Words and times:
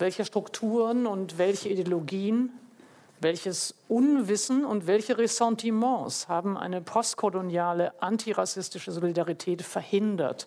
welche 0.00 0.24
Strukturen 0.24 1.06
und 1.06 1.38
welche 1.38 1.68
Ideologien, 1.68 2.50
welches 3.20 3.74
Unwissen 3.88 4.64
und 4.64 4.86
welche 4.86 5.18
Ressentiments 5.18 6.28
haben 6.28 6.56
eine 6.56 6.80
postkoloniale 6.80 8.00
antirassistische 8.02 8.92
Solidarität 8.92 9.62
verhindert? 9.62 10.46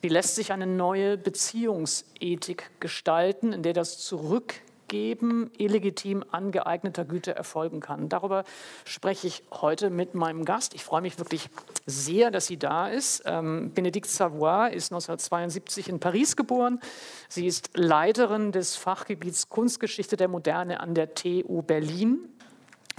Wie 0.00 0.08
lässt 0.08 0.36
sich 0.36 0.52
eine 0.52 0.66
neue 0.66 1.18
Beziehungsethik 1.18 2.70
gestalten, 2.80 3.52
in 3.52 3.62
der 3.62 3.74
das 3.74 3.98
Zurück 3.98 4.54
Abgeben 4.90 5.52
illegitim 5.56 6.24
angeeigneter 6.32 7.04
Güter 7.04 7.30
erfolgen 7.34 7.78
kann. 7.78 8.08
Darüber 8.08 8.42
spreche 8.84 9.28
ich 9.28 9.44
heute 9.52 9.88
mit 9.88 10.16
meinem 10.16 10.44
Gast. 10.44 10.74
Ich 10.74 10.82
freue 10.82 11.00
mich 11.00 11.16
wirklich 11.20 11.48
sehr, 11.86 12.32
dass 12.32 12.48
sie 12.48 12.56
da 12.56 12.88
ist. 12.88 13.22
Ähm, 13.24 13.70
Benedikt 13.72 14.08
Savoy 14.08 14.74
ist 14.74 14.90
1972 14.90 15.88
in 15.88 16.00
Paris 16.00 16.34
geboren. 16.34 16.80
Sie 17.28 17.46
ist 17.46 17.70
Leiterin 17.74 18.50
des 18.50 18.74
Fachgebiets 18.74 19.48
Kunstgeschichte 19.48 20.16
der 20.16 20.26
Moderne 20.26 20.80
an 20.80 20.94
der 20.94 21.14
TU 21.14 21.62
Berlin. 21.62 22.28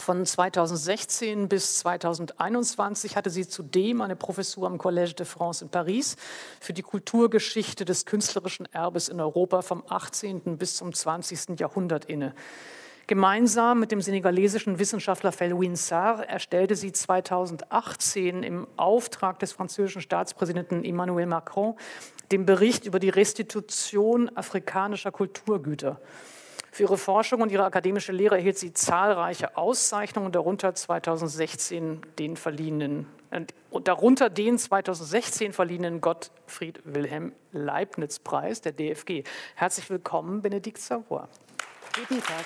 Von 0.02 0.26
2016 0.26 1.48
bis 1.48 1.78
2021 1.78 3.16
hatte 3.16 3.30
sie 3.30 3.48
zudem 3.48 4.02
eine 4.02 4.16
Professur 4.16 4.66
am 4.66 4.80
Collège 4.80 5.14
de 5.14 5.28
France 5.28 5.64
in 5.64 5.70
Paris 5.70 6.16
für 6.60 6.74
die 6.74 6.82
Kulturgeschichte 6.82 7.86
des 7.86 8.08
künstlerischen 8.08 8.66
Erbes 8.74 9.10
in 9.10 9.20
Europa 9.20 9.62
vom 9.62 9.84
18. 9.88 10.58
bis 10.58 10.78
zum 10.78 10.92
20. 10.92 11.60
Jahrhundert 11.60 12.06
inne. 12.06 12.34
Gemeinsam 13.06 13.80
mit 13.80 13.92
dem 13.92 14.02
senegalesischen 14.02 14.80
Wissenschaftler 14.80 15.32
Felwine 15.32 15.76
Sarr 15.76 16.28
erstellte 16.28 16.76
sie 16.76 16.94
2018 16.94 18.42
im 18.42 18.68
Auftrag 18.78 19.38
des 19.38 19.52
französischen 19.52 20.02
Staatspräsidenten 20.02 20.84
Emmanuel 20.84 21.28
Macron 21.28 21.76
den 22.32 22.48
Bericht 22.48 22.86
über 22.86 22.98
die 22.98 23.10
Restitution 23.10 24.36
afrikanischer 24.36 25.12
Kulturgüter. 25.12 26.02
Für 26.74 26.84
ihre 26.84 26.98
Forschung 26.98 27.42
und 27.42 27.52
ihre 27.52 27.66
akademische 27.66 28.14
Lehre 28.14 28.36
erhielt 28.36 28.58
sie 28.58 28.72
zahlreiche 28.72 29.58
Auszeichnungen, 29.58 30.32
darunter 30.32 30.74
2016 30.74 32.02
den 32.18 32.38
verliehenen 32.38 33.08
und 33.70 33.90
darunter 33.90 34.30
den 34.30 34.58
2016 34.58 35.52
verliehenen 35.52 36.00
Gottfried 36.00 36.80
Wilhelm 36.86 37.34
Leibniz 37.52 38.20
Preis 38.20 38.62
der 38.62 38.72
DFG. 38.72 39.24
Herzlich 39.56 39.90
willkommen, 39.90 40.42
Benedikt 40.42 40.78
Savoy. 40.78 41.26
Guten 41.94 42.22
Tag. 42.24 42.46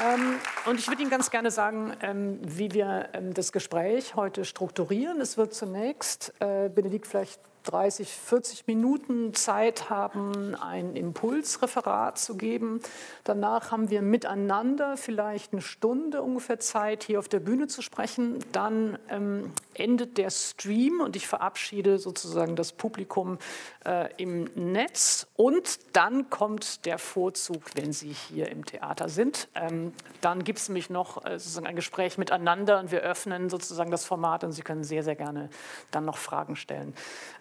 Ähm, 0.00 0.38
und 0.66 0.78
ich 0.78 0.86
würde 0.86 1.02
Ihnen 1.02 1.10
ganz 1.10 1.30
gerne 1.30 1.50
sagen, 1.50 1.92
ähm, 2.02 2.38
wie 2.42 2.72
wir 2.72 3.08
ähm, 3.14 3.34
das 3.34 3.50
Gespräch 3.50 4.14
heute 4.14 4.44
strukturieren. 4.44 5.20
Es 5.20 5.36
wird 5.36 5.54
zunächst, 5.54 6.34
äh, 6.38 6.68
Benedikt, 6.68 7.06
vielleicht 7.06 7.40
30, 7.66 8.08
40 8.08 8.66
Minuten 8.66 9.34
Zeit 9.34 9.90
haben, 9.90 10.54
ein 10.54 10.94
Impulsreferat 10.94 12.18
zu 12.18 12.36
geben. 12.36 12.80
Danach 13.24 13.70
haben 13.72 13.90
wir 13.90 14.02
miteinander 14.02 14.96
vielleicht 14.96 15.52
eine 15.52 15.62
Stunde 15.62 16.22
ungefähr 16.22 16.60
Zeit, 16.60 17.02
hier 17.02 17.18
auf 17.18 17.28
der 17.28 17.40
Bühne 17.40 17.66
zu 17.66 17.82
sprechen. 17.82 18.38
Dann 18.52 18.98
ähm, 19.08 19.52
endet 19.74 20.16
der 20.16 20.30
Stream 20.30 21.00
und 21.00 21.16
ich 21.16 21.26
verabschiede 21.26 21.98
sozusagen 21.98 22.56
das 22.56 22.72
Publikum 22.72 23.38
äh, 23.84 24.10
im 24.16 24.44
Netz. 24.54 25.26
Und 25.34 25.96
dann 25.96 26.30
kommt 26.30 26.86
der 26.86 26.98
Vorzug, 26.98 27.62
wenn 27.74 27.92
Sie 27.92 28.12
hier 28.12 28.48
im 28.48 28.64
Theater 28.64 29.08
sind. 29.08 29.48
Ähm, 29.54 29.92
dann 30.20 30.44
gibt 30.44 30.60
es 30.60 30.68
nämlich 30.68 30.88
noch 30.88 31.24
äh, 31.24 31.38
sozusagen 31.38 31.66
ein 31.66 31.76
Gespräch 31.76 32.16
miteinander 32.16 32.78
und 32.78 32.92
wir 32.92 33.00
öffnen 33.00 33.50
sozusagen 33.50 33.90
das 33.90 34.04
Format 34.04 34.44
und 34.44 34.52
Sie 34.52 34.62
können 34.62 34.84
sehr, 34.84 35.02
sehr 35.02 35.16
gerne 35.16 35.50
dann 35.90 36.04
noch 36.04 36.16
Fragen 36.16 36.54
stellen. 36.54 36.94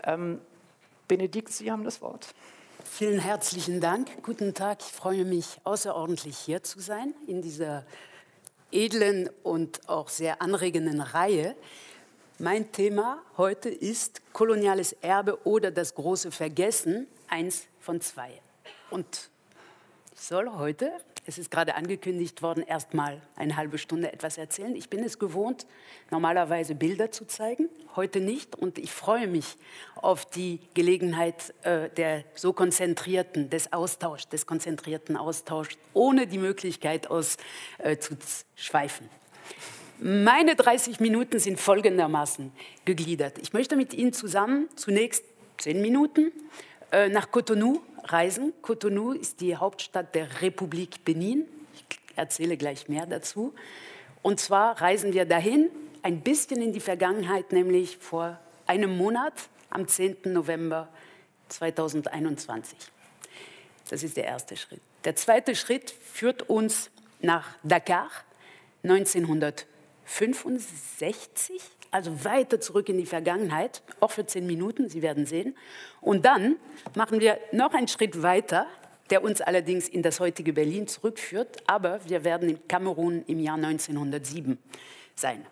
Äh, 0.04 0.15
ähm, 0.16 0.42
Benedikt, 1.08 1.52
Sie 1.52 1.72
haben 1.72 1.84
das 1.84 2.02
Wort. 2.02 2.28
Vielen 2.84 3.20
herzlichen 3.20 3.82
Dank. 3.82 4.24
Guten 4.24 4.54
Tag. 4.54 4.80
Ich 4.82 4.92
freue 4.92 5.26
mich 5.26 5.60
außerordentlich 5.64 6.38
hier 6.38 6.64
zu 6.64 6.80
sein 6.80 7.14
in 7.28 7.42
dieser 7.42 7.86
edlen 8.72 9.30
und 9.44 9.88
auch 9.88 10.10
sehr 10.10 10.42
anregenden 10.42 11.02
Reihe. 11.02 11.56
Mein 12.40 12.72
Thema 12.72 13.22
heute 13.38 13.70
ist 13.70 14.22
koloniales 14.34 14.94
Erbe 14.94 15.46
oder 15.46 15.72
das 15.72 15.96
große 15.96 16.32
Vergessen, 16.32 17.08
eins 17.28 17.68
von 17.80 18.02
zwei. 18.02 18.42
Und 18.90 19.30
ich 20.14 20.22
soll 20.22 20.50
heute 20.52 20.92
es 21.28 21.38
ist 21.40 21.50
gerade 21.50 21.76
angekündigt 21.76 22.42
worden, 22.42 22.64
erst 22.66 22.94
mal 22.94 23.22
eine 23.36 23.56
halbe 23.58 23.78
Stunde 23.78 24.14
etwas 24.14 24.38
erzählen. 24.38 24.76
Ich 24.76 24.90
bin 24.90 25.04
es 25.04 25.18
gewohnt, 25.18 25.66
normalerweise 26.12 26.76
Bilder 26.76 27.12
zu 27.12 27.26
zeigen, 27.26 27.68
heute 27.96 28.20
nicht. 28.20 28.56
Und 28.56 28.78
ich 28.78 28.92
freue 28.92 29.28
mich 29.28 29.58
auf 29.96 30.26
die 30.26 30.60
Gelegenheit 30.76 31.54
äh, 31.64 31.90
der 31.90 32.24
so 32.36 32.54
konzentrierten, 32.54 33.50
des 33.50 33.74
Austauschs, 33.74 34.30
des 34.30 34.46
konzentrierten 34.46 35.18
Austauschs, 35.18 35.78
ohne 35.94 36.28
die 36.28 36.38
Möglichkeit 36.38 37.10
auszuschweifen. 37.10 39.08
Äh, 39.08 39.10
Meine 40.04 40.56
30 40.56 41.00
Minuten 41.00 41.40
sind 41.40 41.60
folgendermaßen 41.60 42.52
gegliedert. 42.86 43.40
Ich 43.40 43.52
möchte 43.54 43.76
mit 43.76 43.96
Ihnen 43.96 44.14
zusammen 44.14 44.70
zunächst 44.76 45.26
zehn 45.58 45.82
Minuten 45.82 46.32
äh, 46.92 47.10
nach 47.10 47.32
Cotonou 47.32 47.82
reisen. 48.06 48.54
Cotonou 48.62 49.12
ist 49.12 49.42
die 49.42 49.56
Hauptstadt 49.56 50.16
der 50.16 50.42
Republik 50.42 51.04
Benin. 51.04 51.46
Ich 51.74 51.84
erzähle 52.16 52.58
gleich 52.58 52.88
mehr 52.88 53.06
dazu. 53.06 53.54
Und 54.22 54.40
zwar 54.40 54.82
reisen 54.82 55.14
wir 55.14 55.26
dahin, 55.26 55.70
ein 56.02 56.22
bisschen 56.22 56.62
in 56.62 56.74
die 56.74 56.80
Vergangenheit, 56.80 57.52
nämlich 57.52 57.98
vor 57.98 58.40
einem 58.68 58.98
Monat, 58.98 59.34
am 59.70 59.88
10. 59.88 60.18
November 60.26 60.88
2021. 61.50 62.78
Das 63.90 64.04
ist 64.04 64.18
der 64.18 64.26
erste 64.26 64.56
Schritt. 64.56 64.82
Der 65.04 65.16
zweite 65.16 65.56
Schritt 65.56 65.90
führt 65.92 66.50
uns 66.50 66.92
nach 67.20 67.48
Dakar 67.64 68.10
1965 68.84 71.62
also 71.92 72.24
weiter 72.24 72.60
zurück 72.60 72.90
in 72.90 72.98
die 72.98 73.06
Vergangenheit, 73.06 73.82
auch 74.00 74.12
für 74.12 74.26
zehn 74.26 74.46
Minuten, 74.46 74.90
Sie 74.90 75.02
werden 75.02 75.26
sehen. 75.26 75.56
Und 76.02 76.26
dann 76.26 76.58
machen 76.96 77.20
wir 77.20 77.40
noch 77.52 77.74
einen 77.74 77.88
Schritt 77.88 78.22
weiter, 78.22 78.68
der 79.10 79.24
uns 79.24 79.42
allerdings 79.42 79.88
in 79.88 80.02
das 80.02 80.20
heutige 80.20 80.54
Berlin 80.54 80.88
zurückführt, 80.88 81.58
aber 81.68 82.00
wir 82.08 82.24
werden 82.24 82.50
in 82.50 82.68
Kamerun 82.68 83.24
im 83.28 83.40
Jahr 83.40 83.56
1907 83.56 84.58
sein. 85.16 85.46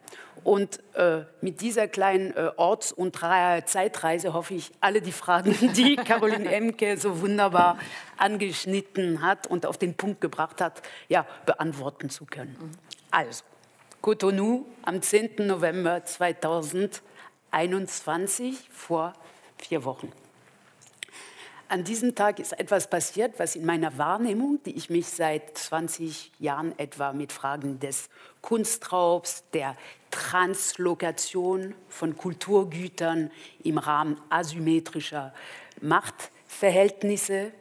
Und 0.43 0.81
äh, 0.95 1.21
mit 1.41 1.61
dieser 1.61 1.87
kleinen 1.87 2.35
äh, 2.35 2.51
Orts- 2.57 2.91
und 2.91 3.15
Zeitreise 3.15 4.33
hoffe 4.33 4.55
ich, 4.55 4.71
alle 4.81 5.01
die 5.01 5.11
Fragen, 5.11 5.55
die 5.75 5.95
Caroline 5.95 6.51
Emke 6.51 6.97
so 6.97 7.21
wunderbar 7.21 7.77
angeschnitten 8.17 9.21
hat 9.21 9.47
und 9.47 9.65
auf 9.65 9.77
den 9.77 9.95
Punkt 9.95 10.19
gebracht 10.19 10.59
hat, 10.59 10.81
ja, 11.07 11.25
beantworten 11.45 12.09
zu 12.09 12.25
können. 12.25 12.57
Also, 13.11 13.43
Cotonou 14.03 14.67
am 14.81 15.01
10. 15.01 15.47
November 15.47 16.03
2021 16.03 18.69
vor 18.69 19.13
vier 19.57 19.85
Wochen. 19.85 20.11
An 21.69 21.85
diesem 21.85 22.13
Tag 22.13 22.39
ist 22.39 22.59
etwas 22.59 22.89
passiert, 22.89 23.39
was 23.39 23.55
in 23.55 23.65
meiner 23.65 23.97
Wahrnehmung, 23.97 24.59
die 24.65 24.75
ich 24.75 24.89
mich 24.89 25.07
seit 25.07 25.57
20 25.57 26.33
Jahren 26.37 26.77
etwa 26.77 27.13
mit 27.13 27.31
Fragen 27.31 27.79
des 27.79 28.09
Kunstraubs, 28.41 29.45
der 29.53 29.77
Translokation 30.11 31.73
von 31.87 32.17
Kulturgütern 32.17 33.31
im 33.63 33.77
Rahmen 33.77 34.19
asymmetrischer 34.29 35.33
Machtverhältnisse 35.79 37.53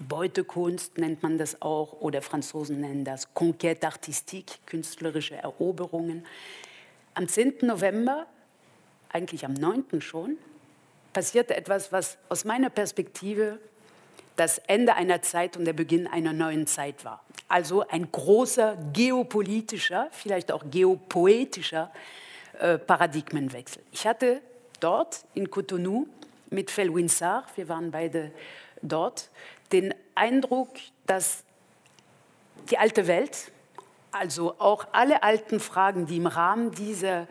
Beutekunst 0.00 0.98
nennt 0.98 1.22
man 1.22 1.38
das 1.38 1.60
auch, 1.62 2.00
oder 2.00 2.22
Franzosen 2.22 2.80
nennen 2.80 3.04
das 3.04 3.34
Conquête 3.34 3.84
artistique, 3.84 4.58
künstlerische 4.66 5.36
Eroberungen. 5.36 6.24
Am 7.14 7.28
10. 7.28 7.58
November, 7.62 8.26
eigentlich 9.10 9.44
am 9.44 9.54
9. 9.54 10.00
schon, 10.00 10.38
passierte 11.12 11.56
etwas, 11.56 11.90
was 11.90 12.18
aus 12.28 12.44
meiner 12.44 12.70
Perspektive 12.70 13.58
das 14.36 14.58
Ende 14.58 14.94
einer 14.94 15.20
Zeit 15.22 15.56
und 15.56 15.64
der 15.64 15.72
Beginn 15.72 16.06
einer 16.06 16.32
neuen 16.32 16.66
Zeit 16.66 17.04
war. 17.04 17.24
Also 17.48 17.86
ein 17.88 18.12
großer 18.12 18.76
geopolitischer, 18.92 20.08
vielleicht 20.12 20.52
auch 20.52 20.62
geopoetischer 20.70 21.90
äh, 22.58 22.78
Paradigmenwechsel. 22.78 23.82
Ich 23.90 24.06
hatte 24.06 24.40
dort 24.80 25.24
in 25.34 25.50
Cotonou 25.50 26.06
mit 26.50 26.70
Felwin 26.70 27.08
Sarr, 27.08 27.46
wir 27.56 27.68
waren 27.68 27.90
beide 27.90 28.30
dort, 28.82 29.30
den 29.72 29.94
Eindruck, 30.14 30.70
dass 31.06 31.44
die 32.70 32.78
alte 32.78 33.06
Welt, 33.06 33.52
also 34.10 34.58
auch 34.58 34.86
alle 34.92 35.22
alten 35.22 35.60
Fragen, 35.60 36.06
die 36.06 36.16
im 36.16 36.26
Rahmen 36.26 36.72
dieser 36.72 37.28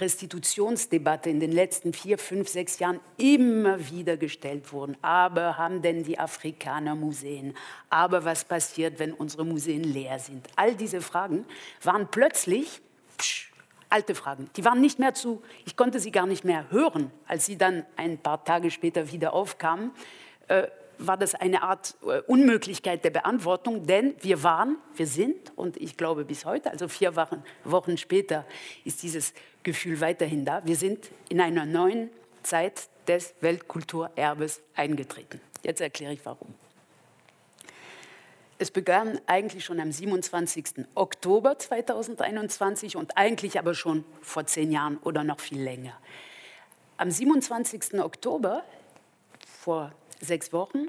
Restitutionsdebatte 0.00 1.30
in 1.30 1.40
den 1.40 1.52
letzten 1.52 1.92
vier, 1.92 2.18
fünf, 2.18 2.48
sechs 2.48 2.78
Jahren 2.78 3.00
immer 3.16 3.90
wieder 3.90 4.16
gestellt 4.16 4.72
wurden. 4.72 4.96
Aber 5.02 5.56
haben 5.56 5.82
denn 5.82 6.04
die 6.04 6.18
Afrikaner 6.18 6.94
Museen? 6.94 7.56
Aber 7.90 8.24
was 8.24 8.44
passiert, 8.44 8.98
wenn 8.98 9.12
unsere 9.12 9.44
Museen 9.44 9.82
leer 9.82 10.18
sind? 10.18 10.46
All 10.56 10.74
diese 10.74 11.00
Fragen 11.00 11.44
waren 11.82 12.08
plötzlich 12.08 12.80
psch, 13.16 13.50
alte 13.88 14.14
Fragen. 14.14 14.50
Die 14.56 14.64
waren 14.64 14.80
nicht 14.80 14.98
mehr 14.98 15.14
zu, 15.14 15.42
ich 15.64 15.76
konnte 15.76 16.00
sie 16.00 16.12
gar 16.12 16.26
nicht 16.26 16.44
mehr 16.44 16.70
hören, 16.70 17.10
als 17.26 17.46
sie 17.46 17.56
dann 17.56 17.84
ein 17.96 18.18
paar 18.18 18.44
Tage 18.44 18.70
später 18.70 19.10
wieder 19.10 19.32
aufkamen. 19.32 19.90
Äh, 20.46 20.68
war 20.98 21.16
das 21.16 21.34
eine 21.34 21.62
Art 21.62 21.96
äh, 22.02 22.20
Unmöglichkeit 22.26 23.04
der 23.04 23.10
Beantwortung, 23.10 23.86
denn 23.86 24.14
wir 24.20 24.42
waren, 24.42 24.76
wir 24.94 25.06
sind 25.06 25.52
und 25.56 25.76
ich 25.76 25.96
glaube 25.96 26.24
bis 26.24 26.44
heute, 26.44 26.70
also 26.70 26.88
vier 26.88 27.16
Wochen, 27.16 27.42
Wochen 27.64 27.96
später, 27.96 28.44
ist 28.84 29.02
dieses 29.02 29.32
Gefühl 29.62 30.00
weiterhin 30.00 30.44
da. 30.44 30.64
Wir 30.64 30.76
sind 30.76 31.10
in 31.28 31.40
einer 31.40 31.64
neuen 31.64 32.10
Zeit 32.42 32.88
des 33.06 33.34
Weltkulturerbes 33.40 34.60
eingetreten. 34.74 35.40
Jetzt 35.62 35.80
erkläre 35.80 36.12
ich 36.12 36.24
warum. 36.24 36.54
Es 38.60 38.72
begann 38.72 39.20
eigentlich 39.26 39.64
schon 39.64 39.78
am 39.78 39.92
27. 39.92 40.86
Oktober 40.96 41.58
2021 41.58 42.96
und 42.96 43.16
eigentlich 43.16 43.58
aber 43.58 43.74
schon 43.74 44.04
vor 44.20 44.46
zehn 44.46 44.72
Jahren 44.72 44.98
oder 44.98 45.22
noch 45.22 45.38
viel 45.38 45.62
länger. 45.62 45.96
Am 46.96 47.08
27. 47.08 48.00
Oktober, 48.00 48.64
vor 49.62 49.92
sechs 50.20 50.52
Wochen, 50.52 50.88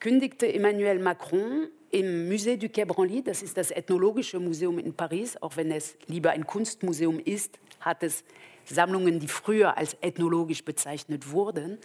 kündigte 0.00 0.52
Emmanuel 0.52 0.98
Macron 0.98 1.68
im 1.90 2.28
Musée 2.28 2.56
du 2.56 2.68
Quai 2.68 2.86
Branly, 2.86 3.22
das 3.22 3.42
ist 3.42 3.56
das 3.56 3.70
Ethnologische 3.70 4.40
Museum 4.40 4.78
in 4.78 4.94
Paris, 4.94 5.36
auch 5.40 5.56
wenn 5.56 5.70
es 5.70 5.96
lieber 6.06 6.30
ein 6.30 6.46
Kunstmuseum 6.46 7.20
ist, 7.20 7.58
hat 7.80 8.02
es 8.02 8.24
Sammlungen, 8.64 9.20
die 9.20 9.28
früher 9.28 9.76
als 9.76 9.96
ethnologisch 10.00 10.64
bezeichnet 10.64 11.30
wurden, 11.30 11.78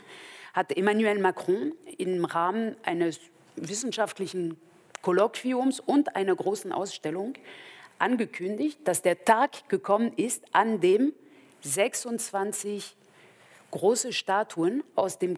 hat 0.53 0.75
Emmanuel 0.75 1.19
Macron 1.19 1.73
im 1.97 2.25
Rahmen 2.25 2.75
eines 2.83 3.19
wissenschaftlichen 3.55 4.57
Kolloquiums 5.01 5.79
und 5.79 6.15
einer 6.15 6.35
großen 6.35 6.71
Ausstellung 6.71 7.33
angekündigt, 7.99 8.79
dass 8.83 9.01
der 9.01 9.25
Tag 9.25 9.69
gekommen 9.69 10.13
ist, 10.15 10.43
an 10.53 10.79
dem 10.79 11.13
26 11.61 12.95
große 13.71 14.13
Statuen 14.13 14.83
aus 14.95 15.19
dem 15.19 15.37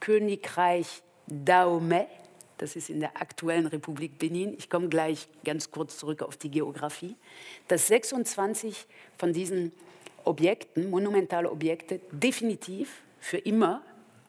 Königreich 0.00 1.02
Dahomey, 1.26 2.06
das 2.58 2.76
ist 2.76 2.90
in 2.90 3.00
der 3.00 3.20
aktuellen 3.20 3.66
Republik 3.66 4.18
Benin, 4.18 4.54
ich 4.58 4.68
komme 4.68 4.88
gleich 4.88 5.28
ganz 5.44 5.70
kurz 5.70 5.96
zurück 5.98 6.22
auf 6.22 6.36
die 6.36 6.50
Geografie, 6.50 7.16
dass 7.68 7.86
26 7.86 8.86
von 9.16 9.32
diesen 9.32 9.72
Objekten, 10.24 10.90
monumentale 10.90 11.50
Objekte, 11.50 12.00
definitiv 12.10 13.02
für 13.18 13.38
immer, 13.38 13.82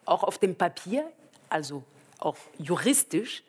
auch 0.06 0.24
auf 0.24 0.38
dem 0.38 0.56
Papier, 0.56 1.12
also 1.50 1.84
auch 2.20 2.38
juristisch, 2.58 3.44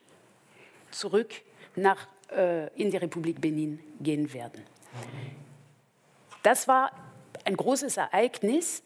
zurück 0.91 1.31
nach, 1.77 2.09
äh, 2.31 2.69
in 2.75 2.91
die 2.91 2.97
Republik 2.97 3.41
Benin 3.41 3.81
gehen 4.01 4.33
werden. 4.33 4.65
Das 6.43 6.67
war 6.69 6.91
ein 7.45 7.57
großes 7.57 7.97
Ereignis 7.97 8.83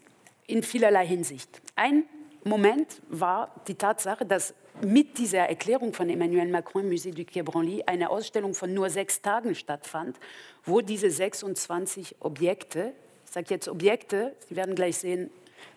in 0.46 0.62
vielerlei 0.62 1.06
Hinsicht. 1.06 1.60
Ein 1.74 2.04
Moment 2.46 3.02
war 3.08 3.50
die 3.66 3.74
Tatsache, 3.74 4.24
dass 4.24 4.54
mit 4.80 5.18
dieser 5.18 5.48
Erklärung 5.48 5.92
von 5.92 6.08
Emmanuel 6.08 6.48
Macron 6.48 6.84
im 6.84 6.90
Musée 6.90 7.12
du 7.12 7.24
Quai 7.24 7.42
Branly 7.42 7.82
eine 7.86 8.08
Ausstellung 8.08 8.54
von 8.54 8.72
nur 8.72 8.88
sechs 8.88 9.20
Tagen 9.20 9.56
stattfand, 9.56 10.16
wo 10.64 10.80
diese 10.80 11.10
26 11.10 12.16
Objekte, 12.20 12.92
ich 13.24 13.32
sage 13.32 13.46
jetzt 13.50 13.66
Objekte, 13.66 14.32
Sie 14.48 14.54
werden 14.54 14.76
gleich 14.76 14.98
sehen, 14.98 15.30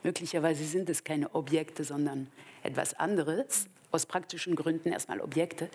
möglicherweise 0.04 0.64
sind 0.64 0.90
es 0.92 1.04
keine 1.04 1.34
Objekte, 1.34 1.84
sondern 1.84 2.28
etwas 2.62 2.94
anderes, 2.94 3.66
aus 3.92 4.06
praktischen 4.06 4.56
Gründen 4.56 4.92
erstmal 4.92 5.22
Objekte, 5.22 5.70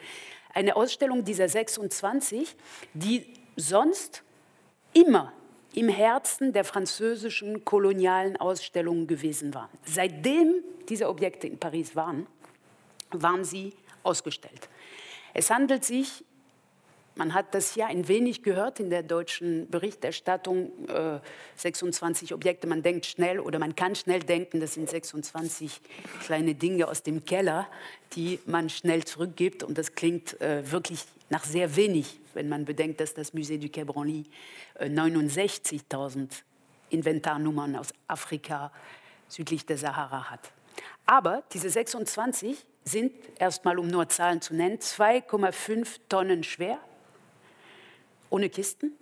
eine 0.52 0.76
Ausstellung 0.76 1.24
dieser 1.24 1.48
26, 1.48 2.54
die 2.92 3.26
sonst 3.56 4.22
immer 4.92 5.32
im 5.74 5.88
Herzen 5.88 6.52
der 6.52 6.62
französischen 6.62 7.64
kolonialen 7.64 8.36
Ausstellungen 8.36 9.08
gewesen 9.08 9.54
waren. 9.54 9.70
Seitdem 9.84 10.62
diese 10.88 11.08
Objekte 11.08 11.46
in 11.46 11.58
Paris 11.58 11.94
waren, 11.96 12.26
waren 13.10 13.44
sie 13.44 13.72
ausgestellt. 14.02 14.68
Es 15.32 15.50
handelt 15.50 15.84
sich 15.84 16.24
man 17.16 17.32
hat 17.32 17.54
das 17.54 17.76
ja 17.76 17.86
ein 17.86 18.08
wenig 18.08 18.42
gehört 18.42 18.80
in 18.80 18.90
der 18.90 19.02
deutschen 19.02 19.68
Berichterstattung, 19.70 20.88
äh, 20.88 21.20
26 21.56 22.34
Objekte, 22.34 22.66
man 22.66 22.82
denkt 22.82 23.06
schnell 23.06 23.38
oder 23.38 23.58
man 23.58 23.76
kann 23.76 23.94
schnell 23.94 24.20
denken, 24.20 24.60
das 24.60 24.74
sind 24.74 24.90
26 24.90 25.80
kleine 26.24 26.54
Dinge 26.54 26.88
aus 26.88 27.02
dem 27.02 27.24
Keller, 27.24 27.68
die 28.14 28.40
man 28.46 28.68
schnell 28.68 29.04
zurückgibt 29.04 29.62
und 29.62 29.78
das 29.78 29.94
klingt 29.94 30.40
äh, 30.40 30.70
wirklich 30.70 31.04
nach 31.30 31.44
sehr 31.44 31.76
wenig, 31.76 32.18
wenn 32.34 32.48
man 32.48 32.64
bedenkt, 32.64 33.00
dass 33.00 33.14
das 33.14 33.32
Musée 33.32 33.58
du 33.58 33.68
Quai 33.68 33.84
Branly 33.84 34.24
äh, 34.74 34.86
69.000 34.86 36.28
Inventarnummern 36.90 37.76
aus 37.76 37.92
Afrika 38.08 38.72
südlich 39.28 39.66
der 39.66 39.78
Sahara 39.78 40.30
hat. 40.30 40.53
Aber 41.06 41.42
diese 41.52 41.70
26 41.70 42.64
sind, 42.84 43.12
erstmal 43.38 43.78
um 43.78 43.88
nur 43.88 44.08
Zahlen 44.08 44.40
zu 44.40 44.54
nennen, 44.54 44.78
2,5 44.78 45.98
Tonnen 46.08 46.44
schwer, 46.44 46.78
ohne 48.30 48.48
Kisten, 48.48 48.92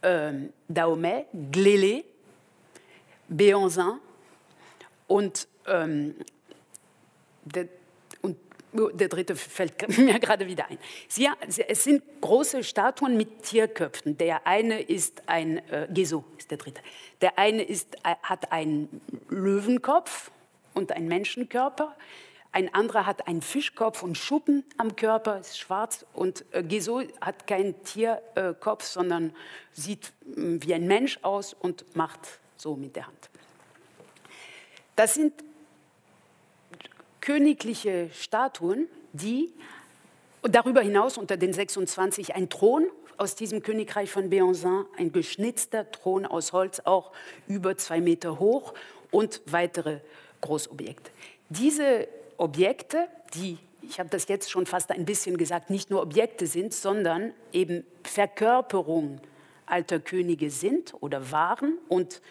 äh, 0.01 0.31
Dahomey, 0.67 1.25
Glélé, 1.51 2.03
Béanzin 3.29 3.99
und 5.09 5.49
ähm, 5.65 6.15
der 7.43 7.67
Oh, 8.77 8.89
der 8.89 9.07
dritte 9.07 9.35
fällt 9.35 9.97
mir 9.97 10.19
gerade 10.19 10.45
wieder 10.47 10.67
ein. 10.69 10.77
Sie, 11.07 11.27
es 11.67 11.83
sind 11.83 12.03
große 12.21 12.63
Statuen 12.63 13.17
mit 13.17 13.43
Tierköpfen. 13.43 14.17
Der 14.17 14.45
eine 14.45 14.81
ist 14.81 15.23
ein 15.27 15.57
äh, 15.69 15.87
Geso, 15.89 16.23
ist 16.37 16.51
der 16.51 16.59
dritte. 16.59 16.81
Der 17.21 17.39
eine 17.39 17.63
ist, 17.63 17.95
äh, 18.03 18.15
hat 18.21 18.51
einen 18.51 19.01
Löwenkopf 19.29 20.29
und 20.75 20.91
einen 20.91 21.07
Menschenkörper. 21.07 21.95
Ein 22.51 22.71
anderer 22.73 23.05
hat 23.05 23.27
einen 23.27 23.41
Fischkopf 23.41 24.03
und 24.03 24.17
Schuppen 24.17 24.63
am 24.77 24.95
Körper, 24.95 25.39
ist 25.39 25.57
schwarz. 25.57 26.05
Und 26.13 26.45
äh, 26.51 26.61
Geso 26.61 27.01
hat 27.21 27.47
keinen 27.47 27.81
Tierkopf, 27.83 28.85
sondern 28.85 29.33
sieht 29.71 30.13
äh, 30.27 30.59
wie 30.61 30.75
ein 30.75 30.85
Mensch 30.85 31.19
aus 31.23 31.55
und 31.55 31.95
macht 31.95 32.39
so 32.55 32.75
mit 32.75 32.95
der 32.95 33.07
Hand. 33.07 33.29
Das 34.99 35.13
sind 35.13 35.31
königliche 37.21 38.09
Statuen, 38.13 38.89
die 39.13 39.49
darüber 40.41 40.81
hinaus 40.81 41.17
unter 41.17 41.37
den 41.37 41.53
26 41.53 42.35
ein 42.35 42.49
Thron 42.49 42.85
aus 43.15 43.35
diesem 43.35 43.63
Königreich 43.63 44.11
von 44.11 44.29
Béanzin, 44.29 44.83
ein 44.97 45.13
geschnitzter 45.13 45.89
Thron 45.89 46.25
aus 46.25 46.51
Holz, 46.51 46.81
auch 46.83 47.13
über 47.47 47.77
zwei 47.77 48.01
Meter 48.01 48.39
hoch 48.39 48.73
und 49.09 49.41
weitere 49.45 50.01
Großobjekte. 50.41 51.11
Diese 51.47 52.09
Objekte, 52.35 53.07
die, 53.35 53.57
ich 53.81 54.01
habe 54.01 54.09
das 54.09 54.27
jetzt 54.27 54.51
schon 54.51 54.65
fast 54.65 54.91
ein 54.91 55.05
bisschen 55.05 55.37
gesagt, 55.37 55.69
nicht 55.69 55.89
nur 55.89 56.01
Objekte 56.01 56.45
sind, 56.45 56.73
sondern 56.73 57.31
eben 57.53 57.85
Verkörperung 58.03 59.21
alter 59.65 60.01
Könige 60.01 60.51
sind 60.51 60.93
oder 60.99 61.31
waren 61.31 61.77
und 61.87 62.21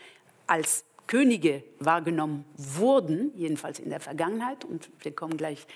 als 0.47 0.85
Könige 1.09 1.65
wahrgenommen 1.81 2.45
wurden, 2.57 3.33
jedenfalls 3.35 3.81
in 3.81 3.91
der 3.91 3.99
Vergangenheit. 3.99 4.65
Und 4.65 4.89
wir 5.01 5.11
kommen 5.13 5.37
gleich 5.37 5.67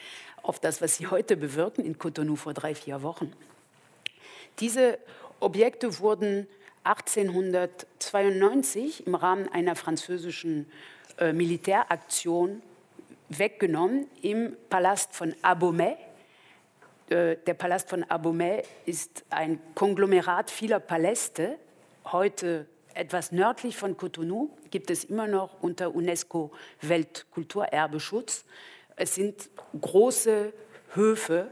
auf 0.42 0.60
das, 0.60 0.80
was 0.80 0.96
sie 0.96 1.08
heute 1.08 1.36
bewirken 1.36 1.84
in 1.84 1.98
Cotonou 1.98 2.36
vor 2.36 2.54
drei, 2.54 2.76
vier 2.76 3.02
Wochen. 3.02 3.32
Diese 4.60 4.98
Objekte 5.40 5.98
wurden 5.98 6.46
1892 6.84 9.06
im 9.06 9.14
Rahmen 9.14 9.48
einer 9.48 9.74
französischen 9.74 10.70
äh, 11.18 11.32
Militäraktion 11.32 12.60
weggenommen 13.28 14.08
im 14.20 14.56
Palast 14.68 15.14
von 15.14 15.32
Abomey. 15.42 15.96
Äh, 17.08 17.36
der 17.46 17.54
Palast 17.54 17.88
von 17.88 18.02
Abomey 18.04 18.64
ist 18.84 19.24
ein 19.30 19.58
Konglomerat 19.74 20.50
vieler 20.50 20.80
Paläste, 20.80 21.56
heute 22.04 22.66
etwas 22.94 23.32
nördlich 23.32 23.78
von 23.78 23.96
Cotonou 23.96 24.50
gibt 24.72 24.90
es 24.90 25.04
immer 25.04 25.28
noch 25.28 25.62
unter 25.62 25.94
UNESCO 25.94 26.50
Weltkulturerbeschutz. 26.80 28.44
Es 28.96 29.14
sind 29.14 29.48
große 29.80 30.52
Höfe, 30.94 31.48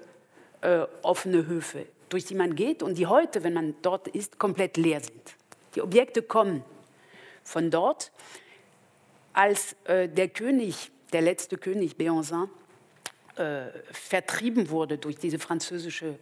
äh, 0.62 0.86
offene 1.02 1.46
Höfe, 1.46 1.86
durch 2.08 2.24
die 2.24 2.34
man 2.34 2.56
geht 2.56 2.82
und 2.82 2.98
die 2.98 3.06
heute, 3.06 3.44
wenn 3.44 3.52
man 3.52 3.76
dort 3.82 4.08
ist, 4.08 4.38
komplett 4.38 4.76
leer 4.76 5.00
sind. 5.00 5.36
Die 5.76 5.82
Objekte 5.82 6.22
kommen 6.22 6.64
von 7.44 7.70
dort. 7.70 8.10
Als 9.32 9.76
äh, 9.84 10.08
der 10.08 10.28
König, 10.28 10.90
der 11.12 11.22
letzte 11.22 11.56
König 11.56 11.94
Béanzin, 11.94 12.48
äh, 13.36 13.66
vertrieben 13.92 14.70
wurde 14.70 14.98
durch 14.98 15.16
diese 15.16 15.38
französische 15.38 16.18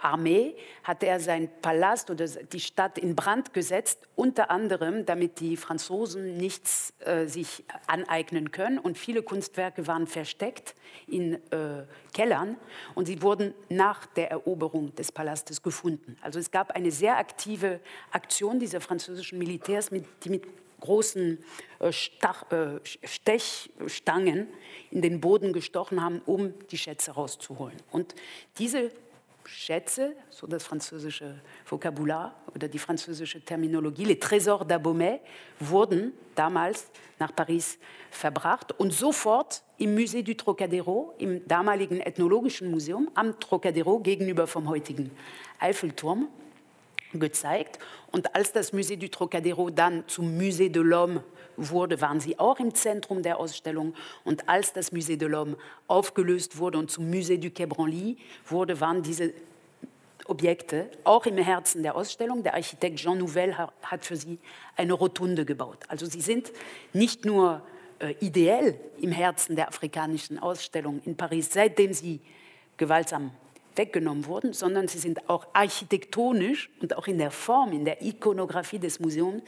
Armee, 0.00 0.54
hat 0.82 1.02
er 1.02 1.20
seinen 1.20 1.48
Palast 1.62 2.10
oder 2.10 2.26
die 2.26 2.60
Stadt 2.60 2.98
in 2.98 3.16
Brand 3.16 3.52
gesetzt, 3.52 4.00
unter 4.16 4.50
anderem, 4.50 5.06
damit 5.06 5.40
die 5.40 5.56
Franzosen 5.56 6.36
nichts 6.36 6.92
äh, 7.00 7.26
sich 7.26 7.64
aneignen 7.86 8.50
können. 8.50 8.78
Und 8.78 8.98
viele 8.98 9.22
Kunstwerke 9.22 9.86
waren 9.86 10.06
versteckt 10.06 10.74
in 11.06 11.34
äh, 11.34 11.84
Kellern 12.12 12.56
und 12.94 13.06
sie 13.06 13.22
wurden 13.22 13.54
nach 13.68 14.06
der 14.06 14.30
Eroberung 14.30 14.94
des 14.94 15.12
Palastes 15.12 15.62
gefunden. 15.62 16.16
Also 16.22 16.38
es 16.38 16.50
gab 16.50 16.70
eine 16.72 16.90
sehr 16.90 17.18
aktive 17.18 17.80
Aktion 18.10 18.58
dieser 18.58 18.80
französischen 18.80 19.38
Militärs, 19.38 19.90
mit, 19.90 20.06
die 20.24 20.30
mit 20.30 20.44
großen 20.84 21.42
äh, 21.80 21.92
Stach, 21.92 22.50
äh, 22.52 22.78
Stechstangen 22.84 24.48
in 24.90 25.02
den 25.02 25.20
Boden 25.20 25.52
gestochen 25.52 26.02
haben, 26.02 26.20
um 26.26 26.54
die 26.68 26.78
Schätze 26.78 27.12
rauszuholen. 27.12 27.76
Und 27.90 28.14
diese 28.58 28.90
Schätze, 29.48 30.14
so 30.30 30.46
das 30.46 30.64
französische 30.64 31.40
Vokabular 31.66 32.34
oder 32.54 32.68
die 32.68 32.78
französische 32.78 33.44
Terminologie, 33.44 34.04
les 34.04 34.18
Trésors 34.18 34.66
d'Abomey, 34.66 35.20
wurden 35.60 36.12
damals 36.34 36.86
nach 37.18 37.34
Paris 37.34 37.78
verbracht 38.10 38.72
und 38.78 38.92
sofort 38.92 39.62
im 39.78 39.94
Musée 39.96 40.22
du 40.22 40.32
Trocadéro, 40.32 41.12
im 41.18 41.46
damaligen 41.46 42.00
Ethnologischen 42.00 42.70
Museum 42.70 43.10
am 43.14 43.32
Trocadéro 43.38 44.00
gegenüber 44.02 44.46
vom 44.46 44.68
heutigen 44.68 45.10
Eiffelturm 45.58 46.28
gezeigt. 47.20 47.78
Und 48.10 48.34
als 48.34 48.52
das 48.52 48.72
Musée 48.72 48.96
du 48.96 49.06
Trocadéro 49.06 49.70
dann 49.70 50.04
zum 50.06 50.38
Musée 50.38 50.68
de 50.68 50.82
l'Homme 50.82 51.22
wurde, 51.56 52.00
waren 52.00 52.20
sie 52.20 52.38
auch 52.38 52.58
im 52.58 52.74
Zentrum 52.74 53.22
der 53.22 53.38
Ausstellung. 53.38 53.94
Und 54.24 54.48
als 54.48 54.72
das 54.72 54.92
Musée 54.92 55.16
de 55.16 55.28
l'Homme 55.28 55.56
aufgelöst 55.86 56.58
wurde 56.58 56.78
und 56.78 56.90
zum 56.90 57.10
Musée 57.10 57.38
du 57.38 57.50
Quai 57.50 57.66
Branly 57.66 58.16
wurde, 58.46 58.80
waren 58.80 59.02
diese 59.02 59.32
Objekte 60.26 60.90
auch 61.04 61.26
im 61.26 61.36
Herzen 61.38 61.82
der 61.82 61.96
Ausstellung. 61.96 62.42
Der 62.42 62.54
Architekt 62.54 62.98
Jean 62.98 63.18
Nouvel 63.18 63.56
hat 63.58 64.04
für 64.04 64.16
sie 64.16 64.38
eine 64.76 64.94
Rotunde 64.94 65.44
gebaut. 65.44 65.78
Also 65.88 66.06
sie 66.06 66.20
sind 66.20 66.52
nicht 66.92 67.24
nur 67.24 67.62
äh, 67.98 68.14
ideell 68.20 68.78
im 68.98 69.12
Herzen 69.12 69.56
der 69.56 69.68
afrikanischen 69.68 70.38
Ausstellung 70.38 71.02
in 71.04 71.16
Paris, 71.16 71.50
seitdem 71.52 71.92
sie 71.92 72.20
gewaltsam 72.76 73.30
weggenommen 73.76 74.26
wurden, 74.26 74.52
sondern 74.52 74.88
sie 74.88 74.98
sind 74.98 75.28
auch 75.28 75.46
architektonisch 75.52 76.70
und 76.80 76.96
auch 76.96 77.06
in 77.06 77.18
der 77.18 77.30
Form, 77.30 77.72
in 77.72 77.84
der 77.84 78.02
Ikonografie 78.02 78.78
des 78.78 79.00
Museums 79.00 79.42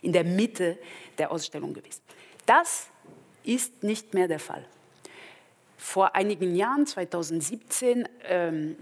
in 0.00 0.12
der 0.12 0.24
Mitte 0.24 0.78
der 1.18 1.30
Ausstellung 1.30 1.72
gewesen. 1.74 2.02
Das 2.46 2.88
ist 3.44 3.82
nicht 3.82 4.14
mehr 4.14 4.28
der 4.28 4.38
Fall. 4.38 4.64
Vor 5.76 6.14
einigen 6.14 6.54
Jahren, 6.54 6.86
2017, 6.86 8.08
ähm, 8.28 8.76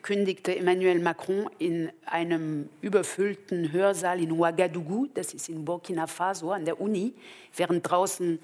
kündigte 0.00 0.56
Emmanuel 0.56 0.98
Macron 0.98 1.48
in 1.58 1.90
einem 2.06 2.68
überfüllten 2.80 3.70
Hörsaal 3.72 4.20
in 4.20 4.32
Ouagadougou, 4.32 5.06
das 5.14 5.34
ist 5.34 5.48
in 5.48 5.64
Burkina 5.64 6.06
Faso 6.06 6.50
an 6.50 6.64
der 6.64 6.80
Uni, 6.80 7.14
während 7.54 7.88
draußen 7.88 8.38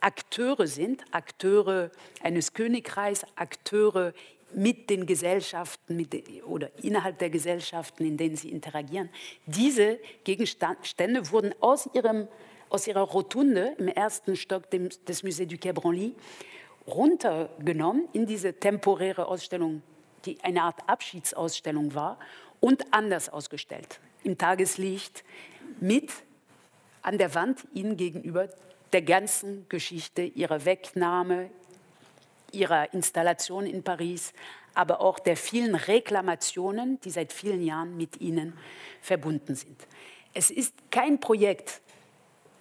Akteure 0.00 0.66
sind, 0.66 1.04
Akteure 1.10 1.90
eines 2.22 2.54
Königreichs, 2.54 3.26
Akteure 3.36 4.14
mit 4.54 4.90
den 4.90 5.06
Gesellschaften 5.06 5.96
mit 5.96 6.14
oder 6.44 6.70
innerhalb 6.82 7.18
der 7.18 7.30
Gesellschaften, 7.30 8.04
in 8.04 8.16
denen 8.16 8.36
sie 8.36 8.50
interagieren. 8.50 9.10
Diese 9.46 9.98
Gegenstände 10.24 11.30
wurden 11.30 11.54
aus, 11.60 11.88
ihrem, 11.92 12.28
aus 12.68 12.86
ihrer 12.86 13.02
Rotunde 13.02 13.74
im 13.78 13.88
ersten 13.88 14.36
Stock 14.36 14.70
des 14.70 15.24
Musée 15.24 15.46
du 15.46 15.56
Quai 15.58 15.72
Branly 15.72 16.14
runtergenommen 16.86 18.08
in 18.12 18.26
diese 18.26 18.54
temporäre 18.54 19.26
Ausstellung, 19.26 19.82
die 20.24 20.38
eine 20.42 20.62
Art 20.62 20.88
Abschiedsausstellung 20.88 21.94
war, 21.94 22.18
und 22.60 22.92
anders 22.92 23.28
ausgestellt. 23.28 24.00
Im 24.22 24.38
Tageslicht 24.38 25.24
mit 25.80 26.10
an 27.02 27.18
der 27.18 27.34
Wand 27.34 27.66
ihnen 27.74 27.96
gegenüber 27.96 28.48
der 28.92 29.02
ganzen 29.02 29.68
Geschichte 29.68 30.22
ihrer 30.22 30.64
Wegnahme, 30.64 31.50
ihrer 32.52 32.92
Installation 32.92 33.66
in 33.66 33.82
Paris, 33.82 34.32
aber 34.74 35.00
auch 35.00 35.18
der 35.18 35.36
vielen 35.36 35.74
Reklamationen, 35.74 37.00
die 37.00 37.10
seit 37.10 37.32
vielen 37.32 37.62
Jahren 37.62 37.96
mit 37.96 38.20
ihnen 38.20 38.56
verbunden 39.00 39.54
sind. 39.54 39.86
Es 40.34 40.50
ist 40.50 40.74
kein 40.90 41.18
Projekt 41.18 41.80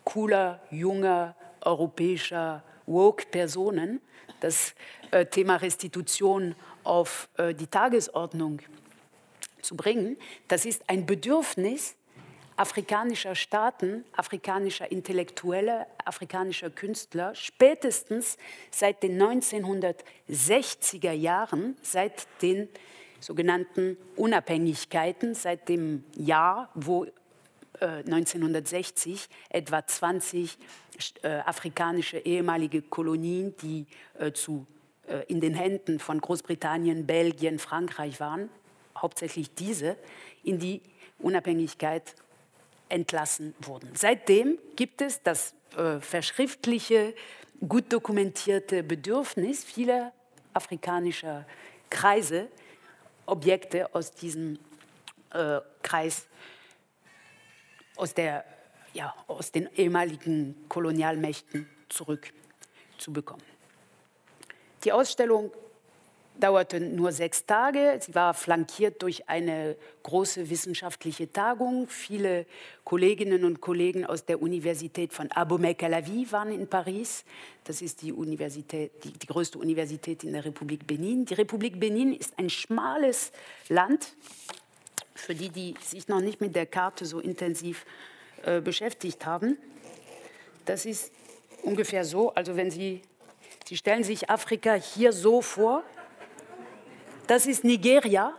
cooler, 0.05 0.61
junger, 0.71 1.35
europäischer, 1.61 2.63
woke 2.85 3.25
Personen, 3.25 3.99
das 4.39 4.75
äh, 5.11 5.25
Thema 5.25 5.57
Restitution 5.57 6.55
auf 6.83 7.27
äh, 7.37 7.53
die 7.53 7.67
Tagesordnung 7.67 8.61
zu 9.61 9.75
bringen. 9.75 10.17
Das 10.47 10.65
ist 10.65 10.87
ein 10.87 11.05
Bedürfnis 11.05 11.95
afrikanischer 12.57 13.35
Staaten, 13.35 14.05
afrikanischer 14.13 14.91
Intellektuelle, 14.91 15.87
afrikanischer 16.03 16.69
Künstler 16.69 17.35
spätestens 17.35 18.37
seit 18.71 19.03
den 19.03 19.21
1960er 19.21 21.11
Jahren, 21.11 21.75
seit 21.81 22.27
den 22.41 22.69
sogenannten 23.19 23.97
Unabhängigkeiten, 24.15 25.33
seit 25.33 25.67
dem 25.67 26.03
Jahr, 26.15 26.69
wo 26.75 27.05
äh, 27.05 27.09
1960 27.79 29.27
etwa 29.49 29.85
20 29.85 30.57
äh, 31.23 31.27
afrikanische 31.27 32.19
ehemalige 32.19 32.81
Kolonien, 32.81 33.55
die 33.61 33.85
äh, 34.17 34.31
zu, 34.31 34.65
äh, 35.07 35.23
in 35.27 35.41
den 35.41 35.55
Händen 35.55 35.99
von 35.99 36.21
Großbritannien, 36.21 37.05
Belgien, 37.05 37.59
Frankreich 37.59 38.19
waren, 38.19 38.49
hauptsächlich 38.97 39.53
diese, 39.55 39.97
in 40.43 40.59
die 40.59 40.81
Unabhängigkeit 41.19 42.15
entlassen 42.89 43.55
wurden. 43.59 43.91
Seitdem 43.95 44.57
gibt 44.75 45.01
es 45.01 45.21
das 45.23 45.53
äh, 45.77 45.99
verschriftliche, 45.99 47.13
gut 47.67 47.91
dokumentierte 47.91 48.83
Bedürfnis 48.83 49.63
vieler 49.63 50.11
afrikanischer 50.53 51.45
Kreise, 51.89 52.47
Objekte 53.25 53.93
aus 53.93 54.11
diesem 54.13 54.59
äh, 55.33 55.59
Kreis, 55.81 56.27
aus, 57.95 58.13
der, 58.13 58.45
ja, 58.93 59.13
aus 59.27 59.51
den 59.51 59.69
ehemaligen 59.75 60.65
Kolonialmächten 60.69 61.67
zurückzubekommen. 61.89 63.45
Die 64.83 64.91
Ausstellung 64.91 65.51
dauerte 66.39 66.79
nur 66.79 67.11
sechs 67.11 67.45
Tage. 67.45 67.99
Sie 68.01 68.13
war 68.15 68.33
flankiert 68.33 69.01
durch 69.01 69.29
eine 69.29 69.75
große 70.03 70.49
wissenschaftliche 70.49 71.31
Tagung. 71.31 71.87
Viele 71.87 72.45
Kolleginnen 72.83 73.43
und 73.45 73.61
Kollegen 73.61 74.05
aus 74.05 74.25
der 74.25 74.41
Universität 74.41 75.13
von 75.13 75.31
Abomey-Calavi 75.31 76.31
waren 76.31 76.51
in 76.51 76.67
Paris. 76.67 77.25
Das 77.63 77.81
ist 77.81 78.01
die, 78.01 78.11
Universität, 78.11 78.91
die, 79.03 79.11
die 79.11 79.27
größte 79.27 79.57
Universität 79.57 80.23
in 80.23 80.33
der 80.33 80.45
Republik 80.45 80.85
Benin. 80.85 81.25
Die 81.25 81.33
Republik 81.33 81.79
Benin 81.79 82.13
ist 82.13 82.37
ein 82.37 82.49
schmales 82.49 83.31
Land. 83.69 84.13
Für 85.13 85.33
die, 85.33 85.49
die 85.49 85.75
sich 85.81 86.07
noch 86.07 86.21
nicht 86.21 86.41
mit 86.41 86.55
der 86.55 86.65
Karte 86.65 87.05
so 87.05 87.19
intensiv 87.19 87.85
äh, 88.43 88.59
beschäftigt 88.59 89.25
haben, 89.25 89.57
das 90.65 90.85
ist 90.85 91.11
ungefähr 91.63 92.03
so. 92.03 92.33
Also 92.33 92.57
wenn 92.57 92.69
Sie 92.69 93.01
Sie 93.67 93.77
stellen 93.77 94.03
sich 94.03 94.29
Afrika 94.29 94.75
hier 94.75 95.11
so 95.11 95.41
vor, 95.41 95.83
das 97.27 97.45
ist 97.45 97.63
Nigeria. 97.63 98.33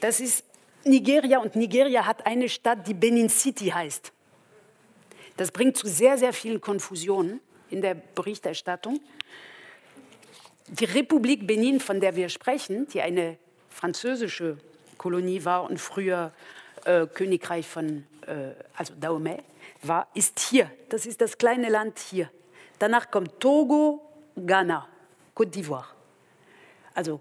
Das 0.00 0.20
ist 0.20 0.44
Nigeria 0.84 1.38
und 1.38 1.56
Nigeria 1.56 2.06
hat 2.06 2.26
eine 2.26 2.48
Stadt, 2.48 2.86
die 2.86 2.94
Benin 2.94 3.28
City 3.28 3.66
heißt. 3.66 4.12
Das 5.36 5.50
bringt 5.50 5.76
zu 5.76 5.88
sehr, 5.88 6.18
sehr 6.18 6.32
vielen 6.32 6.60
Konfusionen 6.60 7.40
in 7.70 7.80
der 7.80 7.94
Berichterstattung. 7.94 9.00
Die 10.68 10.84
Republik 10.84 11.46
Benin, 11.46 11.80
von 11.80 12.00
der 12.00 12.16
wir 12.16 12.28
sprechen, 12.28 12.86
die 12.88 13.00
eine 13.00 13.38
französische 13.68 14.58
Kolonie 14.98 15.44
war 15.44 15.64
und 15.64 15.80
früher 15.80 16.32
äh, 16.84 17.06
Königreich 17.06 17.66
von, 17.66 18.06
äh, 18.26 18.52
also 18.76 18.94
Dahomey 18.94 19.38
war, 19.82 20.08
ist 20.14 20.38
hier. 20.38 20.70
Das 20.88 21.06
ist 21.06 21.20
das 21.20 21.38
kleine 21.38 21.68
Land 21.68 21.98
hier. 21.98 22.30
Danach 22.78 23.10
kommt 23.10 23.40
Togo, 23.40 24.00
Ghana, 24.36 24.86
Côte 25.34 25.50
d'Ivoire 25.50 25.94
also 26.94 27.20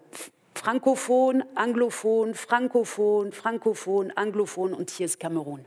Frankophon, 0.56 1.44
Anglophon, 1.56 2.36
Frankophon, 2.36 3.32
Frankophon, 3.32 4.12
Anglophon 4.12 4.74
und 4.74 4.90
hier 4.90 5.08
ist 5.08 5.20
Kamerun. 5.20 5.66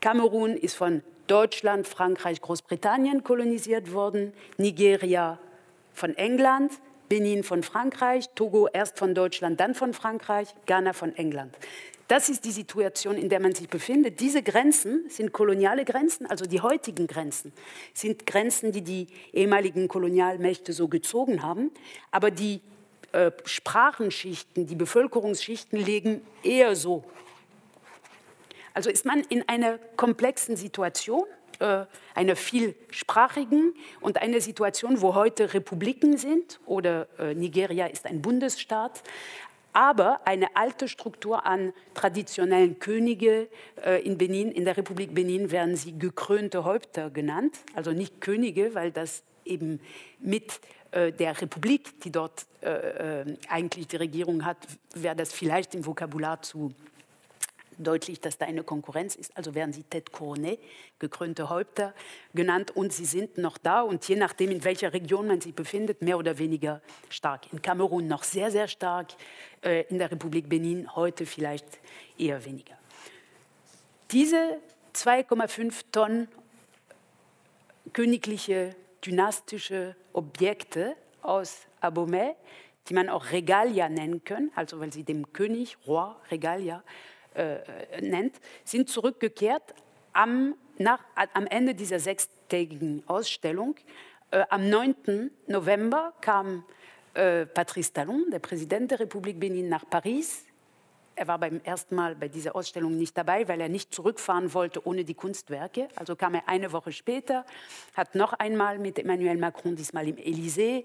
Kamerun 0.00 0.56
ist 0.56 0.76
von 0.76 1.02
Deutschland, 1.26 1.86
Frankreich, 1.86 2.40
Großbritannien 2.40 3.22
kolonisiert 3.22 3.92
worden, 3.92 4.32
Nigeria 4.56 5.38
von 5.92 6.16
England, 6.16 6.72
Benin 7.08 7.44
von 7.44 7.62
Frankreich, 7.62 8.30
Togo 8.34 8.68
erst 8.72 8.98
von 8.98 9.14
Deutschland, 9.14 9.60
dann 9.60 9.74
von 9.74 9.92
Frankreich, 9.92 10.48
Ghana 10.66 10.92
von 10.92 11.14
England. 11.14 11.54
Das 12.08 12.28
ist 12.28 12.44
die 12.44 12.50
Situation, 12.50 13.16
in 13.16 13.28
der 13.28 13.40
man 13.40 13.54
sich 13.54 13.68
befindet. 13.68 14.20
Diese 14.20 14.42
Grenzen 14.42 15.04
sind 15.08 15.32
koloniale 15.32 15.84
Grenzen, 15.84 16.26
also 16.26 16.44
die 16.46 16.60
heutigen 16.60 17.06
Grenzen 17.06 17.52
sind 17.94 18.26
Grenzen, 18.26 18.72
die 18.72 18.82
die 18.82 19.06
ehemaligen 19.32 19.88
Kolonialmächte 19.88 20.72
so 20.72 20.88
gezogen 20.88 21.42
haben, 21.42 21.70
aber 22.10 22.30
die 22.30 22.60
äh, 23.12 23.30
Sprachenschichten, 23.44 24.66
die 24.66 24.74
Bevölkerungsschichten 24.74 25.78
legen 25.78 26.22
eher 26.42 26.76
so. 26.76 27.04
Also 28.74 28.90
ist 28.90 29.04
man 29.04 29.20
in 29.28 29.48
einer 29.48 29.78
komplexen 29.96 30.56
Situation, 30.56 31.24
äh, 31.58 31.84
einer 32.14 32.36
vielsprachigen 32.36 33.74
und 34.00 34.20
einer 34.20 34.40
Situation, 34.40 35.00
wo 35.00 35.14
heute 35.14 35.52
Republiken 35.54 36.16
sind 36.16 36.58
oder 36.66 37.06
äh, 37.18 37.34
Nigeria 37.34 37.86
ist 37.86 38.06
ein 38.06 38.22
Bundesstaat, 38.22 39.02
aber 39.72 40.26
eine 40.26 40.54
alte 40.56 40.88
Struktur 40.88 41.46
an 41.46 41.72
traditionellen 41.94 42.78
Könige. 42.78 43.48
Äh, 43.84 44.02
in 44.02 44.18
Benin, 44.18 44.50
in 44.52 44.64
der 44.64 44.76
Republik 44.76 45.14
Benin 45.14 45.50
werden 45.50 45.76
sie 45.76 45.98
gekrönte 45.98 46.64
Häupter 46.64 47.10
genannt, 47.10 47.58
also 47.74 47.92
nicht 47.92 48.20
Könige, 48.20 48.74
weil 48.74 48.90
das 48.90 49.22
eben 49.44 49.80
mit 50.18 50.60
der 50.92 51.40
Republik, 51.40 52.00
die 52.02 52.12
dort 52.12 52.46
äh, 52.62 53.22
äh, 53.22 53.36
eigentlich 53.48 53.88
die 53.88 53.96
Regierung 53.96 54.44
hat, 54.44 54.58
wäre 54.94 55.16
das 55.16 55.32
vielleicht 55.32 55.74
im 55.74 55.84
Vokabular 55.84 56.42
zu 56.42 56.72
deutlich, 57.78 58.20
dass 58.20 58.38
da 58.38 58.46
eine 58.46 58.62
Konkurrenz 58.62 59.16
ist. 59.16 59.36
Also 59.36 59.54
werden 59.54 59.72
sie 59.72 59.82
tête 59.82 60.10
couronnée, 60.12 60.58
gekrönte 61.00 61.48
Häupter 61.48 61.94
genannt 62.34 62.70
und 62.76 62.92
sie 62.92 63.06
sind 63.06 63.38
noch 63.38 63.58
da 63.58 63.80
und 63.80 64.06
je 64.06 64.14
nachdem, 64.14 64.50
in 64.50 64.62
welcher 64.62 64.92
Region 64.92 65.26
man 65.26 65.40
sich 65.40 65.54
befindet, 65.54 66.02
mehr 66.02 66.18
oder 66.18 66.38
weniger 66.38 66.80
stark. 67.08 67.52
In 67.52 67.62
Kamerun 67.62 68.06
noch 68.06 68.22
sehr, 68.22 68.50
sehr 68.50 68.68
stark, 68.68 69.14
in 69.88 69.98
der 69.98 70.10
Republik 70.10 70.48
Benin 70.48 70.94
heute 70.94 71.26
vielleicht 71.26 71.66
eher 72.18 72.44
weniger. 72.44 72.74
Diese 74.12 74.58
2,5 74.94 75.84
Tonnen 75.90 76.28
königliche 77.92 78.76
dynastische 79.04 79.96
Objekte 80.12 80.96
aus 81.22 81.66
Abomey, 81.80 82.34
die 82.88 82.94
man 82.94 83.08
auch 83.08 83.30
Regalia 83.30 83.88
nennen 83.88 84.24
kann, 84.24 84.50
also 84.54 84.80
weil 84.80 84.92
sie 84.92 85.04
dem 85.04 85.32
König, 85.32 85.76
Roi 85.86 86.14
Regalia, 86.30 86.82
äh, 87.34 87.58
nennt, 88.00 88.40
sind 88.64 88.88
zurückgekehrt 88.88 89.74
am, 90.12 90.54
nach, 90.78 91.00
am 91.34 91.46
Ende 91.46 91.74
dieser 91.74 91.98
sechstägigen 91.98 93.02
Ausstellung. 93.06 93.76
Äh, 94.30 94.44
am 94.50 94.68
9. 94.68 95.30
November 95.46 96.12
kam 96.20 96.64
äh, 97.14 97.46
Patrice 97.46 97.92
Talon, 97.92 98.26
der 98.30 98.38
Präsident 98.38 98.90
der 98.90 99.00
Republik 99.00 99.38
Benin, 99.38 99.68
nach 99.68 99.88
Paris 99.88 100.44
er 101.22 101.28
war 101.28 101.38
beim 101.38 101.60
ersten 101.62 101.94
Mal 101.94 102.16
bei 102.16 102.26
dieser 102.26 102.56
Ausstellung 102.56 102.96
nicht 102.96 103.16
dabei, 103.16 103.46
weil 103.46 103.60
er 103.60 103.68
nicht 103.68 103.94
zurückfahren 103.94 104.54
wollte 104.54 104.84
ohne 104.84 105.04
die 105.04 105.14
Kunstwerke. 105.14 105.86
Also 105.94 106.16
kam 106.16 106.34
er 106.34 106.48
eine 106.48 106.72
Woche 106.72 106.90
später, 106.90 107.46
hat 107.94 108.16
noch 108.16 108.32
einmal 108.32 108.80
mit 108.80 108.98
Emmanuel 108.98 109.36
Macron, 109.36 109.76
diesmal 109.76 110.08
im 110.08 110.16
Élysée, 110.16 110.84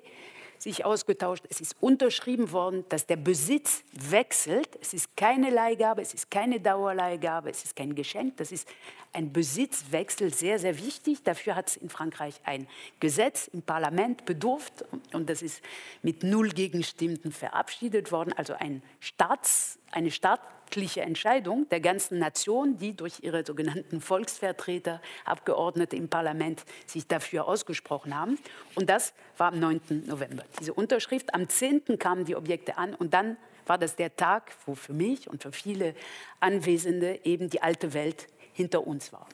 sich 0.60 0.86
ausgetauscht. 0.86 1.43
Es 1.50 1.60
ist 1.60 1.76
unterschrieben 1.82 2.52
worden, 2.52 2.86
dass 2.89 3.08
der 3.08 3.15
Besitz 3.15 3.84
wechselt. 3.93 4.69
Es 4.80 4.93
ist 4.93 5.15
keine 5.15 5.50
Leihgabe, 5.50 6.02
es 6.02 6.13
ist 6.13 6.30
keine 6.30 6.60
Dauerleihgabe, 6.60 7.50
es 7.50 7.63
ist 7.63 7.76
kein 7.76 7.95
Geschenk. 7.95 8.38
Das 8.38 8.52
ist 8.52 8.67
ein 9.13 9.34
Besitzwechsel, 9.34 10.34
sehr, 10.34 10.60
sehr 10.60 10.78
wichtig. 10.78 11.23
Dafür 11.23 11.56
hat 11.56 11.69
es 11.69 11.78
in 11.78 11.89
Frankreich 11.89 12.39
ein 12.43 12.67
Gesetz 13.00 13.47
im 13.47 13.62
Parlament 13.62 14.26
bedurft 14.26 14.86
und 15.13 15.30
das 15.30 15.41
ist 15.41 15.63
mit 16.04 16.23
null 16.23 16.50
Gegenstimmen 16.50 17.32
verabschiedet 17.32 18.12
worden. 18.12 18.34
Also 18.34 18.54
ein 18.54 18.84
Staats, 19.00 19.80
eine 19.91 20.12
staatliche 20.12 21.02
Entscheidung 21.02 21.67
der 21.69 21.80
ganzen 21.80 22.19
Nation, 22.19 22.78
die 22.78 22.95
durch 22.95 23.19
ihre 23.21 23.45
sogenannten 23.45 24.02
Volksvertreter, 24.02 25.02
Abgeordnete 25.26 25.95
im 25.95 26.10
Parlament 26.10 26.63
sich 26.86 27.08
dafür 27.08 27.47
ausgesprochen 27.47 28.17
haben. 28.17 28.38
Und 28.76 28.89
das 28.89 29.13
war 29.38 29.54
am 29.54 29.60
9. 29.60 30.06
November. 30.06 30.43
Diese 30.60 30.73
Unterschrift, 30.73 31.34
am 31.34 31.47
10. 31.47 32.00
kamen 32.00 32.26
die 32.26 32.36
Objekte 32.36 32.78
an 32.78 32.93
und 32.93 33.13
dann 33.13 33.38
war 33.65 33.78
das 33.78 33.95
der 33.95 34.15
Tag, 34.15 34.52
wo 34.65 34.76
für 34.76 34.93
mich 34.93 35.30
und 35.30 35.43
für 35.43 35.52
viele 35.52 35.93
Anwesende 36.39 37.19
eben 37.23 37.50
die 37.50 37.62
alte 37.62 37.93
Welt 37.93 38.28
hinter 38.54 38.88
uns 38.88 39.12
war. 39.12 39.28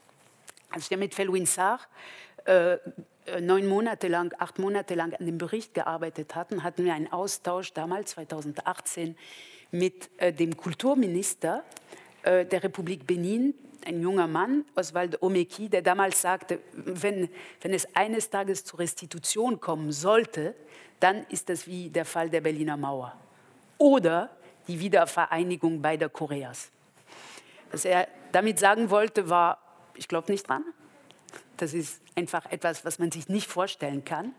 Als 0.72 0.90
wir 0.90 0.98
mit 0.98 1.14
Felwin 1.14 1.46
Sarr 1.46 1.80
äh, 2.46 2.78
neun 3.42 3.68
Monate 3.68 4.08
lang, 4.08 4.34
acht 4.40 4.60
Monate 4.60 4.96
lang 4.96 5.14
an 5.14 5.26
dem 5.26 5.38
Bericht 5.38 5.74
gearbeitet 5.74 6.36
hatten, 6.36 6.64
hatten 6.64 6.84
wir 6.84 6.94
einen 6.94 7.12
Austausch 7.12 7.74
damals, 7.74 8.12
2018, 8.12 9.16
mit 9.74 10.10
äh, 10.18 10.32
dem 10.32 10.56
Kulturminister 10.56 11.64
äh, 12.22 12.46
der 12.46 12.64
Republik 12.64 13.06
Benin, 13.06 13.54
ein 13.86 14.02
junger 14.02 14.28
Mann, 14.28 14.64
Oswald 14.76 15.22
Omeki, 15.22 15.68
der 15.68 15.82
damals 15.82 16.22
sagte, 16.22 16.60
wenn, 16.74 17.28
wenn 17.62 17.74
es 17.74 17.88
eines 17.96 18.30
Tages 18.30 18.64
zur 18.64 18.80
Restitution 18.80 19.60
kommen 19.60 19.92
sollte, 19.92 20.56
dann 21.00 21.26
ist 21.30 21.50
das 21.50 21.68
wie 21.68 21.90
der 21.90 22.06
Fall 22.06 22.30
der 22.30 22.42
Berliner 22.42 22.78
Mauer 22.78 23.18
oder 23.78 24.30
die 24.68 24.80
Wiedervereinigung 24.80 25.82
beider 25.82 26.08
Koreas. 26.08 26.70
Was 27.72 27.84
er 27.84 28.08
damit 28.32 28.60
sagen 28.60 28.90
wollte, 28.90 29.30
war, 29.30 29.58
ich 29.96 30.08
glaube 30.08 30.32
nicht 30.32 30.48
dran. 30.48 30.64
Das 31.58 31.74
ist 31.74 32.00
einfach 32.16 32.50
etwas, 32.52 32.86
was 32.86 33.00
man 33.00 33.12
sich 33.12 33.28
nicht 33.28 33.48
vorstellen 33.48 34.06
kann. 34.06 34.34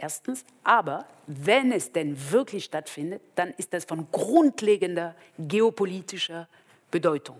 Erstens. 0.00 0.44
Aber 0.64 1.04
wenn 1.26 1.72
es 1.72 1.92
denn 1.92 2.16
wirklich 2.30 2.64
stattfindet, 2.64 3.20
dann 3.34 3.50
ist 3.58 3.72
das 3.74 3.84
von 3.84 4.10
grundlegender 4.10 5.14
geopolitischer 5.38 6.48
Bedeutung. 6.90 7.38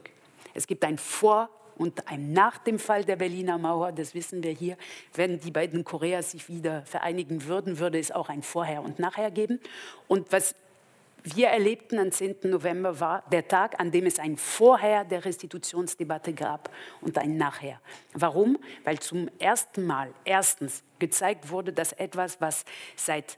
Es 0.52 0.66
gibt 0.66 0.84
ein 0.84 0.98
Vor- 0.98 1.48
und 1.76 2.06
ein 2.08 2.34
Nach 2.34 2.58
dem 2.58 2.78
Fall 2.78 3.04
der 3.04 3.16
Berliner 3.16 3.56
Mauer, 3.56 3.92
das 3.92 4.14
wissen 4.14 4.42
wir 4.42 4.52
hier. 4.52 4.76
Wenn 5.14 5.40
die 5.40 5.50
beiden 5.50 5.84
Koreas 5.84 6.32
sich 6.32 6.50
wieder 6.50 6.82
vereinigen 6.82 7.46
würden, 7.46 7.78
würde 7.78 7.98
es 7.98 8.12
auch 8.12 8.28
ein 8.28 8.42
Vorher 8.42 8.82
und 8.82 8.98
Nachher 8.98 9.30
geben. 9.30 9.60
Und 10.06 10.30
was 10.30 10.54
wir 11.24 11.48
erlebten 11.48 11.98
am 11.98 12.11
10. 12.11 12.37
November 12.44 12.98
war 13.00 13.24
der 13.30 13.46
Tag, 13.46 13.78
an 13.78 13.90
dem 13.90 14.06
es 14.06 14.18
ein 14.18 14.37
Vorher 14.37 15.04
der 15.04 15.24
Restitutionsdebatte 15.24 16.33
gab 16.33 16.70
und 17.00 17.18
ein 17.18 17.37
Nachher. 17.37 17.80
Warum? 18.14 18.59
Weil 18.85 18.98
zum 19.00 19.28
ersten 19.38 19.87
Mal 19.87 20.12
erstens 20.24 20.83
gezeigt 20.98 21.50
wurde, 21.50 21.72
dass 21.72 21.92
etwas, 21.92 22.40
was 22.40 22.64
seit 22.96 23.37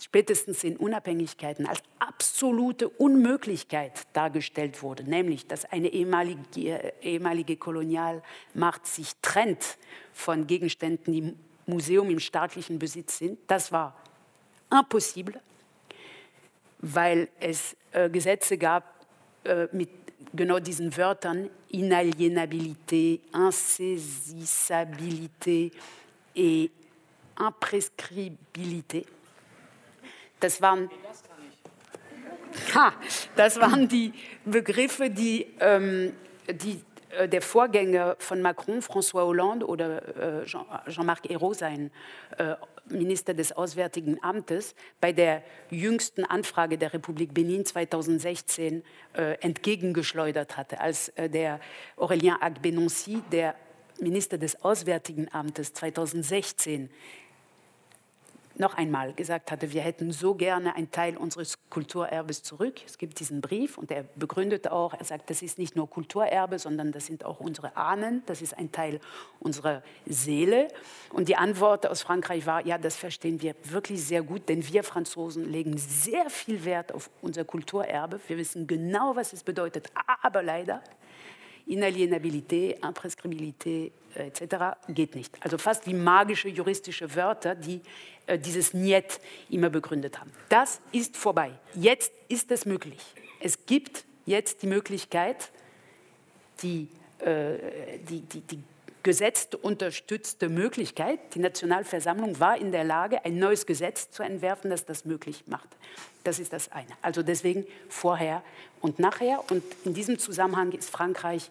spätestens 0.00 0.62
in 0.64 0.76
Unabhängigkeiten 0.76 1.66
als 1.66 1.82
absolute 1.98 2.88
Unmöglichkeit 2.88 4.06
dargestellt 4.12 4.82
wurde, 4.82 5.04
nämlich 5.04 5.46
dass 5.46 5.64
eine 5.64 5.88
ehemalige, 5.88 6.92
ehemalige 7.02 7.56
Kolonialmacht 7.56 8.86
sich 8.86 9.12
trennt 9.22 9.78
von 10.12 10.46
Gegenständen, 10.46 11.12
die 11.12 11.18
im 11.18 11.38
Museum 11.66 12.10
im 12.10 12.20
staatlichen 12.20 12.78
Besitz 12.78 13.18
sind, 13.18 13.38
das 13.46 13.72
war 13.72 13.96
impossible 14.70 15.40
weil 16.94 17.28
es 17.40 17.76
äh, 17.92 18.08
Gesetze 18.08 18.56
gab 18.56 18.84
äh, 19.44 19.66
mit 19.72 19.90
genau 20.32 20.60
diesen 20.60 20.96
Wörtern 20.96 21.50
Inalienabilité, 21.70 23.20
Insaisissabilité 23.34 25.72
et 26.34 26.70
Imprescribilité. 27.38 29.04
Das 30.40 30.62
waren, 30.62 30.88
ha, 32.74 32.94
das 33.34 33.58
waren 33.58 33.88
die 33.88 34.12
Begriffe, 34.44 35.10
die, 35.10 35.46
ähm, 35.60 36.12
die 36.48 36.80
der 37.28 37.42
Vorgänger 37.42 38.16
von 38.18 38.42
Macron, 38.42 38.80
François 38.80 39.24
Hollande 39.24 39.66
oder 39.66 40.42
äh, 40.42 40.44
Jean-Marc 40.44 41.30
Ayrault, 41.30 41.58
sein 41.58 41.90
äh, 42.38 42.54
Minister 42.88 43.34
des 43.34 43.52
Auswärtigen 43.52 44.22
Amtes, 44.22 44.74
bei 45.00 45.12
der 45.12 45.42
jüngsten 45.70 46.24
Anfrage 46.24 46.78
der 46.78 46.92
Republik 46.92 47.34
Benin 47.34 47.64
2016 47.64 48.84
entgegengeschleudert 49.40 50.56
hatte, 50.56 50.78
als 50.80 51.12
der 51.16 51.58
Aurélien 51.96 52.40
Agbenoncy, 52.40 53.24
der 53.32 53.56
Minister 54.00 54.38
des 54.38 54.62
Auswärtigen 54.62 55.28
Amtes 55.32 55.72
2016 55.72 56.90
noch 58.58 58.74
einmal 58.74 59.12
gesagt 59.12 59.50
hatte, 59.50 59.72
wir 59.72 59.82
hätten 59.82 60.12
so 60.12 60.34
gerne 60.34 60.74
einen 60.74 60.90
Teil 60.90 61.16
unseres 61.16 61.58
Kulturerbes 61.68 62.42
zurück. 62.42 62.80
Es 62.86 62.98
gibt 62.98 63.20
diesen 63.20 63.40
Brief 63.40 63.78
und 63.78 63.90
er 63.90 64.04
begründet 64.16 64.68
auch, 64.68 64.94
er 64.94 65.04
sagt, 65.04 65.30
das 65.30 65.42
ist 65.42 65.58
nicht 65.58 65.76
nur 65.76 65.88
Kulturerbe, 65.88 66.58
sondern 66.58 66.92
das 66.92 67.06
sind 67.06 67.24
auch 67.24 67.40
unsere 67.40 67.76
Ahnen, 67.76 68.22
das 68.26 68.42
ist 68.42 68.56
ein 68.56 68.72
Teil 68.72 69.00
unserer 69.40 69.82
Seele. 70.06 70.68
Und 71.12 71.28
die 71.28 71.36
Antwort 71.36 71.86
aus 71.86 72.02
Frankreich 72.02 72.46
war, 72.46 72.64
ja, 72.66 72.78
das 72.78 72.96
verstehen 72.96 73.42
wir 73.42 73.54
wirklich 73.64 74.02
sehr 74.02 74.22
gut, 74.22 74.48
denn 74.48 74.66
wir 74.66 74.82
Franzosen 74.82 75.44
legen 75.44 75.76
sehr 75.76 76.30
viel 76.30 76.64
Wert 76.64 76.92
auf 76.92 77.10
unser 77.20 77.44
Kulturerbe. 77.44 78.20
Wir 78.26 78.38
wissen 78.38 78.66
genau, 78.66 79.16
was 79.16 79.32
es 79.32 79.42
bedeutet, 79.42 79.90
aber 80.22 80.42
leider 80.42 80.82
Inalienabilität, 81.66 82.82
Imprescribilité 82.82 83.90
äh, 84.14 84.28
etc. 84.28 84.78
geht 84.88 85.14
nicht. 85.14 85.34
Also 85.40 85.58
fast 85.58 85.86
wie 85.86 85.94
magische 85.94 86.48
juristische 86.48 87.14
Wörter, 87.14 87.54
die 87.54 87.80
äh, 88.26 88.38
dieses 88.38 88.72
Niet 88.72 89.20
immer 89.50 89.70
begründet 89.70 90.18
haben. 90.20 90.32
Das 90.48 90.80
ist 90.92 91.16
vorbei. 91.16 91.52
Jetzt 91.74 92.12
ist 92.28 92.50
es 92.50 92.66
möglich. 92.66 93.00
Es 93.40 93.66
gibt 93.66 94.04
jetzt 94.26 94.62
die 94.62 94.66
Möglichkeit, 94.66 95.50
die, 96.62 96.88
äh, 97.18 97.98
die, 98.08 98.20
die, 98.20 98.40
die 98.40 98.62
gesetzt 99.06 99.54
unterstützte 99.54 100.48
Möglichkeit. 100.48 101.20
Die 101.36 101.38
Nationalversammlung 101.38 102.40
war 102.40 102.58
in 102.58 102.72
der 102.72 102.82
Lage, 102.82 103.24
ein 103.24 103.38
neues 103.38 103.64
Gesetz 103.64 104.10
zu 104.10 104.24
entwerfen, 104.24 104.68
das 104.68 104.84
das 104.84 105.04
möglich 105.04 105.44
macht. 105.46 105.68
Das 106.24 106.40
ist 106.40 106.52
das 106.52 106.72
eine. 106.72 106.90
Also 107.02 107.22
deswegen 107.22 107.64
vorher 107.88 108.42
und 108.86 108.98
nachher. 108.98 109.42
Und 109.50 109.62
in 109.84 109.92
diesem 109.92 110.18
Zusammenhang 110.18 110.72
ist 110.72 110.88
Frankreich 110.88 111.50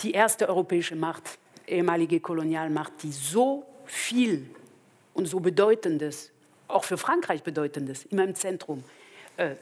die 0.00 0.12
erste 0.12 0.48
europäische 0.48 0.96
Macht, 0.96 1.38
ehemalige 1.66 2.20
Kolonialmacht, 2.20 2.92
die 3.02 3.12
so 3.12 3.64
viel 3.84 4.48
und 5.14 5.26
so 5.26 5.40
Bedeutendes, 5.40 6.30
auch 6.68 6.84
für 6.84 6.98
Frankreich 6.98 7.42
Bedeutendes, 7.42 8.04
immer 8.06 8.24
im 8.24 8.34
Zentrum 8.34 8.82
äh, 9.36 9.54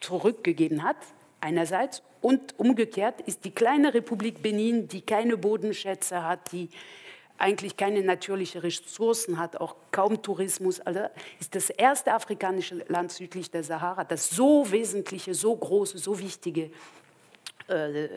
zurückgegeben 0.00 0.82
hat, 0.82 0.96
einerseits. 1.40 2.02
Und 2.20 2.58
umgekehrt 2.58 3.20
ist 3.22 3.44
die 3.44 3.52
kleine 3.52 3.94
Republik 3.94 4.42
Benin, 4.42 4.88
die 4.88 5.02
keine 5.02 5.36
Bodenschätze 5.36 6.24
hat, 6.24 6.50
die 6.52 6.68
eigentlich 7.38 7.76
keine 7.76 8.02
natürlichen 8.02 8.60
Ressourcen 8.60 9.38
hat, 9.38 9.56
auch 9.56 9.76
kaum 9.90 10.20
Tourismus. 10.20 10.80
Also 10.80 11.00
ist 11.40 11.54
das 11.54 11.70
erste 11.70 12.12
afrikanische 12.12 12.84
Land 12.88 13.12
südlich 13.12 13.50
der 13.50 13.64
Sahara, 13.64 14.04
das 14.04 14.28
so 14.28 14.70
wesentliche, 14.70 15.34
so 15.34 15.54
große, 15.54 15.98
so 15.98 16.18
wichtige 16.18 16.70
äh, 17.68 18.08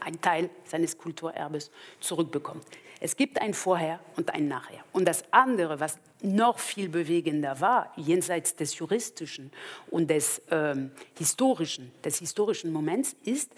ein 0.00 0.20
Teil 0.20 0.50
seines 0.64 0.98
Kulturerbes 0.98 1.70
zurückbekommt. 2.00 2.64
Es 3.00 3.16
gibt 3.16 3.40
ein 3.40 3.54
Vorher 3.54 4.00
und 4.16 4.32
ein 4.32 4.48
Nachher. 4.48 4.82
Und 4.92 5.06
das 5.06 5.24
andere, 5.30 5.80
was 5.80 5.98
noch 6.22 6.58
viel 6.58 6.88
bewegender 6.88 7.60
war, 7.60 7.92
jenseits 7.96 8.56
des 8.56 8.78
juristischen 8.78 9.52
und 9.90 10.08
des 10.10 10.40
ähm, 10.50 10.90
historischen, 11.16 11.92
des 12.02 12.18
historischen 12.18 12.72
Moments, 12.72 13.14
ist 13.24 13.52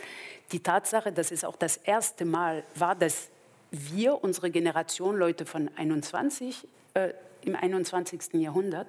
die 0.51 0.61
Tatsache, 0.61 1.13
dass 1.13 1.31
es 1.31 1.45
auch 1.45 1.57
das 1.57 1.77
erste 1.77 2.25
Mal 2.25 2.65
war, 2.75 2.97
dass 2.97 3.31
wir, 3.71 4.23
unsere 4.23 4.51
Generation, 4.51 5.17
Leute 5.17 5.47
von 5.47 5.71
21, 5.77 6.67
äh, 6.95 7.11
im 7.43 7.55
21. 7.55 8.35
Jahrhundert, 8.35 8.89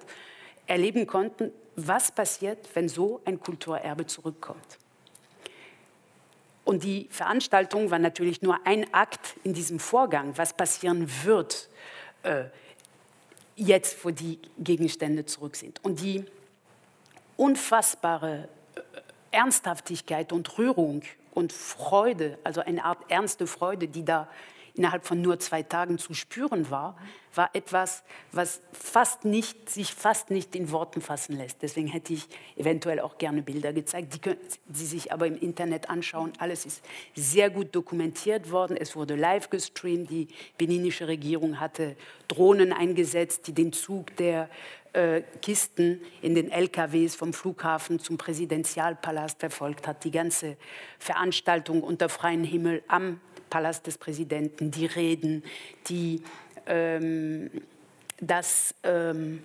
erleben 0.66 1.06
konnten, 1.06 1.52
was 1.76 2.12
passiert, 2.12 2.58
wenn 2.74 2.88
so 2.88 3.20
ein 3.24 3.40
Kulturerbe 3.40 4.06
zurückkommt. 4.06 4.78
Und 6.64 6.84
die 6.84 7.08
Veranstaltung 7.10 7.90
war 7.90 7.98
natürlich 7.98 8.42
nur 8.42 8.64
ein 8.64 8.92
Akt 8.94 9.34
in 9.42 9.54
diesem 9.54 9.80
Vorgang, 9.80 10.36
was 10.36 10.52
passieren 10.52 11.10
wird, 11.24 11.68
äh, 12.22 12.44
jetzt, 13.56 14.04
wo 14.04 14.10
die 14.10 14.38
Gegenstände 14.58 15.26
zurück 15.26 15.56
sind. 15.56 15.82
Und 15.84 16.00
die 16.00 16.24
unfassbare 17.36 18.48
äh, 18.74 18.80
Ernsthaftigkeit 19.32 20.32
und 20.32 20.58
Rührung 20.58 21.02
und 21.34 21.52
Freude, 21.52 22.38
also 22.44 22.60
eine 22.60 22.84
Art 22.84 22.98
ernste 23.08 23.46
Freude, 23.46 23.88
die 23.88 24.04
da 24.04 24.28
innerhalb 24.74 25.06
von 25.06 25.20
nur 25.20 25.38
zwei 25.38 25.62
Tagen 25.62 25.98
zu 25.98 26.14
spüren 26.14 26.70
war, 26.70 26.96
war 27.34 27.50
etwas, 27.52 28.02
was 28.32 28.60
fast 28.72 29.24
nicht, 29.24 29.70
sich 29.70 29.94
fast 29.94 30.30
nicht 30.30 30.54
in 30.56 30.72
Worten 30.72 31.00
fassen 31.00 31.36
lässt. 31.36 31.62
Deswegen 31.62 31.86
hätte 31.86 32.12
ich 32.12 32.26
eventuell 32.56 32.98
auch 33.00 33.18
gerne 33.18 33.42
Bilder 33.42 33.72
gezeigt. 33.72 34.14
Die 34.14 34.18
können 34.18 34.40
Sie 34.72 34.86
sich 34.86 35.12
aber 35.12 35.26
im 35.26 35.38
Internet 35.38 35.88
anschauen. 35.88 36.32
Alles 36.38 36.66
ist 36.66 36.82
sehr 37.14 37.50
gut 37.50 37.74
dokumentiert 37.74 38.50
worden. 38.50 38.76
Es 38.76 38.96
wurde 38.96 39.14
live 39.14 39.48
gestreamt. 39.48 40.10
Die 40.10 40.28
beninische 40.58 41.06
Regierung 41.06 41.60
hatte 41.60 41.96
Drohnen 42.26 42.72
eingesetzt, 42.72 43.46
die 43.46 43.52
den 43.52 43.72
Zug 43.72 44.16
der 44.16 44.48
äh, 44.92 45.22
Kisten 45.40 46.00
in 46.20 46.34
den 46.34 46.50
LKWs 46.50 47.14
vom 47.14 47.32
Flughafen 47.32 48.00
zum 48.00 48.18
Präsidentialpalast 48.18 49.38
verfolgt 49.38 49.86
hat. 49.86 50.02
Die 50.02 50.10
ganze 50.10 50.56
Veranstaltung 50.98 51.82
unter 51.82 52.08
freiem 52.08 52.42
Himmel 52.42 52.82
am 52.88 53.20
Palast 53.50 53.86
des 53.86 53.98
Präsidenten, 53.98 54.70
die 54.70 54.86
Reden, 54.86 55.44
die 55.88 56.22
ähm, 56.66 57.50
das, 58.20 58.74
ähm, 58.82 59.42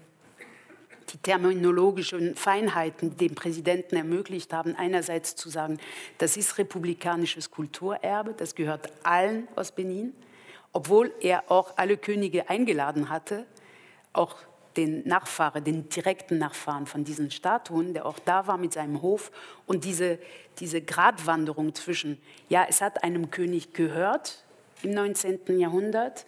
die 1.12 1.18
terminologischen 1.18 2.36
Feinheiten 2.36 3.18
dem 3.18 3.36
Präsidenten 3.36 3.96
ermöglicht 3.96 4.54
haben, 4.54 4.76
einerseits 4.76 5.36
zu 5.36 5.50
sagen, 5.50 5.80
das 6.18 6.38
ist 6.38 6.58
republikanisches 6.58 7.52
Kulturerbe, 7.52 8.34
das 8.38 8.56
gehört 8.56 8.92
allen 9.04 9.48
aus 9.56 9.72
Benin, 9.72 10.14
obwohl 10.72 11.14
er 11.22 11.50
auch 11.50 11.78
alle 11.78 11.98
Könige 11.98 12.50
eingeladen 12.50 13.10
hatte, 13.10 13.46
auch 14.14 14.36
den 14.78 15.08
Nachfahren, 15.08 15.64
den 15.64 15.90
direkten 15.90 16.38
Nachfahren 16.38 16.86
von 16.86 17.04
diesen 17.04 17.32
Statuen, 17.32 17.94
der 17.94 18.06
auch 18.06 18.20
da 18.20 18.48
war 18.48 18.58
mit 18.58 18.74
seinem 18.74 19.02
Hof. 19.02 19.32
Und 19.66 19.84
diese, 19.86 20.20
diese 20.60 20.82
Gratwanderung 20.82 21.74
zwischen, 21.76 22.20
ja, 22.50 22.66
es 22.70 22.82
hat 22.82 23.04
einem 23.04 23.32
König 23.32 23.74
gehört 23.74 24.44
im 24.84 24.92
19. 24.92 25.60
Jahrhundert, 25.60 26.26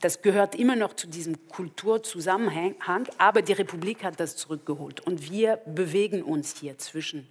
das 0.00 0.22
gehört 0.22 0.54
immer 0.54 0.76
noch 0.76 0.94
zu 0.94 1.08
diesem 1.08 1.48
Kulturzusammenhang, 1.48 3.08
aber 3.18 3.42
die 3.42 3.52
Republik 3.52 4.04
hat 4.04 4.20
das 4.20 4.36
zurückgeholt. 4.36 5.00
Und 5.00 5.30
wir 5.30 5.56
bewegen 5.66 6.22
uns 6.22 6.54
hier 6.60 6.78
zwischen 6.78 7.26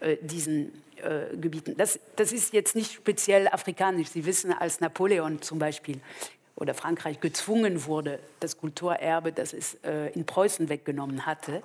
äh, 0.00 0.16
diesen 0.20 0.82
äh, 0.96 1.36
Gebieten. 1.36 1.74
Das, 1.76 1.98
das 2.14 2.32
ist 2.32 2.52
jetzt 2.52 2.76
nicht 2.76 2.92
speziell 2.92 3.48
afrikanisch. 3.48 4.08
Sie 4.08 4.24
wissen, 4.24 4.52
als 4.52 4.80
Napoleon 4.80 5.42
zum 5.42 5.58
Beispiel 5.58 6.00
oder 6.56 6.74
Frankreich 6.74 7.20
gezwungen 7.20 7.84
wurde, 7.84 8.18
das 8.40 8.58
Kulturerbe, 8.58 9.30
das 9.30 9.52
es 9.52 9.74
äh, 9.84 10.10
in 10.12 10.24
Preußen 10.24 10.68
weggenommen 10.68 11.26
hatte, 11.26 11.62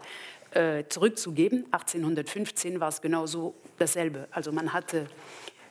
äh, 0.51 0.83
zurückzugeben. 0.89 1.65
1815 1.71 2.79
war 2.79 2.89
es 2.89 3.01
genauso 3.01 3.55
dasselbe. 3.79 4.27
Also 4.31 4.51
man 4.51 4.73
hatte, 4.73 5.07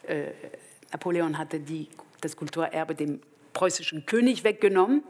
äh, 0.07 0.29
Napoleon 0.91 1.37
hatte 1.37 1.61
die, 1.61 1.89
das 2.23 2.35
Kulturerbe 2.35 2.95
dem 2.95 3.21
preußischen 3.53 4.07
König 4.07 4.43
weggenommen. 4.43 5.03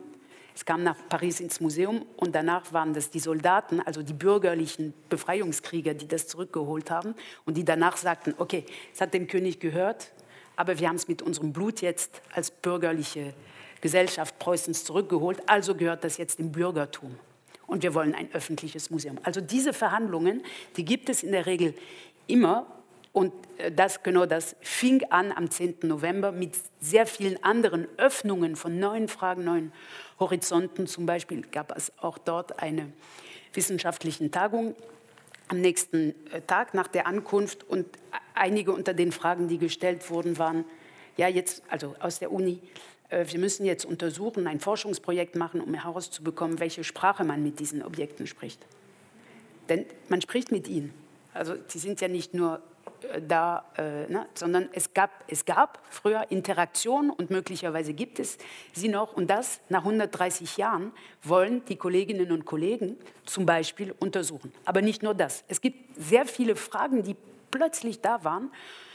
Es 0.57 0.65
kam 0.65 0.83
nach 0.83 0.97
Paris 1.09 1.39
ins 1.39 1.61
Museum 1.61 2.05
und 2.17 2.35
danach 2.35 2.73
waren 2.73 2.93
das 2.93 3.11
die 3.11 3.21
Soldaten, 3.21 3.81
also 3.81 4.03
die 4.03 4.13
bürgerlichen 4.13 4.93
Befreiungskrieger, 5.09 5.95
die 5.95 6.09
das 6.09 6.27
zurückgeholt 6.27 6.91
haben 6.91 7.15
und 7.47 7.57
die 7.57 7.65
danach 7.65 7.97
sagten, 7.97 8.35
okay, 8.37 8.67
es 8.93 9.01
hat 9.01 9.15
dem 9.15 9.29
König 9.29 9.61
gehört, 9.61 10.13
aber 10.57 10.79
wir 10.81 10.89
haben 10.89 10.97
es 10.97 11.07
mit 11.07 11.23
unserem 11.23 11.53
Blut 11.53 11.81
jetzt 11.81 12.21
als 12.35 12.51
bürgerliche 12.51 13.33
Gesellschaft 13.81 14.39
Preußens 14.39 14.85
zurückgeholt, 14.85 15.43
also 15.47 15.75
gehört 15.75 16.05
das 16.05 16.17
jetzt 16.17 16.39
dem 16.39 16.53
Bürgertum. 16.53 17.19
Und 17.67 17.83
wir 17.83 17.95
wollen 17.95 18.15
ein 18.15 18.33
öffentliches 18.33 18.91
Museum. 18.91 19.19
Also 19.23 19.41
diese 19.41 19.73
Verhandlungen, 19.73 20.43
die 20.77 20.85
gibt 20.85 21.09
es 21.09 21.23
in 21.23 21.33
der 21.33 21.47
Regel 21.47 21.75
immer. 22.27 22.67
Und 23.13 23.33
äh, 23.59 23.71
das, 23.71 24.03
genau 24.03 24.27
das 24.27 24.57
fing 24.61 25.05
an 25.11 25.33
am 25.33 25.51
10. 25.51 25.77
November 25.83 26.33
mit 26.33 26.57
sehr 26.81 27.07
vielen 27.07 27.43
anderen 27.45 27.87
Öffnungen 27.97 28.57
von 28.57 28.79
neuen 28.79 29.09
Fragen, 29.09 29.45
neuen 29.45 29.73
Horizonten. 30.19 30.87
Zum 30.87 31.07
Beispiel 31.07 31.43
gab 31.43 31.77
es 31.77 31.93
auch 31.99 32.19
dort 32.19 32.61
eine 32.61 32.93
wissenschaftliche 33.53 34.31
Tagung 34.31 34.75
am 35.49 35.61
nächsten 35.61 36.15
äh, 36.33 36.41
Tag 36.43 36.75
nach 36.75 36.89
der 36.89 37.07
Ankunft. 37.07 37.63
Und 37.63 37.87
einige 38.35 38.73
unter 38.73 38.95
den 38.95 39.13
Fragen, 39.13 39.49
die 39.49 39.59
gestellt 39.59 40.11
wurden, 40.11 40.39
waren, 40.39 40.65
ja, 41.17 41.29
jetzt, 41.29 41.63
also 41.69 41.95
aus 42.01 42.19
der 42.19 42.33
Uni, 42.33 42.61
wir 43.11 43.41
müssen 43.41 43.65
jetzt 43.67 43.85
untersuchen, 43.85 44.47
ein 44.47 44.61
Forschungsprojekt 44.61 45.37
machen, 45.37 45.61
um 45.61 45.75
herauszubekommen, 45.75 46.61
welche 46.61 46.85
Sprache 46.85 47.25
man 47.25 47.43
mit 47.43 47.59
diesen 47.61 47.83
Objekten 47.83 48.27
spricht. 48.27 48.65
Denn 49.69 49.87
man 50.09 50.21
spricht 50.21 50.53
mit 50.53 50.69
ihnen. 50.69 50.93
Also 51.33 51.55
sie 51.69 51.79
sind 51.79 52.01
ja 52.01 52.09
nicht 52.09 52.35
nur 52.35 52.61
äh, 53.03 53.21
da, 53.23 53.65
äh, 53.77 54.11
ne, 54.11 54.27
sondern 54.35 54.69
es 54.73 54.95
gab, 54.95 55.11
es 55.29 55.45
gab 55.45 55.81
früher 55.91 56.27
Interaktion 56.31 57.11
und 57.11 57.31
möglicherweise 57.31 57.93
gibt 57.95 58.19
es 58.19 58.39
sie 58.73 58.89
noch. 58.89 59.13
Und 59.13 59.29
das 59.29 59.61
nach 59.69 59.81
130 59.81 60.57
Jahren 60.57 60.93
wollen 61.23 61.65
die 61.67 61.77
Kolleginnen 61.77 62.33
und 62.33 62.45
Kollegen 62.45 62.97
zum 63.27 63.47
Beispiel 63.47 63.95
untersuchen. 63.99 64.53
Aber 64.65 64.83
nicht 64.83 65.03
nur 65.03 65.15
das. 65.15 65.45
Es 65.49 65.61
gibt 65.61 66.01
sehr 66.01 66.27
viele 66.27 66.57
Fragen, 66.57 67.03
die 67.03 67.17
plötzlich 67.51 68.01
da 68.01 68.25
waren 68.25 68.47
äh, 68.47 68.90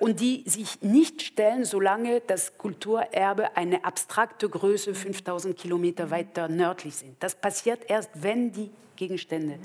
und 0.00 0.20
die 0.20 0.42
sich 0.46 0.80
nicht 0.80 1.22
stellen, 1.22 1.64
solange 1.64 2.20
das 2.20 2.56
Kulturerbe 2.56 3.56
eine 3.56 3.84
abstrakte 3.84 4.48
Größe 4.48 4.94
5000 4.94 5.56
Kilometer 5.56 6.10
weiter 6.10 6.48
nördlich 6.48 6.94
sind. 6.94 7.16
Das 7.20 7.34
passiert 7.34 7.80
erst, 7.88 8.10
wenn 8.14 8.52
die 8.52 8.70
Gegenstände 8.96 9.58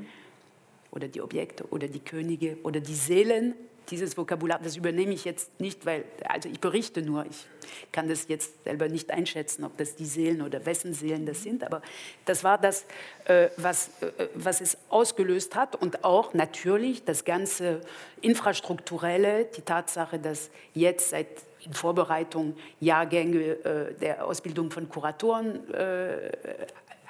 oder 0.91 1.07
die 1.07 1.21
Objekte 1.21 1.65
oder 1.69 1.87
die 1.87 1.99
Könige 1.99 2.57
oder 2.63 2.79
die 2.79 2.95
Seelen 2.95 3.55
dieses 3.91 4.17
Vokabular, 4.17 4.59
das 4.63 4.77
übernehme 4.77 5.13
ich 5.13 5.25
jetzt 5.25 5.59
nicht, 5.59 5.85
weil, 5.85 6.05
also 6.27 6.49
ich 6.49 6.59
berichte 6.59 7.01
nur, 7.01 7.25
ich 7.25 7.45
kann 7.91 8.07
das 8.07 8.27
jetzt 8.27 8.63
selber 8.63 8.87
nicht 8.87 9.11
einschätzen, 9.11 9.63
ob 9.63 9.77
das 9.77 9.95
die 9.95 10.05
Seelen 10.05 10.41
oder 10.41 10.65
wessen 10.65 10.93
Seelen 10.93 11.25
das 11.25 11.43
sind, 11.43 11.63
aber 11.63 11.81
das 12.25 12.43
war 12.43 12.57
das, 12.57 12.85
äh, 13.25 13.49
was, 13.57 13.89
äh, 14.01 14.27
was 14.33 14.61
es 14.61 14.77
ausgelöst 14.89 15.55
hat 15.55 15.75
und 15.75 16.03
auch 16.03 16.33
natürlich 16.33 17.03
das 17.03 17.25
ganze 17.25 17.81
Infrastrukturelle, 18.21 19.45
die 19.45 19.61
Tatsache, 19.61 20.17
dass 20.17 20.49
jetzt 20.73 21.09
seit 21.09 21.27
in 21.63 21.73
Vorbereitung 21.73 22.55
Jahrgänge 22.79 23.39
äh, 23.39 23.93
der 23.93 24.25
Ausbildung 24.25 24.71
von 24.71 24.89
Kuratoren 24.89 25.59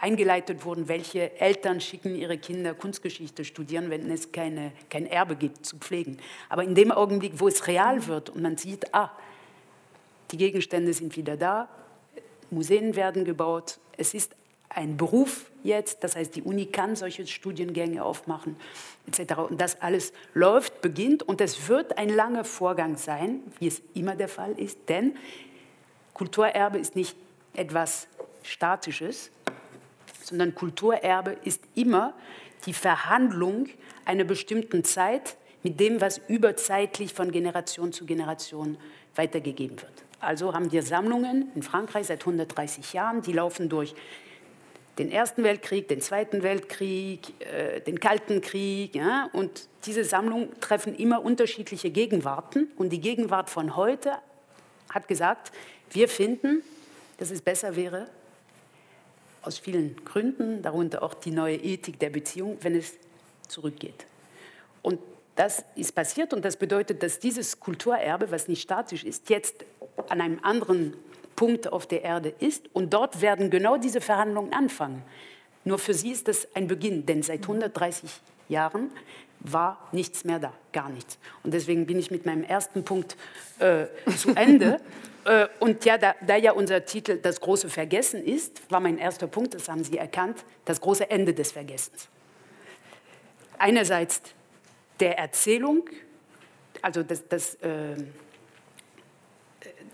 eingeleitet 0.02 0.66
wurden, 0.66 0.88
welche 0.88 1.40
Eltern 1.40 1.80
schicken 1.80 2.16
ihre 2.16 2.38
Kinder 2.38 2.74
Kunstgeschichte 2.74 3.46
studieren, 3.46 3.90
wenn 3.90 4.10
es 4.10 4.32
keine, 4.32 4.72
kein 4.90 5.06
Erbe 5.06 5.36
gibt 5.36 5.66
zu 5.66 5.78
pflegen. 5.78 6.18
Aber 6.50 6.64
in 6.64 6.76
dem 6.76 6.92
Augenblick, 6.92 7.34
wo 7.36 7.48
es 7.48 7.68
real 7.68 8.08
wird 8.08 8.32
und 8.32 8.42
man 8.42 8.58
sieht, 8.58 8.94
ah, 8.94 9.12
die 10.32 10.38
Gegenstände 10.38 10.94
sind 10.94 11.16
wieder 11.16 11.38
da, 11.38 11.70
Museen 12.50 12.96
werden 12.96 13.24
gebaut, 13.26 13.80
es 13.96 14.14
ist 14.14 14.36
ein 14.70 14.98
Beruf 14.98 15.52
jetzt, 15.64 16.04
das 16.04 16.16
heißt, 16.16 16.36
die 16.36 16.42
Uni 16.42 16.66
kann 16.66 16.96
solche 16.96 17.28
Studiengänge 17.28 18.04
aufmachen, 18.04 18.56
etc. 19.08 19.34
Und 19.50 19.62
das 19.62 19.82
alles 19.82 20.14
läuft, 20.34 20.82
beginnt 20.82 21.24
und 21.24 21.42
es 21.42 21.68
wird 21.68 21.98
ein 21.98 22.10
langer 22.10 22.44
Vorgang 22.44 22.98
sein, 22.98 23.42
wie 23.60 23.68
es 23.68 23.82
immer 23.94 24.16
der 24.16 24.30
Fall 24.30 24.54
ist, 24.54 24.80
denn 24.90 25.16
Kulturerbe 26.14 26.78
ist 26.78 26.96
nicht 26.96 27.16
etwas 27.54 28.08
Statisches, 28.44 29.30
sondern 30.24 30.56
Kulturerbe 30.56 31.38
ist 31.44 31.62
immer 31.76 32.14
die 32.66 32.74
Verhandlung 32.74 33.68
einer 34.06 34.24
bestimmten 34.24 34.84
Zeit 34.84 35.36
mit 35.64 35.80
dem, 35.80 36.02
was 36.02 36.20
überzeitlich 36.28 37.14
von 37.14 37.32
Generation 37.32 37.94
zu 37.94 38.06
Generation 38.06 38.78
weitergegeben 39.16 39.82
wird. 39.82 40.04
Also 40.20 40.54
haben 40.54 40.72
wir 40.72 40.84
Sammlungen 40.84 41.52
in 41.56 41.64
Frankreich 41.64 42.08
seit 42.08 42.22
130 42.22 42.94
Jahren, 42.94 43.22
die 43.22 43.34
laufen 43.34 43.70
durch 43.70 43.96
den 44.98 45.12
Ersten 45.12 45.44
Weltkrieg, 45.44 45.88
den 45.88 46.02
Zweiten 46.02 46.44
Weltkrieg, 46.44 47.34
äh, 47.40 47.82
den 47.82 48.00
Kalten 48.00 48.42
Krieg. 48.42 48.94
Ja? 48.96 49.30
Und 49.34 49.68
diese 49.86 50.04
Sammlungen 50.04 50.50
treffen 50.60 50.96
immer 50.96 51.24
unterschiedliche 51.24 51.90
Gegenwarten. 51.90 52.72
Und 52.78 52.90
die 52.90 53.02
Gegenwart 53.02 53.50
von 53.50 53.76
heute 53.76 54.14
hat 54.90 55.08
gesagt, 55.08 55.52
wir 55.92 56.08
finden, 56.08 56.62
dass 57.18 57.32
es 57.32 57.42
besser 57.42 57.76
wäre, 57.76 58.08
aus 59.42 59.58
vielen 59.58 60.04
Gründen, 60.06 60.62
darunter 60.62 61.04
auch 61.04 61.14
die 61.14 61.32
neue 61.32 61.58
Ethik 61.58 62.00
der 62.00 62.10
Beziehung, 62.10 62.58
wenn 62.62 62.76
es 62.76 62.94
zurückgeht. 63.48 64.06
Und 64.82 65.00
das 65.36 65.64
ist 65.76 65.94
passiert 65.94 66.34
und 66.34 66.44
das 66.46 66.58
bedeutet, 66.58 67.02
dass 67.04 67.20
dieses 67.20 67.60
Kulturerbe, 67.60 68.32
was 68.32 68.48
nicht 68.48 68.62
statisch 68.62 69.04
ist, 69.04 69.30
jetzt 69.30 69.66
an 70.10 70.22
einem 70.22 70.40
anderen 70.44 70.94
Punkt 71.36 71.72
auf 71.72 71.88
der 71.88 72.04
Erde 72.04 72.34
ist 72.40 72.70
und 72.74 72.94
dort 72.94 73.22
werden 73.22 73.50
genau 73.50 73.78
diese 73.78 74.02
Verhandlungen 74.02 74.54
anfangen. 74.54 75.02
Nur 75.64 75.80
für 75.80 75.94
sie 75.94 76.12
ist 76.12 76.28
das 76.28 76.48
ein 76.56 76.68
Beginn, 76.68 77.06
denn 77.06 77.24
seit 77.24 77.42
130 77.42 78.10
Jahren 78.50 78.92
war 79.40 79.90
nichts 79.92 80.24
mehr 80.24 80.40
da, 80.40 80.54
gar 80.72 80.90
nichts. 80.90 81.18
Und 81.44 81.54
deswegen 81.54 81.86
bin 81.86 81.98
ich 81.98 82.12
mit 82.12 82.26
meinem 82.26 82.44
ersten 82.44 82.84
Punkt 82.84 83.16
äh, 83.60 83.86
zu 84.18 84.36
Ende. 84.36 84.80
äh, 85.26 85.48
und 85.60 85.86
ja, 85.86 85.98
da, 85.98 86.16
da, 86.26 86.36
ja 86.36 86.52
unser 86.52 86.86
Titel 86.86 87.18
Das 87.18 87.40
große 87.42 87.70
Vergessen 87.70 88.24
ist, 88.24 88.72
war 88.72 88.80
mein 88.80 88.98
erster 88.98 89.28
Punkt, 89.28 89.54
das 89.54 89.68
haben 89.70 89.84
Sie 89.84 89.98
erkannt, 89.98 90.44
das 90.66 90.82
große 90.82 91.10
Ende 91.10 91.34
des 91.34 91.52
Vergessens. 91.52 92.08
Einerseits 93.58 94.22
der 95.00 95.18
Erzählung, 95.18 95.90
also 96.82 97.04
das, 97.04 97.28
das 97.28 97.56
äh, 97.56 97.96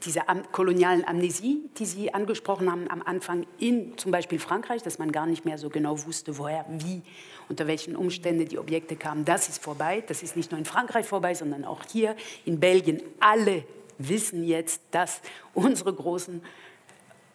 diese 0.05 0.29
am 0.29 0.51
kolonialen 0.51 1.05
Amnesie, 1.07 1.69
die 1.77 1.85
Sie 1.85 2.13
angesprochen 2.13 2.71
haben 2.71 2.89
am 2.89 3.01
Anfang 3.01 3.45
in 3.59 3.97
zum 3.97 4.11
Beispiel 4.11 4.39
Frankreich, 4.39 4.83
dass 4.83 4.99
man 4.99 5.11
gar 5.11 5.25
nicht 5.25 5.45
mehr 5.45 5.57
so 5.57 5.69
genau 5.69 6.05
wusste, 6.05 6.37
woher, 6.37 6.65
wie, 6.69 7.01
unter 7.49 7.67
welchen 7.67 7.95
Umständen 7.95 8.47
die 8.47 8.57
Objekte 8.57 8.95
kamen, 8.95 9.25
das 9.25 9.49
ist 9.49 9.61
vorbei. 9.61 10.03
Das 10.07 10.23
ist 10.23 10.35
nicht 10.35 10.51
nur 10.51 10.59
in 10.59 10.65
Frankreich 10.65 11.05
vorbei, 11.05 11.33
sondern 11.33 11.65
auch 11.65 11.81
hier 11.91 12.15
in 12.45 12.59
Belgien. 12.59 13.01
Alle 13.19 13.63
wissen 13.97 14.43
jetzt, 14.43 14.81
dass 14.91 15.21
unsere 15.53 15.93
großen 15.93 16.41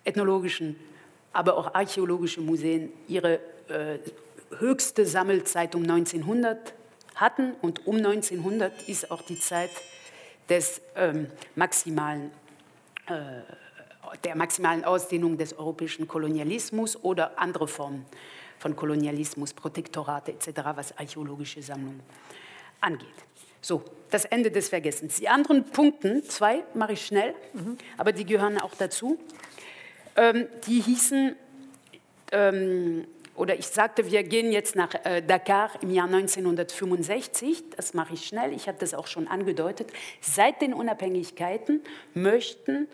ethnologischen, 0.04 0.76
aber 1.32 1.56
auch 1.56 1.74
archäologischen 1.74 2.44
Museen 2.44 2.92
ihre 3.08 3.40
äh, 3.68 3.98
höchste 4.58 5.06
Sammelzeit 5.06 5.74
um 5.74 5.82
1900 5.82 6.74
hatten 7.14 7.54
und 7.62 7.86
um 7.86 7.96
1900 7.96 8.88
ist 8.88 9.10
auch 9.10 9.22
die 9.22 9.38
Zeit 9.38 9.70
des 10.48 10.80
ähm, 10.96 11.28
maximalen 11.54 12.30
äh, 13.06 13.42
der 14.24 14.36
maximalen 14.36 14.84
Ausdehnung 14.84 15.36
des 15.36 15.58
europäischen 15.58 16.06
Kolonialismus 16.06 17.02
oder 17.02 17.38
andere 17.38 17.66
Formen 17.66 18.04
von 18.58 18.76
Kolonialismus, 18.76 19.52
Protektorate 19.54 20.32
etc., 20.32 20.60
was 20.74 20.96
archäologische 20.98 21.62
Sammlungen 21.62 22.02
angeht. 22.80 23.08
So, 23.64 23.84
das 24.10 24.24
Ende 24.24 24.50
des 24.50 24.68
Vergessens. 24.68 25.16
Die 25.16 25.28
anderen 25.28 25.64
Punkte, 25.64 26.22
zwei 26.22 26.64
mache 26.74 26.94
ich 26.94 27.06
schnell, 27.06 27.34
mhm. 27.52 27.78
aber 27.96 28.12
die 28.12 28.26
gehören 28.26 28.58
auch 28.58 28.74
dazu. 28.76 29.18
Ähm, 30.16 30.48
die 30.66 30.80
hießen, 30.80 31.36
ähm, 32.32 33.06
oder 33.36 33.56
ich 33.56 33.68
sagte, 33.68 34.10
wir 34.10 34.24
gehen 34.24 34.50
jetzt 34.50 34.74
nach 34.74 34.92
äh, 35.04 35.22
Dakar 35.22 35.70
im 35.80 35.90
Jahr 35.90 36.06
1965. 36.06 37.70
Das 37.76 37.94
mache 37.94 38.14
ich 38.14 38.26
schnell, 38.26 38.52
ich 38.52 38.66
habe 38.66 38.78
das 38.78 38.94
auch 38.94 39.06
schon 39.06 39.28
angedeutet. 39.28 39.90
Seit 40.20 40.60
den 40.60 40.74
Unabhängigkeiten 40.74 41.82
möchten 42.14 42.88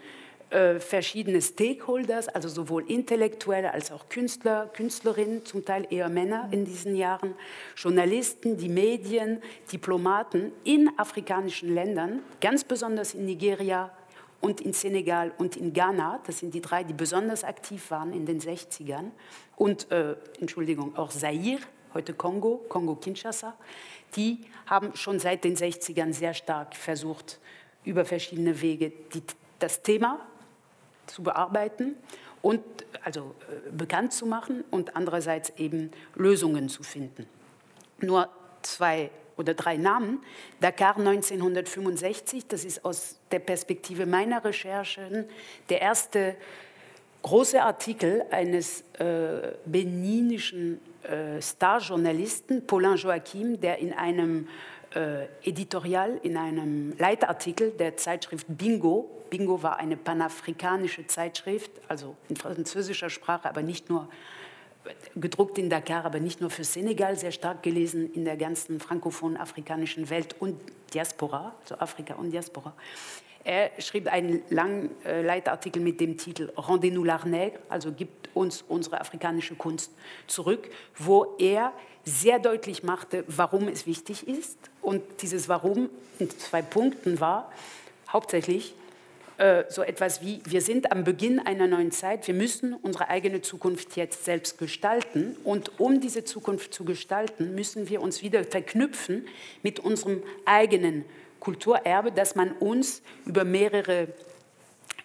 verschiedene 0.51 1.43
Stakeholders, 1.43 2.29
also 2.29 2.49
sowohl 2.49 2.91
Intellektuelle 2.91 3.73
als 3.73 3.93
auch 3.93 4.09
Künstler, 4.09 4.71
Künstlerinnen, 4.73 5.45
zum 5.45 5.65
Teil 5.65 5.87
eher 5.91 6.09
Männer 6.09 6.49
in 6.53 6.65
diesen 6.65 6.97
Jahren, 6.97 7.35
Journalisten, 7.77 8.57
die 8.57 8.71
Medien, 8.71 9.43
Diplomaten 9.71 10.53
in 10.65 10.91
afrikanischen 10.97 11.75
Ländern, 11.75 12.21
ganz 12.41 12.65
besonders 12.65 13.13
in 13.13 13.27
Nigeria 13.27 13.91
und 14.41 14.61
in 14.61 14.73
Senegal 14.73 15.33
und 15.37 15.57
in 15.57 15.73
Ghana, 15.73 16.21
das 16.27 16.39
sind 16.39 16.55
die 16.55 16.61
drei, 16.61 16.85
die 16.85 16.95
besonders 16.95 17.45
aktiv 17.45 17.91
waren 17.91 18.13
in 18.13 18.25
den 18.25 18.41
60ern, 18.41 19.11
und, 19.57 19.91
äh, 19.91 20.15
Entschuldigung, 20.41 20.97
auch 20.97 21.11
Zaire, 21.11 21.61
heute 21.93 22.15
Kongo, 22.15 22.65
Kongo-Kinshasa, 22.69 23.55
die 24.15 24.39
haben 24.67 24.95
schon 24.95 25.19
seit 25.19 25.45
den 25.45 25.57
60ern 25.57 26.13
sehr 26.13 26.33
stark 26.33 26.77
versucht, 26.77 27.39
über 27.85 28.05
verschiedene 28.05 28.61
Wege 28.61 28.93
die, 29.13 29.23
das 29.59 29.83
Thema 29.83 30.27
zu 31.09 31.23
bearbeiten 31.23 31.97
und 32.43 32.63
also 33.05 33.35
äh, 33.49 33.71
bekannt 33.71 34.13
zu 34.13 34.27
machen 34.27 34.65
und 34.71 34.97
andererseits 34.97 35.51
eben 35.57 35.91
Lösungen 36.15 36.69
zu 36.69 36.83
finden. 36.83 37.27
Nur 38.01 38.29
zwei 38.63 39.11
oder 39.37 39.55
drei 39.55 39.77
Namen. 39.77 40.21
Dakar 40.61 40.97
1965, 40.97 42.47
das 42.47 42.65
ist 42.65 42.85
aus 42.85 43.17
der 43.31 43.39
Perspektive 43.39 44.07
meiner 44.07 44.45
Recherchen 44.45 45.27
der 45.69 45.81
erste 45.81 46.37
große 47.23 47.63
Artikel 47.63 48.25
eines 48.31 48.83
äh, 48.99 49.53
beninischen 49.65 50.81
äh, 51.03 51.41
Starjournalisten, 51.41 52.67
Paulin 52.67 52.97
Joachim, 52.97 53.61
der 53.61 53.79
in 53.79 53.93
einem 53.93 54.49
äh, 54.95 55.27
Editorial, 55.43 56.19
in 56.23 56.37
einem 56.37 56.97
Leitartikel 56.99 57.71
der 57.73 57.97
Zeitschrift 57.97 58.47
Bingo, 58.49 59.18
Bingo 59.31 59.63
war 59.63 59.79
eine 59.79 59.97
panafrikanische 59.97 61.07
Zeitschrift, 61.07 61.71
also 61.89 62.17
in 62.29 62.37
französischer 62.37 63.11
Sprache, 63.11 63.49
aber 63.49 63.63
nicht 63.63 63.91
nur 63.91 64.09
gedruckt 65.15 65.59
in 65.59 65.69
Dakar, 65.69 66.05
aber 66.05 66.21
nicht 66.21 66.41
nur 66.41 66.51
für 66.51 66.65
Senegal, 66.65 67.17
sehr 67.17 67.33
stark 67.33 67.63
gelesen 67.63 68.13
in 68.15 68.25
der 68.25 68.37
ganzen 68.37 68.81
frankophonen 68.81 69.37
afrikanischen 69.37 70.09
Welt 70.11 70.37
und 70.39 70.59
Diaspora, 70.95 71.55
also 71.61 71.77
Afrika 71.77 72.15
und 72.15 72.31
Diaspora. 72.31 72.73
Er 73.45 73.71
schrieb 73.79 74.13
einen 74.13 74.43
langen 74.51 74.91
äh, 75.05 75.23
Leitartikel 75.23 75.81
mit 75.81 76.01
dem 76.01 76.19
Titel 76.19 76.53
Rendez-nous 76.57 77.07
l'art 77.07 77.53
also 77.69 77.93
gibt 77.93 78.29
uns 78.35 78.63
unsere 78.69 79.01
afrikanische 79.01 79.55
Kunst 79.55 79.93
zurück, 80.27 80.69
wo 80.97 81.35
er 81.39 81.73
sehr 82.05 82.39
deutlich 82.39 82.83
machte, 82.83 83.25
warum 83.27 83.69
es 83.69 83.87
wichtig 83.87 84.27
ist. 84.27 84.59
Und 84.83 85.03
dieses 85.23 85.49
Warum 85.49 85.89
in 86.19 86.31
zwei 86.31 86.63
Punkten 86.63 87.21
war 87.21 87.53
hauptsächlich, 88.09 88.75
äh, 89.39 89.65
so 89.69 89.83
etwas 89.83 90.21
wie, 90.21 90.41
wir 90.45 90.61
sind 90.61 90.93
am 90.93 91.05
Beginn 91.05 91.39
einer 91.39 91.67
neuen 91.67 91.93
Zeit, 91.93 92.27
wir 92.27 92.35
müssen 92.35 92.75
unsere 92.75 93.09
eigene 93.09 93.41
Zukunft 93.41 93.97
jetzt 93.97 94.25
selbst 94.25 94.59
gestalten 94.59 95.37
und 95.45 95.79
um 95.79 96.01
diese 96.01 96.25
Zukunft 96.25 96.75
zu 96.75 96.85
gestalten, 96.85 97.55
müssen 97.55 97.89
wir 97.89 98.03
uns 98.03 98.23
wieder 98.23 98.45
verknüpfen 98.45 99.27
mit 99.63 99.81
unserem 99.81 100.23
eigenen 100.45 101.05
Kulturerbe, 101.41 102.13
das 102.13 102.35
man 102.35 102.53
uns 102.53 103.03
über 103.27 103.45
mehrere 103.45 104.09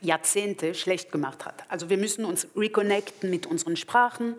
Jahrzehnte 0.01 0.73
schlecht 0.73 1.11
gemacht 1.11 1.45
hat. 1.45 1.63
Also 1.69 1.89
wir 1.89 1.97
müssen 1.97 2.25
uns 2.25 2.47
reconnecten 2.55 3.29
mit 3.29 3.45
unseren 3.45 3.77
Sprachen, 3.77 4.35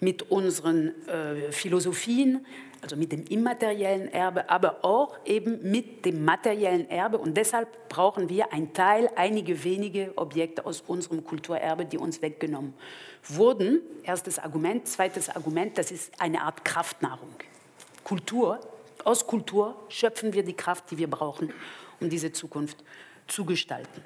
mit 0.00 0.30
unseren 0.30 0.92
äh, 1.08 1.50
Philosophien, 1.52 2.46
also 2.80 2.96
mit 2.96 3.12
dem 3.12 3.24
immateriellen 3.24 4.12
Erbe, 4.12 4.48
aber 4.48 4.84
auch 4.84 5.18
eben 5.24 5.70
mit 5.70 6.04
dem 6.04 6.24
materiellen 6.24 6.88
Erbe. 6.88 7.18
Und 7.18 7.36
deshalb 7.36 7.88
brauchen 7.88 8.28
wir 8.28 8.52
einen 8.52 8.72
Teil, 8.72 9.10
einige 9.16 9.64
wenige 9.64 10.12
Objekte 10.16 10.64
aus 10.64 10.82
unserem 10.86 11.24
Kulturerbe, 11.24 11.84
die 11.84 11.98
uns 11.98 12.22
weggenommen 12.22 12.74
wurden. 13.24 13.80
Erstes 14.02 14.38
Argument. 14.38 14.86
Zweites 14.86 15.28
Argument, 15.28 15.76
das 15.76 15.90
ist 15.90 16.20
eine 16.20 16.42
Art 16.42 16.64
Kraftnahrung. 16.64 17.34
Kultur, 18.04 18.60
aus 19.04 19.26
Kultur 19.26 19.76
schöpfen 19.88 20.32
wir 20.32 20.42
die 20.42 20.54
Kraft, 20.54 20.90
die 20.90 20.98
wir 20.98 21.08
brauchen, 21.08 21.52
um 22.00 22.08
diese 22.08 22.32
Zukunft 22.32 22.82
zu 23.26 23.44
gestalten. 23.44 24.02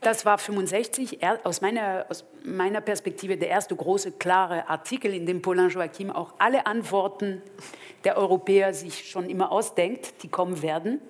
Das 0.00 0.24
war 0.24 0.38
65, 0.38 1.18
aus 1.44 1.60
meiner, 1.60 2.06
aus 2.08 2.24
meiner 2.42 2.80
Perspektive 2.80 3.36
der 3.36 3.48
erste 3.48 3.76
große, 3.76 4.12
klare 4.12 4.66
Artikel, 4.68 5.12
in 5.12 5.26
dem 5.26 5.42
Paulin 5.42 5.68
Joachim 5.68 6.10
auch 6.10 6.32
alle 6.38 6.64
Antworten 6.64 7.42
der 8.04 8.16
Europäer 8.16 8.72
sich 8.72 9.10
schon 9.10 9.28
immer 9.28 9.52
ausdenkt, 9.52 10.22
die 10.22 10.28
kommen 10.28 10.62
werden. 10.62 11.02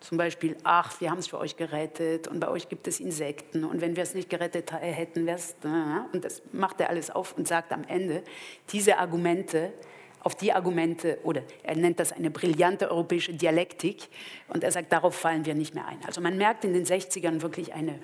Zum 0.00 0.16
Beispiel, 0.16 0.56
ach, 0.64 0.98
wir 1.02 1.10
haben 1.10 1.18
es 1.18 1.26
für 1.26 1.38
euch 1.38 1.58
gerettet 1.58 2.28
und 2.28 2.40
bei 2.40 2.48
euch 2.48 2.70
gibt 2.70 2.88
es 2.88 3.00
Insekten 3.00 3.64
und 3.64 3.82
wenn 3.82 3.96
wir 3.96 4.02
es 4.02 4.14
nicht 4.14 4.30
gerettet 4.30 4.72
hätten, 4.72 5.26
wäre 5.26 5.36
es... 5.36 5.56
Und 6.14 6.24
das 6.24 6.40
macht 6.52 6.80
er 6.80 6.88
alles 6.88 7.10
auf 7.10 7.36
und 7.36 7.46
sagt 7.46 7.72
am 7.72 7.84
Ende, 7.84 8.22
diese 8.72 8.96
Argumente 8.96 9.74
auf 10.22 10.34
die 10.34 10.52
Argumente, 10.52 11.18
oder 11.22 11.42
er 11.62 11.76
nennt 11.76 11.98
das 11.98 12.12
eine 12.12 12.30
brillante 12.30 12.90
europäische 12.90 13.32
Dialektik, 13.32 14.08
und 14.48 14.64
er 14.64 14.72
sagt, 14.72 14.92
darauf 14.92 15.14
fallen 15.14 15.44
wir 15.44 15.54
nicht 15.54 15.74
mehr 15.74 15.86
ein. 15.86 15.98
Also 16.06 16.20
man 16.20 16.36
merkt 16.36 16.64
in 16.64 16.72
den 16.72 16.84
60ern 16.84 17.42
wirklich 17.42 17.72
eine 17.72 17.98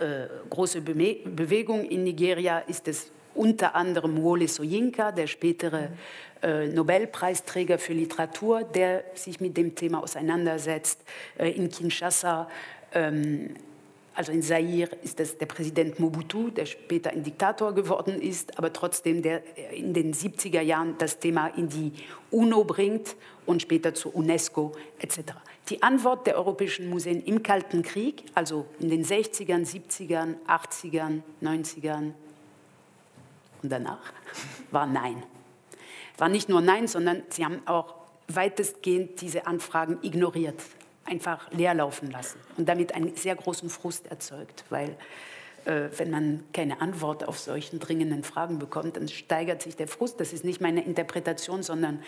äh, 0.00 0.28
große 0.50 0.80
Be 0.82 1.16
Bewegung. 1.24 1.84
In 1.84 2.04
Nigeria 2.04 2.58
ist 2.58 2.86
es 2.88 3.10
unter 3.34 3.74
anderem 3.74 4.22
Wole 4.22 4.48
Soyinka, 4.48 5.12
der 5.12 5.26
spätere 5.26 5.90
äh, 6.42 6.66
Nobelpreisträger 6.68 7.78
für 7.78 7.92
Literatur, 7.92 8.64
der 8.64 9.04
sich 9.14 9.40
mit 9.40 9.56
dem 9.56 9.74
Thema 9.74 10.02
auseinandersetzt. 10.02 11.04
Äh, 11.38 11.50
in 11.50 11.70
Kinshasa 11.70 12.48
ähm, 12.92 13.54
also 14.16 14.32
in 14.32 14.42
Zaire 14.42 14.96
ist 15.02 15.20
es 15.20 15.36
der 15.36 15.44
Präsident 15.44 16.00
Mobutu, 16.00 16.48
der 16.48 16.64
später 16.64 17.10
ein 17.10 17.22
Diktator 17.22 17.74
geworden 17.74 18.20
ist, 18.20 18.58
aber 18.58 18.72
trotzdem 18.72 19.20
der 19.20 19.42
in 19.72 19.92
den 19.92 20.14
70er 20.14 20.62
Jahren 20.62 20.96
das 20.96 21.18
Thema 21.18 21.48
in 21.48 21.68
die 21.68 21.92
UNO 22.30 22.64
bringt 22.64 23.14
und 23.44 23.60
später 23.60 23.92
zur 23.92 24.16
UNESCO 24.16 24.72
etc. 24.98 25.34
Die 25.68 25.82
Antwort 25.82 26.26
der 26.26 26.36
europäischen 26.36 26.88
Museen 26.88 27.22
im 27.24 27.42
Kalten 27.42 27.82
Krieg, 27.82 28.24
also 28.34 28.64
in 28.80 28.88
den 28.88 29.04
60ern, 29.04 29.66
70ern, 29.66 30.36
80ern, 30.48 31.20
90ern 31.42 32.12
und 33.62 33.70
danach, 33.70 34.12
war 34.70 34.86
Nein. 34.86 35.22
War 36.16 36.30
nicht 36.30 36.48
nur 36.48 36.62
Nein, 36.62 36.88
sondern 36.88 37.22
sie 37.28 37.44
haben 37.44 37.60
auch 37.66 37.94
weitestgehend 38.28 39.20
diese 39.20 39.46
Anfragen 39.46 39.98
ignoriert 40.00 40.62
einfach 41.06 41.50
leer 41.52 41.74
laufen 41.74 42.10
lassen 42.10 42.38
und 42.56 42.68
damit 42.68 42.94
einen 42.94 43.16
sehr 43.16 43.34
großen 43.34 43.70
Frust 43.70 44.06
erzeugt, 44.06 44.64
weil 44.70 44.96
äh, 45.64 45.88
wenn 45.96 46.10
man 46.10 46.44
keine 46.52 46.80
Antwort 46.80 47.26
auf 47.26 47.38
solchen 47.38 47.78
dringenden 47.80 48.24
Fragen 48.24 48.58
bekommt, 48.58 48.96
dann 48.96 49.08
steigert 49.08 49.62
sich 49.62 49.76
der 49.76 49.88
Frust. 49.88 50.20
Das 50.20 50.32
ist 50.32 50.44
nicht 50.44 50.60
meine 50.60 50.84
Interpretation, 50.84 51.62
sondern 51.62 52.02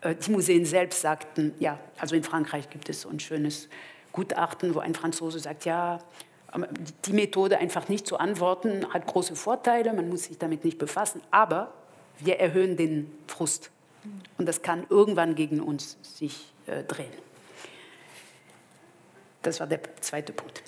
äh, 0.00 0.14
die 0.14 0.30
Museen 0.30 0.64
selbst 0.64 1.00
sagten, 1.00 1.54
ja, 1.58 1.78
also 1.98 2.16
in 2.16 2.22
Frankreich 2.22 2.70
gibt 2.70 2.88
es 2.88 3.02
so 3.02 3.08
ein 3.08 3.20
schönes 3.20 3.68
Gutachten, 4.12 4.74
wo 4.74 4.78
ein 4.80 4.94
Franzose 4.94 5.38
sagt, 5.38 5.64
ja, 5.64 5.98
die 7.06 7.12
Methode 7.12 7.58
einfach 7.58 7.88
nicht 7.88 8.06
zu 8.06 8.18
antworten 8.18 8.86
hat 8.92 9.06
große 9.06 9.36
Vorteile, 9.36 9.92
man 9.94 10.08
muss 10.10 10.24
sich 10.24 10.38
damit 10.38 10.64
nicht 10.64 10.78
befassen, 10.78 11.22
aber 11.30 11.72
wir 12.18 12.38
erhöhen 12.38 12.76
den 12.76 13.10
Frust 13.26 13.70
und 14.38 14.46
das 14.46 14.62
kann 14.62 14.84
irgendwann 14.90 15.34
gegen 15.34 15.60
uns 15.60 15.96
sich 16.02 16.52
äh, 16.66 16.82
drehen. 16.84 17.12
Das 19.42 19.60
war 19.60 19.66
der 19.66 19.80
zweite 20.00 20.32
Punkt. 20.32 20.62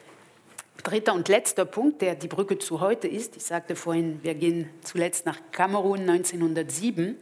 Dritter 0.83 1.15
und 1.15 1.29
letzter 1.29 1.65
Punkt, 1.65 2.03
der 2.03 2.15
die 2.15 2.29
Brücke 2.29 2.59
zu 2.59 2.81
heute 2.81 3.09
ist. 3.09 3.37
Ich 3.37 3.45
sagte 3.45 3.75
vorhin, 3.75 4.21
wir 4.23 4.35
gehen 4.35 4.69
zuletzt 4.83 5.25
nach 5.25 5.39
Kamerun 5.51 6.01
1907 6.01 7.17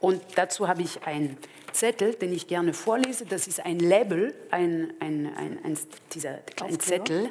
und 0.00 0.22
dazu 0.34 0.68
habe 0.68 0.82
ich 0.82 1.02
einen 1.04 1.38
Zettel, 1.72 2.14
den 2.14 2.32
ich 2.32 2.46
gerne 2.46 2.74
vorlese. 2.74 3.24
Das 3.24 3.46
ist 3.46 3.64
ein 3.64 3.78
Label, 3.78 4.34
ein, 4.50 4.92
ein, 5.00 5.32
ein, 5.34 5.58
ein 5.64 5.78
dieser 6.12 6.34
kleine 6.38 6.78
Zettel, 6.78 7.30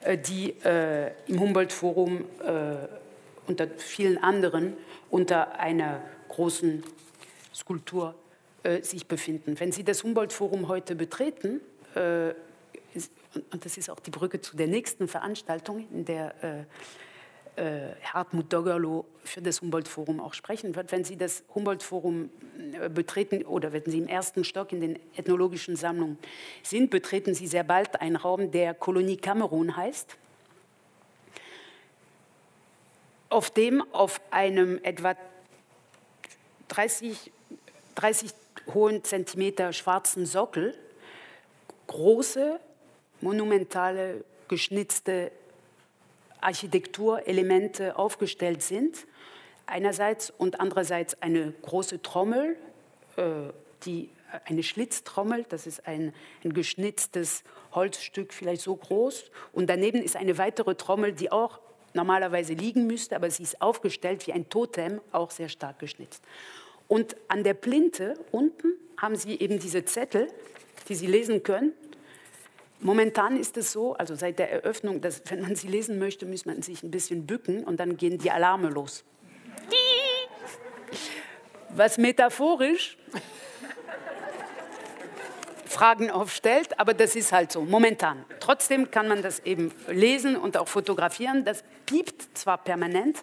äh, 0.00 0.18
die 0.18 0.50
äh, 0.64 1.12
im 1.28 1.40
Humboldt-Forum 1.40 2.24
äh, 2.44 2.74
unter 3.46 3.68
vielen 3.78 4.18
anderen 4.22 4.74
unter 5.10 5.58
einer 5.58 6.00
großen 6.28 6.82
Skulptur 7.54 8.14
äh, 8.62 8.82
sich 8.82 9.06
befinden. 9.06 9.58
Wenn 9.58 9.72
Sie 9.72 9.84
das 9.84 10.02
Humboldt-Forum 10.04 10.68
heute 10.68 10.94
betreten, 10.94 11.60
äh, 11.94 12.34
und 13.50 13.64
das 13.64 13.76
ist 13.76 13.88
auch 13.90 14.00
die 14.00 14.10
Brücke 14.10 14.40
zu 14.40 14.56
der 14.56 14.66
nächsten 14.66 15.08
Veranstaltung, 15.08 15.86
in 15.90 16.04
der 16.04 16.34
äh, 16.44 16.64
äh, 17.56 17.94
Hartmut 18.04 18.52
Doggerloh 18.52 19.04
für 19.24 19.42
das 19.42 19.60
Humboldt-Forum 19.60 20.20
auch 20.20 20.34
sprechen 20.34 20.74
wird. 20.74 20.92
Wenn 20.92 21.04
Sie 21.04 21.16
das 21.16 21.44
Humboldt-Forum 21.54 22.30
äh, 22.80 22.88
betreten 22.88 23.44
oder 23.44 23.72
wenn 23.72 23.82
Sie 23.84 23.98
im 23.98 24.08
ersten 24.08 24.44
Stock 24.44 24.72
in 24.72 24.80
den 24.80 24.98
ethnologischen 25.16 25.76
Sammlungen 25.76 26.18
sind, 26.62 26.90
betreten 26.90 27.34
Sie 27.34 27.46
sehr 27.46 27.64
bald 27.64 28.00
einen 28.00 28.16
Raum, 28.16 28.50
der 28.50 28.74
Kolonie 28.74 29.16
Kamerun 29.16 29.76
heißt, 29.76 30.16
auf 33.28 33.50
dem 33.50 33.82
auf 33.92 34.20
einem 34.30 34.78
etwa 34.82 35.14
30, 36.68 37.32
30 37.94 38.32
hohen 38.72 39.04
Zentimeter 39.04 39.72
schwarzen 39.72 40.26
Sockel 40.26 40.74
große 41.86 42.60
monumentale, 43.20 44.24
geschnitzte 44.48 45.30
Architekturelemente 46.40 47.96
aufgestellt 47.96 48.62
sind. 48.62 49.06
Einerseits 49.66 50.30
und 50.30 50.60
andererseits 50.60 51.20
eine 51.22 51.52
große 51.62 52.02
Trommel, 52.02 52.56
äh, 53.16 53.22
die 53.84 54.10
eine 54.44 54.62
Schlitztrommel, 54.62 55.44
das 55.48 55.66
ist 55.66 55.86
ein, 55.86 56.14
ein 56.42 56.52
geschnitztes 56.52 57.44
Holzstück, 57.72 58.32
vielleicht 58.32 58.62
so 58.62 58.74
groß. 58.74 59.30
Und 59.52 59.68
daneben 59.68 60.02
ist 60.02 60.16
eine 60.16 60.38
weitere 60.38 60.74
Trommel, 60.74 61.12
die 61.12 61.30
auch 61.30 61.60
normalerweise 61.94 62.54
liegen 62.54 62.86
müsste, 62.86 63.16
aber 63.16 63.30
sie 63.30 63.42
ist 63.42 63.60
aufgestellt 63.60 64.26
wie 64.26 64.32
ein 64.32 64.48
Totem, 64.48 65.00
auch 65.12 65.30
sehr 65.30 65.48
stark 65.48 65.78
geschnitzt. 65.78 66.22
Und 66.88 67.16
an 67.28 67.44
der 67.44 67.54
Plinte 67.54 68.14
unten 68.32 68.72
haben 68.96 69.16
Sie 69.16 69.38
eben 69.38 69.58
diese 69.58 69.84
Zettel, 69.84 70.28
die 70.84 70.94
Sie 70.94 71.06
lesen 71.06 71.42
können. 71.42 71.72
Momentan 72.82 73.36
ist 73.36 73.56
es 73.56 73.70
so, 73.70 73.94
also 73.94 74.16
seit 74.16 74.40
der 74.40 74.50
Eröffnung, 74.50 75.00
dass 75.00 75.22
wenn 75.26 75.40
man 75.40 75.54
sie 75.54 75.68
lesen 75.68 76.00
möchte, 76.00 76.26
muss 76.26 76.46
man 76.46 76.62
sich 76.62 76.82
ein 76.82 76.90
bisschen 76.90 77.26
bücken 77.26 77.62
und 77.62 77.78
dann 77.78 77.96
gehen 77.96 78.18
die 78.18 78.32
Alarme 78.32 78.70
los. 78.70 79.04
Was 81.68 81.98
metaphorisch 81.98 82.98
Fragen 85.64 86.10
aufstellt, 86.10 86.80
aber 86.80 86.92
das 86.92 87.14
ist 87.14 87.30
halt 87.30 87.52
so, 87.52 87.62
momentan. 87.62 88.24
Trotzdem 88.40 88.90
kann 88.90 89.06
man 89.06 89.22
das 89.22 89.38
eben 89.40 89.72
lesen 89.86 90.36
und 90.36 90.56
auch 90.56 90.66
fotografieren. 90.66 91.44
Das 91.44 91.62
piept 91.86 92.36
zwar 92.36 92.58
permanent, 92.58 93.22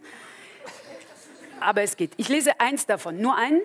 aber 1.60 1.82
es 1.82 1.97
geht. 1.97 2.14
Ich 2.16 2.30
lese 2.30 2.62
eins 2.62 2.86
davon, 2.86 3.22
nur 3.22 3.36
ein. 3.36 3.60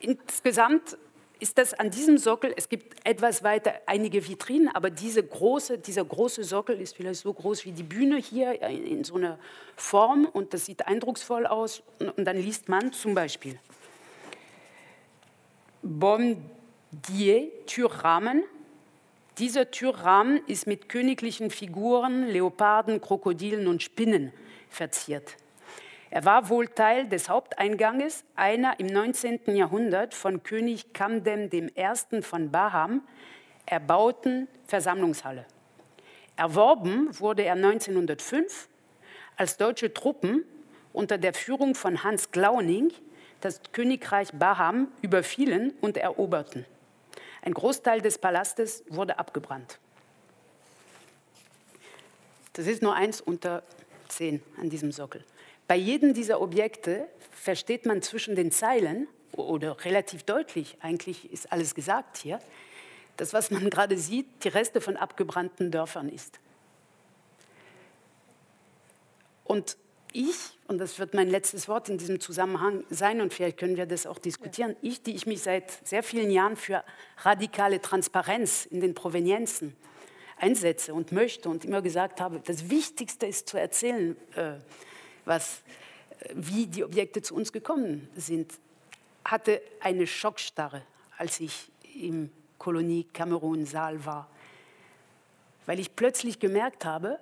Insgesamt 0.00 0.98
ist 1.38 1.58
das 1.58 1.74
an 1.74 1.90
diesem 1.90 2.18
Sockel, 2.18 2.54
es 2.56 2.68
gibt 2.68 3.06
etwas 3.06 3.42
weiter 3.42 3.74
einige 3.86 4.26
Vitrinen, 4.26 4.68
aber 4.74 4.90
diese 4.90 5.22
große, 5.22 5.78
dieser 5.78 6.04
große 6.04 6.44
Sockel 6.44 6.80
ist 6.80 6.96
vielleicht 6.96 7.20
so 7.20 7.32
groß 7.32 7.64
wie 7.64 7.72
die 7.72 7.82
Bühne 7.82 8.16
hier 8.16 8.62
in 8.62 9.04
so 9.04 9.16
einer 9.16 9.38
Form 9.76 10.26
und 10.26 10.54
das 10.54 10.66
sieht 10.66 10.86
eindrucksvoll 10.86 11.46
aus. 11.46 11.82
Und 11.98 12.24
dann 12.24 12.36
liest 12.36 12.68
man 12.68 12.92
zum 12.92 13.14
Beispiel 13.14 13.58
Bomdier 15.82 17.50
Türrahmen. 17.66 18.44
Dieser 19.38 19.70
Türrahmen 19.70 20.40
ist 20.46 20.66
mit 20.66 20.88
königlichen 20.88 21.50
Figuren, 21.50 22.28
Leoparden, 22.28 23.02
Krokodilen 23.02 23.66
und 23.66 23.82
Spinnen 23.82 24.32
verziert. 24.70 25.36
Er 26.16 26.24
war 26.24 26.48
wohl 26.48 26.66
Teil 26.66 27.06
des 27.10 27.28
Haupteinganges 27.28 28.24
einer 28.36 28.80
im 28.80 28.86
19. 28.86 29.54
Jahrhundert 29.54 30.14
von 30.14 30.42
König 30.42 30.94
Kamdem 30.94 31.50
I. 31.52 32.22
von 32.22 32.50
Baham 32.50 33.02
erbauten 33.66 34.48
Versammlungshalle. 34.66 35.44
Erworben 36.34 37.10
wurde 37.20 37.42
er 37.42 37.52
1905, 37.52 38.66
als 39.36 39.58
deutsche 39.58 39.92
Truppen 39.92 40.42
unter 40.94 41.18
der 41.18 41.34
Führung 41.34 41.74
von 41.74 42.02
Hans 42.02 42.30
Glauning 42.30 42.94
das 43.42 43.60
Königreich 43.72 44.32
Baham 44.32 44.88
überfielen 45.02 45.74
und 45.82 45.98
eroberten. 45.98 46.64
Ein 47.42 47.52
Großteil 47.52 48.00
des 48.00 48.16
Palastes 48.16 48.84
wurde 48.88 49.18
abgebrannt. 49.18 49.78
Das 52.54 52.66
ist 52.66 52.80
nur 52.80 52.94
eins 52.94 53.20
unter 53.20 53.62
zehn 54.08 54.42
an 54.58 54.70
diesem 54.70 54.92
Sockel. 54.92 55.22
Bei 55.68 55.76
jedem 55.76 56.14
dieser 56.14 56.40
Objekte 56.40 57.08
versteht 57.30 57.86
man 57.86 58.02
zwischen 58.02 58.36
den 58.36 58.52
Zeilen 58.52 59.08
oder 59.32 59.84
relativ 59.84 60.22
deutlich, 60.22 60.76
eigentlich 60.80 61.32
ist 61.32 61.52
alles 61.52 61.74
gesagt 61.74 62.18
hier, 62.18 62.38
das, 63.16 63.32
was 63.32 63.50
man 63.50 63.68
gerade 63.70 63.96
sieht, 63.98 64.26
die 64.44 64.48
Reste 64.48 64.80
von 64.80 64.96
abgebrannten 64.96 65.70
Dörfern 65.70 66.08
ist. 66.08 66.38
Und 69.44 69.76
ich, 70.12 70.36
und 70.66 70.78
das 70.78 70.98
wird 70.98 71.14
mein 71.14 71.28
letztes 71.28 71.68
Wort 71.68 71.88
in 71.88 71.98
diesem 71.98 72.20
Zusammenhang 72.20 72.84
sein, 72.90 73.20
und 73.20 73.34
vielleicht 73.34 73.58
können 73.58 73.76
wir 73.76 73.86
das 73.86 74.06
auch 74.06 74.18
diskutieren, 74.18 74.76
ich, 74.82 75.02
die 75.02 75.14
ich 75.14 75.26
mich 75.26 75.42
seit 75.42 75.70
sehr 75.86 76.02
vielen 76.02 76.30
Jahren 76.30 76.56
für 76.56 76.84
radikale 77.18 77.80
Transparenz 77.80 78.66
in 78.66 78.80
den 78.80 78.94
Provenienzen 78.94 79.76
einsetze 80.38 80.94
und 80.94 81.12
möchte 81.12 81.48
und 81.48 81.64
immer 81.64 81.82
gesagt 81.82 82.20
habe, 82.20 82.40
das 82.40 82.70
Wichtigste 82.70 83.26
ist 83.26 83.48
zu 83.48 83.58
erzählen, 83.58 84.16
äh, 84.34 84.54
was, 85.26 85.62
wie 86.32 86.66
die 86.66 86.84
Objekte 86.84 87.20
zu 87.20 87.34
uns 87.34 87.52
gekommen 87.52 88.08
sind, 88.16 88.54
hatte 89.24 89.60
eine 89.80 90.06
Schockstarre, 90.06 90.82
als 91.18 91.40
ich 91.40 91.70
im 92.00 92.30
Kolonie 92.58 93.04
Kamerun-Saal 93.04 94.04
war, 94.06 94.30
weil 95.66 95.78
ich 95.80 95.94
plötzlich 95.94 96.38
gemerkt 96.38 96.84
habe, 96.84 97.18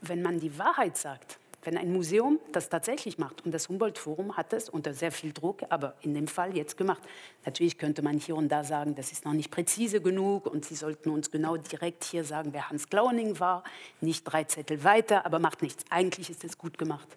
wenn 0.00 0.20
man 0.20 0.40
die 0.40 0.58
Wahrheit 0.58 0.96
sagt, 0.96 1.38
wenn 1.64 1.78
ein 1.78 1.92
Museum 1.92 2.40
das 2.50 2.68
tatsächlich 2.68 3.18
macht, 3.18 3.44
und 3.44 3.52
das 3.52 3.68
Humboldt-Forum 3.68 4.36
hat 4.36 4.52
es 4.52 4.68
unter 4.68 4.92
sehr 4.94 5.12
viel 5.12 5.32
Druck, 5.32 5.62
aber 5.68 5.94
in 6.02 6.12
dem 6.12 6.26
Fall 6.26 6.56
jetzt 6.56 6.76
gemacht. 6.76 7.02
Natürlich 7.44 7.78
könnte 7.78 8.02
man 8.02 8.18
hier 8.18 8.36
und 8.36 8.48
da 8.48 8.64
sagen, 8.64 8.94
das 8.94 9.12
ist 9.12 9.24
noch 9.24 9.32
nicht 9.32 9.50
präzise 9.50 10.00
genug 10.00 10.46
und 10.46 10.64
Sie 10.64 10.74
sollten 10.74 11.10
uns 11.10 11.30
genau 11.30 11.56
direkt 11.56 12.04
hier 12.04 12.24
sagen, 12.24 12.52
wer 12.52 12.68
Hans 12.68 12.88
Glauning 12.88 13.38
war, 13.38 13.62
nicht 14.00 14.24
drei 14.24 14.44
Zettel 14.44 14.82
weiter, 14.82 15.24
aber 15.24 15.38
macht 15.38 15.62
nichts. 15.62 15.84
Eigentlich 15.88 16.30
ist 16.30 16.42
es 16.42 16.58
gut 16.58 16.78
gemacht. 16.78 17.08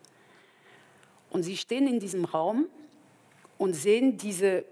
Und 1.31 1.43
Sie 1.43 1.57
stehen 1.57 1.87
in 1.87 1.99
diesem 1.99 2.25
Raum 2.25 2.67
und 3.57 3.73
sehen 3.73 4.17
diese, 4.17 4.63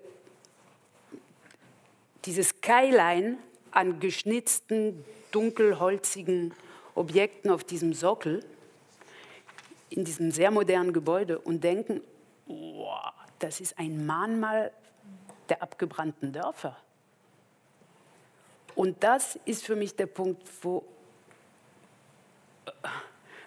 dieses 2.26 2.50
Skyline 2.50 3.38
an 3.72 4.00
geschnitzten, 4.00 5.04
dunkelholzigen 5.32 6.54
Objekten 6.94 7.50
auf 7.50 7.64
diesem 7.64 7.94
Sockel 7.94 8.46
in 9.94 10.04
diesem 10.04 10.32
sehr 10.32 10.50
modernen 10.50 10.92
Gebäude 10.92 11.40
und 11.40 11.64
denken, 11.64 12.02
oh, 12.48 12.88
das 13.38 13.62
ist 13.62 13.78
ein 13.78 14.06
Mahnmal 14.06 14.72
der 15.50 15.62
abgebrannten 15.62 16.34
Dörfer. 16.34 16.76
Und 18.74 19.04
das 19.04 19.38
ist 19.46 19.64
für 19.64 19.76
mich 19.76 19.96
der 19.96 20.08
Punkt, 20.08 20.42
wo, 20.64 20.84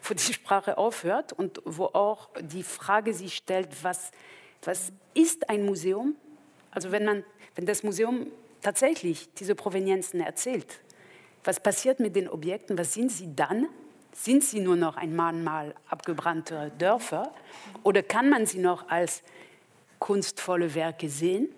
wo 0.02 0.14
die 0.14 0.32
Sprache 0.32 0.78
aufhört 0.78 1.32
und 1.32 1.60
wo 1.64 1.86
auch 1.86 2.28
die 2.40 2.62
Frage 2.62 3.12
sich 3.12 3.34
stellt, 3.34 3.82
was, 3.82 4.12
was 4.62 4.92
ist 5.14 5.50
ein 5.50 5.66
Museum? 5.66 6.14
Also 6.70 6.92
wenn, 6.92 7.04
man, 7.04 7.24
wenn 7.56 7.66
das 7.66 7.82
Museum 7.82 8.28
tatsächlich 8.62 9.32
diese 9.34 9.56
Provenienzen 9.56 10.20
erzählt, 10.20 10.80
was 11.42 11.58
passiert 11.58 11.98
mit 11.98 12.14
den 12.14 12.28
Objekten? 12.28 12.78
Was 12.78 12.94
sind 12.94 13.10
sie 13.10 13.34
dann? 13.34 13.68
Sind 14.16 14.42
sie 14.42 14.60
nur 14.60 14.76
noch 14.76 14.96
ein 14.96 15.14
Mahnmal 15.14 15.74
abgebrannter 15.88 16.70
Dörfer 16.70 17.34
oder 17.82 18.02
kann 18.02 18.30
man 18.30 18.46
sie 18.46 18.58
noch 18.58 18.88
als 18.88 19.22
kunstvolle 19.98 20.74
Werke 20.74 21.10
sehen? 21.10 21.48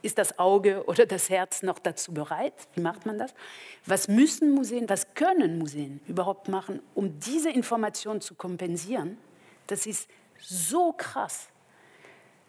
Ist 0.00 0.16
das 0.16 0.38
Auge 0.38 0.84
oder 0.86 1.04
das 1.04 1.28
Herz 1.28 1.62
noch 1.62 1.78
dazu 1.78 2.12
bereit? 2.12 2.54
Wie 2.74 2.80
macht 2.80 3.04
man 3.04 3.18
das? 3.18 3.34
Was 3.84 4.08
müssen 4.08 4.50
Museen, 4.54 4.88
was 4.88 5.14
können 5.14 5.58
Museen 5.58 6.00
überhaupt 6.08 6.48
machen, 6.48 6.80
um 6.94 7.20
diese 7.20 7.50
Information 7.50 8.22
zu 8.22 8.34
kompensieren? 8.34 9.18
Das 9.66 9.84
ist 9.86 10.08
so 10.40 10.92
krass, 10.92 11.48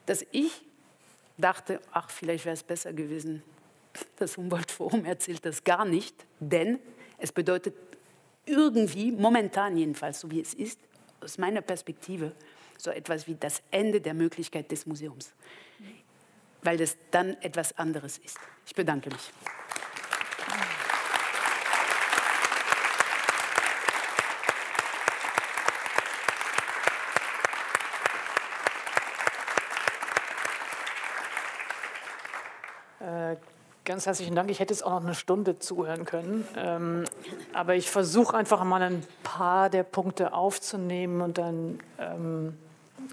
dass 0.05 0.25
ich 0.31 0.63
dachte, 1.37 1.81
ach, 1.91 2.09
vielleicht 2.09 2.45
wäre 2.45 2.53
es 2.53 2.63
besser 2.63 2.93
gewesen, 2.93 3.43
das 4.17 4.37
Humboldt-Forum 4.37 5.03
erzählt 5.03 5.45
das 5.45 5.63
gar 5.63 5.83
nicht, 5.83 6.15
denn 6.39 6.79
es 7.17 7.31
bedeutet 7.31 7.84
irgendwie, 8.45 9.11
momentan 9.11 9.77
jedenfalls, 9.77 10.19
so 10.19 10.31
wie 10.31 10.41
es 10.41 10.53
ist, 10.53 10.79
aus 11.21 11.37
meiner 11.37 11.61
Perspektive, 11.61 12.33
so 12.77 12.91
etwas 12.91 13.27
wie 13.27 13.35
das 13.35 13.61
Ende 13.71 14.01
der 14.01 14.13
Möglichkeit 14.13 14.71
des 14.71 14.85
Museums, 14.85 15.33
weil 16.61 16.77
das 16.77 16.97
dann 17.11 17.37
etwas 17.41 17.77
anderes 17.77 18.17
ist. 18.17 18.37
Ich 18.65 18.75
bedanke 18.75 19.09
mich. 19.09 19.31
Ganz 33.85 34.07
herzlichen 34.07 34.33
Dank. 34.33 34.49
Ich 34.49 34.59
hätte 34.59 34.73
jetzt 34.73 34.83
auch 34.83 34.89
noch 34.89 35.03
eine 35.03 35.13
Stunde 35.13 35.59
zuhören 35.59 36.05
können. 36.05 36.43
Ähm, 36.57 37.03
aber 37.53 37.75
ich 37.75 37.91
versuche 37.91 38.35
einfach 38.35 38.63
mal 38.63 38.81
ein 38.81 39.03
paar 39.21 39.69
der 39.69 39.83
Punkte 39.83 40.33
aufzunehmen 40.33 41.21
und 41.21 41.37
dann 41.37 41.79
ähm, 41.99 42.57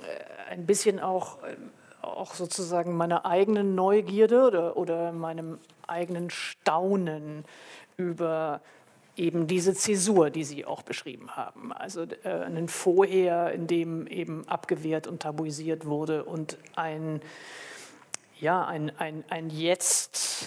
äh, 0.01 0.53
ein 0.53 0.65
bisschen 0.65 0.99
auch, 0.99 1.43
äh, 1.43 1.57
auch 2.01 2.33
sozusagen 2.33 2.97
meiner 2.97 3.27
eigenen 3.27 3.75
Neugierde 3.75 4.47
oder, 4.47 4.77
oder 4.79 5.13
meinem 5.13 5.59
eigenen 5.87 6.31
Staunen 6.31 7.45
über 7.99 8.63
eben 9.15 9.47
diese 9.47 9.75
Zäsur, 9.75 10.31
die 10.31 10.45
Sie 10.45 10.65
auch 10.65 10.81
beschrieben 10.81 11.37
haben. 11.37 11.75
Also 11.75 12.07
äh, 12.25 12.31
ein 12.31 12.69
Vorher, 12.69 13.53
in 13.53 13.67
dem 13.67 14.07
eben 14.07 14.49
abgewehrt 14.49 15.07
und 15.07 15.21
tabuisiert 15.21 15.85
wurde 15.85 16.25
und 16.25 16.57
ein 16.77 17.21
ja, 18.43 18.65
ein, 18.67 18.93
ein, 18.99 19.25
ein 19.31 19.49
Jetzt, 19.49 20.47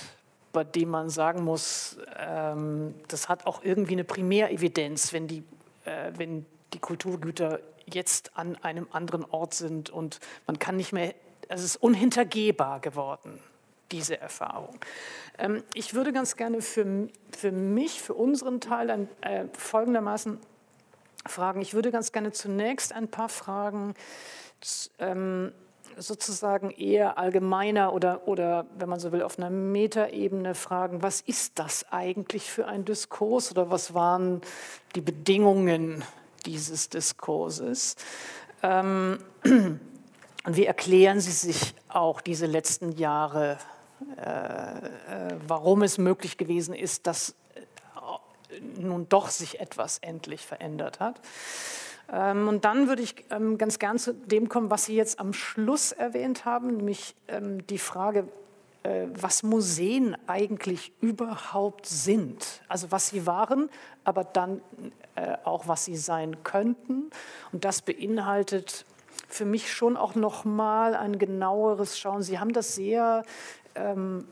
bei 0.54 0.64
dem 0.64 0.89
man 0.89 1.10
sagen 1.10 1.43
muss, 1.43 1.98
ähm, 2.18 2.93
das 3.08 3.28
hat 3.28 3.48
auch 3.48 3.64
irgendwie 3.64 3.93
eine 3.93 4.04
Primärevidenz, 4.04 5.12
wenn 5.12 5.28
die 5.28 5.43
äh, 5.86 6.12
wenn 6.18 6.46
die 6.74 6.80
Kulturgüter 6.80 7.60
jetzt 7.86 8.36
an 8.38 8.56
einem 8.58 8.88
anderen 8.91 9.24
Ort 9.26 9.54
sind 9.54 9.89
und 9.89 10.20
man 10.48 10.60
kann 10.60 10.76
nicht 10.76 10.91
mehr, 10.91 11.14
es 11.48 11.64
ist 11.64 11.78
unhintergehbar 11.78 12.80
geworden, 12.80 13.39
diese 13.91 14.20
Erfahrung. 14.20 14.80
Ähm, 15.38 15.64
ich 15.74 15.93
würde 15.93 16.12
ganz 16.12 16.36
gerne 16.36 16.62
für, 16.62 17.08
für 17.32 17.52
mich, 17.52 18.02
für 18.02 18.16
unseren 18.16 18.60
Teil 18.60 18.89
ein, 18.89 19.10
äh, 19.22 19.46
folgendermaßen 19.54 20.39
fragen. 21.28 21.62
Ich 21.62 21.74
würde 21.74 21.91
ganz 21.91 22.12
gerne 22.12 22.32
zunächst 22.32 22.93
ein 22.93 23.08
paar 23.08 23.30
Fragen 23.30 23.93
ähm, 25.00 25.52
sozusagen 25.98 26.72
eher 26.72 27.18
allgemeiner 27.18 27.93
oder, 27.93 28.28
oder, 28.28 28.66
wenn 28.78 28.89
man 28.89 29.00
so 29.00 29.12
will, 29.12 29.24
auf 29.24 29.38
einer 29.38 29.50
Metaebene 29.50 30.56
fragen, 30.56 31.02
was 31.02 31.22
ist 31.22 31.60
das 31.60 31.86
eigentlich 31.91 32.50
für 32.50 32.68
ein 32.68 32.86
Diskurs 32.86 33.52
oder 33.52 33.70
was 33.70 33.93
waren 33.93 34.41
die 34.96 35.02
Bedingungen 35.02 36.04
dieses 36.46 36.89
Diskurses? 36.89 37.96
Ähm, 38.64 39.20
und 39.43 40.58
wie 40.58 40.66
erklären 40.66 41.20
Sie 41.20 41.32
sich 41.32 41.74
auch 41.88 42.22
diese 42.22 42.46
letzten 42.46 42.91
Jahre, 42.93 43.58
äh, 44.18 44.22
äh, 44.22 45.36
warum 45.48 45.82
es 45.82 45.98
möglich 45.98 46.38
gewesen 46.38 46.76
ist, 46.76 47.08
dass 47.08 47.36
äh, 47.56 48.60
nun 48.80 49.10
doch 49.10 49.30
sich 49.30 49.60
etwas 49.60 49.98
endlich 50.00 50.46
verändert 50.46 51.00
hat? 51.00 51.20
Ähm, 52.12 52.47
und 52.47 52.66
dann 52.66 52.88
würde 52.88 53.01
ich 53.01 53.16
ähm, 53.32 53.58
ganz 53.58 53.80
gern 53.80 53.97
zu 53.97 54.14
dem 54.14 54.49
kommen, 54.49 54.70
was 54.70 54.86
Sie 54.86 54.95
jetzt 54.95 55.20
am 55.20 55.34
Schluss 55.34 55.91
erwähnt 55.91 56.45
haben, 56.45 56.78
nämlich 56.78 57.16
ähm, 57.28 57.66
die 57.68 57.80
Frage, 57.80 58.28
äh, 58.86 59.08
was 59.20 59.41
Museen 59.41 60.16
eigentlich 60.28 60.91
überhaupt 61.01 61.88
sind. 61.88 62.62
Also 62.68 62.91
was 62.91 63.08
sie 63.08 63.26
waren, 63.26 63.70
aber 64.03 64.24
dann 64.24 64.62
äh, 65.16 65.38
auch 65.43 65.68
was 65.68 65.86
sie 65.86 65.97
sein 65.97 66.43
könnten. 66.43 67.10
Und 67.51 67.66
das 67.66 67.82
beinhaltet 67.82 68.86
für 69.28 69.45
mich 69.45 69.74
schon 69.74 69.97
auch 69.97 70.14
noch 70.14 70.45
mal 70.45 70.93
ein 70.93 71.18
genaueres 71.18 71.97
Schauen. 71.97 72.22
Sie 72.22 72.38
haben 72.38 72.53
das 72.53 72.76
sehr 72.76 73.24
ähm, 73.74 74.28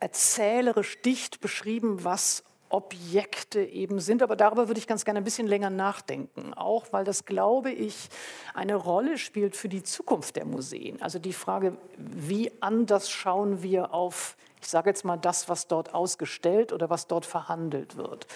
erzählerisch 0.00 1.02
dicht 1.02 1.40
beschrieben, 1.40 2.02
was 2.02 2.44
Objekte 2.74 3.60
eben 3.60 4.00
sind. 4.00 4.20
Aber 4.20 4.34
darüber 4.34 4.66
würde 4.66 4.80
ich 4.80 4.88
ganz 4.88 5.04
gerne 5.04 5.20
ein 5.20 5.24
bisschen 5.24 5.46
länger 5.46 5.70
nachdenken, 5.70 6.52
auch 6.54 6.86
weil 6.90 7.04
das, 7.04 7.24
glaube 7.24 7.70
ich, 7.70 8.08
eine 8.52 8.74
Rolle 8.74 9.16
spielt 9.16 9.54
für 9.54 9.68
die 9.68 9.84
Zukunft 9.84 10.34
der 10.34 10.44
Museen. 10.44 11.00
Also 11.00 11.20
die 11.20 11.32
Frage, 11.32 11.78
wie 11.96 12.50
anders 12.60 13.10
schauen 13.10 13.62
wir 13.62 13.94
auf, 13.94 14.36
ich 14.60 14.66
sage 14.66 14.90
jetzt 14.90 15.04
mal, 15.04 15.16
das, 15.16 15.48
was 15.48 15.68
dort 15.68 15.94
ausgestellt 15.94 16.72
oder 16.72 16.90
was 16.90 17.06
dort 17.06 17.26
verhandelt 17.26 17.96
wird. 17.96 18.26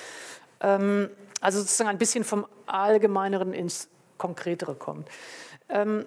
Ähm, 0.60 1.10
also 1.40 1.58
sozusagen 1.58 1.90
ein 1.90 1.98
bisschen 1.98 2.22
vom 2.22 2.46
Allgemeineren 2.66 3.52
ins 3.52 3.88
Konkretere 4.18 4.76
kommt. 4.76 5.08
Ähm, 5.68 6.06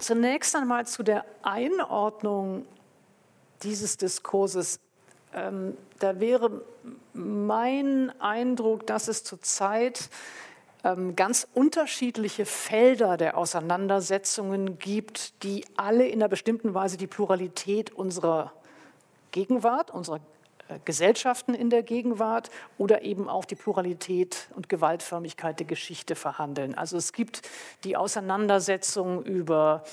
zunächst 0.00 0.56
einmal 0.56 0.86
zu 0.86 1.02
der 1.02 1.26
Einordnung 1.42 2.64
dieses 3.62 3.98
Diskurses 3.98 4.80
ähm, 5.34 5.76
da 5.98 6.20
wäre 6.20 6.62
mein 7.14 8.12
Eindruck, 8.20 8.86
dass 8.86 9.08
es 9.08 9.24
zurzeit 9.24 10.10
ähm, 10.84 11.16
ganz 11.16 11.48
unterschiedliche 11.54 12.44
Felder 12.44 13.16
der 13.16 13.38
Auseinandersetzungen 13.38 14.78
gibt, 14.78 15.42
die 15.42 15.64
alle 15.76 16.06
in 16.06 16.20
einer 16.20 16.28
bestimmten 16.28 16.74
Weise 16.74 16.96
die 16.96 17.06
Pluralität 17.06 17.92
unserer 17.92 18.52
Gegenwart, 19.30 19.90
unserer 19.90 20.20
Gesellschaften 20.84 21.54
in 21.54 21.70
der 21.70 21.82
Gegenwart 21.82 22.50
oder 22.78 23.02
eben 23.02 23.28
auch 23.28 23.44
die 23.44 23.54
Pluralität 23.54 24.48
und 24.54 24.68
Gewaltförmigkeit 24.68 25.58
der 25.58 25.66
Geschichte 25.66 26.14
verhandeln. 26.14 26.74
Also 26.74 26.96
es 26.96 27.12
gibt 27.12 27.42
die 27.84 27.96
Auseinandersetzung 27.96 29.22
über 29.24 29.84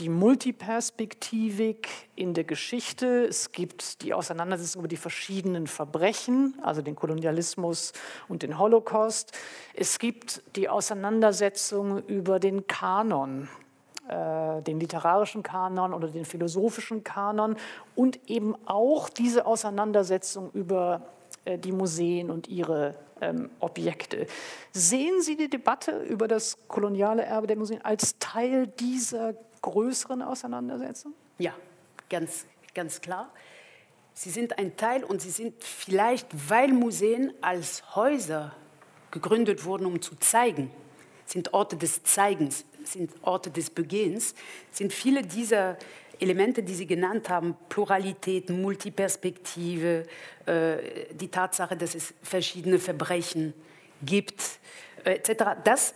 die 0.00 0.08
Multiperspektivik 0.08 1.88
in 2.16 2.34
der 2.34 2.44
Geschichte, 2.44 3.26
es 3.26 3.52
gibt 3.52 4.02
die 4.02 4.12
Auseinandersetzung 4.12 4.80
über 4.80 4.88
die 4.88 4.96
verschiedenen 4.96 5.66
Verbrechen, 5.66 6.58
also 6.62 6.82
den 6.82 6.96
Kolonialismus 6.96 7.92
und 8.26 8.42
den 8.42 8.58
Holocaust, 8.58 9.32
es 9.74 9.98
gibt 9.98 10.42
die 10.56 10.68
Auseinandersetzung 10.68 12.04
über 12.06 12.40
den 12.40 12.66
Kanon, 12.66 13.48
äh, 14.08 14.62
den 14.62 14.80
literarischen 14.80 15.42
Kanon 15.42 15.94
oder 15.94 16.08
den 16.08 16.24
philosophischen 16.24 17.04
Kanon 17.04 17.56
und 17.94 18.18
eben 18.28 18.54
auch 18.66 19.08
diese 19.08 19.46
Auseinandersetzung 19.46 20.50
über 20.52 21.02
äh, 21.44 21.58
die 21.58 21.72
Museen 21.72 22.30
und 22.30 22.48
ihre 22.48 22.96
ähm, 23.20 23.50
Objekte. 23.60 24.26
Sehen 24.72 25.22
Sie 25.22 25.36
die 25.36 25.48
Debatte 25.48 25.98
über 25.98 26.28
das 26.28 26.58
koloniale 26.68 27.22
Erbe 27.22 27.46
der 27.46 27.56
Museen 27.56 27.82
als 27.82 28.18
Teil 28.18 28.66
dieser 28.66 29.34
größeren 29.62 30.22
Auseinandersetzung? 30.22 31.14
Ja, 31.38 31.54
ganz, 32.10 32.44
ganz 32.74 33.00
klar. 33.00 33.30
Sie 34.12 34.30
sind 34.30 34.58
ein 34.58 34.76
Teil 34.76 35.02
und 35.02 35.20
sie 35.20 35.30
sind 35.30 35.64
vielleicht, 35.64 36.28
weil 36.48 36.68
Museen 36.68 37.32
als 37.40 37.96
Häuser 37.96 38.52
gegründet 39.10 39.64
wurden, 39.64 39.86
um 39.86 40.00
zu 40.00 40.14
zeigen, 40.16 40.70
sind 41.26 41.52
Orte 41.52 41.76
des 41.76 42.02
Zeigens, 42.04 42.64
sind 42.86 43.10
Orte 43.22 43.50
des 43.50 43.70
Begehens, 43.70 44.34
sind 44.72 44.92
viele 44.92 45.22
dieser 45.22 45.76
Elemente, 46.20 46.62
die 46.62 46.74
Sie 46.74 46.86
genannt 46.86 47.28
haben, 47.28 47.56
Pluralität, 47.68 48.50
Multiperspektive, 48.50 50.06
äh, 50.46 50.76
die 51.12 51.28
Tatsache, 51.28 51.76
dass 51.76 51.94
es 51.94 52.14
verschiedene 52.22 52.78
Verbrechen 52.78 53.52
gibt, 54.02 54.42
äh, 55.04 55.14
etc., 55.14 55.60
das 55.64 55.94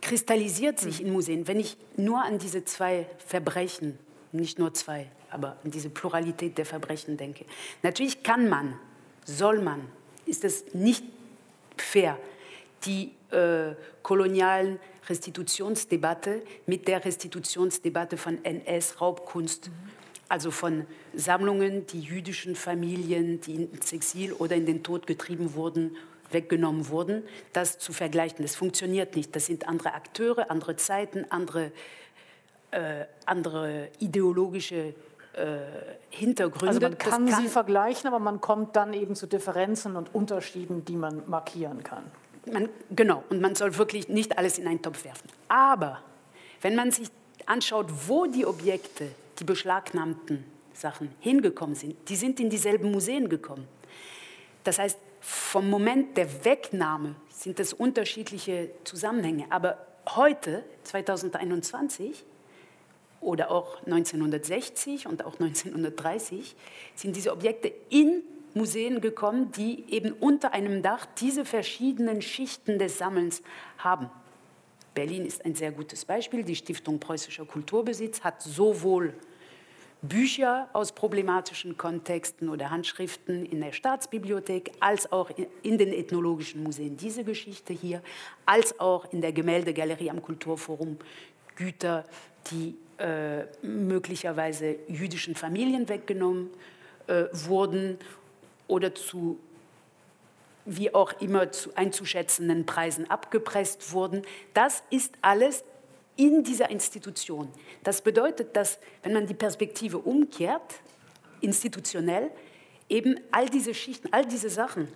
kristallisiert 0.00 0.78
sich 0.78 1.00
in 1.00 1.12
Museen. 1.12 1.48
Wenn 1.48 1.60
ich 1.60 1.76
nur 1.96 2.22
an 2.22 2.38
diese 2.38 2.64
zwei 2.64 3.06
Verbrechen, 3.26 3.98
nicht 4.32 4.58
nur 4.58 4.74
zwei, 4.74 5.06
aber 5.30 5.56
an 5.64 5.70
diese 5.70 5.90
Pluralität 5.90 6.58
der 6.58 6.66
Verbrechen 6.66 7.16
denke. 7.16 7.44
Natürlich 7.82 8.22
kann 8.22 8.48
man, 8.48 8.78
soll 9.24 9.60
man, 9.60 9.88
ist 10.26 10.44
es 10.44 10.74
nicht 10.74 11.04
fair, 11.76 12.18
die 12.84 13.12
äh, 13.30 13.74
kolonialen 14.02 14.78
Restitutionsdebatte 15.08 16.42
mit 16.66 16.88
der 16.88 17.04
Restitutionsdebatte 17.04 18.16
von 18.16 18.44
NS-Raubkunst, 18.44 19.70
also 20.28 20.50
von 20.50 20.86
Sammlungen, 21.14 21.86
die 21.86 22.00
jüdischen 22.00 22.56
Familien, 22.56 23.40
die 23.40 23.64
ins 23.64 23.92
Exil 23.92 24.32
oder 24.32 24.56
in 24.56 24.66
den 24.66 24.82
Tod 24.82 25.06
getrieben 25.06 25.54
wurden, 25.54 25.96
weggenommen 26.30 26.88
wurden, 26.88 27.22
das 27.52 27.78
zu 27.78 27.92
vergleichen. 27.92 28.42
Das 28.42 28.56
funktioniert 28.56 29.14
nicht. 29.14 29.36
Das 29.36 29.46
sind 29.46 29.68
andere 29.68 29.94
Akteure, 29.94 30.50
andere 30.50 30.76
Zeiten, 30.76 31.26
andere, 31.30 31.70
äh, 32.70 33.04
andere 33.26 33.90
ideologische 34.00 34.94
äh, 35.34 35.58
Hintergründe. 36.10 36.68
Also 36.68 36.80
man 36.80 36.98
kann, 36.98 37.26
kann 37.26 37.42
sie 37.42 37.48
vergleichen, 37.48 38.08
aber 38.08 38.18
man 38.18 38.40
kommt 38.40 38.74
dann 38.74 38.94
eben 38.94 39.14
zu 39.14 39.26
Differenzen 39.26 39.96
und 39.96 40.14
Unterschieden, 40.14 40.84
die 40.84 40.96
man 40.96 41.28
markieren 41.28 41.82
kann 41.82 42.04
man, 42.52 42.68
genau, 42.90 43.24
und 43.30 43.40
man 43.40 43.54
soll 43.54 43.76
wirklich 43.76 44.08
nicht 44.08 44.38
alles 44.38 44.58
in 44.58 44.66
einen 44.66 44.82
Topf 44.82 45.04
werfen. 45.04 45.28
Aber 45.48 46.02
wenn 46.60 46.74
man 46.74 46.90
sich 46.90 47.08
anschaut, 47.46 47.86
wo 48.06 48.26
die 48.26 48.46
Objekte, 48.46 49.08
die 49.38 49.44
beschlagnahmten 49.44 50.44
Sachen 50.72 51.10
hingekommen 51.20 51.74
sind, 51.74 51.96
die 52.08 52.16
sind 52.16 52.40
in 52.40 52.50
dieselben 52.50 52.90
Museen 52.90 53.28
gekommen. 53.28 53.66
Das 54.64 54.78
heißt, 54.78 54.98
vom 55.20 55.70
Moment 55.70 56.16
der 56.16 56.44
Wegnahme 56.44 57.14
sind 57.30 57.58
es 57.60 57.72
unterschiedliche 57.72 58.70
Zusammenhänge. 58.84 59.46
Aber 59.50 59.78
heute, 60.14 60.64
2021 60.84 62.24
oder 63.20 63.50
auch 63.50 63.82
1960 63.86 65.06
und 65.06 65.24
auch 65.24 65.40
1930, 65.40 66.54
sind 66.94 67.16
diese 67.16 67.32
Objekte 67.32 67.72
in 67.88 68.22
Museen 68.54 69.00
gekommen, 69.00 69.52
die 69.52 69.84
eben 69.88 70.12
unter 70.12 70.52
einem 70.52 70.82
Dach 70.82 71.06
diese 71.20 71.44
verschiedenen 71.44 72.22
Schichten 72.22 72.78
des 72.78 72.98
Sammelns 72.98 73.42
haben. 73.78 74.10
Berlin 74.94 75.26
ist 75.26 75.44
ein 75.44 75.54
sehr 75.54 75.72
gutes 75.72 76.04
Beispiel. 76.04 76.44
Die 76.44 76.56
Stiftung 76.56 77.00
Preußischer 77.00 77.44
Kulturbesitz 77.44 78.22
hat 78.22 78.40
sowohl 78.42 79.14
Bücher 80.02 80.68
aus 80.74 80.92
problematischen 80.92 81.78
Kontexten 81.78 82.48
oder 82.48 82.70
Handschriften 82.70 83.46
in 83.46 83.60
der 83.60 83.72
Staatsbibliothek, 83.72 84.72
als 84.78 85.10
auch 85.10 85.30
in 85.62 85.78
den 85.78 85.92
ethnologischen 85.92 86.62
Museen 86.62 86.96
diese 86.96 87.24
Geschichte 87.24 87.72
hier, 87.72 88.02
als 88.44 88.78
auch 88.78 89.10
in 89.12 89.22
der 89.22 89.32
Gemäldegalerie 89.32 90.10
am 90.10 90.20
Kulturforum 90.20 90.98
Güter, 91.56 92.04
die 92.50 92.76
äh, 92.98 93.44
möglicherweise 93.62 94.76
jüdischen 94.88 95.34
Familien 95.34 95.88
weggenommen 95.88 96.50
äh, 97.06 97.24
wurden 97.32 97.98
oder 98.66 98.94
zu 98.94 99.38
wie 100.66 100.94
auch 100.94 101.12
immer 101.20 101.52
zu 101.52 101.76
einzuschätzenden 101.76 102.64
Preisen 102.64 103.10
abgepresst 103.10 103.92
wurden. 103.92 104.22
Das 104.54 104.82
ist 104.90 105.12
alles 105.20 105.62
in 106.16 106.42
dieser 106.42 106.70
Institution. 106.70 107.48
Das 107.82 108.00
bedeutet, 108.00 108.56
dass 108.56 108.78
wenn 109.02 109.12
man 109.12 109.26
die 109.26 109.34
Perspektive 109.34 109.98
umkehrt, 109.98 110.80
institutionell, 111.40 112.30
eben 112.88 113.18
all 113.30 113.48
diese 113.48 113.74
Schichten, 113.74 114.08
all 114.12 114.24
diese 114.24 114.48
Sachen 114.48 114.88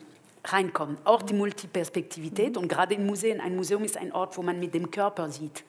reinkommen. 0.44 0.96
Auch 1.04 1.22
die 1.22 1.34
Multiperspektivität 1.34 2.56
und 2.56 2.68
gerade 2.68 2.94
in 2.94 3.06
Museen. 3.06 3.40
Ein 3.40 3.56
Museum 3.56 3.84
ist 3.84 3.96
ein 3.96 4.12
Ort, 4.12 4.36
wo 4.38 4.42
man 4.42 4.58
mit 4.58 4.72
dem 4.72 4.90
Körper 4.90 5.30
sieht. 5.30 5.64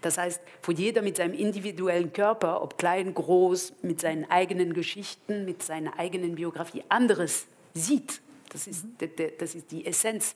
Das 0.00 0.18
heißt, 0.18 0.40
wo 0.62 0.72
jeder 0.72 1.02
mit 1.02 1.16
seinem 1.16 1.34
individuellen 1.34 2.12
Körper, 2.12 2.62
ob 2.62 2.78
klein, 2.78 3.14
groß, 3.14 3.74
mit 3.82 4.00
seinen 4.00 4.30
eigenen 4.30 4.72
Geschichten, 4.72 5.44
mit 5.44 5.62
seiner 5.62 5.98
eigenen 5.98 6.36
Biografie, 6.36 6.84
anderes 6.88 7.46
sieht. 7.74 8.20
Das 8.50 8.66
ist, 8.66 8.86
das 9.38 9.54
ist 9.54 9.70
die 9.70 9.86
Essenz 9.86 10.34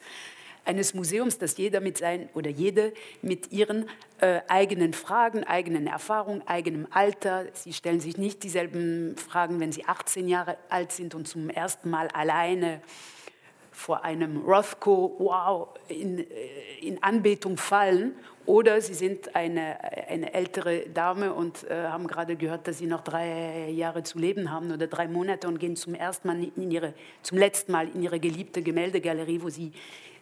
eines 0.64 0.94
Museums, 0.94 1.38
dass 1.38 1.56
jeder 1.56 1.80
mit 1.80 1.98
sein 1.98 2.28
oder 2.34 2.50
jede 2.50 2.92
mit 3.22 3.52
ihren 3.52 3.88
äh, 4.18 4.40
eigenen 4.48 4.94
Fragen, 4.94 5.44
eigenen 5.44 5.86
Erfahrungen, 5.86 6.46
eigenem 6.46 6.86
Alter, 6.90 7.46
sie 7.52 7.72
stellen 7.72 8.00
sich 8.00 8.16
nicht 8.16 8.42
dieselben 8.42 9.16
Fragen, 9.16 9.60
wenn 9.60 9.72
sie 9.72 9.84
18 9.84 10.28
Jahre 10.28 10.56
alt 10.68 10.92
sind 10.92 11.14
und 11.14 11.28
zum 11.28 11.50
ersten 11.50 11.90
Mal 11.90 12.08
alleine 12.08 12.80
vor 13.74 14.04
einem 14.04 14.38
Rothko, 14.42 15.16
wow, 15.18 15.68
in, 15.88 16.20
äh, 16.20 16.24
in 16.80 17.02
Anbetung 17.02 17.56
fallen. 17.56 18.14
Oder 18.46 18.80
sie 18.80 18.94
sind 18.94 19.34
eine, 19.34 19.78
eine 20.08 20.32
ältere 20.32 20.88
Dame 20.90 21.32
und 21.32 21.64
äh, 21.64 21.88
haben 21.88 22.06
gerade 22.06 22.36
gehört, 22.36 22.68
dass 22.68 22.78
sie 22.78 22.86
noch 22.86 23.00
drei 23.00 23.70
Jahre 23.70 24.02
zu 24.02 24.18
leben 24.18 24.50
haben 24.50 24.70
oder 24.70 24.86
drei 24.86 25.08
Monate 25.08 25.48
und 25.48 25.58
gehen 25.58 25.76
zum 25.76 25.94
ersten 25.94 26.28
Mal 26.28 26.44
in 26.56 26.70
ihre, 26.70 26.94
zum 27.22 27.38
letzten 27.38 27.72
Mal 27.72 27.88
in 27.88 28.02
ihre 28.02 28.20
geliebte 28.20 28.62
Gemäldegalerie, 28.62 29.42
wo 29.42 29.48
sie 29.48 29.72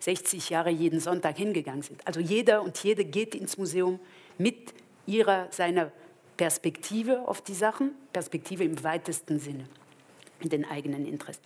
60 0.01 0.51
Jahre 0.51 0.71
jeden 0.71 1.01
Sonntag 1.01 1.37
hingegangen 1.37 1.83
sind. 1.83 2.07
Also 2.07 2.21
jeder 2.21 2.63
und 2.63 2.83
jede 2.83 3.05
geht 3.05 3.35
ins 3.35 3.59
Museum 3.59 4.01
mit 4.39 4.73
ihrer, 5.07 5.49
seiner 5.51 5.91
Perspektive 6.37 7.29
auf 7.29 7.43
die 7.43 7.55
Sachen, 7.55 7.91
Perspektive 8.13 8.65
im 8.65 8.83
weitesten 8.83 9.39
Sinne, 9.39 9.65
in 10.41 10.49
den 10.49 10.65
eigenen 10.65 11.07
Interessen. 11.07 11.43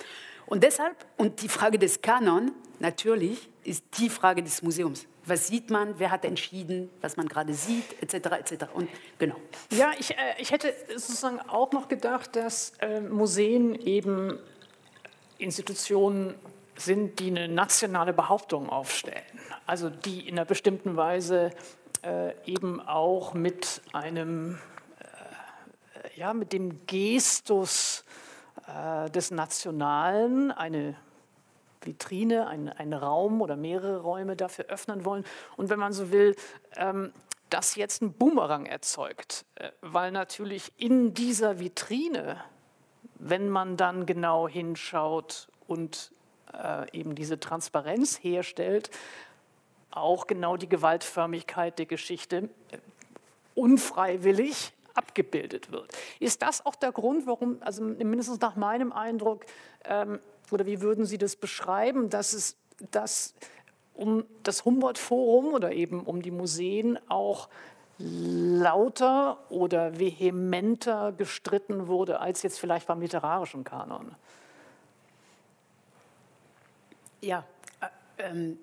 Und 0.47 0.63
deshalb, 0.63 0.97
und 1.17 1.43
die 1.43 1.49
Frage 1.49 1.79
des 1.79 2.01
Kanon, 2.01 2.53
natürlich, 2.79 3.51
ist 3.65 3.85
die 3.99 4.09
Frage 4.09 4.43
des 4.43 4.63
Museums. 4.63 5.07
Was 5.25 5.49
sieht 5.49 5.71
man, 5.71 5.99
wer 5.99 6.13
hat 6.13 6.25
entschieden, 6.25 6.89
was 7.01 7.17
man 7.17 7.27
gerade 7.27 7.53
sieht, 7.53 8.01
etc. 8.01 8.53
etc. 8.53 8.67
Und 8.73 8.89
genau. 9.19 9.35
Ja, 9.73 9.91
ich, 9.99 10.13
äh, 10.13 10.35
ich 10.39 10.53
hätte 10.53 10.73
sozusagen 10.89 11.41
auch 11.41 11.73
noch 11.73 11.89
gedacht, 11.89 12.37
dass 12.37 12.75
äh, 12.79 13.01
Museen 13.01 13.75
eben 13.75 14.39
Institutionen 15.39 16.35
sind, 16.77 17.19
die 17.19 17.29
eine 17.29 17.49
nationale 17.49 18.13
Behauptung 18.13 18.69
aufstellen. 18.69 19.25
Also 19.67 19.91
die 19.91 20.29
in 20.29 20.39
einer 20.39 20.45
bestimmten 20.45 20.97
Weise 20.97 21.51
äh, 22.05 22.35
eben 22.45 22.81
auch 22.81 23.35
mit 23.35 23.81
einem, 23.93 24.59
äh, 25.01 26.21
ja, 26.21 26.33
mit 26.35 26.53
dem 26.53 26.87
Gestus 26.87 28.05
äh, 28.67 29.11
des 29.11 29.31
Nationalen 29.31 30.51
eine 30.51 30.97
Vitrine, 31.83 32.49
ein, 32.49 32.69
einen 32.69 32.93
Raum 32.93 33.41
oder 33.41 33.57
mehrere 33.57 34.01
Räume 34.01 34.37
dafür 34.37 34.67
öffnen 34.67 35.05
wollen. 35.05 35.25
Und 35.57 35.71
wenn 35.71 35.79
man 35.79 35.93
so 35.93 36.11
will, 36.11 36.35
ähm, 36.77 37.13
das 37.51 37.77
jetzt 37.77 38.03
einen 38.03 38.13
Boomerang 38.13 38.67
erzeugt, 38.67 39.45
äh, 39.55 39.71
weil 39.81 40.11
natürlich 40.11 40.73
in 40.77 41.15
dieser 41.15 41.61
Vitrine, 41.61 42.43
wenn 43.15 43.49
man 43.49 43.77
dann 43.77 44.07
genau 44.07 44.49
hinschaut 44.49 45.49
und 45.67 46.13
äh, 46.53 46.91
eben 46.93 47.15
diese 47.15 47.39
Transparenz 47.39 48.19
herstellt, 48.23 48.91
auch 49.91 50.27
genau 50.27 50.57
die 50.57 50.69
Gewaltförmigkeit 50.69 51.79
der 51.79 51.87
Geschichte 51.87 52.49
äh, 52.71 52.79
unfreiwillig 53.55 54.73
abgebildet 54.97 55.71
wird. 55.71 55.93
Ist 56.21 56.43
das 56.43 56.65
auch 56.65 56.75
der 56.75 56.93
Grund, 56.93 57.27
warum, 57.27 57.59
also 57.61 57.83
mindestens 57.83 58.41
nach 58.41 58.57
meinem 58.57 58.93
Eindruck, 58.93 59.45
ähm, 59.85 60.21
oder 60.51 60.67
wie 60.67 60.81
würden 60.81 61.05
Sie 61.05 61.19
das 61.19 61.37
beschreiben, 61.37 62.09
dass 62.11 62.33
es 62.33 62.57
dass 62.91 63.35
um 63.95 64.25
das 64.43 64.65
Humboldt-Forum 64.65 65.55
oder 65.55 65.73
eben 65.73 66.01
um 66.03 66.23
die 66.23 66.31
Museen 66.31 66.99
auch 67.09 67.49
lauter 67.99 69.39
oder 69.51 69.99
vehementer 69.99 71.13
gestritten 71.13 71.87
wurde 71.87 72.21
als 72.21 72.43
jetzt 72.43 72.61
vielleicht 72.61 72.87
beim 72.87 73.01
literarischen 73.01 73.65
Kanon? 73.65 74.15
Ja, 77.23 77.45
äh, 78.19 78.29
äh, 78.29 78.57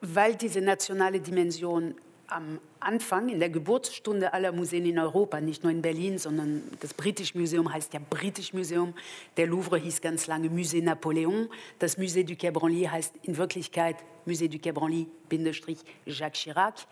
weil 0.00 0.36
diese 0.36 0.60
nationale 0.60 1.20
Dimension 1.20 1.96
am 2.32 2.60
Anfang, 2.80 3.28
in 3.28 3.38
der 3.38 3.50
Geburtsstunde 3.50 4.32
aller 4.32 4.52
Museen 4.52 4.86
in 4.86 4.98
Europa, 4.98 5.40
nicht 5.40 5.62
nur 5.62 5.70
in 5.70 5.82
Berlin, 5.82 6.18
sondern 6.18 6.62
das 6.80 6.94
British 6.94 7.34
Museum 7.34 7.72
heißt 7.72 7.94
ja 7.94 8.00
British 8.10 8.52
Museum, 8.52 8.94
der 9.36 9.46
Louvre 9.46 9.78
hieß 9.78 10.00
ganz 10.00 10.26
lange 10.26 10.48
Musée 10.48 10.82
Napoléon, 10.82 11.48
das 11.78 11.98
Musée 11.98 12.24
du 12.24 12.34
Quai 12.34 12.50
Branly 12.50 12.84
heißt 12.84 13.14
in 13.22 13.36
Wirklichkeit 13.36 13.96
Musée 14.26 14.48
du 14.48 14.58
Quai 14.58 14.72
Branly, 14.72 15.06
Bindestrich 15.28 15.78
Jacques 16.06 16.36
Chirac. 16.36 16.86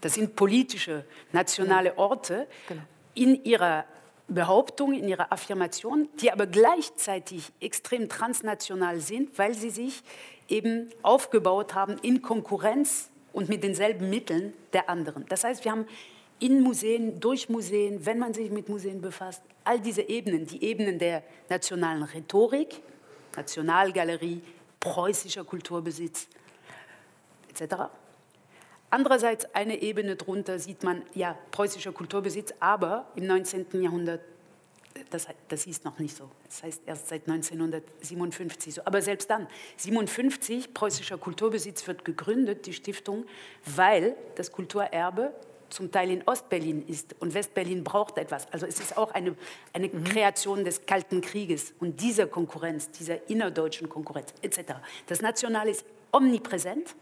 Das 0.00 0.14
sind 0.14 0.36
politische, 0.36 1.04
nationale 1.32 1.96
Orte 1.96 2.46
genau. 2.68 2.82
in 3.14 3.44
ihrer 3.44 3.84
Behauptung, 4.28 4.92
in 4.92 5.08
ihrer 5.08 5.32
Affirmation, 5.32 6.08
die 6.20 6.32
aber 6.32 6.46
gleichzeitig 6.46 7.52
extrem 7.60 8.08
transnational 8.08 9.00
sind, 9.00 9.38
weil 9.38 9.54
sie 9.54 9.70
sich 9.70 10.02
eben 10.48 10.90
aufgebaut 11.02 11.74
haben 11.74 11.96
in 12.02 12.22
Konkurrenz 12.22 13.10
und 13.36 13.50
mit 13.50 13.62
denselben 13.62 14.08
Mitteln 14.08 14.54
der 14.72 14.88
anderen. 14.88 15.26
Das 15.28 15.44
heißt, 15.44 15.62
wir 15.62 15.70
haben 15.70 15.86
in 16.38 16.62
Museen, 16.62 17.20
durch 17.20 17.50
Museen, 17.50 18.06
wenn 18.06 18.18
man 18.18 18.32
sich 18.32 18.50
mit 18.50 18.70
Museen 18.70 19.02
befasst, 19.02 19.42
all 19.62 19.78
diese 19.78 20.00
Ebenen, 20.00 20.46
die 20.46 20.64
Ebenen 20.64 20.98
der 20.98 21.22
nationalen 21.50 22.02
Rhetorik, 22.02 22.80
Nationalgalerie, 23.36 24.40
preußischer 24.80 25.44
Kulturbesitz 25.44 26.28
etc. 27.50 27.74
Andererseits 28.88 29.54
eine 29.54 29.82
Ebene 29.82 30.16
drunter 30.16 30.58
sieht 30.58 30.82
man, 30.82 31.02
ja, 31.14 31.36
preußischer 31.50 31.92
Kulturbesitz, 31.92 32.54
aber 32.58 33.06
im 33.16 33.26
19. 33.26 33.66
Jahrhundert 33.82 34.22
das, 35.10 35.26
das 35.48 35.62
hieß 35.62 35.84
noch 35.84 35.98
nicht 35.98 36.16
so. 36.16 36.30
Das 36.46 36.62
heißt 36.62 36.82
erst 36.86 37.08
seit 37.08 37.28
1957 37.28 38.74
so. 38.74 38.82
Aber 38.84 39.02
selbst 39.02 39.30
dann, 39.30 39.46
57, 39.76 40.74
preußischer 40.74 41.18
Kulturbesitz 41.18 41.86
wird 41.86 42.04
gegründet, 42.04 42.66
die 42.66 42.72
Stiftung, 42.72 43.24
weil 43.64 44.16
das 44.34 44.52
Kulturerbe 44.52 45.32
zum 45.70 45.90
Teil 45.90 46.10
in 46.10 46.22
Ostberlin 46.26 46.86
ist 46.86 47.14
und 47.20 47.34
Westberlin 47.34 47.82
braucht 47.84 48.18
etwas. 48.18 48.50
Also 48.52 48.66
es 48.66 48.80
ist 48.80 48.96
auch 48.96 49.12
eine, 49.12 49.36
eine 49.72 49.88
mhm. 49.88 50.04
Kreation 50.04 50.64
des 50.64 50.86
Kalten 50.86 51.20
Krieges 51.20 51.74
und 51.80 52.00
dieser 52.00 52.26
Konkurrenz, 52.26 52.90
dieser 52.90 53.28
innerdeutschen 53.28 53.88
Konkurrenz 53.88 54.32
etc. 54.42 54.74
Das 55.06 55.20
Nationale 55.20 55.70
ist 55.70 55.84
omnipräsent, 56.12 56.94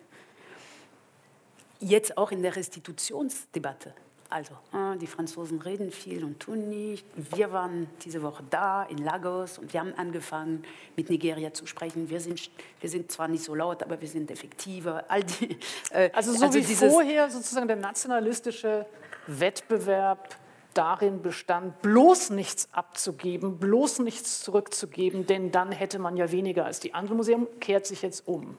jetzt 1.80 2.16
auch 2.16 2.32
in 2.32 2.42
der 2.42 2.56
Restitutionsdebatte. 2.56 3.94
Also, 4.30 4.54
ah, 4.72 4.96
die 4.96 5.06
Franzosen 5.06 5.60
reden 5.60 5.90
viel 5.90 6.24
und 6.24 6.40
tun 6.40 6.68
nicht. 6.68 7.06
Wir 7.14 7.52
waren 7.52 7.88
diese 8.04 8.22
Woche 8.22 8.42
da 8.50 8.82
in 8.84 8.98
Lagos 8.98 9.58
und 9.58 9.72
wir 9.72 9.80
haben 9.80 9.94
angefangen, 9.94 10.64
mit 10.96 11.10
Nigeria 11.10 11.52
zu 11.52 11.66
sprechen. 11.66 12.10
Wir 12.10 12.20
sind, 12.20 12.50
wir 12.80 12.90
sind 12.90 13.12
zwar 13.12 13.28
nicht 13.28 13.44
so 13.44 13.54
laut, 13.54 13.82
aber 13.82 14.00
wir 14.00 14.08
sind 14.08 14.30
effektiver. 14.30 15.04
All 15.08 15.22
die, 15.22 15.56
äh, 15.90 16.10
also 16.12 16.32
so 16.32 16.46
also 16.46 16.58
wie 16.58 16.74
vorher 16.74 17.30
sozusagen 17.30 17.68
der 17.68 17.76
nationalistische 17.76 18.86
Wettbewerb 19.26 20.36
darin 20.74 21.22
bestand, 21.22 21.80
bloß 21.82 22.30
nichts 22.30 22.68
abzugeben, 22.72 23.58
bloß 23.58 24.00
nichts 24.00 24.42
zurückzugeben, 24.42 25.26
denn 25.26 25.52
dann 25.52 25.72
hätte 25.72 25.98
man 25.98 26.16
ja 26.16 26.30
weniger 26.32 26.64
als 26.64 26.80
die 26.80 26.94
anderen 26.94 27.16
Museen, 27.16 27.46
kehrt 27.60 27.86
sich 27.86 28.02
jetzt 28.02 28.26
um. 28.26 28.56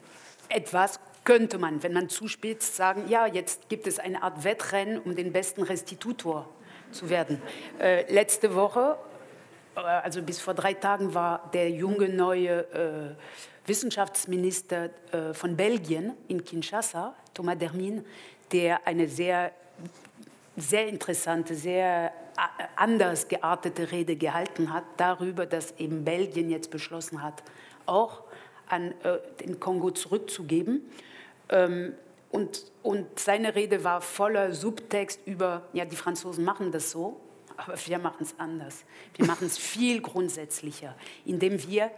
Etwas 0.48 1.00
könnte 1.26 1.58
man, 1.58 1.82
wenn 1.82 1.92
man 1.92 2.08
zuspitzt, 2.08 2.76
sagen, 2.76 3.04
ja, 3.08 3.26
jetzt 3.26 3.68
gibt 3.68 3.86
es 3.86 3.98
eine 3.98 4.22
Art 4.22 4.44
Wettrennen, 4.44 4.98
um 5.00 5.14
den 5.14 5.32
besten 5.32 5.62
Restitutor 5.62 6.48
zu 6.92 7.10
werden. 7.10 7.42
Äh, 7.78 8.10
letzte 8.10 8.54
Woche, 8.54 8.96
äh, 9.74 9.80
also 9.80 10.22
bis 10.22 10.40
vor 10.40 10.54
drei 10.54 10.72
Tagen, 10.72 11.12
war 11.12 11.50
der 11.52 11.68
junge 11.70 12.08
neue 12.08 12.60
äh, 12.72 13.68
Wissenschaftsminister 13.68 14.90
äh, 15.10 15.34
von 15.34 15.56
Belgien 15.56 16.14
in 16.28 16.44
Kinshasa, 16.44 17.14
Thomas 17.34 17.58
Dermin, 17.58 18.04
der 18.52 18.86
eine 18.86 19.08
sehr, 19.08 19.50
sehr 20.56 20.86
interessante, 20.86 21.56
sehr 21.56 22.12
äh, 22.36 22.64
anders 22.76 23.26
geartete 23.26 23.90
Rede 23.90 24.14
gehalten 24.14 24.72
hat 24.72 24.84
darüber, 24.96 25.44
dass 25.44 25.72
eben 25.78 26.04
Belgien 26.04 26.50
jetzt 26.50 26.70
beschlossen 26.70 27.20
hat, 27.20 27.42
auch 27.84 28.22
an 28.68 28.92
äh, 29.02 29.18
den 29.44 29.58
Kongo 29.58 29.90
zurückzugeben. 29.90 30.82
Ähm, 31.48 31.94
und, 32.30 32.70
und 32.82 33.18
seine 33.18 33.54
Rede 33.54 33.84
war 33.84 34.00
voller 34.00 34.52
Subtext 34.52 35.20
über, 35.26 35.62
ja, 35.72 35.84
die 35.84 35.96
Franzosen 35.96 36.44
machen 36.44 36.72
das 36.72 36.90
so, 36.90 37.20
aber 37.56 37.74
wir 37.86 37.98
machen 37.98 38.22
es 38.22 38.34
anders. 38.38 38.84
Wir 39.14 39.26
machen 39.26 39.46
es 39.46 39.56
viel 39.58 40.00
grundsätzlicher, 40.00 40.94
indem 41.24 41.62
wir 41.66 41.90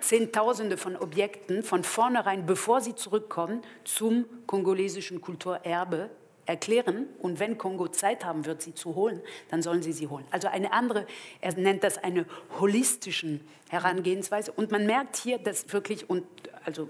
Zehntausende 0.00 0.76
von 0.76 0.96
Objekten 0.96 1.62
von 1.62 1.84
vornherein, 1.84 2.46
bevor 2.46 2.80
sie 2.80 2.94
zurückkommen, 2.94 3.62
zum 3.84 4.24
kongolesischen 4.46 5.20
Kulturerbe 5.20 6.10
erklären. 6.46 7.06
Und 7.18 7.40
wenn 7.40 7.58
Kongo 7.58 7.88
Zeit 7.88 8.24
haben 8.24 8.46
wird, 8.46 8.62
sie 8.62 8.74
zu 8.74 8.94
holen, 8.94 9.20
dann 9.50 9.62
sollen 9.62 9.82
sie 9.82 9.92
sie 9.92 10.08
holen. 10.08 10.24
Also 10.30 10.48
eine 10.48 10.72
andere, 10.72 11.06
er 11.40 11.54
nennt 11.54 11.84
das 11.84 11.98
eine 11.98 12.26
holistischen 12.58 13.46
Herangehensweise. 13.68 14.52
Und 14.52 14.70
man 14.70 14.86
merkt 14.86 15.16
hier, 15.16 15.38
dass 15.38 15.72
wirklich, 15.72 16.08
und 16.08 16.24
also 16.64 16.88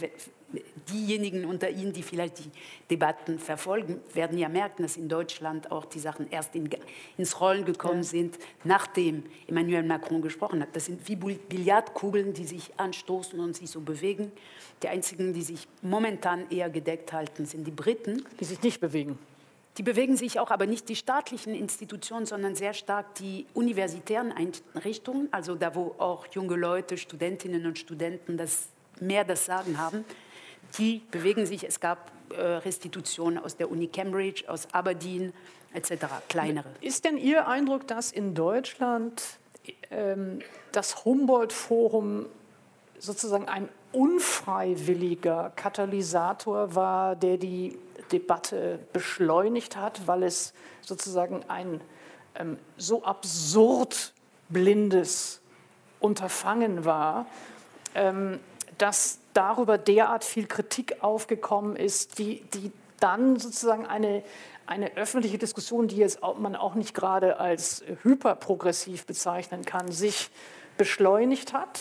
äh, 0.00 0.08
diejenigen 0.88 1.44
unter 1.44 1.70
Ihnen, 1.70 1.92
die 1.92 2.02
vielleicht 2.02 2.38
die 2.38 2.50
Debatten 2.90 3.38
verfolgen, 3.38 4.00
werden 4.14 4.38
ja 4.38 4.48
merken, 4.48 4.82
dass 4.82 4.96
in 4.96 5.08
Deutschland 5.08 5.70
auch 5.70 5.84
die 5.84 5.98
Sachen 5.98 6.30
erst 6.30 6.54
in, 6.54 6.68
ins 7.16 7.40
Rollen 7.40 7.64
gekommen 7.64 7.98
ja. 7.98 8.04
sind, 8.04 8.38
nachdem 8.64 9.24
Emmanuel 9.46 9.82
Macron 9.82 10.22
gesprochen 10.22 10.62
hat. 10.62 10.74
Das 10.74 10.86
sind 10.86 11.08
wie 11.08 11.16
Billardkugeln, 11.16 12.32
die 12.32 12.44
sich 12.44 12.70
anstoßen 12.76 13.38
und 13.40 13.56
sich 13.56 13.70
so 13.70 13.80
bewegen. 13.80 14.32
Die 14.82 14.88
einzigen, 14.88 15.32
die 15.32 15.42
sich 15.42 15.66
momentan 15.82 16.50
eher 16.50 16.70
gedeckt 16.70 17.12
halten, 17.12 17.46
sind 17.46 17.66
die 17.66 17.72
Briten. 17.72 18.24
Die 18.40 18.44
sich 18.44 18.62
nicht 18.62 18.80
bewegen. 18.80 19.18
Die 19.78 19.82
bewegen 19.82 20.16
sich 20.16 20.40
auch, 20.40 20.50
aber 20.50 20.66
nicht 20.66 20.88
die 20.88 20.96
staatlichen 20.96 21.54
Institutionen, 21.54 22.24
sondern 22.24 22.54
sehr 22.54 22.72
stark 22.72 23.14
die 23.16 23.46
universitären 23.52 24.32
Einrichtungen, 24.32 25.28
also 25.32 25.54
da, 25.54 25.74
wo 25.74 25.94
auch 25.98 26.26
junge 26.28 26.56
Leute, 26.56 26.96
Studentinnen 26.96 27.66
und 27.66 27.78
Studenten 27.78 28.38
das 28.38 28.68
mehr 29.00 29.24
das 29.24 29.44
Sagen 29.44 29.78
haben 29.78 30.06
die 30.78 31.02
bewegen 31.10 31.46
sich. 31.46 31.64
Es 31.64 31.80
gab 31.80 32.10
äh, 32.30 32.40
Restitutionen 32.40 33.38
aus 33.38 33.56
der 33.56 33.70
Uni 33.70 33.88
Cambridge, 33.88 34.44
aus 34.48 34.68
Aberdeen 34.72 35.32
etc., 35.72 36.06
kleinere. 36.28 36.68
Ist 36.80 37.04
denn 37.04 37.18
Ihr 37.18 37.46
Eindruck, 37.48 37.86
dass 37.86 38.12
in 38.12 38.34
Deutschland 38.34 39.22
ähm, 39.90 40.40
das 40.72 41.04
Humboldt-Forum 41.04 42.26
sozusagen 42.98 43.48
ein 43.48 43.68
unfreiwilliger 43.92 45.52
Katalysator 45.54 46.74
war, 46.74 47.16
der 47.16 47.36
die 47.36 47.78
Debatte 48.12 48.78
beschleunigt 48.92 49.76
hat, 49.76 50.06
weil 50.06 50.22
es 50.22 50.52
sozusagen 50.80 51.44
ein 51.48 51.80
ähm, 52.34 52.58
so 52.76 53.04
absurd 53.04 54.12
blindes 54.48 55.40
Unterfangen 56.00 56.84
war, 56.84 57.26
ähm, 57.94 58.38
dass 58.78 59.18
darüber 59.36 59.78
derart 59.78 60.24
viel 60.24 60.46
Kritik 60.46 61.02
aufgekommen 61.02 61.76
ist, 61.76 62.18
die, 62.18 62.42
die 62.54 62.72
dann 63.00 63.38
sozusagen 63.38 63.86
eine, 63.86 64.22
eine 64.66 64.96
öffentliche 64.96 65.38
Diskussion, 65.38 65.88
die 65.88 65.96
jetzt 65.96 66.22
auch, 66.22 66.38
man 66.38 66.56
auch 66.56 66.74
nicht 66.74 66.94
gerade 66.94 67.38
als 67.38 67.84
hyperprogressiv 68.02 69.04
bezeichnen 69.06 69.64
kann, 69.64 69.92
sich 69.92 70.30
beschleunigt 70.78 71.52
hat? 71.52 71.80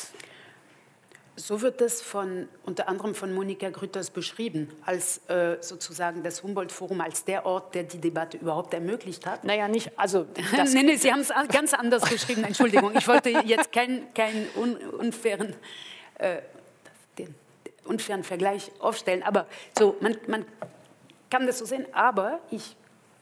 So 1.38 1.62
wird 1.62 1.82
es 1.82 2.01
von, 2.01 2.47
unter 2.64 2.88
anderem 2.88 3.14
von 3.14 3.34
Monika 3.34 3.70
Grütters 3.70 4.10
beschrieben, 4.10 4.70
als 4.86 5.18
äh, 5.28 5.58
sozusagen 5.60 6.24
das 6.24 6.43
Humboldt-Forum 6.43 7.01
als 7.01 7.26
der 7.26 7.45
Ort, 7.45 7.76
der 7.76 7.84
die 7.84 7.99
Debatte 7.99 8.38
überhaupt 8.38 8.74
ermöglicht 8.74 9.26
hat. 9.26 9.43
Naja, 9.43 9.68
nicht, 9.68 9.97
also... 9.99 10.26
Das 10.56 10.74
nee, 10.74 10.84
nee, 10.84 10.95
Sie 10.95 11.12
haben 11.12 11.20
es 11.22 11.34
ganz 11.49 11.74
anders 11.74 12.10
beschrieben, 12.10 12.45
Entschuldigung. 12.45 12.93
Ich 12.95 13.08
wollte 13.08 13.30
jetzt 13.30 13.72
keinen 13.72 14.14
kein 14.14 14.47
un, 14.56 14.78
unfairen... 14.78 15.53
Äh, 16.18 16.38
unfairen 17.86 18.24
Vergleich 18.24 18.72
aufstellen. 18.80 19.24
Aber 19.24 19.46
so, 19.78 19.96
man, 20.02 20.18
man 20.28 20.46
kann 21.30 21.48
das 21.48 21.60
so 21.60 21.66
sehen. 21.66 21.86
Aber 21.94 22.40
ich 22.52 22.76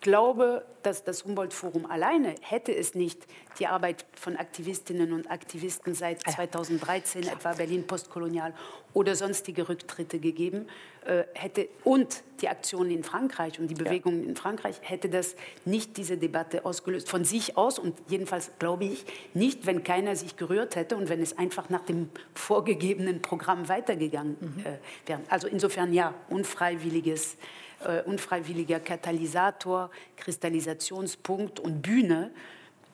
glaube, 0.04 0.64
dass 0.84 1.04
das 1.04 1.24
Humboldt-Forum 1.26 1.88
alleine 1.88 2.36
hätte 2.42 2.76
es 2.76 2.94
nicht 2.94 3.26
die 3.58 3.68
Arbeit 3.68 4.06
von 4.14 4.36
Aktivistinnen 4.36 5.14
und 5.14 5.32
Aktivisten 5.32 5.96
seit 5.96 6.22
2013, 6.22 7.24
etwa 7.24 7.54
Berlin 7.54 7.88
postkolonial 7.88 8.54
oder 8.94 9.16
sonstige 9.16 9.70
Rücktritte 9.70 10.20
gegeben, 10.20 10.68
äh, 11.06 11.24
hätte 11.34 11.70
und 11.84 12.22
die 12.42 12.50
Aktionen 12.50 12.92
in 12.92 13.04
Frankreich 13.04 13.60
und 13.60 13.68
die 13.70 13.76
Bewegungen 13.76 14.24
ja. 14.24 14.30
in 14.30 14.36
Frankreich 14.36 14.76
hätte 14.82 15.10
das 15.10 15.36
nicht 15.64 15.96
diese 15.98 16.18
Debatte 16.18 16.66
ausgelöst 16.66 17.10
von 17.10 17.24
sich 17.24 17.58
aus 17.58 17.80
und 17.80 17.96
jedenfalls 18.10 18.52
glaube 18.60 18.84
ich 18.84 19.06
nicht, 19.34 19.66
wenn 19.66 19.84
keiner 19.84 20.16
sich 20.16 20.36
gerührt 20.36 20.76
hätte 20.76 20.98
und 20.98 21.08
wenn 21.08 21.22
es 21.22 21.38
einfach 21.38 21.70
nach 21.70 21.86
dem 21.86 22.10
vorgegebenen 22.36 23.22
Programm 23.22 23.70
weitergegangen 23.70 24.38
mhm. 24.40 24.66
äh, 24.66 24.78
wäre. 25.08 25.22
Also 25.30 25.48
insofern 25.48 25.94
ja, 25.94 26.14
unfreiwilliges 26.30 27.38
äh, 27.86 28.04
unfreiwilliger 28.06 28.80
Katalysator, 28.80 29.90
Kristallisationspunkt 30.18 31.60
und 31.60 31.82
Bühne 31.82 32.32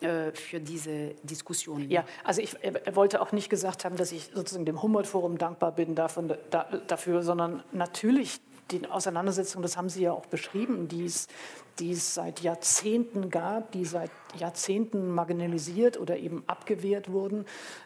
äh, 0.01 0.31
für 0.31 0.59
diese 0.59 1.15
Diskussion. 1.23 1.89
Ja, 1.89 2.05
also 2.23 2.41
ich 2.41 2.55
wollte 2.93 3.21
auch 3.21 3.31
nicht 3.31 3.49
gesagt 3.49 3.83
haben, 3.85 3.97
dass 3.97 4.11
ich 4.11 4.31
sozusagen 4.33 4.65
dem 4.65 4.81
Humboldt-Forum 4.81 5.37
dankbar 5.37 5.73
bin 5.73 5.95
davon, 5.95 6.33
da, 6.49 6.63
dafür, 6.87 7.21
sondern 7.21 7.63
natürlich 7.71 8.39
die 8.71 8.87
Auseinandersetzung, 8.87 9.61
das 9.61 9.77
haben 9.77 9.89
Sie 9.89 10.03
ja 10.03 10.11
auch 10.13 10.27
beschrieben, 10.27 10.87
die 10.87 11.05
es, 11.05 11.27
die 11.79 11.91
es 11.91 12.13
seit 12.13 12.41
Jahrzehnten 12.41 13.29
gab, 13.29 13.71
die 13.71 13.83
seit 13.83 14.11
Jahrzehnten 14.37 15.09
marginalisiert 15.09 15.99
oder 15.99 16.17
eben 16.17 16.43
abgewehrt 16.47 17.11
wurden. 17.11 17.45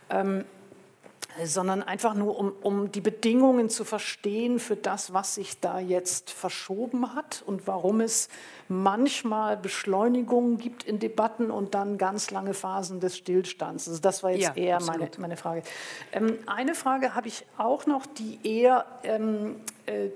Ähm, 0.10 0.45
sondern 1.44 1.82
einfach 1.84 2.14
nur, 2.14 2.38
um, 2.38 2.52
um 2.62 2.92
die 2.92 3.02
Bedingungen 3.02 3.70
zu 3.70 3.84
verstehen 3.84 4.60
für 4.60 4.76
das, 4.76 5.14
was 5.14 5.36
sich 5.36 5.60
da 5.60 5.80
jetzt 5.80 6.30
verschoben 6.30 7.16
hat 7.16 7.44
und 7.46 7.68
warum 7.68 8.02
es 8.02 8.30
manchmal 8.68 9.58
Beschleunigungen 9.58 10.58
gibt 10.58 10.84
in 10.84 11.00
Debatten 11.00 11.52
und 11.52 11.74
dann 11.74 11.98
ganz 11.98 12.32
lange 12.32 12.54
Phasen 12.54 13.00
des 13.00 13.18
Stillstands. 13.18 13.88
Also 13.88 14.00
das 14.00 14.24
war 14.24 14.32
jetzt 14.32 14.56
ja, 14.56 14.64
eher 14.64 14.82
meine, 14.82 15.10
meine 15.18 15.38
Frage. 15.38 15.64
Ähm, 16.12 16.38
eine 16.46 16.76
Frage 16.76 17.16
habe 17.16 17.28
ich 17.28 17.46
auch 17.58 17.86
noch, 17.86 18.06
die 18.06 18.40
eher 18.44 18.86
ähm, 19.04 19.56
äh, 19.86 20.10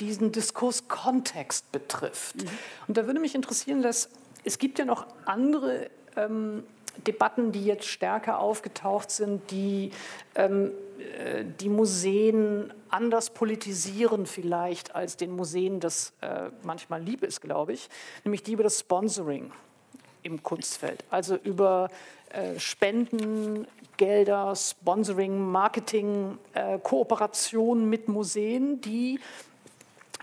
diesen 0.00 0.32
Diskurskontext 0.32 1.72
betrifft. 1.72 2.36
Mhm. 2.36 2.48
Und 2.88 2.96
da 2.96 3.06
würde 3.06 3.20
mich 3.20 3.34
interessieren, 3.34 3.82
dass 3.82 4.10
es 4.44 4.58
gibt 4.58 4.78
ja 4.78 4.84
noch 4.84 5.06
andere 5.24 5.90
ähm, 6.16 6.64
Debatten, 7.06 7.52
die 7.52 7.64
jetzt 7.64 7.86
stärker 7.86 8.40
aufgetaucht 8.40 9.10
sind, 9.10 9.50
die 9.50 9.90
ähm, 10.34 10.72
äh, 10.98 11.44
die 11.60 11.68
Museen 11.68 12.72
anders 12.88 13.30
politisieren 13.30 14.26
vielleicht, 14.26 14.94
als 14.94 15.16
den 15.16 15.30
Museen 15.30 15.80
das 15.80 16.12
äh, 16.20 16.50
manchmal 16.62 17.02
lieb 17.02 17.22
ist, 17.22 17.40
glaube 17.40 17.72
ich, 17.72 17.88
nämlich 18.24 18.42
die 18.42 18.52
über 18.52 18.62
das 18.62 18.80
Sponsoring 18.80 19.50
im 20.22 20.42
Kunstfeld, 20.42 21.04
also 21.10 21.36
über 21.36 21.90
äh, 22.30 22.58
Spenden, 22.58 23.66
Gelder, 23.96 24.54
Sponsoring, 24.54 25.38
Marketing, 25.38 26.38
äh, 26.54 26.78
Kooperation 26.78 27.88
mit 27.88 28.08
Museen, 28.08 28.80
die 28.80 29.18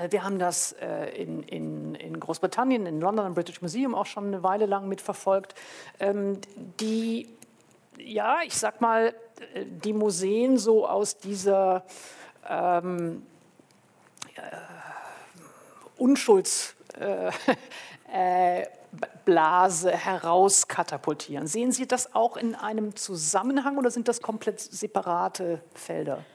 wir 0.10 0.24
haben 0.24 0.40
das 0.40 0.74
äh, 0.74 1.10
in, 1.22 1.44
in, 1.44 1.96
in, 1.96 2.20
Großbritannien, 2.20 2.86
in 2.86 3.00
London, 3.00 3.28
im 3.28 3.34
British 3.34 3.62
Museum 3.62 3.96
auch 3.96 4.06
schon 4.06 4.28
eine 4.28 4.44
Weile 4.44 4.66
lang 4.66 4.90
mitverfolgt, 4.90 5.56
ähm, 6.00 6.40
die, 6.80 7.30
ja, 7.98 8.40
ich 8.46 8.56
sag 8.56 8.82
mal, 8.82 9.16
äh, 9.54 9.66
die 9.66 9.94
Museen 9.94 10.58
so 10.58 10.88
aus 10.88 11.18
dieser 11.18 11.86
ähm, 12.48 13.26
äh, 14.36 14.42
Unschuldsblase 15.98 17.52
äh, 18.12 18.68
herauskatapultieren. 19.98 21.48
Sehen 21.48 21.72
Sie 21.72 21.88
das 21.88 22.14
auch 22.14 22.36
in 22.36 22.54
einem 22.54 22.98
Zusammenhang 22.98 23.78
oder 23.78 23.92
sind 23.92 24.10
das 24.10 24.22
komplett 24.22 24.60
separate 24.60 25.62
Felder? 25.74 26.26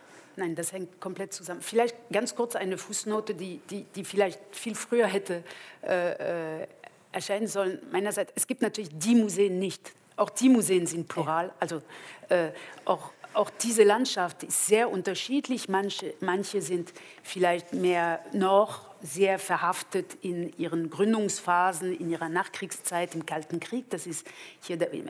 Nein, 0.41 0.55
das 0.55 0.73
hängt 0.73 0.99
komplett 1.03 1.35
zusammen. 1.35 1.61
Vielleicht 1.61 1.95
ganz 2.11 2.35
kurz 2.35 2.57
eine 2.57 2.79
Fußnote, 2.79 3.35
die, 3.35 3.61
die, 3.69 3.85
die 3.95 4.05
vielleicht 4.05 4.41
viel 4.53 4.75
früher 4.75 5.07
hätte 5.07 5.45
äh, 5.83 6.63
äh, 6.63 6.67
erscheinen 7.13 7.47
sollen. 7.47 7.79
Meinerseits, 7.93 8.33
es 8.35 8.47
gibt 8.47 8.63
natürlich 8.63 8.89
die 8.91 9.17
Museen 9.17 9.59
nicht. 9.59 9.93
Auch 10.17 10.31
die 10.31 10.49
Museen 10.49 10.87
sind 10.87 11.09
plural. 11.09 11.53
Also 11.61 11.83
äh, 12.31 12.53
auch, 12.87 13.11
auch 13.35 13.51
diese 13.51 13.85
Landschaft 13.85 14.43
ist 14.45 14.67
sehr 14.67 14.91
unterschiedlich. 14.91 15.69
Manche, 15.69 16.15
manche 16.21 16.63
sind 16.63 16.95
vielleicht 17.23 17.75
mehr 17.75 18.25
noch 18.33 18.90
sehr 19.03 19.39
verhaftet 19.39 20.17
in 20.23 20.57
ihren 20.59 20.91
Gründungsphasen, 20.91 21.95
in 21.95 22.11
ihrer 22.11 22.29
Nachkriegszeit, 22.29 23.15
im 23.15 23.27
Kalten 23.27 23.61
Krieg. 23.61 23.89
Das 23.91 24.07
ist 24.07 24.27
hier 24.61 24.77
der, 24.77 24.93
äh, 24.93 25.01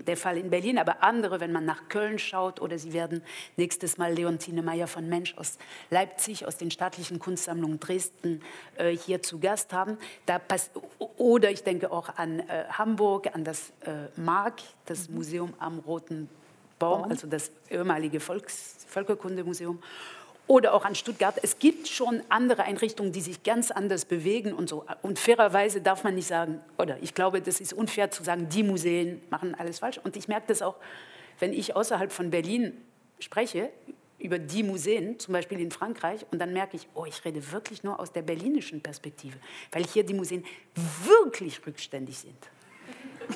der, 0.00 0.16
Fall 0.16 0.38
in 0.38 0.50
Berlin. 0.50 0.78
Aber 0.78 1.02
andere, 1.02 1.40
wenn 1.40 1.52
man 1.52 1.64
nach 1.64 1.88
Köln 1.88 2.18
schaut, 2.18 2.60
oder 2.60 2.78
Sie 2.78 2.92
werden 2.92 3.22
nächstes 3.56 3.98
Mal 3.98 4.14
Leontine 4.14 4.62
Meyer 4.62 4.86
von 4.86 5.08
Mensch 5.08 5.36
aus 5.36 5.58
Leipzig, 5.90 6.46
aus 6.46 6.56
den 6.56 6.70
staatlichen 6.70 7.18
Kunstsammlungen 7.18 7.78
Dresden 7.80 8.42
äh, 8.76 8.96
hier 8.96 9.22
zu 9.22 9.38
Gast 9.38 9.72
haben. 9.72 9.98
Da 10.26 10.40
oder 11.16 11.50
ich 11.50 11.62
denke 11.62 11.92
auch 11.92 12.16
an 12.16 12.40
äh, 12.40 12.64
Hamburg, 12.70 13.34
an 13.34 13.44
das 13.44 13.70
äh, 13.80 14.20
Mark, 14.20 14.60
das 14.86 15.08
mhm. 15.08 15.16
Museum 15.16 15.54
am 15.58 15.78
Roten 15.80 16.28
Baum, 16.78 17.04
also 17.04 17.26
das 17.26 17.52
ehemalige 17.68 18.20
Volks 18.20 18.86
Völkerkundemuseum 18.88 19.80
oder 20.50 20.74
auch 20.74 20.84
an 20.84 20.96
Stuttgart. 20.96 21.36
Es 21.44 21.60
gibt 21.60 21.86
schon 21.86 22.22
andere 22.28 22.64
Einrichtungen, 22.64 23.12
die 23.12 23.20
sich 23.20 23.44
ganz 23.44 23.70
anders 23.70 24.04
bewegen 24.04 24.52
und 24.52 24.68
so. 24.68 24.84
Und 25.00 25.20
fairerweise 25.20 25.80
darf 25.80 26.02
man 26.02 26.16
nicht 26.16 26.26
sagen, 26.26 26.60
oder 26.76 27.00
ich 27.00 27.14
glaube, 27.14 27.40
das 27.40 27.60
ist 27.60 27.72
unfair 27.72 28.10
zu 28.10 28.24
sagen, 28.24 28.48
die 28.48 28.64
Museen 28.64 29.20
machen 29.30 29.54
alles 29.54 29.78
falsch. 29.78 29.98
Und 30.02 30.16
ich 30.16 30.26
merke 30.26 30.48
das 30.48 30.60
auch, 30.60 30.74
wenn 31.38 31.52
ich 31.52 31.76
außerhalb 31.76 32.10
von 32.10 32.30
Berlin 32.30 32.72
spreche, 33.20 33.70
über 34.18 34.40
die 34.40 34.64
Museen, 34.64 35.20
zum 35.20 35.34
Beispiel 35.34 35.60
in 35.60 35.70
Frankreich, 35.70 36.26
und 36.32 36.40
dann 36.40 36.52
merke 36.52 36.76
ich, 36.76 36.88
oh, 36.94 37.04
ich 37.04 37.24
rede 37.24 37.52
wirklich 37.52 37.84
nur 37.84 38.00
aus 38.00 38.10
der 38.10 38.22
berlinischen 38.22 38.80
Perspektive, 38.80 39.38
weil 39.70 39.84
hier 39.84 40.02
die 40.02 40.14
Museen 40.14 40.44
wirklich 41.04 41.64
rückständig 41.64 42.18
sind. 42.18 42.50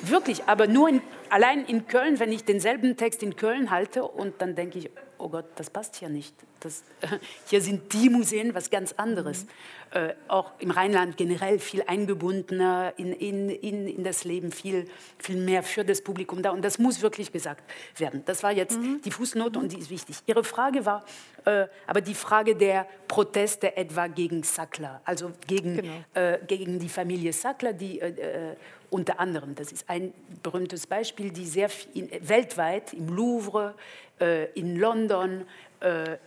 Wirklich, 0.03 0.43
aber 0.45 0.67
nur 0.67 0.89
in, 0.89 1.01
allein 1.29 1.65
in 1.65 1.87
Köln, 1.87 2.19
wenn 2.19 2.31
ich 2.31 2.43
denselben 2.43 2.97
Text 2.97 3.23
in 3.23 3.35
Köln 3.35 3.71
halte 3.71 4.03
und 4.03 4.41
dann 4.41 4.55
denke 4.55 4.79
ich, 4.79 4.89
oh 5.17 5.29
Gott, 5.29 5.45
das 5.55 5.69
passt 5.69 5.95
hier 5.95 6.09
nicht. 6.09 6.35
Das, 6.59 6.83
hier 7.49 7.61
sind 7.61 7.93
die 7.93 8.09
Museen 8.09 8.53
was 8.53 8.69
ganz 8.69 8.93
anderes. 8.93 9.45
Mhm. 9.45 9.49
Äh, 9.91 10.13
auch 10.27 10.51
im 10.59 10.71
Rheinland 10.71 11.17
generell 11.17 11.59
viel 11.59 11.83
eingebundener 11.85 12.93
in, 12.97 13.13
in, 13.13 13.49
in, 13.49 13.87
in 13.87 14.03
das 14.03 14.23
Leben, 14.23 14.51
viel, 14.51 14.87
viel 15.17 15.37
mehr 15.37 15.63
für 15.63 15.85
das 15.85 16.01
Publikum 16.01 16.41
da. 16.41 16.51
Und 16.51 16.63
das 16.63 16.79
muss 16.79 17.01
wirklich 17.01 17.31
gesagt 17.31 17.63
werden. 17.97 18.23
Das 18.25 18.43
war 18.43 18.51
jetzt 18.51 18.77
mhm. 18.77 19.01
die 19.03 19.11
Fußnote 19.11 19.59
und 19.59 19.71
die 19.71 19.79
ist 19.79 19.89
wichtig. 19.89 20.17
Ihre 20.25 20.43
Frage 20.43 20.85
war 20.85 21.05
äh, 21.45 21.67
aber 21.87 22.01
die 22.01 22.15
Frage 22.15 22.55
der 22.55 22.87
Proteste 23.07 23.77
etwa 23.77 24.07
gegen 24.07 24.43
Sackler, 24.43 25.01
also 25.05 25.31
gegen, 25.47 25.77
genau. 25.77 25.93
äh, 26.13 26.39
gegen 26.47 26.79
die 26.79 26.89
Familie 26.89 27.33
Sackler, 27.33 27.73
die 27.73 28.01
äh, 28.01 28.51
äh 28.51 28.55
unter 28.89 29.19
anderem, 29.19 29.55
das 29.55 29.71
ist 29.71 29.89
ein 29.89 30.13
berühmtes 30.43 30.87
Beispiel, 30.87 31.31
die 31.31 31.45
sehr 31.45 31.69
viel, 31.69 32.09
weltweit 32.21 32.93
im 32.93 33.09
Louvre, 33.09 33.75
äh, 34.19 34.51
in 34.53 34.77
London, 34.77 35.45
äh, 35.79 36.17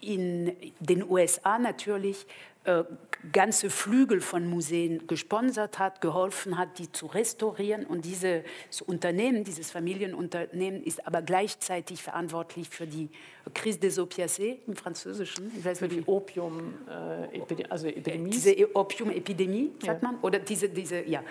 in 0.00 0.54
den 0.80 1.08
USA 1.08 1.58
natürlich 1.58 2.26
äh, 2.64 2.84
ganze 3.32 3.70
Flügel 3.70 4.20
von 4.20 4.48
Museen 4.48 5.06
gesponsert 5.06 5.78
hat, 5.78 6.00
geholfen 6.00 6.58
hat, 6.58 6.78
die 6.78 6.90
zu 6.92 7.06
restaurieren. 7.06 7.86
Und 7.86 8.04
dieses 8.04 8.42
Unternehmen, 8.86 9.44
dieses 9.44 9.70
Familienunternehmen, 9.70 10.82
ist 10.82 11.06
aber 11.06 11.22
gleichzeitig 11.22 12.02
verantwortlich 12.02 12.68
für 12.68 12.86
die 12.86 13.08
Crise 13.52 13.78
des 13.78 13.98
Opiacés 13.98 14.58
im 14.66 14.76
Französischen. 14.76 15.52
Ich 15.58 15.64
weiß 15.64 15.78
für 15.78 15.88
die 15.88 16.02
Opium, 16.06 16.74
äh, 16.88 17.64
also 17.68 17.86
Epidemie. 17.86 18.30
Diese 18.30 18.76
Opium-Epidemie, 18.76 19.72
sagt 19.84 20.02
ja. 20.02 20.08
man. 20.08 20.20
Oder 20.20 20.38
diese, 20.38 20.68
diese, 20.68 21.02
ja. 21.06 21.22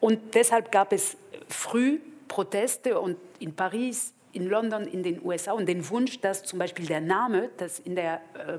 Und 0.00 0.34
deshalb 0.34 0.70
gab 0.70 0.92
es 0.92 1.16
früh 1.48 2.00
Proteste 2.28 3.00
und 3.00 3.16
in 3.38 3.54
Paris, 3.54 4.12
in 4.32 4.48
London, 4.48 4.86
in 4.86 5.02
den 5.02 5.24
USA 5.24 5.52
und 5.52 5.66
den 5.66 5.88
Wunsch, 5.88 6.20
dass 6.20 6.44
zum 6.44 6.58
Beispiel 6.58 6.86
der 6.86 7.00
Name, 7.00 7.50
das 7.56 7.78
in 7.78 7.96
der 7.96 8.20
äh, 8.34 8.58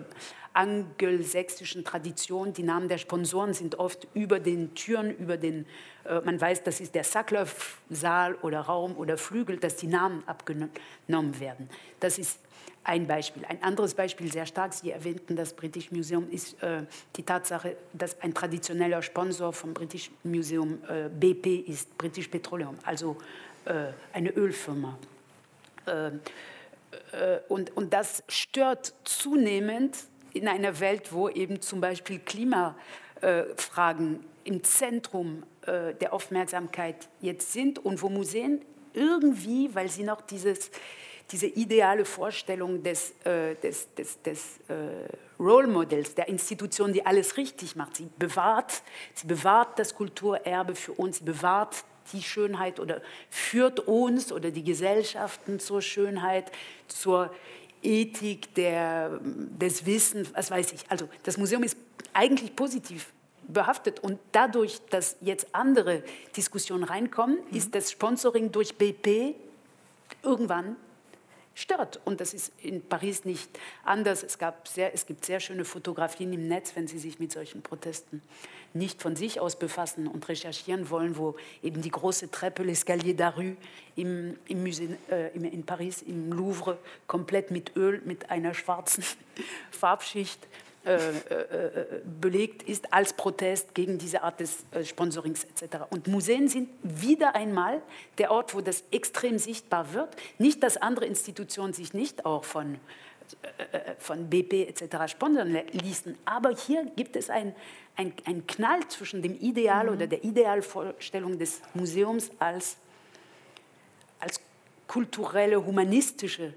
angelsächsischen 0.54 1.86
Tradition, 1.86 2.54
die 2.54 2.64
Namen 2.64 2.90
der 2.90 2.98
Sponsoren 2.98 3.54
sind 3.54 3.78
oft 3.78 4.08
über 4.14 4.40
den 4.40 4.74
Türen, 4.74 5.16
über 5.16 5.38
den, 5.38 5.66
äh, 6.06 6.20
man 6.22 6.42
weiß, 6.42 6.64
das 6.64 6.82
ist 6.82 6.96
der 6.96 7.04
Sackler-Saal 7.04 8.36
oder 8.42 8.62
Raum 8.62 8.98
oder 8.98 9.18
Flügel, 9.18 9.58
dass 9.58 9.76
die 9.76 9.88
Namen 9.88 10.24
abgenommen 10.26 11.40
werden. 11.40 11.70
Das 12.00 12.18
ist 12.18 12.40
ein 12.84 13.08
Beispiel. 13.08 13.46
Ein 13.46 13.62
anderes 13.62 13.94
Beispiel, 13.94 14.32
sehr 14.32 14.46
stark, 14.46 14.74
Sie 14.74 14.92
erwähnten 14.92 15.36
das 15.36 15.54
British 15.54 15.92
Museum, 15.92 16.30
ist 16.30 16.62
äh, 16.64 16.84
die 17.16 17.24
Tatsache, 17.24 17.76
dass 17.94 18.20
ein 18.22 18.34
traditioneller 18.34 19.02
Sponsor 19.02 19.54
vom 19.54 19.74
British 19.74 20.12
Museum 20.24 20.80
äh, 20.88 21.10
BP 21.10 21.68
ist, 21.68 21.98
British 21.98 22.28
Petroleum, 22.28 22.78
also 22.84 23.18
äh, 23.66 23.88
eine 24.14 24.32
Ölfirma. 24.32 24.98
Äh, 25.86 26.08
äh, 26.08 26.12
und, 27.48 27.76
und 27.76 27.94
das 27.94 28.24
stört 28.28 28.94
zunehmend 29.04 29.98
in 30.34 30.48
einer 30.48 30.80
Welt, 30.80 31.12
wo 31.12 31.30
eben 31.30 31.62
zum 31.62 31.82
Beispiel 31.82 32.20
Klimafragen 32.20 34.24
im 34.44 34.64
Zentrum 34.64 35.44
äh, 35.66 35.94
der 35.96 36.14
Aufmerksamkeit 36.14 37.10
jetzt 37.22 37.54
sind 37.54 37.80
und 37.80 38.02
wo 38.02 38.10
Museen 38.10 38.62
irgendwie, 38.94 39.74
weil 39.76 39.90
sie 39.90 40.04
noch 40.04 40.22
dieses, 40.22 40.72
diese 41.32 41.48
ideale 41.48 42.06
Vorstellung 42.06 42.82
des, 42.82 43.12
äh, 43.24 43.56
des, 43.56 43.94
des, 43.94 44.22
des 44.22 44.60
äh, 44.68 44.74
Role 45.40 45.68
Models, 45.68 46.16
der 46.16 46.28
Institution, 46.28 46.92
die 46.92 47.06
alles 47.06 47.38
richtig 47.38 47.76
macht, 47.76 47.98
sie 47.98 48.10
bewahrt, 48.18 48.82
sie 49.14 49.28
bewahrt 49.28 49.78
das 49.78 49.96
Kulturerbe 49.96 50.76
für 50.76 50.94
uns, 50.94 51.20
sie 51.20 51.26
bewahrt 51.26 51.84
die 52.14 52.24
Schönheit 52.24 52.80
oder 52.80 53.02
führt 53.30 53.82
uns 53.82 54.32
oder 54.32 54.52
die 54.52 54.64
Gesellschaften 54.64 55.60
zur 55.60 55.82
Schönheit, 55.82 56.52
zur 56.88 57.32
Ethik, 57.82 58.54
der, 58.56 59.20
des 59.22 59.86
Wissens, 59.86 60.34
was 60.34 60.52
weiß 60.52 60.74
ich. 60.74 60.82
Also 60.90 61.08
das 61.24 61.38
Museum 61.38 61.64
ist 61.64 61.78
eigentlich 62.14 62.56
positiv 62.56 63.14
behaftet 63.48 64.00
und 64.02 64.20
dadurch, 64.32 64.80
dass 64.90 65.18
jetzt 65.22 65.48
andere 65.54 66.04
Diskussionen 66.36 66.84
reinkommen, 66.84 67.38
mhm. 67.50 67.58
ist 67.58 67.74
das 67.74 67.92
Sponsoring 67.92 68.52
durch 68.52 68.76
BP 68.76 69.36
irgendwann 70.24 70.76
stört. 71.60 72.00
Und 72.06 72.22
das 72.22 72.34
ist 72.34 72.52
in 72.62 72.82
Paris 72.82 73.26
nicht 73.26 73.50
anders. 73.84 74.24
Es, 74.24 74.38
gab 74.38 74.68
sehr, 74.68 74.94
es 74.94 75.06
gibt 75.06 75.26
sehr 75.26 75.40
schöne 75.40 75.66
Fotografien 75.66 76.32
im 76.34 76.48
Netz, 76.48 76.72
wenn 76.76 76.88
Sie 76.88 77.00
sich 77.00 77.20
mit 77.20 77.32
solchen 77.32 77.62
Protesten 77.62 78.22
nicht 78.74 79.02
von 79.02 79.16
sich 79.16 79.40
aus 79.40 79.58
befassen 79.58 80.08
und 80.08 80.28
recherchieren 80.30 80.90
wollen, 80.90 81.18
wo 81.18 81.36
eben 81.64 81.82
die 81.82 81.90
große 81.90 82.32
Treppe, 82.32 82.64
l'Escalier 82.64 83.16
d'Arru 83.16 83.56
im, 83.96 84.38
im 84.48 84.64
Musée, 84.64 84.96
äh, 85.10 85.36
in 85.36 85.66
Paris, 85.66 86.02
im 86.02 86.32
Louvre, 86.32 86.78
komplett 87.08 87.52
mit 87.52 87.76
Öl, 87.76 88.02
mit 88.06 88.30
einer 88.30 88.54
schwarzen 88.54 89.04
Farbschicht 89.72 90.40
belegt 92.22 92.64
ist 92.64 92.92
als 92.94 93.14
Protest 93.14 93.76
gegen 93.76 93.98
diese 93.98 94.24
Art 94.24 94.40
des 94.40 94.66
äh, 94.72 94.84
Sponsorings 94.84 95.44
etc. 95.44 95.78
Und 95.90 96.08
Museen 96.08 96.48
sind 96.48 96.70
wieder 96.84 97.36
einmal 97.36 97.82
der 98.18 98.32
Ort, 98.32 98.56
wo 98.56 98.62
das 98.62 98.84
extrem 98.92 99.38
sichtbar 99.38 99.94
wird. 99.94 100.10
Nicht, 100.38 100.64
dass 100.64 100.78
andere 100.78 101.06
Institutionen 101.06 101.74
sich 101.74 101.94
nicht 101.94 102.26
auch 102.26 102.44
von 102.44 102.80
äh, 103.58 103.96
von 104.00 104.30
BP 104.30 104.68
etc. 104.68 105.12
sponsern 105.12 105.56
ließen. 105.72 106.18
Aber 106.26 106.50
hier 106.56 106.86
gibt 106.96 107.16
es 107.16 107.30
ein, 107.30 107.54
ein, 107.96 108.48
Knall 108.48 108.80
zwischen 108.88 109.22
dem 109.22 109.40
Ideal 109.40 109.86
mhm. 109.86 109.94
oder 109.94 110.08
der 110.08 110.24
Idealvorstellung 110.24 111.38
des 111.38 111.62
Museums 111.74 112.32
als, 112.40 112.78
als 114.20 114.40
kulturelle, 114.88 115.64
humanistische 115.64 116.54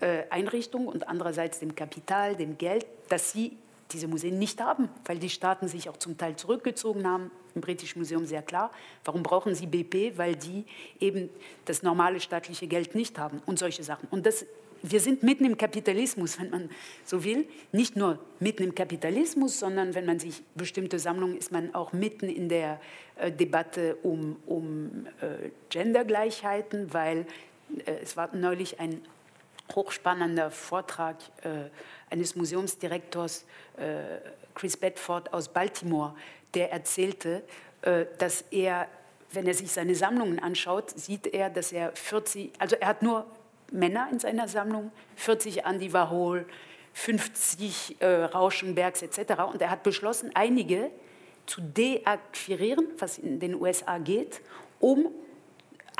äh, 0.00 0.24
Einrichtung 0.30 0.88
und 0.88 1.08
andererseits 1.08 1.60
dem 1.60 1.74
Kapital, 1.74 2.36
dem 2.36 2.58
Geld, 2.58 2.86
das 3.08 3.32
sie 3.32 3.56
diese 3.92 4.08
Museen 4.08 4.38
nicht 4.38 4.60
haben, 4.60 4.88
weil 5.04 5.18
die 5.18 5.30
Staaten 5.30 5.68
sich 5.68 5.88
auch 5.88 5.96
zum 5.96 6.16
Teil 6.16 6.36
zurückgezogen 6.36 7.06
haben. 7.06 7.30
Im 7.54 7.60
Britischen 7.60 7.98
Museum 7.98 8.26
sehr 8.26 8.42
klar. 8.42 8.70
Warum 9.04 9.22
brauchen 9.22 9.54
sie 9.54 9.66
BP? 9.66 10.16
Weil 10.16 10.36
die 10.36 10.64
eben 11.00 11.28
das 11.64 11.82
normale 11.82 12.20
staatliche 12.20 12.66
Geld 12.66 12.94
nicht 12.94 13.18
haben 13.18 13.42
und 13.46 13.58
solche 13.58 13.82
Sachen. 13.82 14.08
Und 14.10 14.26
das 14.26 14.46
wir 14.82 15.00
sind 15.00 15.22
mitten 15.22 15.44
im 15.44 15.56
Kapitalismus, 15.56 16.38
wenn 16.40 16.50
man 16.50 16.70
so 17.04 17.24
will. 17.24 17.46
Nicht 17.72 17.96
nur 17.96 18.18
mitten 18.38 18.62
im 18.62 18.74
Kapitalismus, 18.74 19.58
sondern 19.58 19.94
wenn 19.94 20.06
man 20.06 20.18
sich 20.18 20.42
bestimmte 20.54 20.98
Sammlungen 20.98 21.36
ist 21.36 21.52
man 21.52 21.74
auch 21.74 21.92
mitten 21.92 22.28
in 22.28 22.48
der 22.48 22.80
äh, 23.16 23.30
Debatte 23.30 23.96
um, 24.02 24.36
um 24.46 25.06
äh, 25.20 25.50
Gendergleichheiten, 25.68 26.92
weil 26.92 27.26
äh, 27.84 27.92
es 28.02 28.16
war 28.16 28.34
neulich 28.34 28.80
ein 28.80 29.00
hochspannender 29.74 30.50
Vortrag 30.50 31.16
äh, 31.42 31.70
eines 32.10 32.36
Museumsdirektors 32.36 33.44
äh, 33.76 34.18
Chris 34.54 34.76
Bedford 34.76 35.32
aus 35.32 35.48
Baltimore, 35.48 36.14
der 36.54 36.72
erzählte, 36.72 37.42
äh, 37.82 38.06
dass 38.18 38.42
er 38.50 38.88
wenn 39.32 39.46
er 39.46 39.54
sich 39.54 39.70
seine 39.70 39.94
Sammlungen 39.94 40.38
anschaut, 40.40 40.90
sieht 40.90 41.26
er, 41.28 41.50
dass 41.50 41.72
er 41.72 41.92
40, 41.94 42.52
also 42.58 42.76
er 42.76 42.88
hat 42.88 43.02
nur 43.02 43.26
Männer 43.70 44.08
in 44.10 44.18
seiner 44.18 44.48
Sammlung, 44.48 44.90
40 45.16 45.64
Andy 45.64 45.92
Warhol, 45.92 46.46
50 46.92 48.00
äh, 48.00 48.06
Rauschenbergs 48.24 49.02
etc. 49.02 49.42
Und 49.52 49.62
er 49.62 49.70
hat 49.70 49.82
beschlossen, 49.82 50.30
einige 50.34 50.90
zu 51.46 51.60
deakquirieren, 51.60 52.88
was 52.98 53.18
in 53.18 53.38
den 53.38 53.54
USA 53.54 53.98
geht, 53.98 54.40
um 54.80 55.08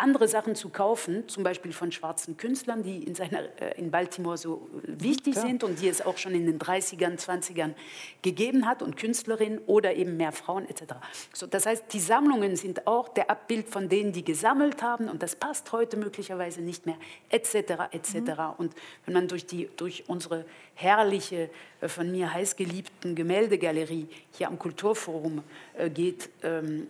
andere 0.00 0.28
Sachen 0.28 0.54
zu 0.54 0.68
kaufen, 0.68 1.28
zum 1.28 1.42
Beispiel 1.42 1.72
von 1.72 1.92
schwarzen 1.92 2.36
Künstlern, 2.36 2.82
die 2.82 3.04
in, 3.04 3.14
seiner, 3.14 3.42
äh, 3.60 3.78
in 3.78 3.90
Baltimore 3.90 4.36
so 4.36 4.68
wichtig 4.82 5.36
ja. 5.36 5.42
sind 5.42 5.64
und 5.64 5.80
die 5.80 5.88
es 5.88 6.04
auch 6.04 6.18
schon 6.18 6.34
in 6.34 6.46
den 6.46 6.58
30ern, 6.58 7.18
20ern 7.18 7.74
gegeben 8.22 8.66
hat 8.66 8.82
und 8.82 8.96
Künstlerinnen 8.96 9.58
oder 9.66 9.94
eben 9.94 10.16
mehr 10.16 10.32
Frauen 10.32 10.68
etc. 10.68 10.94
So, 11.32 11.46
das 11.46 11.66
heißt, 11.66 11.84
die 11.92 12.00
Sammlungen 12.00 12.56
sind 12.56 12.86
auch 12.86 13.08
der 13.08 13.30
Abbild 13.30 13.68
von 13.68 13.88
denen, 13.88 14.12
die 14.12 14.24
gesammelt 14.24 14.82
haben 14.82 15.08
und 15.08 15.22
das 15.22 15.36
passt 15.36 15.72
heute 15.72 15.96
möglicherweise 15.96 16.60
nicht 16.60 16.86
mehr 16.86 16.96
etc. 17.28 17.92
etc. 17.92 18.14
Mhm. 18.14 18.34
Und 18.58 18.74
wenn 19.04 19.14
man 19.14 19.28
durch, 19.28 19.46
die, 19.46 19.68
durch 19.76 20.04
unsere 20.08 20.44
herrliche, 20.74 21.50
äh, 21.80 21.88
von 21.88 22.10
mir 22.10 22.32
heißgeliebten 22.32 23.14
Gemäldegalerie 23.14 24.08
hier 24.32 24.48
am 24.48 24.58
Kulturforum 24.58 25.42
äh, 25.74 25.90
geht 25.90 26.30
ähm, 26.42 26.86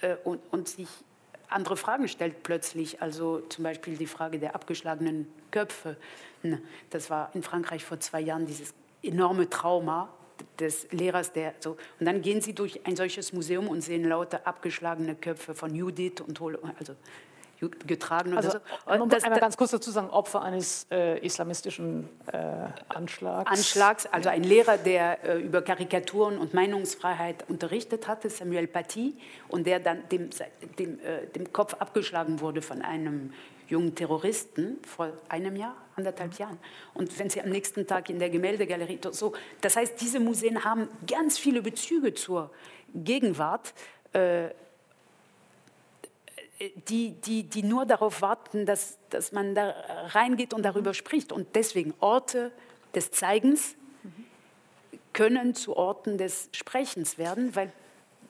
äh, 0.00 0.16
und, 0.24 0.40
und 0.50 0.68
sich 0.68 0.88
andere 1.48 1.76
Fragen 1.76 2.08
stellt 2.08 2.42
plötzlich. 2.42 3.02
Also 3.02 3.40
zum 3.48 3.64
Beispiel 3.64 3.96
die 3.96 4.06
Frage 4.06 4.38
der 4.38 4.54
abgeschlagenen 4.54 5.26
Köpfe. 5.50 5.96
Das 6.90 7.10
war 7.10 7.30
in 7.34 7.42
Frankreich 7.42 7.84
vor 7.84 8.00
zwei 8.00 8.20
Jahren 8.20 8.46
dieses 8.46 8.74
enorme 9.02 9.48
Trauma 9.48 10.08
des 10.58 10.90
Lehrers, 10.92 11.32
der 11.32 11.54
so. 11.60 11.76
Und 11.98 12.06
dann 12.06 12.22
gehen 12.22 12.40
Sie 12.40 12.54
durch 12.54 12.86
ein 12.86 12.96
solches 12.96 13.32
Museum 13.32 13.68
und 13.68 13.80
sehen 13.80 14.04
lauter 14.04 14.46
abgeschlagene 14.46 15.14
Köpfe 15.14 15.54
von 15.54 15.74
Judith 15.74 16.20
und 16.26 16.40
also 16.78 16.94
getragen. 17.60 18.36
Also, 18.36 18.50
so. 18.50 18.58
man 18.86 19.00
muss 19.00 19.08
das, 19.08 19.24
einmal 19.24 19.40
ganz 19.40 19.56
kurz 19.56 19.72
dazu 19.72 19.90
sagen, 19.90 20.10
Opfer 20.10 20.42
eines 20.42 20.86
äh, 20.90 21.18
islamistischen 21.24 22.08
äh, 22.32 22.38
Anschlags. 22.88 23.50
Anschlags, 23.50 24.06
also 24.06 24.28
ein 24.28 24.44
Lehrer, 24.44 24.78
der 24.78 25.24
äh, 25.24 25.40
über 25.40 25.62
Karikaturen 25.62 26.38
und 26.38 26.54
Meinungsfreiheit 26.54 27.48
unterrichtet 27.48 28.06
hatte, 28.06 28.30
Samuel 28.30 28.66
Paty, 28.66 29.16
und 29.48 29.66
der 29.66 29.80
dann 29.80 30.08
dem, 30.10 30.30
dem, 30.78 31.00
äh, 31.00 31.26
dem 31.26 31.52
Kopf 31.52 31.74
abgeschlagen 31.74 32.40
wurde 32.40 32.62
von 32.62 32.82
einem 32.82 33.32
jungen 33.68 33.94
Terroristen 33.94 34.78
vor 34.86 35.12
einem 35.28 35.56
Jahr, 35.56 35.76
anderthalb 35.96 36.32
mhm. 36.32 36.38
Jahren. 36.38 36.58
Und 36.94 37.18
wenn 37.18 37.28
Sie 37.28 37.40
am 37.40 37.50
nächsten 37.50 37.86
Tag 37.86 38.08
in 38.08 38.18
der 38.18 38.30
Gemäldegalerie, 38.30 38.98
so, 39.10 39.34
das 39.60 39.76
heißt, 39.76 40.00
diese 40.00 40.20
Museen 40.20 40.64
haben 40.64 40.88
ganz 41.06 41.38
viele 41.38 41.62
Bezüge 41.62 42.14
zur 42.14 42.50
Gegenwart. 42.94 43.74
Die, 46.88 47.12
die, 47.12 47.44
die 47.44 47.62
nur 47.62 47.86
darauf 47.86 48.20
warten, 48.20 48.66
dass, 48.66 48.98
dass 49.10 49.30
man 49.30 49.54
da 49.54 49.74
reingeht 50.08 50.52
und 50.52 50.62
darüber 50.62 50.92
spricht. 50.92 51.30
Und 51.30 51.54
deswegen 51.54 51.94
Orte 52.00 52.50
des 52.94 53.12
Zeigens 53.12 53.76
können 55.12 55.54
zu 55.54 55.76
Orten 55.76 56.18
des 56.18 56.48
Sprechens 56.52 57.18
werden, 57.18 57.54
weil 57.54 57.72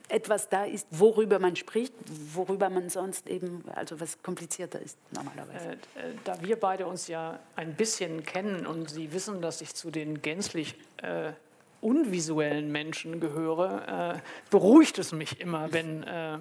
etwas 0.09 0.49
da 0.49 0.65
ist, 0.65 0.87
worüber 0.91 1.39
man 1.39 1.55
spricht, 1.57 1.93
worüber 2.33 2.71
man 2.71 2.89
sonst 2.89 3.29
eben, 3.29 3.63
also 3.75 4.01
was 4.01 4.23
komplizierter 4.23 4.81
ist 4.81 4.97
normalerweise. 5.11 5.71
Äh, 5.71 5.73
äh 5.73 5.77
da 6.25 6.41
wir 6.41 6.59
beide 6.59 6.87
uns 6.87 7.09
ja 7.09 7.39
ein 7.57 7.75
bisschen 7.75 8.25
kennen 8.25 8.67
und 8.67 8.91
Sie 8.91 9.13
wissen, 9.13 9.43
dass 9.43 9.61
ich 9.61 9.75
zu 9.75 9.91
den 9.91 10.23
gänzlich 10.23 10.77
äh, 11.03 11.33
unvisuellen 11.81 12.73
Menschen 12.73 13.21
gehöre, 13.21 14.15
äh, 14.17 14.21
beruhigt 14.51 14.99
es 14.99 15.13
mich 15.13 15.41
immer, 15.41 15.73
wenn 15.73 16.03
äh, 16.03 16.39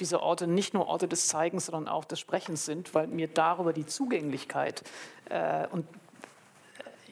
diese 0.00 0.22
Orte 0.22 0.46
nicht 0.46 0.74
nur 0.74 0.86
Orte 0.86 1.08
des 1.08 1.28
Zeigens, 1.28 1.66
sondern 1.66 1.88
auch 1.88 2.04
des 2.04 2.20
Sprechens 2.20 2.64
sind, 2.64 2.94
weil 2.94 3.06
mir 3.06 3.28
darüber 3.28 3.72
die 3.72 3.86
Zugänglichkeit 3.86 4.82
äh, 5.28 5.66
und 5.68 5.86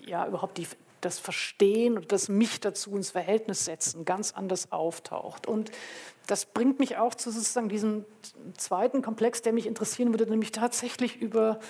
äh, 0.05 0.11
ja 0.11 0.27
überhaupt 0.27 0.59
die, 0.59 0.67
das 1.01 1.19
Verstehen 1.19 1.97
und 1.97 2.13
das 2.13 2.29
mich 2.29 2.61
dazu 2.61 2.97
ins 2.97 3.11
Verhältnis 3.11 3.65
setzen 3.65 4.05
ganz 4.05 4.33
anders 4.33 4.73
auftaucht. 4.73 5.47
Und 5.47 5.71
das 6.27 6.45
bringt 6.47 6.79
mich 6.81 6.97
auch 6.97 7.15
zu 7.15 7.31
sozusagen 7.31 7.69
diesem 7.69 8.05
zweiten 8.57 9.03
Komplex, 9.03 9.43
der 9.43 9.53
mich 9.53 9.67
interessieren 9.67 10.13
würde, 10.13 10.29
nämlich 10.29 10.53
tatsächlich 10.53 11.17
über, 11.17 11.61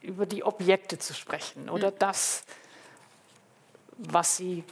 über 0.00 0.26
die 0.26 0.44
Objekte 0.44 0.98
zu 0.98 1.14
sprechen 1.14 1.68
oder 1.68 1.90
mhm. 1.90 1.96
das, 1.98 2.44
was 3.96 4.36
sie 4.36 4.64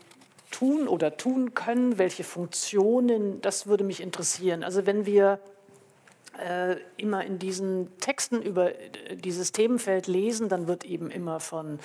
tun 0.50 0.88
oder 0.88 1.16
tun 1.16 1.54
können, 1.54 1.98
welche 1.98 2.24
Funktionen, 2.24 3.40
das 3.40 3.66
würde 3.66 3.84
mich 3.84 4.00
interessieren. 4.00 4.64
Also 4.64 4.86
wenn 4.86 5.06
wir 5.06 5.40
immer 6.96 7.24
in 7.24 7.38
diesen 7.38 7.96
Texten 7.98 8.40
über 8.42 8.74
äh, 8.74 9.16
dieses 9.16 9.52
Themenfeld 9.52 10.06
lesen, 10.06 10.48
dann 10.48 10.66
wird 10.66 10.84
eben 10.84 11.10
immer 11.10 11.40
von 11.40 11.78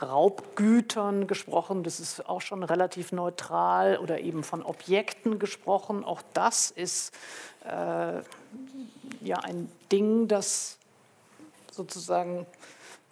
Raubgütern 0.00 1.26
gesprochen. 1.26 1.82
Das 1.82 2.00
ist 2.00 2.28
auch 2.28 2.40
schon 2.40 2.62
relativ 2.64 3.12
neutral 3.12 3.98
oder 3.98 4.20
eben 4.20 4.42
von 4.42 4.62
Objekten 4.62 5.38
gesprochen. 5.38 6.04
Auch 6.04 6.22
das 6.34 6.70
ist 6.70 7.14
äh, 7.64 8.20
ja 9.20 9.36
ein 9.42 9.70
Ding, 9.90 10.28
das 10.28 10.78
sozusagen 11.70 12.46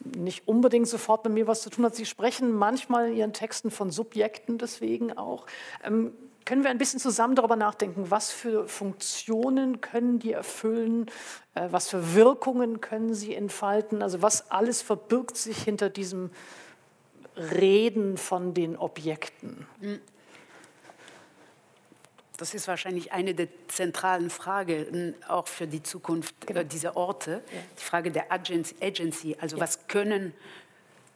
nicht 0.04 0.48
unbedingt 0.48 0.88
sofort 0.88 1.24
mit 1.24 1.34
mir 1.34 1.46
was 1.46 1.62
zu 1.62 1.70
tun 1.70 1.84
hat. 1.84 1.94
Sie 1.94 2.06
sprechen 2.06 2.52
manchmal 2.52 3.10
in 3.10 3.16
Ihren 3.16 3.32
Texten 3.32 3.70
von 3.70 3.90
Subjekten 3.90 4.58
deswegen 4.58 5.16
auch. 5.16 5.46
Ähm, 5.84 6.12
können 6.44 6.64
wir 6.64 6.70
ein 6.70 6.78
bisschen 6.78 7.00
zusammen 7.00 7.34
darüber 7.34 7.56
nachdenken, 7.56 8.10
was 8.10 8.32
für 8.32 8.66
Funktionen 8.66 9.80
können 9.80 10.18
die 10.18 10.32
erfüllen, 10.32 11.06
äh, 11.54 11.68
was 11.70 11.88
für 11.88 12.14
Wirkungen 12.14 12.80
können 12.80 13.14
sie 13.14 13.34
entfalten, 13.34 14.02
also 14.02 14.22
was 14.22 14.50
alles 14.50 14.82
verbirgt 14.82 15.36
sich 15.36 15.62
hinter 15.62 15.90
diesem 15.90 16.30
Reden 17.36 18.16
von 18.16 18.54
den 18.54 18.76
Objekten. 18.76 19.66
Hm. 19.80 20.00
Das 22.36 22.54
ist 22.54 22.68
wahrscheinlich 22.68 23.12
eine 23.12 23.34
der 23.34 23.48
zentralen 23.68 24.30
Fragen 24.30 25.14
auch 25.28 25.46
für 25.46 25.66
die 25.66 25.82
Zukunft 25.82 26.34
äh, 26.44 26.46
genau. 26.46 26.62
dieser 26.62 26.96
Orte. 26.96 27.32
Ja. 27.32 27.60
Die 27.78 27.84
Frage 27.84 28.10
der 28.10 28.32
Agency, 28.32 29.36
also 29.38 29.56
ja. 29.56 29.62
was 29.62 29.86
können 29.88 30.32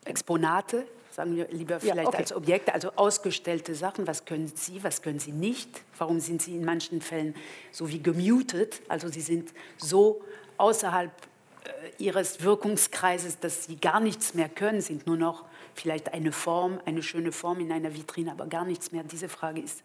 Exponate 0.04 0.86
sagen 1.14 1.36
wir 1.36 1.46
lieber 1.48 1.78
vielleicht 1.78 2.02
ja, 2.02 2.08
okay. 2.08 2.16
als 2.16 2.32
Objekte, 2.32 2.74
also 2.74 2.90
ausgestellte 2.96 3.74
Sachen. 3.74 4.06
Was 4.06 4.24
können 4.24 4.48
Sie, 4.48 4.82
was 4.82 5.00
können 5.00 5.20
Sie 5.20 5.30
nicht? 5.30 5.68
Warum 5.96 6.18
sind 6.18 6.42
Sie 6.42 6.56
in 6.56 6.64
manchen 6.64 7.00
Fällen 7.00 7.34
so 7.70 7.88
wie 7.88 8.02
gemutet? 8.02 8.82
Also 8.88 9.08
Sie 9.08 9.20
sind 9.20 9.54
so 9.76 10.22
außerhalb 10.56 11.10
äh, 11.12 12.02
Ihres 12.02 12.42
Wirkungskreises, 12.42 13.38
dass 13.38 13.64
Sie 13.64 13.76
gar 13.76 14.00
nichts 14.00 14.34
mehr 14.34 14.48
können, 14.48 14.80
sind 14.80 15.06
nur 15.06 15.16
noch 15.16 15.44
vielleicht 15.74 16.12
eine 16.12 16.32
Form, 16.32 16.80
eine 16.84 17.02
schöne 17.02 17.30
Form 17.30 17.60
in 17.60 17.70
einer 17.70 17.94
Vitrine, 17.94 18.32
aber 18.32 18.46
gar 18.46 18.64
nichts 18.64 18.90
mehr. 18.90 19.04
Diese 19.04 19.28
Frage 19.28 19.60
ist 19.60 19.82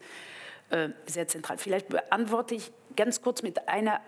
äh, 0.70 0.88
sehr 1.06 1.28
zentral. 1.28 1.58
Vielleicht 1.58 1.88
beantworte 1.88 2.56
ich 2.56 2.72
ganz 2.96 3.22
kurz 3.22 3.42
mit 3.42 3.68
einer 3.68 4.00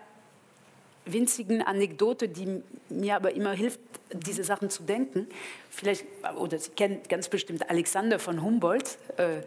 winzigen 1.05 1.61
Anekdote, 1.61 2.29
die 2.29 2.61
mir 2.89 3.15
aber 3.15 3.33
immer 3.33 3.51
hilft, 3.51 3.79
diese 4.13 4.43
Sachen 4.43 4.69
zu 4.69 4.83
denken. 4.83 5.27
Vielleicht, 5.69 6.05
oder 6.37 6.59
Sie 6.59 6.71
kennen 6.71 7.01
ganz 7.09 7.29
bestimmt 7.29 7.69
Alexander 7.69 8.19
von 8.19 8.41
Humboldt, 8.43 8.97
äh, 9.17 9.41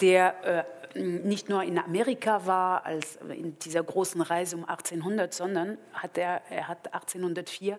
der 0.00 0.66
äh, 0.94 0.98
nicht 0.98 1.48
nur 1.48 1.62
in 1.62 1.78
Amerika 1.78 2.46
war, 2.46 2.84
als 2.84 3.18
in 3.28 3.56
dieser 3.60 3.82
großen 3.82 4.20
Reise 4.20 4.56
um 4.56 4.64
1800, 4.64 5.32
sondern 5.32 5.78
hat 5.92 6.18
er, 6.18 6.42
er 6.50 6.68
hat 6.68 6.92
1804 6.92 7.78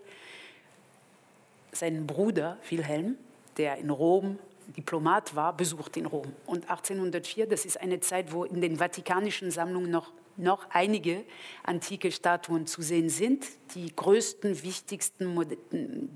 seinen 1.74 2.08
Bruder 2.08 2.58
Wilhelm, 2.70 3.18
der 3.58 3.78
in 3.78 3.90
Rom 3.90 4.40
Diplomat 4.78 5.36
war, 5.36 5.56
besucht 5.56 5.98
in 5.98 6.06
Rom. 6.06 6.32
Und 6.46 6.70
1804, 6.70 7.48
das 7.48 7.66
ist 7.66 7.80
eine 7.82 8.00
Zeit, 8.00 8.32
wo 8.32 8.46
in 8.46 8.62
den 8.62 8.78
vatikanischen 8.78 9.52
Sammlungen 9.52 9.92
noch 9.92 10.12
noch 10.38 10.70
einige 10.70 11.24
antike 11.64 12.12
Statuen 12.12 12.68
zu 12.68 12.82
sehen 12.82 13.10
sind. 13.10 13.46
Die 13.76 13.96
größten, 13.96 14.64
wichtigsten, 14.64 15.36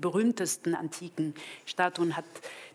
berühmtesten 0.00 0.74
antiken 0.74 1.34
Statuen 1.64 2.16
hat 2.16 2.24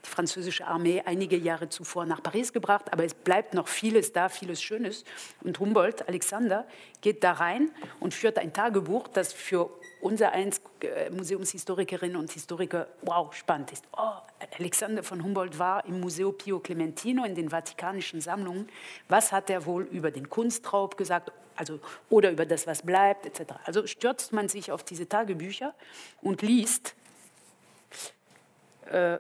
die 0.04 0.10
französische 0.10 0.66
Armee 0.68 1.04
einige 1.06 1.38
Jahre 1.38 1.70
zuvor 1.70 2.06
nach 2.06 2.24
Paris 2.24 2.54
gebracht, 2.54 2.92
aber 2.92 3.04
es 3.04 3.14
bleibt 3.14 3.54
noch 3.54 3.68
vieles 3.68 4.12
da, 4.14 4.30
vieles 4.30 4.62
Schönes. 4.62 5.04
Und 5.44 5.60
Humboldt, 5.60 6.08
Alexander, 6.08 6.66
geht 7.02 7.24
da 7.24 7.34
rein 7.34 7.72
und 8.00 8.14
führt 8.14 8.38
ein 8.38 8.54
Tagebuch, 8.54 9.08
das 9.08 9.34
für 9.34 9.70
unser 10.02 10.32
eins 10.32 10.62
äh, 10.82 11.10
Museumshistorikerinnen 11.10 12.18
und 12.18 12.32
Historiker 12.32 12.88
wow 13.02 13.34
spannend 13.34 13.72
ist. 13.72 13.86
Oh, 13.98 14.14
Alexander 14.58 15.04
von 15.04 15.24
Humboldt 15.24 15.58
war 15.58 15.86
im 15.86 16.00
Museo 16.00 16.32
Pio 16.32 16.60
Clementino 16.60 17.24
in 17.24 17.36
den 17.36 17.50
vatikanischen 17.50 18.22
Sammlungen. 18.22 18.68
Was 19.08 19.32
hat 19.32 19.50
er 19.50 19.66
wohl 19.66 19.84
über 19.84 20.12
den 20.12 20.30
Kunstraub 20.30 20.98
gesagt? 20.98 21.32
Also, 21.56 21.80
oder 22.10 22.32
über 22.32 22.46
das, 22.46 22.66
was 22.66 22.82
bleibt, 22.82 23.26
etc. 23.26 23.54
Also 23.66 23.86
stürzt 23.86 24.34
man 24.34 24.50
sich 24.50 24.72
auf 24.72 24.84
diese 24.84 25.08
Tagebücher 25.08 25.74
und 26.22 26.42
liest 26.42 26.96
äh, 28.86 29.20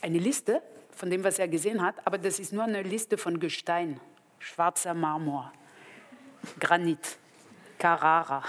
eine 0.00 0.18
Liste 0.18 0.62
von 0.90 1.10
dem, 1.10 1.22
was 1.22 1.38
er 1.38 1.46
gesehen 1.46 1.82
hat, 1.82 1.94
aber 2.04 2.18
das 2.18 2.40
ist 2.40 2.52
nur 2.52 2.64
eine 2.64 2.82
Liste 2.82 3.18
von 3.18 3.38
Gestein, 3.38 4.00
schwarzer 4.40 4.94
Marmor, 4.94 5.52
Granit, 6.58 7.18
Carrara, 7.78 8.42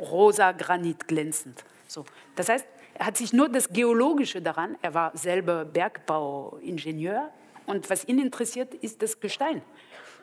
rosa 0.00 0.52
Granit 0.52 1.06
glänzend. 1.08 1.64
So. 1.86 2.04
Das 2.36 2.48
heißt, 2.48 2.66
er 2.94 3.06
hat 3.06 3.16
sich 3.16 3.32
nur 3.32 3.48
das 3.48 3.68
Geologische 3.68 4.42
daran, 4.42 4.76
er 4.82 4.94
war 4.94 5.16
selber 5.16 5.64
Bergbauingenieur 5.64 7.30
und 7.66 7.88
was 7.88 8.06
ihn 8.06 8.18
interessiert, 8.18 8.74
ist 8.74 9.00
das 9.02 9.20
Gestein. 9.20 9.62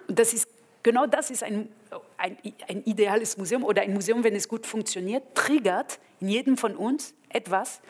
Und 0.07 0.19
das 0.19 0.33
ist, 0.33 0.47
genau 0.83 1.05
das 1.05 1.31
ist 1.31 1.43
ein, 1.43 1.69
ein, 2.17 2.37
ein 2.67 2.83
ideales 2.83 3.37
Museum 3.37 3.63
oder 3.63 3.81
ein 3.81 3.93
Museum, 3.93 4.23
wenn 4.23 4.35
es 4.35 4.47
gut 4.47 4.65
funktioniert, 4.65 5.23
triggert 5.33 5.99
in 6.19 6.29
jedem 6.29 6.57
von 6.57 6.75
uns 6.75 7.13
etwas, 7.29 7.81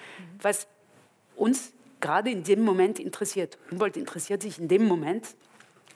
was 0.42 0.68
uns 1.36 1.74
gerade 2.00 2.30
in 2.30 2.44
dem 2.44 2.64
Moment 2.64 3.00
interessiert. 3.00 3.58
Humboldt 3.72 3.98
interessiert 3.98 4.42
sich 4.42 4.60
in 4.60 4.68
dem 4.68 4.86
Moment 4.86 5.36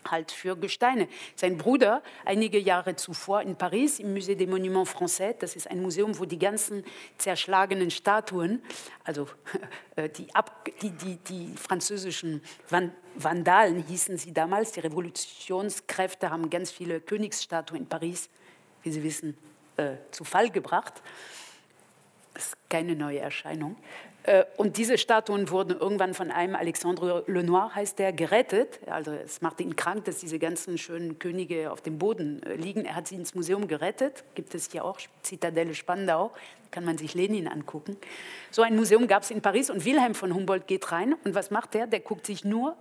halt 0.09 0.31
für 0.31 0.55
Gesteine. 0.55 1.07
Sein 1.35 1.57
Bruder, 1.57 2.01
einige 2.25 2.59
Jahre 2.59 2.95
zuvor 2.95 3.41
in 3.41 3.55
Paris 3.55 3.99
im 3.99 4.13
Musée 4.13 4.35
des 4.35 4.47
Monuments 4.47 4.91
Français, 4.91 5.33
das 5.37 5.55
ist 5.55 5.69
ein 5.69 5.81
Museum, 5.81 6.17
wo 6.17 6.25
die 6.25 6.39
ganzen 6.39 6.83
zerschlagenen 7.17 7.91
Statuen, 7.91 8.61
also 9.03 9.27
äh, 9.95 10.09
die, 10.09 10.33
ab, 10.33 10.69
die, 10.81 10.91
die, 10.91 11.17
die 11.17 11.55
französischen 11.55 12.41
Vandalen 13.15 13.83
hießen 13.83 14.17
sie 14.17 14.33
damals, 14.33 14.71
die 14.71 14.79
Revolutionskräfte 14.81 16.29
haben 16.29 16.49
ganz 16.49 16.71
viele 16.71 17.01
Königsstatuen 17.01 17.81
in 17.81 17.87
Paris, 17.87 18.29
wie 18.83 18.91
Sie 18.91 19.03
wissen, 19.03 19.37
äh, 19.77 19.95
zu 20.11 20.23
Fall 20.23 20.49
gebracht. 20.49 21.01
Das 22.33 22.47
ist 22.47 22.57
keine 22.69 22.95
neue 22.95 23.19
Erscheinung. 23.19 23.75
Äh, 24.23 24.45
und 24.57 24.77
diese 24.77 24.97
Statuen 24.97 25.49
wurden 25.49 25.79
irgendwann 25.79 26.13
von 26.13 26.31
einem 26.31 26.55
Alexandre 26.55 27.23
Lenoir, 27.27 27.73
heißt 27.73 27.99
der, 27.99 28.13
gerettet. 28.13 28.79
Also 28.87 29.11
es 29.11 29.41
macht 29.41 29.59
ihn 29.61 29.75
krank, 29.75 30.05
dass 30.05 30.19
diese 30.19 30.39
ganzen 30.39 30.77
schönen 30.77 31.19
Könige 31.19 31.71
auf 31.71 31.81
dem 31.81 31.97
Boden 31.97 32.43
äh, 32.43 32.55
liegen. 32.55 32.85
Er 32.85 32.95
hat 32.95 33.07
sie 33.07 33.15
ins 33.15 33.33
Museum 33.33 33.67
gerettet. 33.67 34.23
Gibt 34.35 34.53
es 34.53 34.71
hier 34.71 34.85
auch, 34.85 34.99
Zitadelle 35.23 35.73
Spandau. 35.73 36.31
Kann 36.69 36.85
man 36.85 36.97
sich 36.97 37.13
Lenin 37.15 37.47
angucken. 37.47 37.97
So 38.49 38.61
ein 38.61 38.75
Museum 38.75 39.07
gab 39.07 39.23
es 39.23 39.31
in 39.31 39.41
Paris 39.41 39.69
und 39.69 39.83
Wilhelm 39.83 40.15
von 40.15 40.33
Humboldt 40.33 40.67
geht 40.67 40.91
rein. 40.91 41.15
Und 41.25 41.35
was 41.35 41.51
macht 41.51 41.73
der? 41.73 41.87
Der 41.87 41.99
guckt 41.99 42.25
sich 42.25 42.45
nur, 42.45 42.75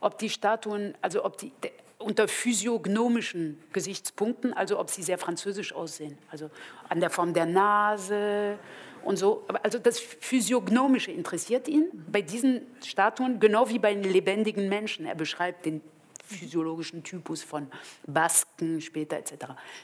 ob 0.00 0.18
die 0.18 0.30
Statuen, 0.30 0.94
also 1.02 1.24
ob 1.24 1.38
die, 1.38 1.52
unter 1.98 2.28
physiognomischen 2.28 3.62
Gesichtspunkten, 3.72 4.52
also 4.52 4.78
ob 4.78 4.90
sie 4.90 5.02
sehr 5.02 5.18
französisch 5.18 5.72
aussehen. 5.72 6.18
Also 6.30 6.50
an 6.88 7.00
der 7.00 7.10
Form 7.10 7.32
der 7.32 7.46
Nase, 7.46 8.58
und 9.06 9.16
so. 9.16 9.44
Also 9.62 9.78
das 9.78 9.98
Physiognomische 9.98 11.10
interessiert 11.10 11.68
ihn 11.68 11.86
bei 12.10 12.22
diesen 12.22 12.62
Statuen, 12.84 13.40
genau 13.40 13.68
wie 13.68 13.78
bei 13.78 13.94
den 13.94 14.04
lebendigen 14.04 14.68
Menschen. 14.68 15.06
Er 15.06 15.14
beschreibt 15.14 15.64
den 15.64 15.80
physiologischen 16.24 17.04
Typus 17.04 17.42
von 17.42 17.68
Basken 18.06 18.80
später 18.80 19.16
etc. 19.16 19.32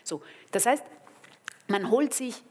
So, 0.02 0.22
das 0.50 0.66
heißt, 0.66 0.84
man 1.68 1.90
holt 1.90 2.12
sich 2.12 2.42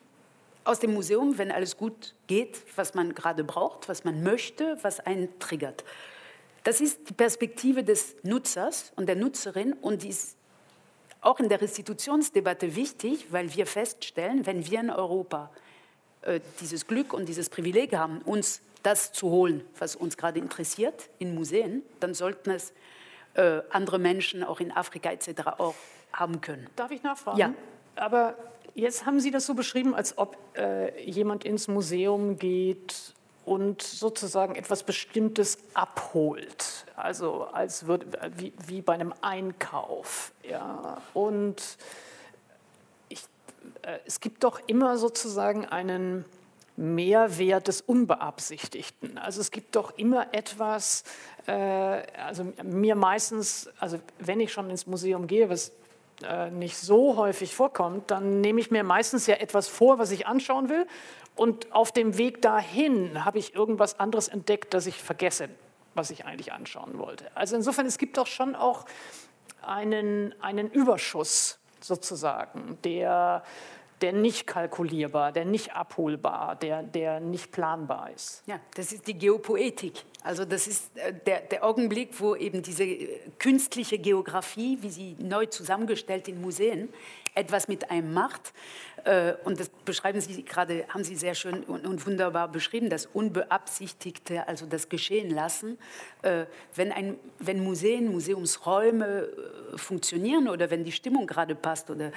aus 0.64 0.80
dem 0.80 0.94
Museum, 0.94 1.38
wenn 1.38 1.52
alles 1.52 1.76
gut 1.76 2.16
geht, 2.28 2.62
was 2.76 2.94
man 2.94 3.14
gerade 3.14 3.44
braucht, 3.44 3.90
was 3.90 4.04
man 4.04 4.24
möchte, 4.24 4.78
was 4.82 5.00
einen 5.00 5.28
triggert. 5.40 5.84
Das 6.64 6.80
ist 6.80 7.10
die 7.10 7.14
Perspektive 7.14 7.84
des 7.84 8.16
Nutzers 8.24 8.94
und 8.96 9.08
der 9.08 9.16
Nutzerin 9.16 9.74
und 9.74 10.04
die 10.04 10.10
ist 10.10 10.38
auch 11.20 11.40
in 11.40 11.50
der 11.50 11.62
Restitutionsdebatte 11.62 12.76
wichtig, 12.76 13.28
weil 13.32 13.54
wir 13.56 13.66
feststellen, 13.66 14.46
wenn 14.46 14.70
wir 14.70 14.80
in 14.80 14.90
Europa 14.90 15.52
äh, 16.22 16.40
dieses 16.60 16.88
Glück 16.88 17.14
und 17.14 17.28
dieses 17.28 17.50
Privileg 17.50 17.96
haben, 17.96 18.22
uns 18.22 18.62
das 18.84 19.12
zu 19.12 19.30
holen, 19.30 19.64
was 19.78 19.96
uns 19.96 20.18
gerade 20.18 20.40
interessiert 20.40 21.10
in 21.20 21.36
Museen, 21.36 21.84
dann 22.00 22.14
sollten 22.14 22.52
es 22.52 22.74
äh, 23.36 23.62
andere 23.70 24.00
Menschen 24.00 24.44
auch 24.44 24.60
in 24.60 24.72
Afrika 24.72 25.12
etc. 25.12 25.48
auch 25.58 25.76
haben 26.14 26.42
können. 26.42 26.68
Darf 26.76 26.92
ich 26.92 27.04
nachfragen? 27.04 27.38
Ja. 27.38 27.54
Aber 27.96 28.36
jetzt 28.74 29.06
haben 29.06 29.20
Sie 29.20 29.32
das 29.32 29.46
so 29.46 29.54
beschrieben, 29.54 29.94
als 29.96 30.18
ob 30.18 30.38
äh, 30.58 31.04
jemand 31.04 31.44
ins 31.44 31.68
Museum 31.68 32.38
geht 32.38 33.14
und 33.46 33.82
sozusagen 33.82 34.56
etwas 34.56 34.84
Bestimmtes 34.84 35.58
abholt. 35.74 36.86
Also 36.96 37.46
als 37.46 37.88
wird, 37.88 38.06
wie, 38.38 38.54
wie 38.66 38.82
bei 38.82 38.94
einem 38.94 39.14
Einkauf. 39.22 40.32
Ja. 40.48 41.02
Und 41.14 41.78
es 44.06 44.20
gibt 44.20 44.44
doch 44.44 44.60
immer 44.68 44.98
sozusagen 44.98 45.66
einen 45.66 46.26
Mehrwert 46.78 47.68
des 47.68 47.82
Unbeabsichtigten. 47.82 49.18
Also 49.18 49.42
es 49.42 49.52
gibt 49.52 49.76
doch 49.76 49.98
immer 49.98 50.34
etwas, 50.34 51.04
äh, 51.46 51.54
also 51.54 52.52
mir 52.64 52.96
meistens, 52.96 53.70
also 53.80 54.00
wenn 54.20 54.40
ich 54.40 54.52
schon 54.52 54.70
ins 54.70 54.88
Museum 54.88 55.28
gehe, 55.28 55.50
was 55.50 55.72
äh, 56.24 56.50
nicht 56.50 56.78
so 56.78 57.18
häufig 57.18 57.56
vorkommt, 57.56 58.10
dann 58.10 58.42
nehme 58.42 58.60
ich 58.60 58.72
mir 58.72 58.84
meistens 58.84 59.28
ja 59.28 59.36
etwas 59.36 59.68
vor, 59.68 60.00
was 60.00 60.12
ich 60.12 60.28
anschauen 60.28 60.70
will. 60.70 60.88
Und 61.36 61.72
auf 61.72 61.92
dem 61.92 62.18
Weg 62.18 62.42
dahin 62.42 63.26
habe 63.26 63.40
ich 63.40 63.56
irgendwas 63.56 64.00
anderes 64.00 64.28
entdeckt, 64.28 64.74
das 64.74 64.86
ich 64.86 65.02
vergesse, 65.02 65.50
was 65.94 66.10
ich 66.10 66.26
eigentlich 66.26 66.52
anschauen 66.54 66.98
wollte. 67.00 67.26
Also 67.36 67.56
insofern, 67.56 67.86
es 67.86 67.98
gibt 67.98 68.18
doch 68.18 68.28
schon 68.28 68.56
auch 68.56 68.86
einen, 69.62 70.34
einen 70.42 70.70
Überschuss 70.70 71.61
sozusagen, 71.84 72.78
der, 72.84 73.44
der 74.02 74.14
nicht 74.14 74.48
kalkulierbar, 74.48 75.32
der 75.32 75.46
nicht 75.46 75.76
abholbar, 75.76 76.56
der, 76.56 76.84
der 76.84 77.20
nicht 77.20 77.52
planbar 77.52 78.10
ist. 78.12 78.44
Ja, 78.48 78.60
das 78.76 78.92
ist 78.92 79.08
die 79.08 79.14
Geopoetik. 79.14 80.04
Also 80.24 80.46
das 80.46 80.68
ist 80.68 80.98
äh, 80.98 81.14
der, 81.14 81.42
der 81.42 81.64
Augenblick, 81.64 82.20
wo 82.20 82.36
eben 82.36 82.62
diese 82.62 82.84
äh, 82.84 83.20
künstliche 83.40 83.98
Geografie, 83.98 84.78
wie 84.82 84.90
sie 84.90 85.16
neu 85.20 85.46
zusammengestellt 85.48 86.28
in 86.28 86.42
Museen, 86.42 86.90
etwas 87.34 87.68
mit 87.68 87.92
einem 87.92 88.14
macht. 88.14 88.54
Äh, 89.04 89.34
und 89.44 89.60
das 89.60 89.70
beschreiben 89.70 90.22
Sie 90.22 90.44
gerade, 90.44 90.86
haben 90.90 91.04
Sie 91.04 91.16
sehr 91.16 91.36
schön 91.36 91.64
und 91.64 92.06
wunderbar 92.06 92.48
beschrieben, 92.48 92.90
das 92.90 93.06
Unbeabsichtigte, 93.06 94.48
also 94.48 94.66
das 94.66 94.90
Geschehen 94.90 95.32
lassen. 95.32 95.78
Äh, 96.22 96.46
wenn, 96.76 96.92
ein, 96.92 97.18
wenn 97.40 97.64
Museen, 97.64 98.12
Museumsräume 98.12 99.06
äh, 99.74 99.78
funktionieren 99.78 100.50
oder 100.50 100.70
wenn 100.70 100.84
die 100.84 100.92
Stimmung 100.92 101.28
gerade 101.28 101.56
passt, 101.56 101.90
oder 101.90 102.12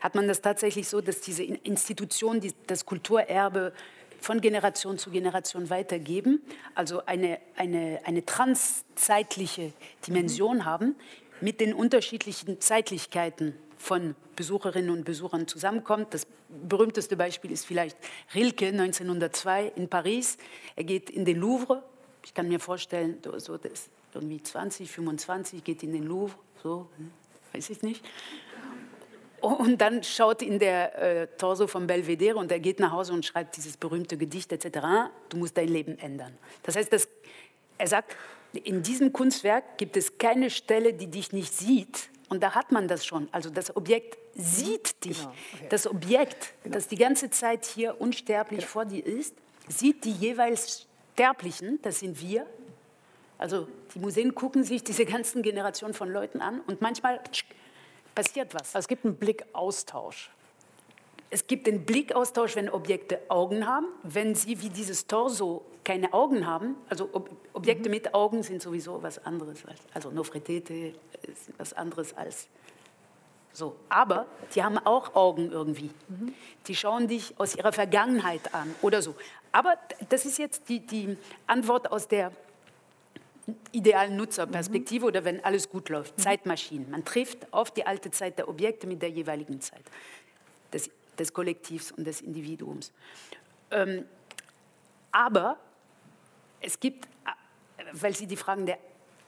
hat 0.00 0.14
man 0.14 0.26
das 0.26 0.40
tatsächlich 0.40 0.88
so, 0.88 1.00
dass 1.00 1.20
diese 1.20 1.42
Institutionen, 1.42 2.40
die 2.40 2.54
das 2.66 2.86
Kulturerbe 2.86 3.72
von 4.20 4.40
Generation 4.40 4.98
zu 4.98 5.10
Generation 5.10 5.70
weitergeben, 5.70 6.42
also 6.74 7.04
eine, 7.04 7.38
eine, 7.56 8.00
eine 8.04 8.24
transzeitliche 8.24 9.72
Dimension 10.06 10.58
mhm. 10.58 10.64
haben 10.64 10.96
mit 11.40 11.60
den 11.60 11.74
unterschiedlichen 11.74 12.60
Zeitlichkeiten 12.60 13.54
von 13.78 14.14
Besucherinnen 14.36 14.90
und 14.90 15.04
Besuchern 15.04 15.46
zusammenkommt. 15.46 16.12
Das 16.12 16.26
berühmteste 16.48 17.16
Beispiel 17.16 17.50
ist 17.50 17.64
vielleicht 17.64 17.96
Rilke 18.34 18.66
1902 18.66 19.72
in 19.76 19.88
Paris. 19.88 20.36
Er 20.76 20.84
geht 20.84 21.10
in 21.10 21.24
den 21.24 21.38
Louvre. 21.38 21.82
Ich 22.24 22.34
kann 22.34 22.48
mir 22.48 22.60
vorstellen, 22.60 23.18
so 23.38 23.56
das 23.56 23.88
irgendwie 24.12 24.42
20, 24.42 24.90
25 24.90 25.64
geht 25.64 25.82
in 25.82 25.92
den 25.92 26.04
Louvre, 26.04 26.38
so 26.62 26.88
hm, 26.96 27.10
weiß 27.52 27.70
ich 27.70 27.82
nicht. 27.82 28.04
Und 29.40 29.80
dann 29.80 30.02
schaut 30.02 30.42
ihn 30.42 30.58
der 30.58 30.98
äh, 31.00 31.26
Torso 31.38 31.68
von 31.68 31.86
Belvedere 31.86 32.38
und 32.38 32.50
er 32.50 32.58
geht 32.58 32.80
nach 32.80 32.90
Hause 32.90 33.12
und 33.12 33.24
schreibt 33.24 33.56
dieses 33.56 33.76
berühmte 33.76 34.16
Gedicht 34.16 34.52
etc. 34.52 35.10
Du 35.28 35.36
musst 35.36 35.56
dein 35.56 35.68
Leben 35.68 35.96
ändern. 35.98 36.36
Das 36.64 36.74
heißt, 36.74 36.92
das, 36.92 37.08
er 37.78 37.86
sagt, 37.86 38.16
in 38.52 38.82
diesem 38.82 39.12
Kunstwerk 39.12 39.78
gibt 39.78 39.96
es 39.96 40.18
keine 40.18 40.50
Stelle, 40.50 40.92
die 40.92 41.06
dich 41.06 41.32
nicht 41.32 41.54
sieht, 41.54 42.10
und 42.28 42.42
da 42.42 42.54
hat 42.54 42.72
man 42.72 42.88
das 42.88 43.06
schon. 43.06 43.28
Also 43.32 43.50
das 43.50 43.74
Objekt 43.76 44.18
sieht 44.34 45.04
dich. 45.04 45.18
Genau. 45.18 45.34
Okay. 45.54 45.66
Das 45.70 45.86
Objekt, 45.86 46.54
genau. 46.62 46.74
das 46.74 46.88
die 46.88 46.96
ganze 46.96 47.30
Zeit 47.30 47.64
hier 47.64 48.00
unsterblich 48.00 48.60
genau. 48.60 48.70
vor 48.70 48.84
dir 48.84 49.04
ist, 49.04 49.34
sieht 49.68 50.04
die 50.04 50.12
jeweils 50.12 50.86
Sterblichen, 51.14 51.80
das 51.82 52.00
sind 52.00 52.20
wir. 52.20 52.46
Also 53.38 53.66
die 53.94 53.98
Museen 53.98 54.34
gucken 54.34 54.64
sich 54.64 54.84
diese 54.84 55.04
ganzen 55.04 55.42
Generationen 55.42 55.94
von 55.94 56.10
Leuten 56.10 56.40
an 56.40 56.60
und 56.66 56.80
manchmal 56.80 57.20
passiert 58.14 58.54
was. 58.54 58.74
Also 58.74 58.84
es 58.84 58.88
gibt 58.88 59.04
einen 59.04 59.16
Blickaustausch. 59.16 60.30
Es 61.30 61.46
gibt 61.46 61.66
den 61.66 61.84
Blickaustausch, 61.84 62.56
wenn 62.56 62.70
Objekte 62.70 63.20
Augen 63.28 63.66
haben. 63.66 63.86
Wenn 64.02 64.34
sie 64.34 64.60
wie 64.62 64.70
dieses 64.70 65.06
Torso 65.06 65.64
keine 65.88 66.12
Augen 66.12 66.46
haben, 66.46 66.76
also 66.90 67.08
Ob 67.14 67.30
Objekte 67.54 67.88
mhm. 67.88 67.94
mit 67.94 68.12
Augen 68.12 68.42
sind 68.42 68.60
sowieso 68.60 69.02
was 69.02 69.24
anderes. 69.24 69.64
Als, 69.64 69.80
also 69.94 70.10
Nofretete 70.10 70.92
ist 71.22 71.50
was 71.56 71.72
anderes 71.72 72.14
als 72.14 72.46
so. 73.54 73.74
Aber 73.88 74.26
die 74.54 74.62
haben 74.62 74.76
auch 74.76 75.14
Augen 75.14 75.50
irgendwie. 75.50 75.90
Mhm. 76.08 76.34
Die 76.66 76.76
schauen 76.76 77.08
dich 77.08 77.32
aus 77.38 77.56
ihrer 77.56 77.72
Vergangenheit 77.72 78.54
an 78.54 78.74
oder 78.82 79.00
so. 79.00 79.14
Aber 79.50 79.78
das 80.10 80.26
ist 80.26 80.38
jetzt 80.38 80.68
die, 80.68 80.80
die 80.80 81.16
Antwort 81.46 81.90
aus 81.90 82.06
der 82.06 82.32
idealen 83.72 84.14
Nutzerperspektive 84.14 85.06
mhm. 85.06 85.08
oder 85.08 85.24
wenn 85.24 85.42
alles 85.42 85.70
gut 85.70 85.88
läuft. 85.88 86.18
Mhm. 86.18 86.22
Zeitmaschinen. 86.22 86.90
Man 86.90 87.06
trifft 87.06 87.50
auf 87.50 87.70
die 87.70 87.86
alte 87.86 88.10
Zeit 88.10 88.36
der 88.36 88.50
Objekte 88.50 88.86
mit 88.86 89.00
der 89.00 89.08
jeweiligen 89.08 89.62
Zeit 89.62 89.84
des, 90.70 90.90
des 91.18 91.32
Kollektivs 91.32 91.92
und 91.92 92.04
des 92.06 92.20
Individuums. 92.20 92.92
Ähm, 93.70 94.04
aber 95.12 95.56
es 96.60 96.80
gibt, 96.80 97.06
äh, 97.06 97.82
weil 97.92 98.14
Sie 98.14 98.26
die 98.26 98.36
Fragen 98.36 98.66
der 98.66 98.78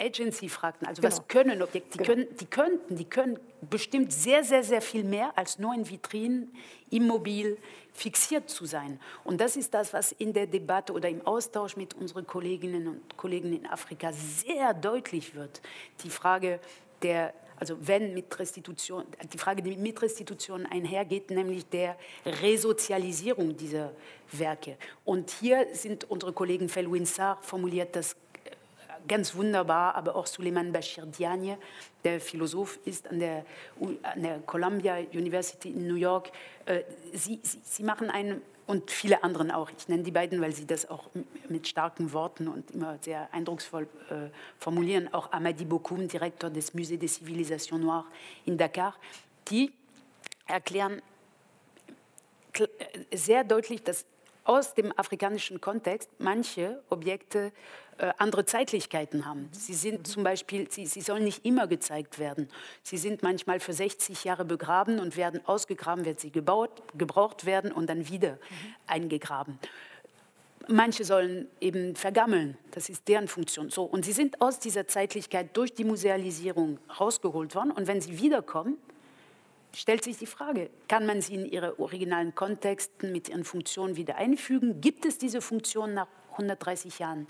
Agency 0.00 0.48
fragten, 0.48 0.86
also 0.86 1.02
genau. 1.02 1.14
was 1.14 1.28
können 1.28 1.62
Objekte, 1.62 1.98
die, 1.98 2.04
genau. 2.04 2.14
können, 2.14 2.36
die 2.38 2.46
könnten, 2.46 2.96
die 2.96 3.04
können 3.04 3.38
bestimmt 3.68 4.12
sehr, 4.12 4.42
sehr, 4.42 4.64
sehr 4.64 4.80
viel 4.80 5.04
mehr 5.04 5.36
als 5.36 5.58
nur 5.58 5.74
in 5.74 5.88
Vitrinen, 5.88 6.52
immobil, 6.88 7.58
fixiert 7.92 8.48
zu 8.48 8.64
sein. 8.64 8.98
Und 9.24 9.40
das 9.40 9.56
ist 9.56 9.74
das, 9.74 9.92
was 9.92 10.12
in 10.12 10.32
der 10.32 10.46
Debatte 10.46 10.92
oder 10.92 11.08
im 11.08 11.26
Austausch 11.26 11.76
mit 11.76 11.94
unseren 11.94 12.26
Kolleginnen 12.26 12.88
und 12.88 13.16
Kollegen 13.16 13.52
in 13.52 13.66
Afrika 13.66 14.10
sehr 14.12 14.72
deutlich 14.72 15.34
wird. 15.34 15.60
Die 16.02 16.10
Frage 16.10 16.60
der 17.02 17.34
also 17.60 17.76
wenn 17.86 18.14
mit 18.14 18.36
Restitution, 18.38 19.04
die 19.32 19.38
Frage, 19.38 19.62
die 19.62 19.76
mit 19.76 20.00
Restitution 20.00 20.64
einhergeht, 20.64 21.30
nämlich 21.30 21.66
der 21.66 21.96
Resozialisierung 22.24 23.54
dieser 23.56 23.92
Werke. 24.32 24.76
Und 25.04 25.30
hier 25.30 25.66
sind 25.74 26.10
unsere 26.10 26.32
Kollegen 26.32 26.70
Felwin 26.70 27.04
Sarr 27.04 27.38
formuliert 27.42 27.94
das 27.94 28.14
äh, 28.44 28.50
ganz 29.06 29.34
wunderbar, 29.34 29.94
aber 29.94 30.16
auch 30.16 30.26
Suleiman 30.26 30.72
Bashir 30.72 31.04
Diagne, 31.04 31.58
der 32.02 32.18
Philosoph 32.18 32.78
ist 32.86 33.06
an 33.08 33.18
der, 33.20 33.44
an 34.02 34.22
der 34.22 34.38
Columbia 34.40 34.96
University 35.12 35.68
in 35.68 35.86
New 35.86 35.96
York. 35.96 36.32
Äh, 36.64 36.82
sie, 37.12 37.40
sie, 37.42 37.58
sie 37.62 37.82
machen 37.82 38.08
einen 38.08 38.40
und 38.70 38.92
viele 38.92 39.24
anderen 39.24 39.50
auch. 39.50 39.68
Ich 39.76 39.88
nenne 39.88 40.04
die 40.04 40.12
beiden, 40.12 40.40
weil 40.40 40.54
sie 40.54 40.64
das 40.64 40.88
auch 40.88 41.10
mit 41.48 41.66
starken 41.66 42.12
Worten 42.12 42.46
und 42.46 42.70
immer 42.70 42.98
sehr 43.00 43.28
eindrucksvoll 43.34 43.88
äh, 44.10 44.30
formulieren. 44.58 45.12
Auch 45.12 45.32
Amadi 45.32 45.64
Bokoum, 45.64 46.06
Direktor 46.06 46.50
des 46.50 46.72
Musée 46.72 46.96
des 46.96 47.16
Civilisations 47.16 47.82
Noires 47.82 48.04
in 48.46 48.56
Dakar, 48.56 48.94
die 49.48 49.72
erklären 50.46 51.02
äh, 52.52 53.16
sehr 53.16 53.42
deutlich, 53.42 53.82
dass 53.82 54.06
aus 54.44 54.74
dem 54.74 54.92
afrikanischen 54.98 55.60
Kontext 55.60 56.10
manche 56.18 56.82
Objekte 56.88 57.52
äh, 57.98 58.12
andere 58.16 58.46
Zeitlichkeiten 58.46 59.26
haben. 59.26 59.50
Sie 59.52 59.74
sind 59.74 60.06
zum 60.06 60.24
Beispiel, 60.24 60.70
sie, 60.70 60.86
sie 60.86 61.02
sollen 61.02 61.24
nicht 61.24 61.44
immer 61.44 61.66
gezeigt 61.66 62.18
werden. 62.18 62.48
Sie 62.82 62.96
sind 62.96 63.22
manchmal 63.22 63.60
für 63.60 63.74
60 63.74 64.24
Jahre 64.24 64.44
begraben 64.44 64.98
und 64.98 65.16
werden 65.16 65.44
ausgegraben, 65.46 66.04
werden 66.04 66.18
sie 66.18 66.30
gebaut, 66.30 66.82
gebraucht 66.96 67.44
werden 67.44 67.72
und 67.72 67.88
dann 67.88 68.08
wieder 68.08 68.32
mhm. 68.32 68.74
eingegraben. 68.86 69.58
Manche 70.68 71.04
sollen 71.04 71.48
eben 71.60 71.96
vergammeln, 71.96 72.56
das 72.70 72.88
ist 72.88 73.08
deren 73.08 73.28
Funktion. 73.28 73.70
So, 73.70 73.82
und 73.82 74.04
sie 74.04 74.12
sind 74.12 74.40
aus 74.40 74.60
dieser 74.60 74.86
Zeitlichkeit 74.86 75.56
durch 75.56 75.74
die 75.74 75.84
Musealisierung 75.84 76.78
rausgeholt 76.98 77.54
worden. 77.54 77.72
Und 77.72 77.86
wenn 77.86 78.00
sie 78.00 78.18
wiederkommen, 78.18 78.78
stellt 79.74 80.04
sich 80.04 80.18
die 80.18 80.26
Frage, 80.26 80.70
kann 80.88 81.06
man 81.06 81.20
sie 81.20 81.34
in 81.34 81.46
ihre 81.46 81.78
originalen 81.78 82.34
Kontexten 82.34 83.12
mit 83.12 83.28
ihren 83.28 83.44
Funktionen 83.44 83.96
wieder 83.96 84.16
einfügen? 84.16 84.80
Gibt 84.80 85.04
es 85.04 85.18
diese 85.18 85.40
Funktion 85.40 85.94
nach 85.94 86.08
130 86.32 86.98
Jahren 86.98 87.26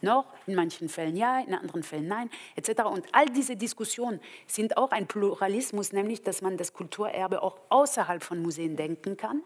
noch? 0.00 0.26
In 0.46 0.54
manchen 0.54 0.88
Fällen 0.88 1.16
ja, 1.16 1.40
in 1.40 1.54
anderen 1.54 1.82
Fällen 1.82 2.08
nein, 2.08 2.30
etc. 2.56 2.82
Und 2.84 3.06
all 3.12 3.26
diese 3.26 3.56
Diskussionen 3.56 4.20
sind 4.46 4.76
auch 4.76 4.90
ein 4.90 5.06
Pluralismus, 5.06 5.92
nämlich, 5.92 6.22
dass 6.22 6.42
man 6.42 6.56
das 6.56 6.72
Kulturerbe 6.72 7.42
auch 7.42 7.58
außerhalb 7.68 8.22
von 8.22 8.42
Museen 8.42 8.76
denken 8.76 9.16
kann, 9.16 9.42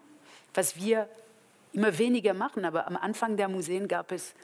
was 0.54 0.76
wir 0.76 1.08
immer 1.72 1.98
weniger 1.98 2.34
machen. 2.34 2.64
Aber 2.64 2.86
am 2.86 2.96
Anfang 2.96 3.36
der 3.36 3.48
Museen 3.48 3.88
gab 3.88 4.12
es 4.12 4.34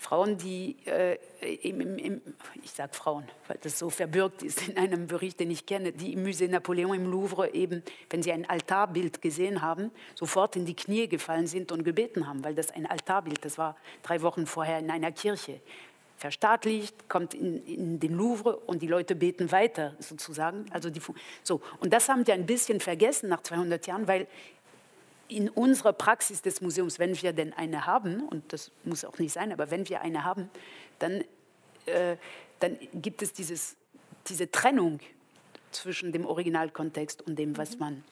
Frauen, 0.00 0.38
die, 0.38 0.76
äh, 0.86 1.18
im, 1.62 1.82
im, 1.82 1.98
im, 1.98 2.22
ich 2.62 2.70
sage 2.70 2.94
Frauen, 2.94 3.24
weil 3.46 3.58
das 3.60 3.78
so 3.78 3.90
verbürgt 3.90 4.42
ist 4.42 4.66
in 4.66 4.78
einem 4.78 5.06
Bericht, 5.06 5.38
den 5.38 5.50
ich 5.50 5.66
kenne, 5.66 5.92
die 5.92 6.14
im 6.14 6.24
Musée 6.24 6.48
Napoleon 6.48 6.94
im 6.94 7.10
Louvre 7.10 7.52
eben, 7.52 7.82
wenn 8.08 8.22
sie 8.22 8.32
ein 8.32 8.48
Altarbild 8.48 9.20
gesehen 9.20 9.60
haben, 9.60 9.90
sofort 10.14 10.56
in 10.56 10.64
die 10.64 10.74
Knie 10.74 11.06
gefallen 11.06 11.46
sind 11.46 11.70
und 11.70 11.84
gebeten 11.84 12.26
haben, 12.26 12.42
weil 12.42 12.54
das 12.54 12.70
ein 12.70 12.86
Altarbild, 12.86 13.44
das 13.44 13.58
war 13.58 13.76
drei 14.02 14.22
Wochen 14.22 14.46
vorher 14.46 14.78
in 14.78 14.90
einer 14.90 15.12
Kirche 15.12 15.60
verstaatlicht, 16.16 17.08
kommt 17.08 17.34
in, 17.34 17.62
in, 17.66 18.00
den 18.00 18.14
Louvre 18.14 18.56
und 18.56 18.80
die 18.80 18.86
Leute 18.86 19.14
beten 19.14 19.52
weiter 19.52 19.96
sozusagen. 19.98 20.66
Also 20.70 20.90
die, 20.90 21.00
so. 21.42 21.60
Und 21.80 21.92
das 21.92 22.08
haben 22.08 22.24
die 22.24 22.32
ein 22.32 22.46
bisschen 22.46 22.80
vergessen 22.80 23.28
nach 23.28 23.42
200 23.42 23.86
Jahren, 23.86 24.06
weil 24.08 24.26
in 25.30 25.48
unserer 25.48 25.92
Praxis 25.92 26.42
des 26.42 26.60
Museums, 26.60 26.98
wenn 26.98 27.20
wir 27.20 27.32
denn 27.32 27.52
eine 27.52 27.86
haben, 27.86 28.26
und 28.28 28.52
das 28.52 28.70
muss 28.84 29.04
auch 29.04 29.18
nicht 29.18 29.32
sein, 29.32 29.52
aber 29.52 29.70
wenn 29.70 29.88
wir 29.88 30.00
eine 30.00 30.24
haben, 30.24 30.50
dann, 30.98 31.24
äh, 31.86 32.16
dann 32.58 32.78
gibt 32.92 33.22
es 33.22 33.32
dieses, 33.32 33.76
diese 34.26 34.50
Trennung 34.50 35.00
zwischen 35.70 36.12
dem 36.12 36.26
Originalkontext 36.26 37.22
und 37.22 37.38
dem, 37.38 37.56
was 37.56 37.78
man 37.78 38.04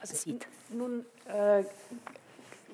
also, 0.00 0.14
sieht. 0.14 0.46
Nun 0.70 1.04
äh, 1.26 1.64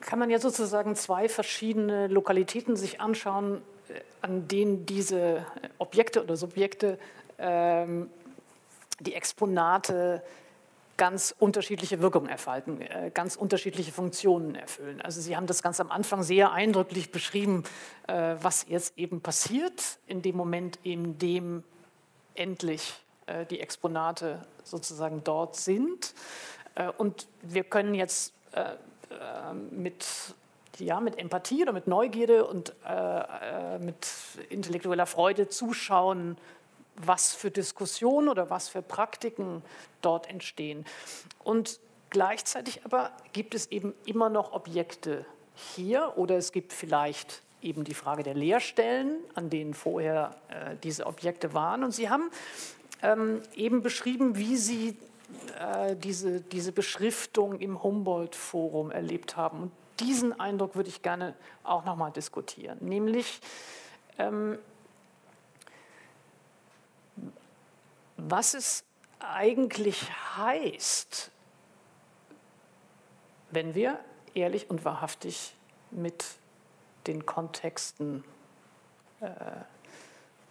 kann 0.01 0.19
man 0.19 0.31
ja 0.31 0.39
sozusagen 0.39 0.95
zwei 0.97 1.29
verschiedene 1.29 2.09
Lokalitäten 2.09 2.77
sich 2.77 3.01
anschauen, 3.01 3.63
äh, 3.89 4.01
an 4.21 4.49
denen 4.49 4.87
diese 4.87 5.47
Objekte 5.79 6.23
oder 6.23 6.37
Subjekte 6.37 6.99
ähm, 7.39 8.11
die 9.01 9.15
Exponate 9.15 10.23
ganz 10.99 11.35
unterschiedliche 11.39 12.03
Wirkungen 12.03 12.29
entfalten, 12.29 12.83
äh, 12.83 13.11
ganz 13.15 13.37
unterschiedliche 13.37 13.93
Funktionen 13.93 14.55
erfüllen. 14.55 15.01
Also 15.01 15.23
Sie 15.23 15.35
haben 15.35 15.47
das 15.47 15.63
ganz 15.63 15.81
am 15.81 15.91
Anfang 15.91 16.23
sehr 16.23 16.53
eindrücklich 16.53 17.11
beschrieben, 17.11 17.65
äh, 18.07 18.35
was 18.43 18.67
jetzt 18.69 18.99
eben 18.99 19.23
passiert 19.23 19.99
in 20.07 20.21
dem 20.21 20.37
Moment, 20.37 20.79
in 20.83 21.17
dem 21.17 21.65
endlich 22.35 22.95
äh, 23.27 23.47
die 23.47 23.61
Exponate 23.61 24.45
sozusagen 24.65 25.25
dort 25.25 25.57
sind. 25.57 26.15
Und 26.97 27.27
wir 27.43 27.65
können 27.65 27.95
jetzt 27.95 28.33
mit 29.73 30.07
ja, 30.79 31.01
mit 31.01 31.19
Empathie 31.19 31.63
oder 31.63 31.73
mit 31.73 31.89
Neugierde 31.89 32.45
und 32.45 32.73
mit 33.81 34.07
intellektueller 34.49 35.07
Freude 35.07 35.49
zuschauen, 35.49 36.37
was 37.05 37.35
für 37.35 37.51
Diskussionen 37.51 38.29
oder 38.29 38.51
was 38.51 38.69
für 38.69 38.83
Praktiken 38.83 39.63
dort 40.03 40.29
entstehen. 40.29 40.85
Und 41.43 41.81
gleichzeitig 42.11 42.85
aber 42.85 43.13
gibt 43.33 43.55
es 43.55 43.67
eben 43.71 43.95
immer 44.05 44.29
noch 44.29 44.53
Objekte 44.53 45.25
hier 45.55 46.15
oder 46.17 46.37
es 46.37 46.53
gibt 46.53 46.73
vielleicht 46.73 47.43
eben 47.61 47.85
die 47.85 47.95
Frage 47.95 48.23
der 48.23 48.35
Leerstellen, 48.35 49.17
an 49.35 49.51
denen 49.51 49.75
vorher 49.75 50.37
äh, 50.49 50.77
diese 50.83 51.07
Objekte 51.07 51.55
waren. 51.55 51.83
Und 51.83 51.93
Sie 51.93 52.09
haben 52.09 52.31
ähm, 53.03 53.43
eben 53.55 53.83
beschrieben, 53.83 54.37
wie 54.37 54.57
Sie 54.57 54.97
äh, 55.59 55.97
diese, 55.97 56.41
diese 56.41 56.73
Beschriftung 56.73 57.59
im 57.59 57.83
Humboldt-Forum 57.83 58.91
erlebt 58.91 59.37
haben. 59.37 59.63
Und 59.63 59.73
diesen 60.01 60.39
Eindruck 60.39 60.77
würde 60.77 60.89
ich 60.89 61.03
gerne 61.03 61.35
auch 61.65 61.85
nochmal 61.85 62.13
diskutieren, 62.13 62.79
nämlich 62.81 63.41
ähm, 64.19 64.59
was 68.19 68.55
es 68.55 68.85
eigentlich 69.21 70.11
heißt, 70.37 71.31
wenn 73.51 73.75
wir 73.75 73.99
ehrlich 74.35 74.69
und 74.69 74.85
wahrhaftig 74.85 75.55
mit 75.91 76.25
den 77.07 77.25
Kontexten 77.25 78.23
äh, 79.21 79.29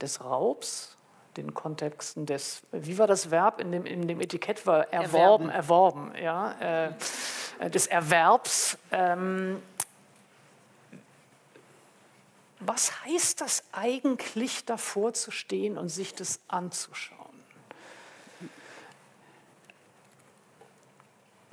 des 0.02 0.24
Raubs, 0.24 0.96
den 1.36 1.54
Kontexten 1.54 2.26
des, 2.26 2.62
wie 2.72 2.98
war 2.98 3.06
das 3.06 3.30
Verb 3.30 3.60
in 3.60 3.72
dem, 3.72 3.86
in 3.86 4.08
dem 4.08 4.20
Etikett 4.22 4.66
war 4.66 4.92
erworben, 4.92 5.50
erworben, 5.50 6.16
erworben 6.16 6.24
ja, 6.24 6.88
äh, 7.60 7.70
des 7.70 7.86
Erwerbs. 7.86 8.78
Ähm, 8.92 9.62
was 12.60 13.04
heißt 13.06 13.42
das 13.42 13.64
eigentlich, 13.72 14.66
davor 14.66 15.14
zu 15.14 15.30
stehen 15.30 15.78
und 15.78 15.90
sich 15.90 16.16
das 16.16 16.40
anzuschauen? 16.48 17.17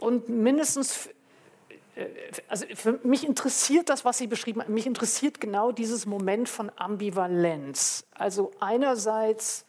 Und 0.04 0.28
mindestens, 0.28 1.08
äh, 1.96 2.06
also 2.48 2.66
für 2.74 3.00
mich 3.02 3.26
interessiert 3.26 3.88
das, 3.88 4.04
was 4.04 4.18
Sie 4.18 4.26
beschrieben 4.26 4.62
haben, 4.62 4.74
mich 4.74 4.86
interessiert 4.86 5.40
genau 5.40 5.72
dieses 5.72 6.06
Moment 6.06 6.48
von 6.48 6.70
Ambivalenz. 6.76 8.04
Also 8.14 8.52
einerseits 8.60 9.64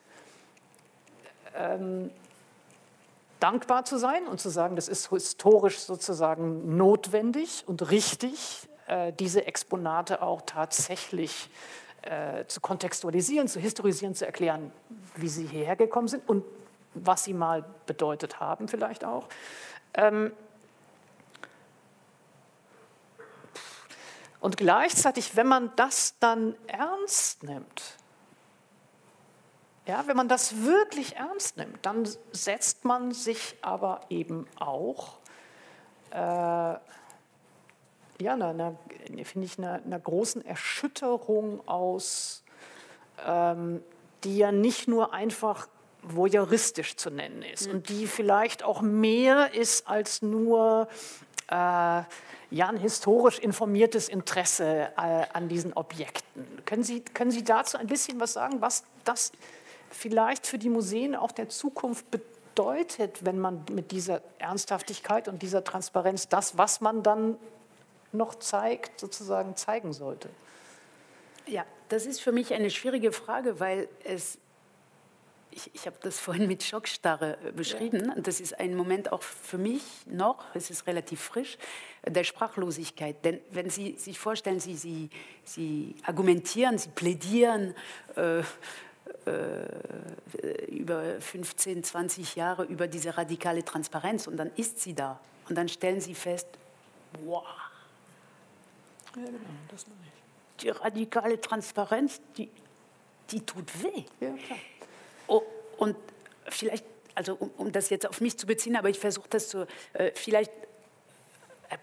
ähm, 1.55 2.11
dankbar 3.39 3.85
zu 3.85 3.97
sein 3.97 4.27
und 4.27 4.39
zu 4.39 4.49
sagen, 4.49 4.75
das 4.75 4.87
ist 4.87 5.09
historisch 5.09 5.79
sozusagen 5.79 6.77
notwendig 6.77 7.63
und 7.67 7.91
richtig, 7.91 8.67
äh, 8.87 9.13
diese 9.13 9.45
Exponate 9.47 10.21
auch 10.21 10.41
tatsächlich 10.41 11.49
äh, 12.01 12.45
zu 12.47 12.61
kontextualisieren, 12.61 13.47
zu 13.47 13.59
historisieren, 13.59 14.15
zu 14.15 14.25
erklären, 14.25 14.71
wie 15.15 15.29
sie 15.29 15.47
hierher 15.47 15.75
gekommen 15.75 16.07
sind 16.07 16.27
und 16.27 16.43
was 16.93 17.23
sie 17.23 17.33
mal 17.33 17.65
bedeutet 17.85 18.39
haben 18.39 18.67
vielleicht 18.67 19.03
auch. 19.03 19.27
Ähm, 19.95 20.31
und 24.39 24.57
gleichzeitig, 24.57 25.35
wenn 25.35 25.47
man 25.47 25.71
das 25.75 26.15
dann 26.19 26.55
ernst 26.67 27.43
nimmt, 27.43 27.97
ja, 29.87 30.03
wenn 30.07 30.17
man 30.17 30.27
das 30.27 30.63
wirklich 30.63 31.15
ernst 31.15 31.57
nimmt, 31.57 31.85
dann 31.85 32.07
setzt 32.31 32.85
man 32.85 33.11
sich 33.11 33.55
aber 33.61 34.01
eben 34.09 34.47
auch, 34.59 35.19
äh, 36.11 36.17
ja, 36.17 36.79
finde 39.23 39.45
ich, 39.45 39.57
einer, 39.57 39.73
einer, 39.73 39.99
großen 39.99 40.43
Erschütterung 40.45 41.67
aus, 41.67 42.43
ähm, 43.25 43.83
die 44.23 44.37
ja 44.37 44.51
nicht 44.51 44.87
nur 44.87 45.13
einfach 45.13 45.67
voyeuristisch 46.07 46.95
zu 46.95 47.09
nennen 47.09 47.41
ist 47.41 47.67
und 47.67 47.89
die 47.89 48.07
vielleicht 48.07 48.63
auch 48.63 48.81
mehr 48.81 49.53
ist 49.53 49.87
als 49.87 50.21
nur 50.21 50.87
äh, 51.47 51.53
ja, 51.53 52.69
ein 52.69 52.77
historisch 52.77 53.39
informiertes 53.39 54.09
Interesse 54.09 54.89
äh, 54.97 55.25
an 55.33 55.47
diesen 55.49 55.73
Objekten. 55.73 56.45
Können 56.65 56.83
Sie, 56.83 57.01
können 57.01 57.31
Sie 57.31 57.43
dazu 57.43 57.77
ein 57.77 57.87
bisschen 57.87 58.19
was 58.19 58.33
sagen, 58.33 58.61
was 58.61 58.83
das 59.03 59.31
vielleicht 59.89 60.47
für 60.47 60.57
die 60.57 60.69
Museen 60.69 61.15
auch 61.15 61.31
der 61.31 61.49
Zukunft 61.49 62.05
bedeutet, 62.11 63.25
wenn 63.25 63.39
man 63.39 63.65
mit 63.71 63.91
dieser 63.91 64.21
Ernsthaftigkeit 64.39 65.27
und 65.27 65.41
dieser 65.41 65.63
Transparenz 65.63 66.29
das, 66.29 66.57
was 66.57 66.81
man 66.81 67.03
dann 67.03 67.37
noch 68.11 68.35
zeigt, 68.35 68.99
sozusagen 68.99 69.55
zeigen 69.55 69.93
sollte? 69.93 70.29
Ja, 71.47 71.65
das 71.89 72.05
ist 72.05 72.21
für 72.21 72.31
mich 72.31 72.53
eine 72.53 72.69
schwierige 72.69 73.11
Frage, 73.11 73.59
weil 73.59 73.87
es 74.03 74.37
ich, 75.55 75.71
ich 75.73 75.85
habe 75.85 75.97
das 76.01 76.19
vorhin 76.25 76.47
mit 76.47 76.63
Schockstarre 76.63 77.37
äh, 77.43 77.51
beschrieben. 77.51 78.05
Ja. 78.05 78.21
Das 78.21 78.39
ist 78.39 78.59
ein 78.59 78.75
Moment 78.75 79.11
auch 79.11 79.23
für 79.23 79.57
mich 79.57 79.83
noch, 80.05 80.43
es 80.53 80.69
ist 80.69 80.85
relativ 80.87 81.21
frisch, 81.21 81.57
der 82.05 82.23
Sprachlosigkeit. 82.23 83.23
Denn 83.23 83.39
wenn 83.51 83.69
Sie 83.69 83.95
sich 83.97 84.19
vorstellen, 84.19 84.59
Sie, 84.59 84.75
Sie, 84.75 85.09
Sie 85.43 85.95
argumentieren, 86.03 86.77
Sie 86.77 86.89
plädieren 86.89 87.73
äh, 88.15 88.39
äh, 89.25 90.65
über 90.67 91.19
15, 91.19 91.83
20 91.83 92.35
Jahre 92.35 92.63
über 92.65 92.87
diese 92.87 93.17
radikale 93.17 93.63
Transparenz 93.63 94.27
und 94.27 94.37
dann 94.37 94.51
ist 94.55 94.79
sie 94.79 94.93
da. 94.93 95.19
Und 95.47 95.55
dann 95.55 95.69
stellen 95.69 96.01
Sie 96.01 96.15
fest, 96.15 96.47
wow, 97.23 97.43
Ja, 99.15 99.23
genau, 99.25 99.37
das 99.69 99.87
meine 99.87 99.99
ich. 100.05 100.61
Die 100.61 100.69
radikale 100.69 101.39
Transparenz, 101.39 102.21
die, 102.37 102.49
die 103.31 103.41
tut 103.41 103.83
weh. 103.83 104.03
Ja, 104.19 104.31
klar. 104.33 104.59
Oh, 105.27 105.43
und 105.77 105.95
vielleicht, 106.47 106.85
also 107.15 107.35
um, 107.35 107.49
um, 107.57 107.71
das 107.71 107.89
jetzt 107.89 108.07
auf 108.07 108.21
mich 108.21 108.37
zu 108.37 108.45
beziehen, 108.45 108.75
aber 108.75 108.89
ich 108.89 108.99
versuche 108.99 109.27
das 109.29 109.49
zu, 109.49 109.67
äh, 109.93 110.11
vielleicht 110.13 110.51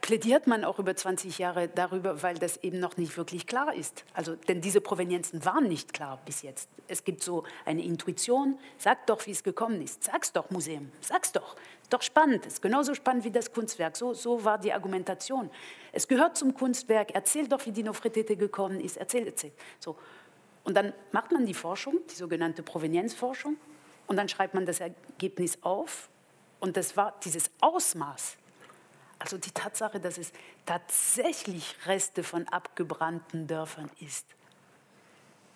plädiert 0.00 0.46
man 0.46 0.64
auch 0.64 0.78
über 0.78 0.94
20 0.94 1.38
Jahre 1.38 1.68
darüber, 1.68 2.22
weil 2.22 2.36
das 2.36 2.58
eben 2.58 2.78
noch 2.78 2.96
nicht 2.96 3.16
wirklich 3.16 3.46
klar 3.46 3.74
ist. 3.74 4.04
Also, 4.14 4.36
denn 4.36 4.60
diese 4.60 4.80
Provenienzen 4.80 5.44
waren 5.44 5.68
nicht 5.68 5.92
klar 5.92 6.20
bis 6.24 6.42
jetzt. 6.42 6.68
Es 6.88 7.04
gibt 7.04 7.22
so 7.22 7.44
eine 7.64 7.82
Intuition, 7.82 8.58
sag 8.78 9.06
doch, 9.06 9.26
wie 9.26 9.32
es 9.32 9.42
gekommen 9.42 9.82
ist. 9.82 10.04
Sag's 10.04 10.32
doch, 10.32 10.50
Museum, 10.50 10.90
sag's 11.00 11.32
doch. 11.32 11.56
Doch 11.90 12.02
spannend, 12.02 12.46
ist 12.46 12.62
genauso 12.62 12.94
spannend 12.94 13.24
wie 13.24 13.30
das 13.30 13.52
Kunstwerk. 13.52 13.96
So, 13.96 14.14
so 14.14 14.44
war 14.44 14.58
die 14.58 14.72
Argumentation. 14.72 15.50
Es 15.92 16.08
gehört 16.08 16.36
zum 16.36 16.54
Kunstwerk, 16.54 17.14
erzähl 17.14 17.48
doch, 17.48 17.64
wie 17.66 17.72
die 17.72 17.82
Nofretete 17.82 18.36
gekommen 18.36 18.80
ist, 18.80 18.96
erzähl, 18.96 19.26
erzähl. 19.26 19.52
So. 19.78 19.96
Und 20.64 20.74
dann 20.74 20.92
macht 21.10 21.32
man 21.32 21.46
die 21.46 21.54
Forschung, 21.54 22.00
die 22.10 22.14
sogenannte 22.14 22.62
Provenienzforschung, 22.62 23.56
und 24.06 24.16
dann 24.16 24.28
schreibt 24.28 24.54
man 24.54 24.66
das 24.66 24.80
Ergebnis 24.80 25.58
auf. 25.62 26.08
Und 26.60 26.76
das 26.76 26.96
war 26.96 27.18
dieses 27.24 27.50
Ausmaß 27.60 28.36
also 29.22 29.38
die 29.38 29.52
Tatsache, 29.52 30.00
dass 30.00 30.18
es 30.18 30.32
tatsächlich 30.66 31.76
Reste 31.86 32.24
von 32.24 32.48
abgebrannten 32.48 33.46
Dörfern 33.46 33.88
ist, 34.00 34.26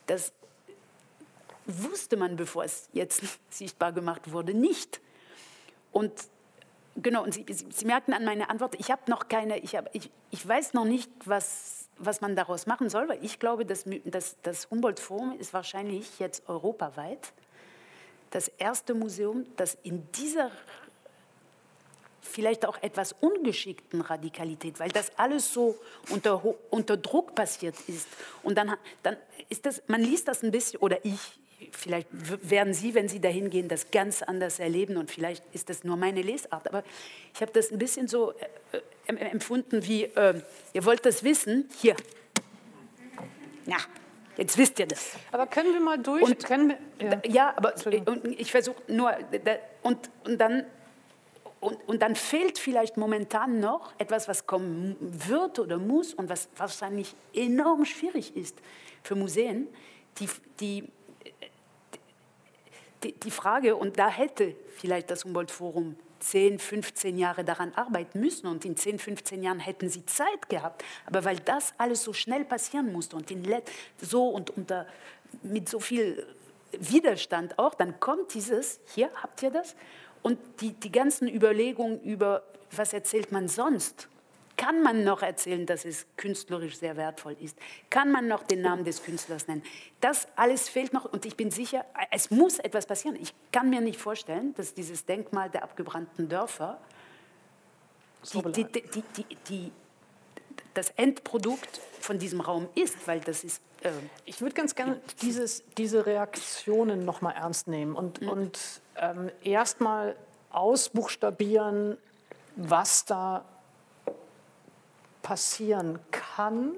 das 0.07 0.33
wusste 1.67 2.17
man, 2.17 2.37
bevor 2.37 2.63
es 2.63 2.89
jetzt 2.93 3.23
sichtbar 3.51 3.93
gemacht 3.93 4.31
wurde, 4.31 4.55
nicht. 4.55 5.01
Und 5.91 6.13
genau, 6.95 7.25
und 7.25 7.35
Sie, 7.35 7.45
Sie, 7.49 7.67
Sie 7.69 7.85
merken 7.87 8.13
an 8.13 8.25
meiner 8.25 8.51
Antwort, 8.51 8.77
ich 8.79 8.93
habe 8.93 9.03
noch 9.11 9.27
keine, 9.27 9.59
ich, 9.59 9.75
hab, 9.75 9.93
ich, 9.93 10.11
ich 10.31 10.47
weiß 10.47 10.75
noch 10.75 10.85
nicht, 10.85 11.11
was, 11.25 11.76
was 11.99 12.21
man 12.21 12.37
daraus 12.37 12.67
machen 12.67 12.91
soll, 12.91 13.09
weil 13.09 13.25
ich 13.25 13.39
glaube, 13.39 13.65
dass, 13.65 13.85
dass 14.05 14.37
das 14.43 14.71
Humboldt-Forum 14.71 15.39
ist 15.39 15.53
wahrscheinlich 15.53 16.19
jetzt 16.19 16.49
europaweit 16.49 17.33
das 18.31 18.49
erste 18.49 18.95
Museum, 18.95 19.47
das 19.57 19.79
in 19.83 20.11
dieser 20.13 20.51
vielleicht 22.21 22.67
auch 22.67 22.83
etwas 22.83 23.15
ungeschickten 23.21 24.03
Radikalität, 24.03 24.79
weil 24.79 24.91
das 24.91 25.11
alles 25.17 25.53
so 25.53 25.79
unter, 26.11 26.43
unter 26.71 26.97
Druck 26.97 27.35
passiert 27.35 27.77
ist. 27.87 28.07
Und 28.43 28.59
dann, 28.59 28.77
dann 29.03 29.17
ist 29.49 29.65
das, 29.65 29.83
man 29.87 30.03
liest 30.03 30.29
das 30.29 30.43
ein 30.43 30.51
bisschen, 30.51 30.81
oder 30.81 31.03
ich, 31.05 31.39
vielleicht 31.73 32.09
werden 32.13 32.75
Sie, 32.75 32.95
wenn 32.95 33.09
Sie 33.09 33.21
dahin 33.21 33.51
gehen, 33.51 33.69
das 33.69 33.91
ganz 33.91 34.23
anders 34.23 34.59
erleben 34.59 34.97
und 34.97 35.11
vielleicht 35.11 35.43
ist 35.53 35.69
das 35.69 35.85
nur 35.85 35.97
meine 35.97 36.23
Lesart, 36.23 36.69
aber 36.69 36.85
ich 37.35 37.41
habe 37.41 37.53
das 37.53 37.71
ein 37.71 37.79
bisschen 37.79 38.09
so 38.09 38.33
äh, 38.73 39.15
empfunden 39.15 39.87
wie, 39.87 40.05
äh, 40.05 40.41
ihr 40.73 40.85
wollt 40.85 41.05
das 41.07 41.25
wissen, 41.25 41.69
hier. 41.81 41.97
Ja, 43.67 43.79
Jetzt 44.37 44.59
wisst 44.59 44.79
ihr 44.79 44.87
das. 44.87 45.13
Aber 45.33 45.47
können 45.47 45.73
wir 45.73 45.81
mal 45.81 45.99
durch? 45.99 46.23
Und, 46.23 46.45
können 46.45 46.75
wir, 46.99 47.09
ja. 47.09 47.21
ja, 47.27 47.55
aber 47.57 47.73
ich 48.37 48.51
versuche 48.51 48.83
nur, 48.87 49.17
und, 49.83 50.11
und 50.25 50.39
dann 50.39 50.67
und, 51.59 51.89
und 51.89 52.03
dann 52.03 52.15
fehlt 52.17 52.59
vielleicht 52.59 52.97
momentan 52.97 53.61
noch 53.61 53.93
etwas, 53.99 54.29
was 54.29 54.47
kommen 54.47 54.97
wird 55.01 55.59
oder 55.59 55.79
muss 55.79 56.13
und 56.15 56.29
was 56.29 56.49
wahrscheinlich 56.57 57.15
enorm 57.33 57.85
schwierig 57.87 58.37
ist 58.37 58.57
für 59.03 59.15
Museen, 59.15 59.67
die, 60.21 60.29
die, 60.61 60.85
die, 63.13 63.31
Frage, 63.31 63.77
und 63.77 63.99
da 63.99 64.09
hätte 64.09 64.55
vielleicht 64.77 65.11
das 65.11 65.25
Humboldt-Forum 65.25 65.97
10, 66.21 66.59
15 66.59 67.19
Jahre 67.19 67.45
daran 67.45 67.73
arbeiten 67.75 68.21
müssen 68.21 68.47
und 68.47 68.65
in 68.65 68.77
10, 68.77 68.99
15 68.99 69.43
Jahren 69.43 69.61
hätten 69.61 69.89
sie 69.89 70.05
Zeit 70.07 70.49
gehabt. 70.49 70.85
Aber 71.05 71.25
weil 71.25 71.39
das 71.39 71.75
alles 71.79 72.03
so 72.03 72.13
schnell 72.13 72.45
passieren 72.45 72.93
musste 72.93 73.17
und 73.17 73.33
so 74.01 74.29
und 74.29 74.51
unter, 74.51 74.87
mit 75.43 75.69
so 75.69 75.79
viel 75.79 76.27
Widerstand 76.73 77.59
auch, 77.59 77.75
dann 77.75 78.01
kommt 78.01 78.35
dieses, 78.35 78.81
hier 78.95 79.11
habt 79.23 79.43
ihr 79.43 79.51
das, 79.51 79.77
und 80.23 80.39
die, 80.61 80.73
die 80.73 80.91
ganzen 80.91 81.29
Überlegungen 81.29 82.01
über, 82.01 82.43
was 82.73 82.93
erzählt 82.93 83.31
man 83.31 83.49
sonst, 83.49 84.09
kann 84.57 84.83
man 84.83 85.05
noch 85.05 85.23
erzählen, 85.23 85.67
dass 85.67 85.85
es 85.85 86.07
künstlerisch 86.17 86.79
sehr 86.79 86.97
wertvoll 86.97 87.37
ist? 87.41 87.59
Kann 87.91 88.11
man 88.11 88.27
noch 88.27 88.43
den 88.43 88.63
Namen 88.63 88.85
des 88.85 89.03
Künstlers 89.03 89.49
nennen? 89.49 89.63
Das 90.01 90.29
alles 90.37 90.69
fehlt 90.69 90.93
noch 90.93 91.05
und 91.05 91.27
ich 91.27 91.37
bin 91.37 91.51
sicher, 91.51 91.85
es 92.11 92.31
muss 92.31 92.59
etwas 92.59 92.87
passieren. 92.87 93.17
Ich 93.21 93.35
kann 93.53 93.71
mir 93.71 93.81
nicht 93.81 94.01
vorstellen, 94.01 94.55
dass 94.55 94.75
dieses 94.75 95.05
Denkmal 95.05 95.51
der 95.51 95.63
abgebrannten 95.63 96.29
Dörfer 96.29 96.81
die, 98.33 98.65
die, 98.65 99.25
die, 99.49 99.73
das 100.75 100.91
Endprodukt 100.91 101.81
von 102.01 102.19
diesem 102.19 102.41
Raum 102.41 102.69
ist, 102.75 103.07
weil 103.07 103.21
das 103.21 103.45
ist. 103.45 103.63
Äh 103.83 103.91
ich 104.25 104.41
würde 104.41 104.55
ganz 104.55 104.75
gerne 104.75 105.01
dieses, 105.23 105.65
diese 105.77 106.07
Reaktionen 106.07 107.05
noch 107.05 107.21
mal 107.21 107.33
ernst 107.33 107.69
nehmen 107.69 107.95
und, 107.95 108.21
mhm. 108.21 108.29
und 108.29 108.59
ähm, 108.97 109.31
erstmal 109.43 110.17
ausbuchstabieren, 110.51 111.99
was 112.57 113.05
da 113.05 113.45
passieren 115.27 115.99
kann, 116.13 116.71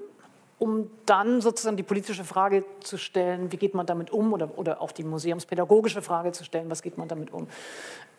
um 0.57 0.89
dann 1.05 1.39
sozusagen 1.39 1.77
die 1.77 1.83
politische 1.83 2.23
Frage 2.23 2.65
zu 2.79 2.97
stellen, 2.97 3.51
wie 3.51 3.57
geht 3.57 3.75
man 3.75 3.85
damit 3.85 4.09
um, 4.09 4.33
oder, 4.33 4.57
oder 4.57 4.81
auch 4.81 4.91
die 4.91 5.03
museumspädagogische 5.03 6.01
Frage 6.01 6.31
zu 6.31 6.43
stellen, 6.43 6.67
was 6.67 6.81
geht 6.81 6.97
man 6.97 7.07
damit 7.07 7.31
um. 7.31 7.47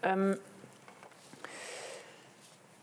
Ähm, 0.04 0.38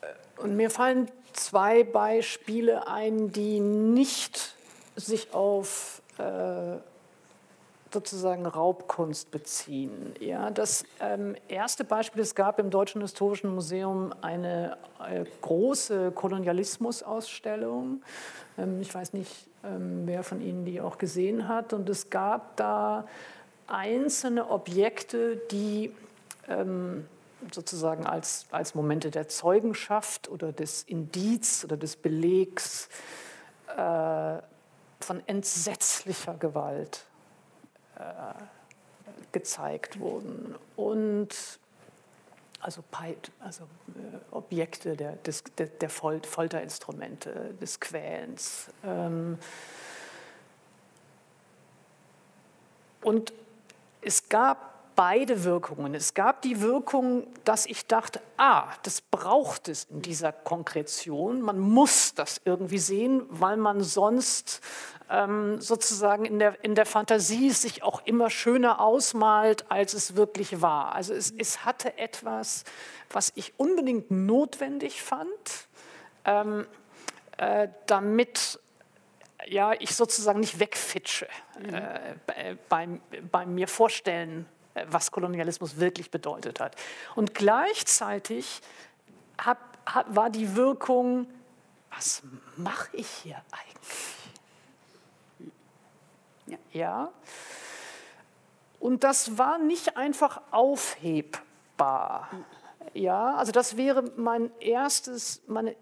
äh, 0.01 0.41
und 0.41 0.57
mir 0.57 0.69
fallen 0.69 1.09
zwei 1.31 1.85
Beispiele 1.85 2.85
ein, 2.89 3.31
die 3.31 3.61
nicht 3.61 4.53
sich 4.97 5.33
auf 5.33 6.01
äh, 6.17 6.79
sozusagen 7.97 8.45
Raubkunst 8.45 9.31
beziehen. 9.31 10.13
Ja, 10.19 10.51
das 10.51 10.85
ähm, 10.99 11.35
erste 11.47 11.83
Beispiel, 11.83 12.21
es 12.21 12.35
gab 12.35 12.59
im 12.59 12.69
Deutschen 12.69 13.01
Historischen 13.01 13.55
Museum 13.55 14.13
eine 14.21 14.77
äh, 15.03 15.25
große 15.41 16.11
Kolonialismusausstellung. 16.11 18.03
Ähm, 18.59 18.81
ich 18.81 18.93
weiß 18.93 19.13
nicht, 19.13 19.31
ähm, 19.63 20.03
wer 20.05 20.21
von 20.21 20.41
Ihnen 20.41 20.63
die 20.63 20.79
auch 20.79 20.99
gesehen 20.99 21.47
hat. 21.47 21.73
Und 21.73 21.89
es 21.89 22.11
gab 22.11 22.55
da 22.57 23.07
einzelne 23.65 24.51
Objekte, 24.51 25.37
die 25.49 25.91
ähm, 26.47 27.07
sozusagen 27.51 28.05
als, 28.05 28.45
als 28.51 28.75
Momente 28.75 29.09
der 29.09 29.27
Zeugenschaft 29.27 30.29
oder 30.29 30.51
des 30.51 30.83
Indiz 30.83 31.63
oder 31.63 31.77
des 31.77 31.95
Belegs 31.95 32.89
äh, 33.75 34.37
von 34.99 35.23
entsetzlicher 35.25 36.35
Gewalt 36.35 37.07
gezeigt 39.31 39.99
wurden. 39.99 40.55
Und 40.75 41.29
also, 42.59 42.83
also 43.39 43.63
äh, 43.63 44.17
Objekte 44.31 44.95
der, 44.95 45.13
des, 45.17 45.43
der 45.57 45.89
Folterinstrumente, 45.89 47.53
des 47.61 47.79
Quälens. 47.79 48.69
Ähm, 48.83 49.37
und 53.01 53.31
es 54.01 54.27
gab 54.27 54.95
beide 54.95 55.43
Wirkungen. 55.43 55.93
Es 55.93 56.15
gab 56.15 56.41
die 56.41 56.59
Wirkung, 56.59 57.27
dass 57.43 57.67
ich 57.67 57.85
dachte, 57.85 58.19
ah, 58.37 58.67
das 58.81 59.01
braucht 59.01 59.69
es 59.69 59.83
in 59.85 60.01
dieser 60.01 60.31
Konkretion. 60.31 61.41
Man 61.41 61.59
muss 61.59 62.15
das 62.15 62.41
irgendwie 62.43 62.79
sehen, 62.79 63.21
weil 63.29 63.57
man 63.57 63.81
sonst 63.81 64.61
ähm, 65.09 65.61
sozusagen 65.61 66.25
in 66.25 66.39
der, 66.39 66.63
in 66.63 66.75
der 66.75 66.85
Fantasie 66.85 67.51
sich 67.51 67.83
auch 67.83 68.05
immer 68.05 68.29
schöner 68.29 68.81
ausmalt, 68.81 69.65
als 69.69 69.93
es 69.93 70.15
wirklich 70.15 70.61
war. 70.61 70.95
Also 70.95 71.13
es, 71.13 71.31
es 71.37 71.65
hatte 71.65 71.97
etwas, 71.97 72.63
was 73.09 73.31
ich 73.35 73.53
unbedingt 73.57 74.11
notwendig 74.11 75.01
fand, 75.01 75.29
ähm, 76.25 76.67
äh, 77.37 77.69
damit 77.85 78.59
ja, 79.45 79.73
ich 79.73 79.95
sozusagen 79.95 80.39
nicht 80.39 80.59
wegfitsche 80.59 81.27
mhm. 81.59 81.73
äh, 81.73 82.55
beim, 82.67 83.01
beim 83.31 83.55
mir 83.55 83.67
vorstellen 83.67 84.45
was 84.89 85.11
Kolonialismus 85.11 85.79
wirklich 85.79 86.11
bedeutet 86.11 86.59
hat. 86.59 86.75
Und 87.15 87.33
gleichzeitig 87.33 88.61
hat, 89.37 89.57
hat, 89.85 90.15
war 90.15 90.29
die 90.29 90.55
Wirkung, 90.55 91.27
was 91.89 92.21
mache 92.55 92.89
ich 92.93 93.07
hier 93.07 93.41
eigentlich? 93.51 94.16
Ja. 96.71 97.11
Und 98.79 99.03
das 99.03 99.37
war 99.37 99.57
nicht 99.57 99.97
einfach 99.97 100.41
aufhebbar. 100.51 102.29
Ja, 102.93 103.35
also 103.35 103.51
das 103.51 103.77
wäre 103.77 104.03
mein 104.15 104.51
erstes, 104.59 105.41
meine, 105.47 105.75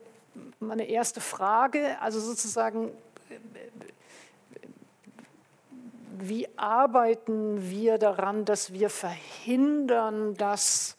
meine 0.60 0.86
erste 0.86 1.22
Frage, 1.22 2.00
also 2.02 2.20
sozusagen 2.20 2.92
wie 6.18 6.48
arbeiten 6.58 7.70
wir 7.70 7.98
daran, 7.98 8.46
dass 8.46 8.74
wir 8.74 8.90
verhindern, 8.90 10.36
dass 10.36 10.96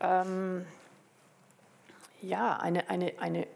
ähm, 0.00 0.64
ja, 2.22 2.56
eine, 2.56 2.88
eine, 2.88 3.12
eine, 3.20 3.46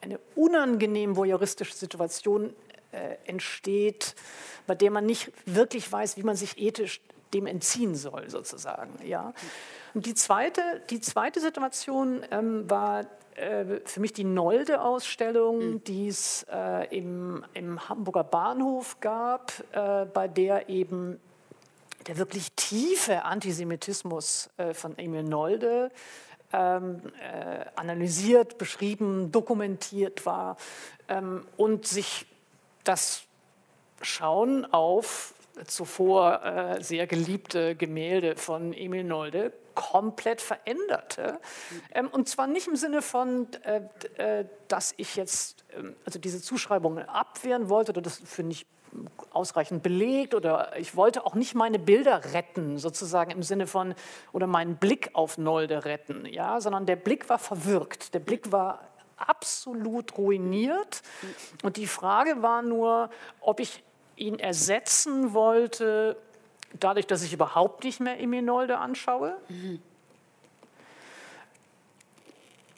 eine 0.00 0.18
unangenehm 0.34 1.16
voyeuristische 1.16 1.74
Situation 1.74 2.54
äh, 2.94 3.16
entsteht, 3.26 4.14
bei 4.66 4.74
der 4.74 4.90
man 4.90 5.04
nicht 5.06 5.32
wirklich 5.46 5.90
weiß, 5.90 6.16
wie 6.16 6.22
man 6.22 6.36
sich 6.36 6.58
ethisch 6.58 7.00
dem 7.34 7.46
entziehen 7.46 7.94
soll, 7.94 8.30
sozusagen. 8.30 8.92
Ja. 9.04 9.32
Und 9.92 10.06
die 10.06 10.14
zweite, 10.14 10.62
die 10.90 11.00
zweite 11.00 11.40
Situation 11.40 12.24
ähm, 12.30 12.68
war 12.70 13.06
äh, 13.34 13.80
für 13.84 14.00
mich 14.00 14.12
die 14.12 14.24
Nolde-Ausstellung, 14.24 15.58
mhm. 15.58 15.84
die 15.84 16.08
es 16.08 16.46
äh, 16.52 16.96
im, 16.96 17.44
im 17.54 17.88
Hamburger 17.88 18.24
Bahnhof 18.24 19.00
gab, 19.00 19.52
äh, 19.72 20.06
bei 20.06 20.28
der 20.28 20.68
eben 20.68 21.20
der 22.06 22.18
wirklich 22.18 22.52
tiefe 22.52 23.24
Antisemitismus 23.24 24.50
äh, 24.58 24.74
von 24.74 24.98
Emil 24.98 25.22
Nolde 25.22 25.90
ähm, 26.52 27.00
äh, 27.18 27.64
analysiert, 27.76 28.58
beschrieben, 28.58 29.32
dokumentiert 29.32 30.26
war 30.26 30.56
ähm, 31.08 31.46
und 31.56 31.86
sich 31.86 32.26
das 32.84 33.24
Schauen 34.02 34.64
auf 34.72 35.34
zuvor 35.66 36.44
äh, 36.44 36.82
sehr 36.82 37.06
geliebte 37.06 37.74
Gemälde 37.74 38.36
von 38.36 38.72
Emil 38.72 39.04
Nolde 39.04 39.52
komplett 39.74 40.40
veränderte. 40.40 41.40
Ähm, 41.92 42.08
und 42.08 42.28
zwar 42.28 42.46
nicht 42.46 42.68
im 42.68 42.76
Sinne 42.76 43.02
von, 43.02 43.48
äh, 43.62 43.80
äh, 44.16 44.44
dass 44.68 44.94
ich 44.96 45.16
jetzt 45.16 45.64
ähm, 45.76 45.96
also 46.04 46.18
diese 46.18 46.40
Zuschreibungen 46.40 47.08
abwehren 47.08 47.68
wollte 47.68 47.92
oder 47.92 48.02
das 48.02 48.20
für 48.24 48.42
nicht 48.42 48.66
ausreichend 49.32 49.82
belegt 49.82 50.34
oder 50.34 50.76
ich 50.78 50.94
wollte 50.94 51.26
auch 51.26 51.34
nicht 51.34 51.54
meine 51.54 51.80
Bilder 51.80 52.32
retten, 52.32 52.78
sozusagen 52.78 53.32
im 53.32 53.42
Sinne 53.42 53.66
von, 53.66 53.94
oder 54.32 54.46
meinen 54.46 54.76
Blick 54.76 55.10
auf 55.14 55.36
Nolde 55.36 55.84
retten, 55.84 56.26
ja, 56.26 56.60
sondern 56.60 56.86
der 56.86 56.96
Blick 56.96 57.28
war 57.28 57.40
verwirkt, 57.40 58.14
der 58.14 58.20
Blick 58.20 58.52
war 58.52 58.80
absolut 59.16 60.16
ruiniert 60.18 61.02
und 61.62 61.76
die 61.76 61.86
Frage 61.86 62.42
war 62.42 62.62
nur, 62.62 63.10
ob 63.40 63.60
ich 63.60 63.82
ihn 64.16 64.38
ersetzen 64.38 65.34
wollte, 65.34 66.16
dadurch, 66.80 67.06
dass 67.06 67.22
ich 67.22 67.32
überhaupt 67.32 67.84
nicht 67.84 68.00
mehr 68.00 68.20
Eminolde 68.20 68.78
anschaue. 68.78 69.36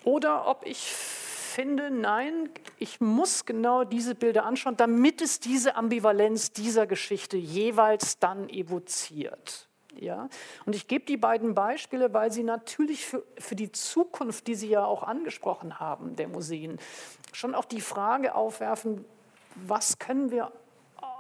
Oder 0.05 0.47
ob 0.47 0.65
ich 0.65 0.79
finde, 0.79 1.91
nein, 1.91 2.51
ich 2.79 3.01
muss 3.01 3.45
genau 3.45 3.85
diese 3.85 4.15
Bilder 4.15 4.45
anschauen, 4.45 4.77
damit 4.77 5.23
es 5.23 5.41
diese 5.41 5.75
Ambivalenz 5.75 6.53
dieser 6.53 6.87
Geschichte 6.87 7.37
jeweils 7.37 8.19
dann 8.19 8.49
evoziert. 8.49 9.69
Ja? 10.01 10.29
Und 10.65 10.75
ich 10.75 10.89
gebe 10.89 11.05
die 11.05 11.17
beiden 11.17 11.55
Beispiele, 11.55 12.13
weil 12.13 12.33
sie 12.33 12.43
natürlich 12.43 13.07
für, 13.07 13.23
für 13.39 13.57
die 13.57 13.73
Zukunft, 13.73 14.47
die 14.47 14.55
Sie 14.55 14.69
ja 14.69 14.85
auch 14.85 15.03
angesprochen 15.03 15.81
haben, 15.81 16.17
der 16.17 16.29
Museen, 16.29 16.79
schon 17.33 17.55
auch 17.55 17.65
die 17.65 17.81
Frage 17.81 18.35
aufwerfen, 18.35 19.05
was 19.55 19.99
können 19.99 20.31
wir 20.31 20.53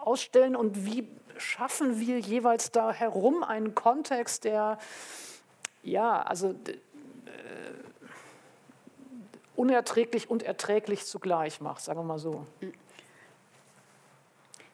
ausstellen 0.02 0.56
und 0.56 0.86
wie 0.86 1.08
schaffen 1.38 2.00
wir 2.00 2.18
jeweils 2.18 2.70
da 2.70 2.92
herum 2.92 3.42
einen 3.42 3.74
Kontext, 3.74 4.44
der 4.44 4.78
ja, 5.82 6.22
also 6.22 6.50
äh, 6.50 6.74
unerträglich 9.54 10.28
und 10.28 10.42
erträglich 10.42 11.06
zugleich 11.06 11.60
macht, 11.60 11.82
sagen 11.82 12.00
wir 12.00 12.04
mal 12.04 12.18
so. 12.18 12.46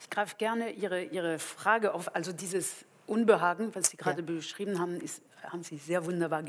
Ich 0.00 0.10
greife 0.10 0.36
gerne 0.36 0.70
Ihre, 0.70 1.02
Ihre 1.04 1.38
Frage 1.38 1.94
auf, 1.94 2.14
also 2.14 2.32
dieses 2.32 2.84
Unbehagen, 3.06 3.74
was 3.74 3.90
Sie 3.90 3.96
gerade 3.96 4.22
ja. 4.22 4.26
beschrieben 4.26 4.78
haben, 4.78 5.00
ist, 5.00 5.22
haben 5.42 5.62
Sie 5.62 5.76
sehr 5.76 6.04
wunderbar 6.06 6.42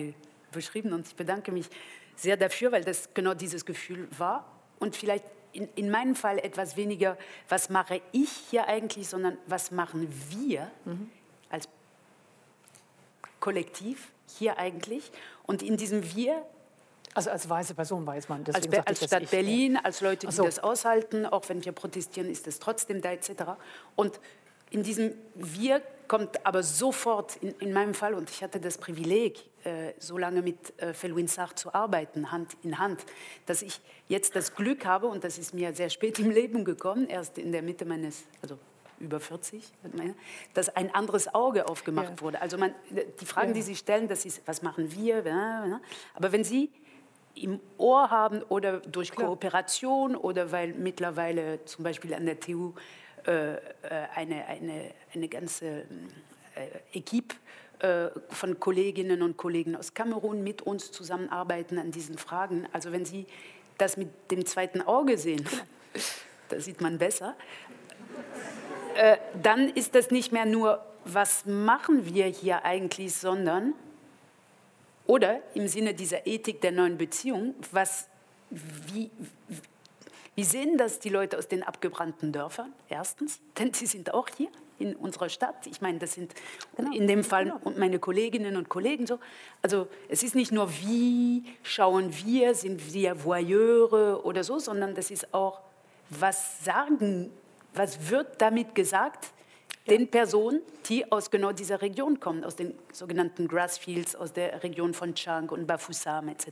beschrieben 0.52 0.94
und 0.94 1.08
ich 1.08 1.16
bedanke 1.16 1.52
mich 1.52 1.70
sehr 2.16 2.38
dafür, 2.38 2.72
weil 2.72 2.84
das 2.84 3.14
genau 3.14 3.34
dieses 3.34 3.66
Gefühl 3.66 4.08
war 4.18 4.46
und 4.80 4.96
vielleicht 4.96 5.26
in, 5.52 5.68
in 5.76 5.90
meinem 5.90 6.16
Fall 6.16 6.40
etwas 6.40 6.78
weniger, 6.78 7.18
was 7.50 7.70
mache 7.70 8.02
ich 8.12 8.30
hier 8.50 8.68
eigentlich, 8.68 9.08
sondern 9.08 9.38
was 9.48 9.72
machen 9.72 10.08
wir 10.30 10.72
mhm. 10.86 11.10
als 11.50 11.68
Kollektiv 13.40 14.12
hier 14.38 14.58
eigentlich. 14.58 15.12
Und 15.44 15.62
in 15.62 15.78
diesem 15.78 16.16
Wir 16.16 16.44
also 17.14 17.30
als 17.30 17.48
weiße 17.48 17.76
Person 17.76 18.06
weiß 18.06 18.28
man. 18.30 18.44
Als, 18.52 18.68
Be 18.68 18.86
als 18.88 19.04
Stadt 19.04 19.24
ich, 19.24 19.30
Berlin, 19.30 19.78
als 19.78 20.02
Leute, 20.02 20.28
die 20.28 20.34
so. 20.34 20.44
das 20.44 20.60
aushalten, 20.60 21.26
auch 21.26 21.48
wenn 21.48 21.64
wir 21.64 21.72
protestieren, 21.72 22.30
ist 22.30 22.48
es 22.48 22.58
trotzdem 22.60 23.02
da 23.02 23.12
etc. 23.12 23.44
Und 23.96 24.20
in 24.72 24.82
diesem 24.82 25.14
Wir 25.36 25.84
kommt 26.14 26.46
aber 26.46 26.62
sofort, 26.62 27.38
in, 27.38 27.56
in 27.58 27.74
meinem 27.74 27.96
Fall, 27.96 28.14
und 28.14 28.30
ich 28.30 28.44
hatte 28.44 28.60
das 28.60 28.78
Privileg, 28.78 29.50
äh, 29.64 29.94
so 29.98 30.16
lange 30.16 30.44
mit 30.44 30.80
äh, 30.80 30.94
Felwin 30.94 31.28
Sarr 31.28 31.56
zu 31.56 31.74
arbeiten, 31.74 32.32
Hand 32.32 32.56
in 32.62 32.78
Hand, 32.78 33.04
dass 33.48 33.64
ich 33.64 33.82
jetzt 34.10 34.36
das 34.36 34.54
Glück 34.54 34.86
habe, 34.86 35.08
und 35.08 35.24
das 35.24 35.40
ist 35.40 35.56
mir 35.56 35.74
sehr 35.74 35.90
spät 35.90 36.20
im 36.20 36.30
Leben 36.30 36.66
gekommen, 36.66 37.08
erst 37.08 37.40
in 37.40 37.52
der 37.52 37.64
Mitte 37.64 37.86
meines, 37.86 38.26
also 38.44 38.60
über 39.00 39.20
40, 39.20 39.64
dass 40.54 40.70
ein 40.76 40.94
anderes 40.94 41.34
Auge 41.34 41.68
aufgemacht 41.68 42.12
ja. 42.12 42.22
wurde. 42.22 42.42
Also 42.44 42.60
man, 42.60 42.76
die 42.92 43.26
Fragen, 43.26 43.48
ja. 43.48 43.54
die 43.56 43.62
Sie 43.64 43.76
stellen, 43.76 44.08
das 44.08 44.24
ist, 44.24 44.44
was 44.46 44.62
machen 44.62 44.92
wir? 44.92 45.82
Aber 46.14 46.32
wenn 46.32 46.44
Sie 46.44 46.70
im 47.34 47.60
Ohr 47.80 48.12
haben 48.12 48.44
oder 48.44 48.82
durch 48.82 49.10
Klar. 49.10 49.30
Kooperation 49.30 50.16
oder 50.16 50.52
weil 50.52 50.74
mittlerweile 50.74 51.66
zum 51.66 51.84
Beispiel 51.84 52.14
an 52.14 52.28
der 52.28 52.40
TU 52.40 52.70
äh, 52.70 52.74
äh, 52.74 52.76
eine, 53.26 54.46
eine, 54.46 54.92
eine 55.14 55.28
ganze 55.28 55.86
äh, 56.56 56.98
Equipe 56.98 57.36
von 58.30 58.62
Kolleginnen 58.62 59.22
und 59.22 59.36
Kollegen 59.36 59.76
aus 59.76 59.94
Kamerun 59.94 60.42
mit 60.42 60.62
uns 60.62 60.92
zusammenarbeiten 60.92 61.78
an 61.78 61.92
diesen 61.92 62.18
Fragen. 62.18 62.66
Also 62.72 62.94
wenn 62.94 63.04
Sie 63.04 63.26
das 63.78 63.98
mit 63.98 64.10
dem 64.32 64.46
zweiten 64.46 64.82
Auge 64.82 65.18
sehen, 65.18 65.46
da 66.50 66.62
sieht 66.62 66.80
man 66.80 66.98
besser, 66.98 67.36
dann 69.42 69.68
ist 69.68 69.96
das 69.96 70.12
nicht 70.12 70.32
mehr 70.32 70.46
nur, 70.46 70.82
was 71.06 71.46
machen 71.46 72.06
wir 72.06 72.26
hier 72.26 72.64
eigentlich, 72.64 73.14
sondern, 73.16 73.74
oder 75.06 75.42
im 75.54 75.68
Sinne 75.68 75.94
dieser 75.94 76.26
Ethik 76.26 76.62
der 76.62 76.72
neuen 76.72 76.98
Beziehung, 76.98 77.56
was, 77.72 78.08
wie, 78.50 79.12
wie 80.36 80.44
sehen 80.44 80.78
das 80.78 81.00
die 81.00 81.10
Leute 81.10 81.38
aus 81.38 81.48
den 81.48 81.64
abgebrannten 81.64 82.32
Dörfern? 82.32 82.74
Erstens, 82.90 83.40
denn 83.60 83.74
sie 83.74 83.86
sind 83.86 84.14
auch 84.14 84.28
hier 84.36 84.50
in 84.80 84.96
unserer 84.96 85.30
Stadt. 85.30 85.68
Ich 85.68 85.82
meine, 85.82 86.00
das 86.00 86.14
sind 86.14 86.34
genau. 86.76 86.92
in 86.92 87.08
dem 87.08 87.24
Fall 87.24 87.46
genau. 87.46 87.78
meine 87.78 88.00
Kolleginnen 88.00 88.58
und 88.58 88.70
Kollegen 88.70 89.06
so. 89.06 89.20
Also 89.62 89.88
es 90.10 90.24
ist 90.24 90.36
nicht 90.36 90.52
nur, 90.52 90.70
wie 90.82 91.44
schauen 91.62 92.12
wir, 92.26 92.56
sind 92.56 92.94
wir 92.94 93.24
Voyeure 93.24 94.26
oder 94.26 94.44
so, 94.44 94.60
sondern 94.60 94.96
das 94.96 95.12
ist 95.12 95.34
auch, 95.34 95.62
was 96.10 96.64
sagen, 96.66 97.32
was 97.74 98.10
wird 98.10 98.42
damit 98.42 98.76
gesagt 98.76 99.30
ja. 99.86 99.96
den 99.96 100.10
Personen, 100.10 100.62
die 100.86 101.10
aus 101.12 101.30
genau 101.30 101.52
dieser 101.52 101.82
Region 101.82 102.20
kommen, 102.20 102.44
aus 102.44 102.56
den 102.56 102.74
sogenannten 102.92 103.48
Grassfields, 103.48 104.16
aus 104.16 104.34
der 104.34 104.64
Region 104.64 104.94
von 104.94 105.14
Chang 105.14 105.50
und 105.50 105.66
Bafoussam 105.68 106.30
etc. 106.30 106.48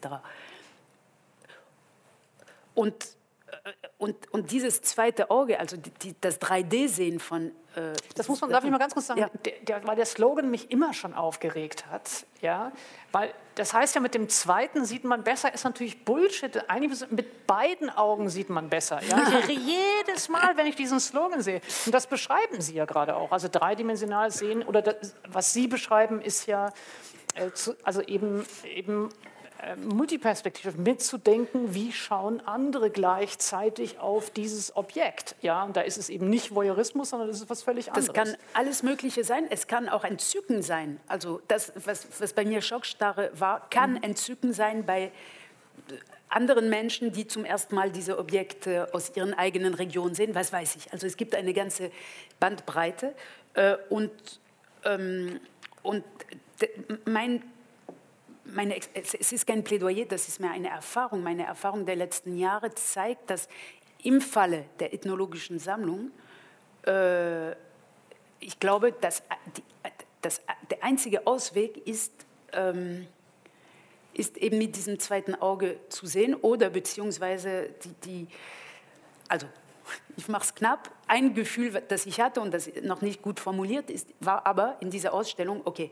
Und 2.76 2.96
und, 3.98 4.34
und 4.34 4.52
dieses 4.52 4.82
zweite 4.82 5.30
Auge, 5.30 5.60
also 5.60 5.78
die, 5.78 6.16
das 6.20 6.42
3D-Sehen 6.42 7.20
von. 7.20 7.52
Äh, 7.76 7.94
das 8.16 8.28
muss 8.28 8.42
man, 8.42 8.50
darf 8.50 8.64
ich 8.64 8.72
mal 8.72 8.80
ganz 8.80 8.94
kurz 8.94 9.08
sagen, 9.08 9.20
ja. 9.20 9.30
der, 9.46 9.54
der, 9.62 9.88
weil 9.88 9.96
der 9.96 10.06
Slogan 10.08 10.50
mich 10.50 10.72
immer 10.72 10.94
schon 10.94 11.14
aufgeregt 11.14 11.86
hat. 11.86 12.26
Ja? 12.42 12.72
Weil 13.12 13.34
das 13.56 13.74
heißt 13.74 13.94
ja, 13.94 14.02
mit 14.02 14.16
dem 14.16 14.28
zweiten 14.28 14.86
sieht 14.86 15.04
man 15.04 15.24
besser, 15.24 15.54
ist 15.54 15.66
natürlich 15.66 16.04
Bullshit. 16.04 16.68
Eigentlich 16.70 17.12
mit 17.12 17.46
beiden 17.46 17.90
Augen 17.92 18.30
sieht 18.30 18.50
man 18.50 18.70
besser. 18.70 19.02
Ja? 19.04 19.40
Ich 19.48 19.60
jedes 20.08 20.30
Mal, 20.30 20.58
wenn 20.58 20.66
ich 20.66 20.76
diesen 20.76 21.00
Slogan 21.00 21.42
sehe. 21.42 21.62
Und 21.86 21.94
das 21.94 22.08
beschreiben 22.08 22.60
Sie 22.60 22.74
ja 22.74 22.86
gerade 22.86 23.16
auch. 23.16 23.32
Also 23.32 23.50
dreidimensional 23.52 24.32
sehen, 24.32 24.64
oder 24.64 24.82
das, 24.82 25.16
was 25.28 25.54
Sie 25.54 25.68
beschreiben, 25.68 26.22
ist 26.22 26.48
ja. 26.48 26.74
Äh, 27.36 27.52
zu, 27.52 27.76
also 27.84 28.02
eben, 28.02 28.46
eben 28.66 29.10
äh, 29.62 29.76
multiperspektivisch 29.76 30.76
mitzudenken, 30.76 31.76
wie 31.76 31.92
schauen 31.92 32.42
andere 32.48 32.90
gleichzeitig 32.90 34.00
auf 34.00 34.32
dieses 34.32 34.76
Objekt. 34.76 35.36
Ja, 35.42 35.64
und 35.64 35.78
da 35.78 35.82
ist 35.82 36.00
es 36.00 36.10
eben 36.10 36.30
nicht 36.30 36.56
Voyeurismus, 36.56 37.12
sondern 37.12 37.28
das 37.28 37.42
ist 37.42 37.50
was 37.50 37.62
völlig 37.62 37.90
anderes. 37.90 38.08
Das 38.08 38.16
kann 38.16 38.36
alles 38.54 38.82
Mögliche 38.82 39.24
sein. 39.24 39.46
Es 39.52 39.68
kann 39.68 39.88
auch 39.88 40.04
Entzücken 40.04 40.64
sein. 40.64 41.00
Also 41.08 41.42
das, 41.48 41.74
was, 41.76 42.08
was 42.20 42.34
bei 42.34 42.44
mir 42.44 42.62
Schockstarre 42.62 43.30
war, 43.36 43.70
kann 43.70 43.92
mhm. 43.94 44.04
Entzücken 44.04 44.52
sein 44.54 44.84
bei 44.84 45.12
anderen 46.28 46.70
Menschen, 46.72 47.12
die 47.12 47.28
zum 47.28 47.46
ersten 47.46 47.76
Mal 47.76 47.92
diese 47.92 48.18
Objekte 48.18 48.92
aus 48.94 49.16
ihren 49.16 49.36
eigenen 49.36 49.76
Regionen 49.76 50.16
sehen. 50.16 50.34
Was 50.34 50.52
weiß 50.52 50.76
ich. 50.78 50.92
Also 50.92 51.06
es 51.06 51.18
gibt 51.18 51.36
eine 51.36 51.54
ganze 51.54 51.92
Bandbreite. 52.40 53.14
Äh, 53.54 53.76
und, 53.90 54.12
ähm, 54.86 55.40
und 55.84 56.04
mein 57.06 57.44
meine, 58.52 58.76
es 58.94 59.32
ist 59.32 59.48
kein 59.48 59.64
Plädoyer, 59.64 60.06
das 60.06 60.28
ist 60.28 60.40
mehr 60.40 60.52
eine 60.52 60.70
Erfahrung. 60.70 61.24
Meine 61.24 61.46
Erfahrung 61.46 61.86
der 61.86 61.96
letzten 61.96 62.38
Jahre 62.38 62.74
zeigt, 62.74 63.30
dass 63.30 63.48
im 64.04 64.22
Falle 64.22 64.66
der 64.80 64.94
ethnologischen 64.94 65.60
Sammlung, 65.60 66.12
äh, 66.86 67.52
ich 68.40 68.60
glaube, 68.60 68.92
dass, 68.92 69.24
die, 69.56 69.64
dass 70.22 70.42
der 70.70 70.84
einzige 70.84 71.28
Ausweg 71.28 71.86
ist, 71.88 72.14
ähm, 72.54 73.08
ist 74.14 74.38
eben 74.38 74.58
mit 74.58 74.76
diesem 74.76 75.00
zweiten 75.00 75.36
Auge 75.36 75.78
zu 75.90 76.06
sehen 76.06 76.36
oder 76.36 76.70
beziehungsweise 76.70 77.70
die, 77.84 77.94
die 78.04 78.28
also 79.28 79.48
ich 80.18 80.28
mache 80.28 80.44
es 80.44 80.56
knapp, 80.56 80.92
ein 81.08 81.34
Gefühl, 81.34 81.82
das 81.88 82.06
ich 82.06 82.20
hatte 82.20 82.42
und 82.42 82.54
das 82.54 82.70
noch 82.84 83.02
nicht 83.02 83.22
gut 83.22 83.40
formuliert 83.40 83.90
ist, 83.90 84.10
war 84.20 84.46
aber 84.46 84.78
in 84.82 84.90
dieser 84.90 85.14
Ausstellung, 85.14 85.62
okay, 85.66 85.92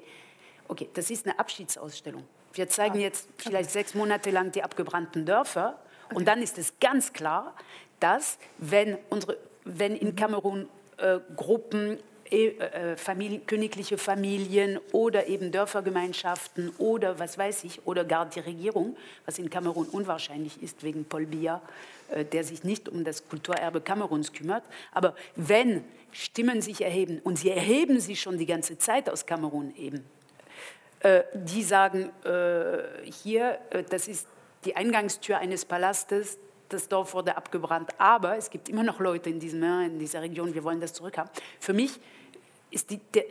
okay, 0.68 0.90
das 0.94 1.10
ist 1.10 1.26
eine 1.26 1.40
Abschiedsausstellung. 1.40 2.23
Wir 2.53 2.69
zeigen 2.69 2.99
jetzt 2.99 3.27
vielleicht 3.38 3.71
sechs 3.71 3.93
Monate 3.93 4.31
lang 4.31 4.51
die 4.51 4.63
abgebrannten 4.63 5.26
Dörfer. 5.26 5.77
Und 6.13 6.27
dann 6.27 6.41
ist 6.41 6.57
es 6.57 6.73
ganz 6.80 7.13
klar, 7.13 7.53
dass 7.99 8.38
wenn, 8.57 8.97
unsere, 9.09 9.38
wenn 9.65 9.95
in 9.95 10.15
Kamerun 10.15 10.67
äh, 10.97 11.19
Gruppen 11.35 11.99
E, 12.31 12.49
äh, 12.49 12.95
Familie, 12.95 13.39
königliche 13.39 13.97
Familien 13.97 14.80
oder 14.91 15.26
eben 15.27 15.51
Dörfergemeinschaften 15.51 16.69
oder 16.77 17.17
was 17.17 17.39
weiß 17.39 17.63
ich, 17.63 17.88
oder 17.88 18.05
gar 18.05 18.27
die 18.27 18.39
Regierung, 18.39 18.95
was 19.26 19.39
in 19.39 19.49
Kamerun 19.49 19.88
unwahrscheinlich 19.88 20.61
ist 20.61 20.84
wegen 20.84 21.05
Paul 21.05 21.26
Biya, 21.26 21.59
äh, 22.11 22.26
der 22.26 22.43
sich 22.43 22.63
nicht 22.63 22.88
um 22.88 23.03
das 23.03 23.27
Kulturerbe 23.27 23.81
Kameruns 23.81 24.31
kümmert. 24.31 24.63
Aber 24.91 25.15
wenn 25.35 25.84
Stimmen 26.11 26.61
sich 26.61 26.81
erheben, 26.81 27.19
und 27.23 27.39
sie 27.39 27.49
erheben 27.49 27.99
sich 27.99 28.21
schon 28.21 28.38
die 28.38 28.45
ganze 28.45 28.77
Zeit 28.77 29.09
aus 29.09 29.26
Kamerun 29.26 29.73
eben, 29.76 29.97
äh, 29.97 30.19
die 31.34 31.63
sagen, 31.63 32.11
äh, 32.26 33.09
hier, 33.09 33.59
äh, 33.69 33.84
das 33.84 34.07
ist 34.07 34.27
die 34.65 34.76
Eingangstür 34.76 35.38
eines 35.38 35.63
Palastes, 35.63 36.38
das 36.67 36.88
Dorf 36.88 37.13
wurde 37.13 37.38
abgebrannt, 37.38 37.91
aber 37.97 38.38
es 38.38 38.49
gibt 38.49 38.69
immer 38.69 38.84
noch 38.84 38.99
Leute 38.99 39.30
in, 39.30 39.39
diesem, 39.39 39.63
in 39.63 39.97
dieser 39.97 40.21
Region, 40.21 40.53
wir 40.53 40.63
wollen 40.63 40.81
das 40.81 40.93
zurückhaben. 40.93 41.31
Für 41.59 41.73
mich 41.73 41.99
ist 42.69 42.89
die, 42.89 42.99
der, 43.13 43.23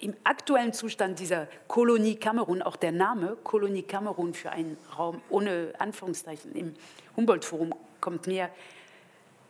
im 0.00 0.14
aktuellen 0.22 0.72
Zustand 0.72 1.18
dieser 1.18 1.48
Kolonie 1.66 2.16
Kamerun, 2.16 2.62
auch 2.62 2.76
der 2.76 2.92
Name 2.92 3.36
Kolonie 3.42 3.82
Kamerun 3.82 4.34
für 4.34 4.50
einen 4.50 4.76
Raum 4.96 5.20
ohne 5.28 5.72
Anführungszeichen 5.78 6.54
im 6.54 6.74
Humboldt-Forum 7.16 7.74
kommt 8.00 8.26
mir 8.28 8.48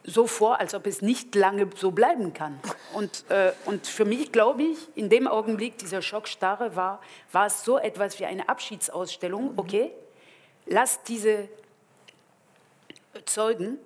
so 0.09 0.26
vor, 0.26 0.59
als 0.60 0.74
ob 0.74 0.86
es 0.86 1.02
nicht 1.02 1.35
lange 1.35 1.68
so 1.76 1.90
bleiben 1.90 2.32
kann. 2.32 2.59
Und, 2.94 3.24
äh, 3.28 3.52
und 3.66 3.86
für 3.86 4.05
mich, 4.05 4.32
glaube 4.32 4.62
ich, 4.62 4.78
in 4.94 5.09
dem 5.10 5.28
Augenblick 5.28 5.78
dieser 5.78 6.02
Schockstarre 6.02 6.74
war, 6.74 7.01
war 7.32 7.47
es 7.47 7.64
so 7.64 7.78
etwas 7.78 8.18
wie 8.18 8.24
eine 8.24 8.48
Abschiedsausstellung. 8.48 9.52
Mhm. 9.52 9.59
Okay, 9.59 9.93
lass 10.66 11.02
diese 11.02 11.48
Zeugen 13.24 13.78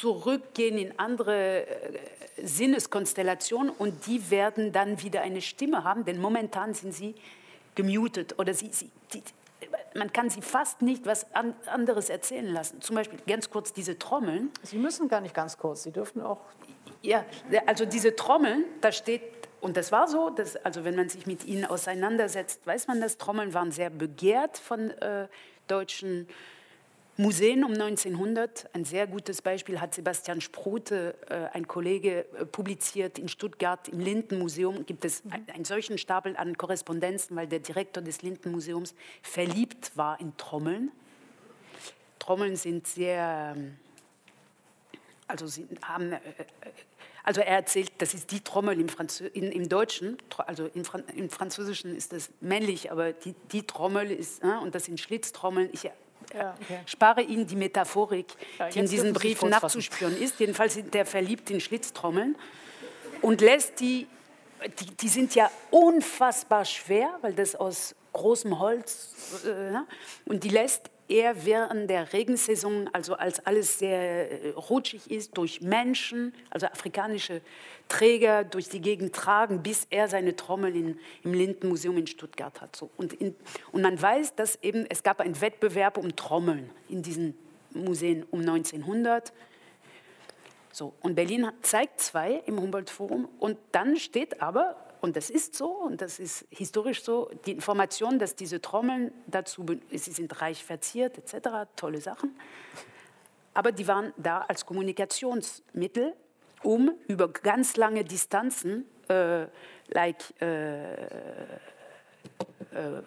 zurückgehen 0.00 0.78
in 0.78 0.98
andere 0.98 1.66
äh, 1.66 1.98
Sinneskonstellationen 2.42 3.70
und 3.70 4.06
die 4.06 4.30
werden 4.30 4.72
dann 4.72 5.02
wieder 5.02 5.22
eine 5.22 5.40
Stimme 5.40 5.84
haben, 5.84 6.04
denn 6.04 6.20
momentan 6.20 6.74
sind 6.74 6.94
sie 6.94 7.14
gemutet 7.74 8.38
oder 8.38 8.52
sie, 8.52 8.70
sie 8.72 8.90
die, 9.12 9.22
man 9.96 10.12
kann 10.12 10.30
sie 10.30 10.42
fast 10.42 10.82
nicht 10.82 11.06
was 11.06 11.26
anderes 11.66 12.08
erzählen 12.08 12.46
lassen. 12.46 12.80
Zum 12.80 12.96
Beispiel 12.96 13.18
ganz 13.26 13.50
kurz 13.50 13.72
diese 13.72 13.98
Trommeln. 13.98 14.50
Sie 14.62 14.78
müssen 14.78 15.08
gar 15.08 15.20
nicht 15.20 15.34
ganz 15.34 15.58
kurz, 15.58 15.82
Sie 15.82 15.92
dürfen 15.92 16.22
auch. 16.22 16.40
Ja, 17.02 17.24
also 17.66 17.84
diese 17.84 18.16
Trommeln, 18.16 18.64
da 18.80 18.92
steht, 18.92 19.22
und 19.60 19.76
das 19.76 19.92
war 19.92 20.08
so, 20.08 20.30
dass, 20.30 20.56
also 20.56 20.84
wenn 20.84 20.96
man 20.96 21.08
sich 21.08 21.26
mit 21.26 21.44
ihnen 21.44 21.64
auseinandersetzt, 21.64 22.66
weiß 22.66 22.88
man, 22.88 23.00
dass 23.00 23.18
Trommeln 23.18 23.54
waren 23.54 23.72
sehr 23.72 23.90
begehrt 23.90 24.58
von 24.58 24.90
äh, 24.90 25.28
deutschen 25.66 26.28
Museen 27.18 27.64
um 27.64 27.72
1900, 27.72 28.68
ein 28.74 28.84
sehr 28.84 29.06
gutes 29.06 29.40
Beispiel 29.40 29.80
hat 29.80 29.94
Sebastian 29.94 30.42
Sprute, 30.42 31.14
äh, 31.30 31.56
ein 31.56 31.66
Kollege, 31.66 32.26
äh, 32.38 32.44
publiziert 32.44 33.18
in 33.18 33.28
Stuttgart 33.28 33.88
im 33.88 34.00
Lindenmuseum. 34.00 34.84
Gibt 34.84 35.02
es 35.06 35.22
einen 35.54 35.64
solchen 35.64 35.96
Stapel 35.96 36.36
an 36.36 36.58
Korrespondenzen, 36.58 37.34
weil 37.34 37.46
der 37.46 37.60
Direktor 37.60 38.02
des 38.02 38.20
Lindenmuseums 38.20 38.94
verliebt 39.22 39.96
war 39.96 40.20
in 40.20 40.36
Trommeln. 40.36 40.92
Trommeln 42.18 42.54
sind 42.56 42.86
sehr, 42.86 43.54
ähm, 43.56 43.78
also 45.26 45.46
sie 45.46 45.66
haben, 45.80 46.12
äh, 46.12 46.20
also 47.24 47.40
er 47.40 47.56
erzählt, 47.56 47.92
das 47.96 48.12
ist 48.12 48.30
die 48.30 48.40
Trommel 48.40 48.78
im, 48.78 48.90
Franzö 48.90 49.24
in, 49.24 49.50
im 49.52 49.70
Deutschen, 49.70 50.18
also 50.36 50.66
im, 50.66 50.84
Fran 50.84 51.02
im, 51.14 51.30
Französischen 51.30 51.96
ist 51.96 52.12
das 52.12 52.28
männlich, 52.42 52.92
aber 52.92 53.14
die, 53.14 53.34
die 53.52 53.66
Trommel 53.66 54.10
ist, 54.10 54.44
und 54.44 54.74
das 54.74 54.84
sind 54.84 55.00
Schlitztrommeln. 55.00 55.70
Ich 55.72 55.90
ja, 56.34 56.54
okay. 56.60 56.80
spare 56.86 57.22
Ihnen 57.22 57.46
die 57.46 57.56
Metaphorik, 57.56 58.26
ja, 58.58 58.68
die 58.68 58.78
in 58.80 58.86
diesen 58.86 59.12
Briefen 59.12 59.50
nachzuspüren 59.50 60.16
ist. 60.16 60.38
Jedenfalls 60.40 60.78
der 60.92 61.06
verliebt 61.06 61.50
in 61.50 61.60
Schlitztrommeln 61.60 62.36
und 63.22 63.40
lässt 63.40 63.80
die, 63.80 64.06
die, 64.80 64.96
die 64.96 65.08
sind 65.08 65.34
ja 65.34 65.50
unfassbar 65.70 66.64
schwer, 66.64 67.18
weil 67.22 67.32
das 67.32 67.54
aus 67.54 67.94
großem 68.12 68.58
Holz, 68.58 69.44
äh, 69.44 69.78
und 70.24 70.42
die 70.42 70.48
lässt 70.48 70.90
er 71.08 71.44
während 71.44 71.88
der 71.88 72.12
Regensaison, 72.12 72.90
also 72.92 73.14
als 73.14 73.44
alles 73.46 73.78
sehr 73.78 74.30
äh, 74.30 74.50
rutschig 74.50 75.10
ist, 75.10 75.36
durch 75.36 75.60
Menschen, 75.60 76.34
also 76.50 76.66
afrikanische 76.66 77.40
Träger, 77.88 78.44
durch 78.44 78.68
die 78.68 78.80
Gegend 78.80 79.14
tragen, 79.14 79.62
bis 79.62 79.86
er 79.90 80.08
seine 80.08 80.34
Trommel 80.36 80.74
in, 80.74 80.98
im 81.22 81.32
Lindenmuseum 81.32 81.96
in 81.98 82.06
Stuttgart 82.06 82.60
hat. 82.60 82.74
So. 82.74 82.90
Und, 82.96 83.12
in, 83.12 83.34
und 83.72 83.82
man 83.82 84.00
weiß, 84.00 84.34
dass 84.34 84.56
eben, 84.62 84.86
es 84.88 85.02
gab 85.02 85.20
einen 85.20 85.40
Wettbewerb 85.40 85.96
um 85.96 86.16
Trommeln 86.16 86.70
in 86.88 87.02
diesen 87.02 87.36
Museen 87.70 88.24
um 88.30 88.40
1900. 88.40 89.32
So, 90.72 90.92
und 91.00 91.14
Berlin 91.14 91.50
zeigt 91.62 92.00
zwei 92.00 92.42
im 92.46 92.60
Humboldt-Forum 92.60 93.28
und 93.38 93.56
dann 93.72 93.96
steht 93.96 94.42
aber 94.42 94.76
und 95.06 95.14
das 95.14 95.30
ist 95.30 95.54
so 95.54 95.68
und 95.68 96.00
das 96.00 96.18
ist 96.18 96.44
historisch 96.50 97.04
so, 97.04 97.30
die 97.46 97.52
Information, 97.52 98.18
dass 98.18 98.34
diese 98.34 98.60
Trommeln 98.60 99.12
dazu, 99.28 99.64
sie 99.92 100.10
sind 100.10 100.40
reich 100.40 100.64
verziert 100.64 101.16
etc., 101.16 101.70
tolle 101.76 102.00
Sachen, 102.00 102.36
aber 103.54 103.70
die 103.70 103.86
waren 103.86 104.12
da 104.16 104.40
als 104.40 104.66
Kommunikationsmittel, 104.66 106.12
um 106.64 106.90
über 107.06 107.28
ganz 107.28 107.76
lange 107.76 108.02
Distanzen, 108.02 108.84
äh, 109.08 109.46
like 109.86 110.34
äh, 110.42 110.94
äh, 110.94 110.96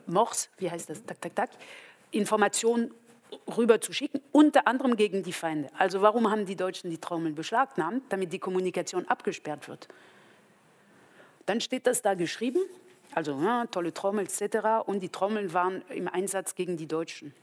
Morse, 0.07 0.47
wie 0.57 0.71
heißt 0.71 0.89
das, 0.89 1.03
tak, 1.03 1.19
tak, 1.19 1.35
tak, 1.35 1.49
Informationen 2.11 2.91
rüber 3.57 3.81
zu 3.81 3.91
schicken, 3.91 4.21
unter 4.31 4.67
anderem 4.67 4.95
gegen 4.95 5.21
die 5.21 5.33
Feinde. 5.33 5.69
Also 5.77 6.01
warum 6.01 6.31
haben 6.31 6.45
die 6.45 6.55
Deutschen 6.55 6.89
die 6.89 6.97
Trommeln 6.97 7.35
beschlagnahmt? 7.35 8.03
Damit 8.07 8.31
die 8.31 8.39
Kommunikation 8.39 9.05
abgesperrt 9.05 9.67
wird. 9.67 9.89
Dann 11.49 11.61
steht 11.61 11.87
das 11.87 12.03
da 12.03 12.13
geschrieben, 12.13 12.59
also 13.15 13.41
ja, 13.41 13.65
tolle 13.65 13.91
Trommel 13.91 14.25
etc. 14.25 14.85
Und 14.85 14.99
die 14.99 15.09
Trommeln 15.09 15.51
waren 15.51 15.81
im 15.89 16.07
Einsatz 16.07 16.53
gegen 16.53 16.77
die 16.77 16.85
Deutschen. 16.85 17.33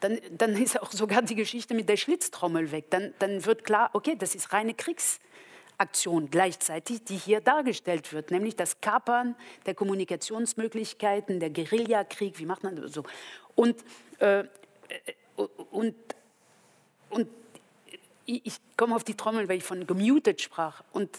Dann, 0.00 0.18
dann 0.32 0.62
ist 0.62 0.78
auch 0.78 0.92
sogar 0.92 1.22
die 1.22 1.34
Geschichte 1.34 1.72
mit 1.72 1.88
der 1.88 1.96
Schlitztrommel 1.96 2.72
weg. 2.72 2.90
Dann, 2.90 3.14
dann 3.20 3.46
wird 3.46 3.64
klar, 3.64 3.88
okay, 3.94 4.16
das 4.18 4.34
ist 4.34 4.52
reine 4.52 4.74
Kriegsaktion 4.74 6.28
gleichzeitig, 6.28 7.04
die 7.04 7.16
hier 7.16 7.40
dargestellt 7.40 8.12
wird, 8.12 8.30
nämlich 8.30 8.56
das 8.56 8.82
Kapern 8.82 9.34
der 9.64 9.72
Kommunikationsmöglichkeiten, 9.72 11.40
der 11.40 11.48
Guerillakrieg, 11.48 12.38
wie 12.38 12.44
macht 12.44 12.64
man 12.64 12.76
das 12.76 12.92
so? 12.92 13.04
Und, 13.54 13.82
äh, 14.18 14.44
und, 15.70 15.94
und 17.08 17.28
ich, 18.30 18.46
ich 18.46 18.60
komme 18.76 18.94
auf 18.94 19.04
die 19.04 19.14
Trommel, 19.14 19.48
weil 19.48 19.58
ich 19.58 19.64
von 19.64 19.86
gemutet 19.86 20.40
sprach. 20.40 20.82
Und 20.92 21.10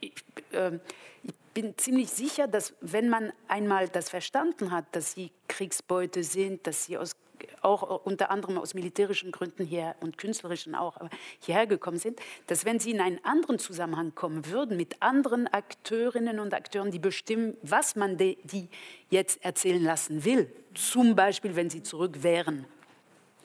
ich, 0.00 0.12
äh, 0.52 0.78
ich 1.22 1.34
bin 1.52 1.76
ziemlich 1.76 2.10
sicher, 2.10 2.46
dass 2.46 2.74
wenn 2.80 3.08
man 3.08 3.32
einmal 3.48 3.88
das 3.88 4.08
verstanden 4.08 4.70
hat, 4.70 4.84
dass 4.92 5.12
sie 5.12 5.32
Kriegsbeute 5.48 6.22
sind, 6.22 6.66
dass 6.66 6.84
sie 6.84 6.96
aus, 6.96 7.16
auch 7.62 8.04
unter 8.04 8.30
anderem 8.30 8.56
aus 8.58 8.74
militärischen 8.74 9.32
Gründen 9.32 9.64
hier 9.64 9.96
und 10.00 10.16
künstlerischen 10.16 10.74
auch 10.74 10.96
hierher 11.40 11.66
gekommen 11.66 11.98
sind, 11.98 12.20
dass 12.46 12.64
wenn 12.64 12.78
sie 12.78 12.92
in 12.92 13.00
einen 13.00 13.22
anderen 13.24 13.58
Zusammenhang 13.58 14.14
kommen 14.14 14.46
würden 14.46 14.76
mit 14.76 15.02
anderen 15.02 15.48
Akteurinnen 15.48 16.38
und 16.38 16.54
Akteuren, 16.54 16.90
die 16.90 16.98
bestimmen, 16.98 17.56
was 17.62 17.96
man 17.96 18.16
die, 18.16 18.38
die 18.44 18.68
jetzt 19.08 19.44
erzählen 19.44 19.82
lassen 19.82 20.24
will, 20.24 20.50
zum 20.74 21.16
Beispiel 21.16 21.56
wenn 21.56 21.68
sie 21.68 21.82
zurück 21.82 22.22
wären 22.22 22.64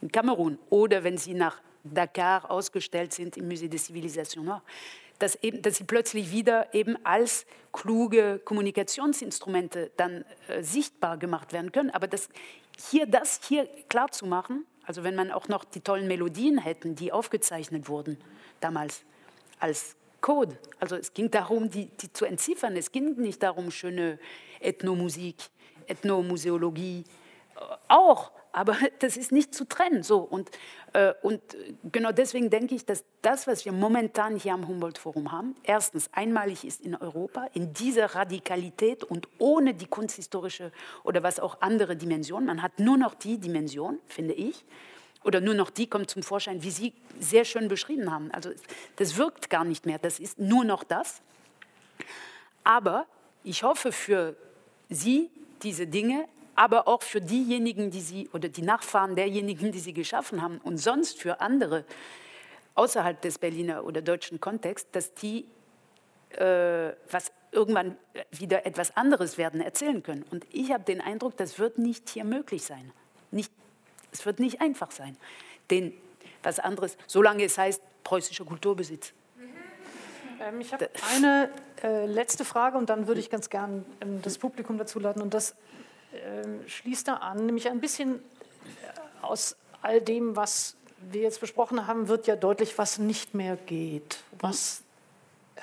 in 0.01 0.11
Kamerun 0.11 0.59
oder 0.69 1.03
wenn 1.03 1.17
sie 1.17 1.33
nach 1.33 1.61
Dakar 1.85 2.49
ausgestellt 2.49 3.13
sind 3.13 3.37
im 3.37 3.47
Musée 3.47 3.69
des 3.69 3.85
Civilisations 3.85 4.45
Noires, 4.45 4.63
dass, 5.19 5.35
eben, 5.41 5.61
dass 5.61 5.75
sie 5.75 5.85
plötzlich 5.85 6.31
wieder 6.31 6.73
eben 6.73 6.97
als 7.05 7.45
kluge 7.71 8.39
Kommunikationsinstrumente 8.43 9.91
dann 9.97 10.25
äh, 10.47 10.61
sichtbar 10.61 11.17
gemacht 11.17 11.53
werden 11.53 11.71
können. 11.71 11.89
Aber 11.91 12.07
das, 12.07 12.29
hier, 12.89 13.05
das 13.05 13.39
hier 13.47 13.67
klar 13.87 14.11
zu 14.11 14.25
machen, 14.25 14.65
also 14.85 15.03
wenn 15.03 15.15
man 15.15 15.31
auch 15.31 15.47
noch 15.47 15.63
die 15.63 15.81
tollen 15.81 16.07
Melodien 16.07 16.57
hätten, 16.57 16.95
die 16.95 17.11
aufgezeichnet 17.11 17.87
wurden 17.87 18.17
damals 18.59 19.03
als 19.59 19.95
Code, 20.21 20.57
also 20.79 20.95
es 20.95 21.13
ging 21.13 21.29
darum, 21.29 21.69
die, 21.69 21.85
die 21.85 22.11
zu 22.11 22.25
entziffern, 22.25 22.75
es 22.75 22.91
ging 22.91 23.15
nicht 23.15 23.43
darum, 23.43 23.71
schöne 23.71 24.19
Ethnomusik, 24.59 25.35
Ethnomuseologie, 25.87 27.03
äh, 27.55 27.59
auch, 27.87 28.31
aber 28.55 28.77
das 28.99 29.17
ist 29.17 29.31
nicht 29.31 29.53
zu 29.53 29.67
trennen. 29.67 30.01
So. 30.01 30.19
Und, 30.19 30.49
äh, 30.93 31.13
und 31.21 31.41
genau 31.91 32.11
deswegen 32.11 32.49
denke 32.49 32.73
ich, 32.73 32.85
dass 32.85 33.03
das, 33.21 33.47
was 33.47 33.65
wir 33.65 33.71
momentan 33.71 34.37
hier 34.37 34.53
am 34.53 34.67
Humboldt-Forum 34.67 35.31
haben, 35.31 35.55
erstens 35.63 36.09
einmalig 36.13 36.65
ist 36.65 36.81
in 36.81 36.95
Europa, 36.95 37.47
in 37.53 37.73
dieser 37.73 38.15
Radikalität 38.15 39.03
und 39.03 39.27
ohne 39.37 39.73
die 39.73 39.87
kunsthistorische 39.87 40.71
oder 41.03 41.21
was 41.21 41.39
auch 41.39 41.61
andere 41.61 41.95
Dimension. 41.95 42.45
Man 42.45 42.61
hat 42.61 42.79
nur 42.79 42.97
noch 42.97 43.13
die 43.13 43.37
Dimension, 43.37 43.99
finde 44.07 44.33
ich, 44.33 44.65
oder 45.23 45.41
nur 45.41 45.55
noch 45.55 45.69
die 45.69 45.87
kommt 45.87 46.09
zum 46.09 46.23
Vorschein, 46.23 46.63
wie 46.63 46.71
Sie 46.71 46.93
sehr 47.19 47.45
schön 47.45 47.67
beschrieben 47.67 48.11
haben. 48.11 48.31
Also 48.31 48.51
das 48.95 49.17
wirkt 49.17 49.49
gar 49.49 49.65
nicht 49.65 49.85
mehr, 49.85 49.97
das 49.97 50.19
ist 50.19 50.39
nur 50.39 50.63
noch 50.63 50.83
das. 50.83 51.21
Aber 52.63 53.05
ich 53.43 53.63
hoffe 53.63 53.91
für 53.91 54.35
Sie 54.89 55.31
diese 55.63 55.87
Dinge, 55.87 56.27
aber 56.55 56.87
auch 56.87 57.03
für 57.03 57.21
diejenigen, 57.21 57.91
die 57.91 58.01
Sie 58.01 58.29
oder 58.33 58.49
die 58.49 58.61
Nachfahren 58.61 59.15
derjenigen, 59.15 59.71
die 59.71 59.79
Sie 59.79 59.93
geschaffen 59.93 60.41
haben 60.41 60.59
und 60.59 60.77
sonst 60.77 61.19
für 61.19 61.41
andere 61.41 61.85
außerhalb 62.75 63.21
des 63.21 63.37
Berliner 63.37 63.85
oder 63.85 64.01
deutschen 64.01 64.39
Kontexts, 64.39 64.91
dass 64.91 65.13
die 65.13 65.45
äh, 66.37 66.93
was 67.09 67.31
irgendwann 67.51 67.97
wieder 68.31 68.65
etwas 68.65 68.97
anderes 68.97 69.37
werden 69.37 69.61
erzählen 69.61 70.03
können. 70.03 70.23
Und 70.29 70.45
ich 70.51 70.71
habe 70.71 70.83
den 70.83 70.99
Eindruck, 70.99 71.37
das 71.37 71.57
wird 71.57 71.77
nicht 71.77 72.09
hier 72.09 72.25
möglich 72.25 72.63
sein. 72.63 72.91
Nicht, 73.31 73.51
es 74.11 74.25
wird 74.25 74.39
nicht 74.39 74.59
einfach 74.61 74.91
sein. 74.91 75.15
Denn 75.69 75.93
was 76.43 76.59
anderes, 76.59 76.97
solange 77.07 77.43
es 77.45 77.57
heißt 77.57 77.81
preußischer 78.03 78.45
Kulturbesitz. 78.45 79.13
Ähm, 80.41 80.59
ich 80.59 80.73
habe 80.73 80.89
eine 81.15 81.49
äh, 81.81 82.05
letzte 82.05 82.43
Frage 82.43 82.77
und 82.77 82.89
dann 82.89 83.07
würde 83.07 83.19
ich 83.19 83.29
ganz 83.29 83.49
gern 83.49 83.85
ähm, 84.01 84.21
das 84.21 84.37
Publikum 84.37 84.77
dazu 84.77 84.99
laden. 84.99 85.21
Und 85.21 85.33
das 85.33 85.55
äh, 86.15 86.69
schließt 86.69 87.07
da 87.07 87.15
an, 87.15 87.45
nämlich 87.45 87.69
ein 87.69 87.79
bisschen 87.79 88.15
äh, 88.15 89.21
aus 89.21 89.55
all 89.81 90.01
dem, 90.01 90.35
was 90.35 90.75
wir 91.11 91.21
jetzt 91.21 91.39
besprochen 91.39 91.87
haben, 91.87 92.07
wird 92.07 92.27
ja 92.27 92.35
deutlich, 92.35 92.77
was 92.77 92.97
nicht 92.97 93.33
mehr 93.33 93.55
geht, 93.55 94.23
was 94.39 94.81
äh, 95.55 95.59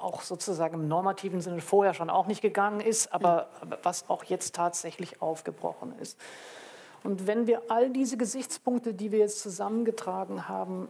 auch 0.00 0.22
sozusagen 0.22 0.74
im 0.74 0.88
normativen 0.88 1.40
Sinne 1.40 1.60
vorher 1.60 1.94
schon 1.94 2.10
auch 2.10 2.26
nicht 2.26 2.42
gegangen 2.42 2.80
ist, 2.80 3.12
aber, 3.12 3.48
aber 3.60 3.78
was 3.82 4.08
auch 4.08 4.24
jetzt 4.24 4.54
tatsächlich 4.54 5.20
aufgebrochen 5.20 5.94
ist. 6.00 6.18
Und 7.02 7.26
wenn 7.26 7.46
wir 7.46 7.62
all 7.68 7.90
diese 7.90 8.16
Gesichtspunkte, 8.16 8.94
die 8.94 9.12
wir 9.12 9.20
jetzt 9.20 9.40
zusammengetragen 9.40 10.48
haben, 10.48 10.88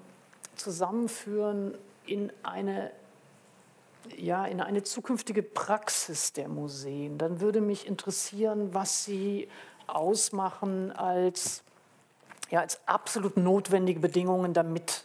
zusammenführen 0.57 1.77
in 2.07 2.33
eine, 2.43 2.91
ja, 4.17 4.47
in 4.47 4.61
eine 4.61 4.83
zukünftige 4.83 5.43
Praxis 5.43 6.33
der 6.33 6.49
Museen. 6.49 7.19
Dann 7.19 7.41
würde 7.41 7.61
mich 7.61 7.87
interessieren, 7.87 8.73
was 8.73 9.05
Sie 9.05 9.49
ausmachen 9.87 10.93
als, 10.93 11.63
ja, 12.51 12.61
als 12.61 12.81
absolut 12.87 13.37
notwendige 13.37 14.01
Bedingungen, 14.01 14.53
damit 14.53 15.05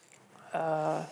äh, 0.54 1.00
äh 1.00 1.04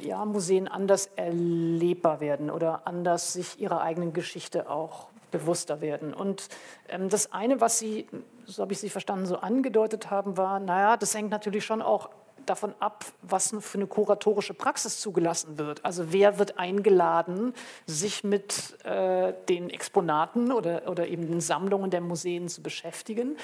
ja, 0.00 0.24
Museen 0.24 0.68
anders 0.68 1.10
erlebbar 1.16 2.20
werden 2.20 2.50
oder 2.50 2.86
anders 2.86 3.32
sich 3.32 3.60
ihrer 3.60 3.80
eigenen 3.80 4.12
Geschichte 4.12 4.70
auch 4.70 5.08
bewusster 5.30 5.80
werden. 5.80 6.14
Und 6.14 6.48
ähm, 6.88 7.08
das 7.08 7.32
eine, 7.32 7.60
was 7.60 7.78
Sie, 7.78 8.06
so 8.46 8.62
habe 8.62 8.72
ich 8.72 8.80
Sie 8.80 8.90
verstanden, 8.90 9.26
so 9.26 9.36
angedeutet 9.36 10.10
haben, 10.10 10.36
war, 10.36 10.60
naja, 10.60 10.96
das 10.96 11.14
hängt 11.14 11.30
natürlich 11.30 11.64
schon 11.64 11.82
auch 11.82 12.10
davon 12.48 12.74
ab, 12.80 13.04
was 13.22 13.54
für 13.60 13.78
eine 13.78 13.86
kuratorische 13.86 14.54
Praxis 14.54 15.00
zugelassen 15.00 15.58
wird. 15.58 15.84
Also 15.84 16.12
wer 16.12 16.38
wird 16.38 16.58
eingeladen, 16.58 17.54
sich 17.86 18.24
mit 18.24 18.82
äh, 18.84 19.32
den 19.48 19.70
Exponaten 19.70 20.52
oder, 20.52 20.88
oder 20.88 21.08
eben 21.08 21.26
den 21.26 21.40
Sammlungen 21.40 21.90
der 21.90 22.00
Museen 22.00 22.48
zu 22.48 22.62
beschäftigen. 22.62 23.36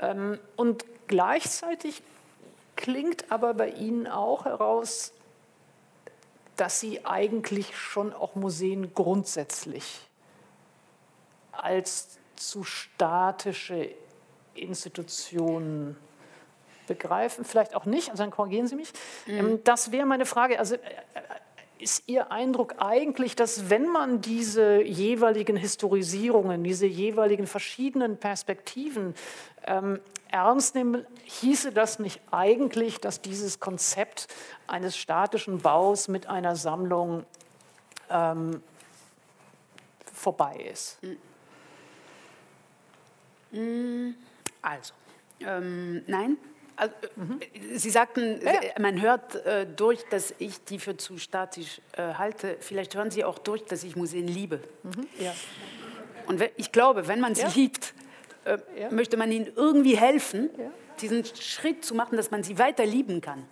Ähm, 0.00 0.38
und 0.56 0.84
gleichzeitig 1.06 2.02
klingt 2.76 3.30
aber 3.30 3.54
bei 3.54 3.70
Ihnen 3.70 4.06
auch 4.06 4.44
heraus, 4.44 5.12
dass 6.56 6.80
Sie 6.80 7.04
eigentlich 7.04 7.76
schon 7.76 8.12
auch 8.12 8.34
Museen 8.34 8.92
grundsätzlich 8.94 10.00
als 11.52 12.18
zu 12.36 12.62
statische 12.64 13.90
Institutionen 14.54 15.96
begreifen, 16.88 17.44
vielleicht 17.44 17.74
auch 17.74 17.84
nicht, 17.84 18.10
also 18.10 18.22
dann 18.22 18.30
korrigieren 18.30 18.66
Sie 18.66 18.76
mich. 18.76 18.92
Mhm. 19.26 19.60
Das 19.64 19.92
wäre 19.92 20.06
meine 20.06 20.26
Frage. 20.26 20.58
Also 20.58 20.74
äh, 20.74 20.78
äh, 20.78 21.20
ist 21.78 22.04
Ihr 22.06 22.32
Eindruck 22.32 22.76
eigentlich, 22.78 23.36
dass 23.36 23.70
wenn 23.70 23.86
man 23.86 24.20
diese 24.20 24.82
jeweiligen 24.82 25.56
Historisierungen, 25.56 26.64
diese 26.64 26.86
jeweiligen 26.86 27.46
verschiedenen 27.46 28.16
Perspektiven 28.16 29.14
ähm, 29.64 30.00
ernst 30.30 30.74
nimmt, 30.74 31.06
hieße 31.24 31.72
das 31.72 31.98
nicht 31.98 32.20
eigentlich, 32.30 32.98
dass 32.98 33.20
dieses 33.20 33.60
Konzept 33.60 34.26
eines 34.66 34.96
statischen 34.96 35.58
Baus 35.58 36.08
mit 36.08 36.26
einer 36.26 36.56
Sammlung 36.56 37.24
ähm, 38.10 38.62
vorbei 40.12 40.68
ist? 40.70 40.98
Mhm. 43.52 44.14
Also, 44.60 44.92
ähm, 45.40 46.02
nein, 46.06 46.36
also, 46.78 46.94
mhm. 47.16 47.40
Sie 47.74 47.90
sagten, 47.90 48.40
ja. 48.42 48.52
man 48.80 49.00
hört 49.00 49.34
äh, 49.34 49.66
durch, 49.66 50.04
dass 50.10 50.34
ich 50.38 50.62
die 50.64 50.78
für 50.78 50.96
zu 50.96 51.18
statisch 51.18 51.80
äh, 51.92 52.14
halte. 52.14 52.56
Vielleicht 52.60 52.94
hören 52.94 53.10
Sie 53.10 53.24
auch 53.24 53.38
durch, 53.38 53.64
dass 53.64 53.82
ich 53.82 53.96
Museen 53.96 54.28
liebe. 54.28 54.60
Mhm. 54.84 55.06
Ja. 55.18 55.34
Und 56.26 56.42
ich 56.56 56.72
glaube, 56.72 57.08
wenn 57.08 57.20
man 57.20 57.34
sie 57.34 57.42
ja. 57.42 57.48
liebt, 57.54 57.94
äh, 58.44 58.58
möchte 58.90 59.16
man 59.16 59.32
ihnen 59.32 59.50
irgendwie 59.56 59.96
helfen, 59.96 60.50
diesen 61.00 61.24
Schritt 61.24 61.84
zu 61.84 61.94
machen, 61.94 62.16
dass 62.16 62.30
man 62.30 62.42
sie 62.42 62.58
weiter 62.58 62.84
lieben 62.84 63.20
kann. 63.20 63.44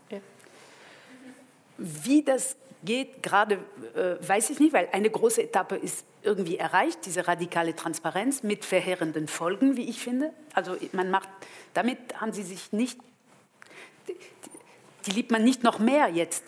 Wie 1.78 2.23
das 2.23 2.57
geht, 2.85 3.23
gerade 3.23 3.59
äh, 3.94 4.16
weiß 4.27 4.51
ich 4.51 4.61
nicht, 4.61 4.73
weil 4.73 4.89
eine 4.93 5.11
große 5.11 5.43
Etappe 5.43 5.77
ist 5.77 6.05
irgendwie 6.23 6.57
erreicht, 6.57 7.01
diese 7.07 7.27
radikale 7.28 7.74
Transparenz 7.74 8.43
mit 8.43 8.65
verheerenden 8.65 9.28
Folgen, 9.28 9.77
wie 9.77 9.89
ich 9.89 10.01
finde. 10.01 10.32
Also 10.55 10.77
man 10.93 11.11
macht, 11.11 11.28
damit 11.74 11.98
haben 12.20 12.32
sie 12.32 12.43
sich 12.43 12.73
nicht 12.73 12.98
die 15.07 15.11
liebt 15.11 15.31
man 15.31 15.45
nicht 15.45 15.62
noch 15.62 15.78
mehr 15.78 16.09
jetzt. 16.09 16.45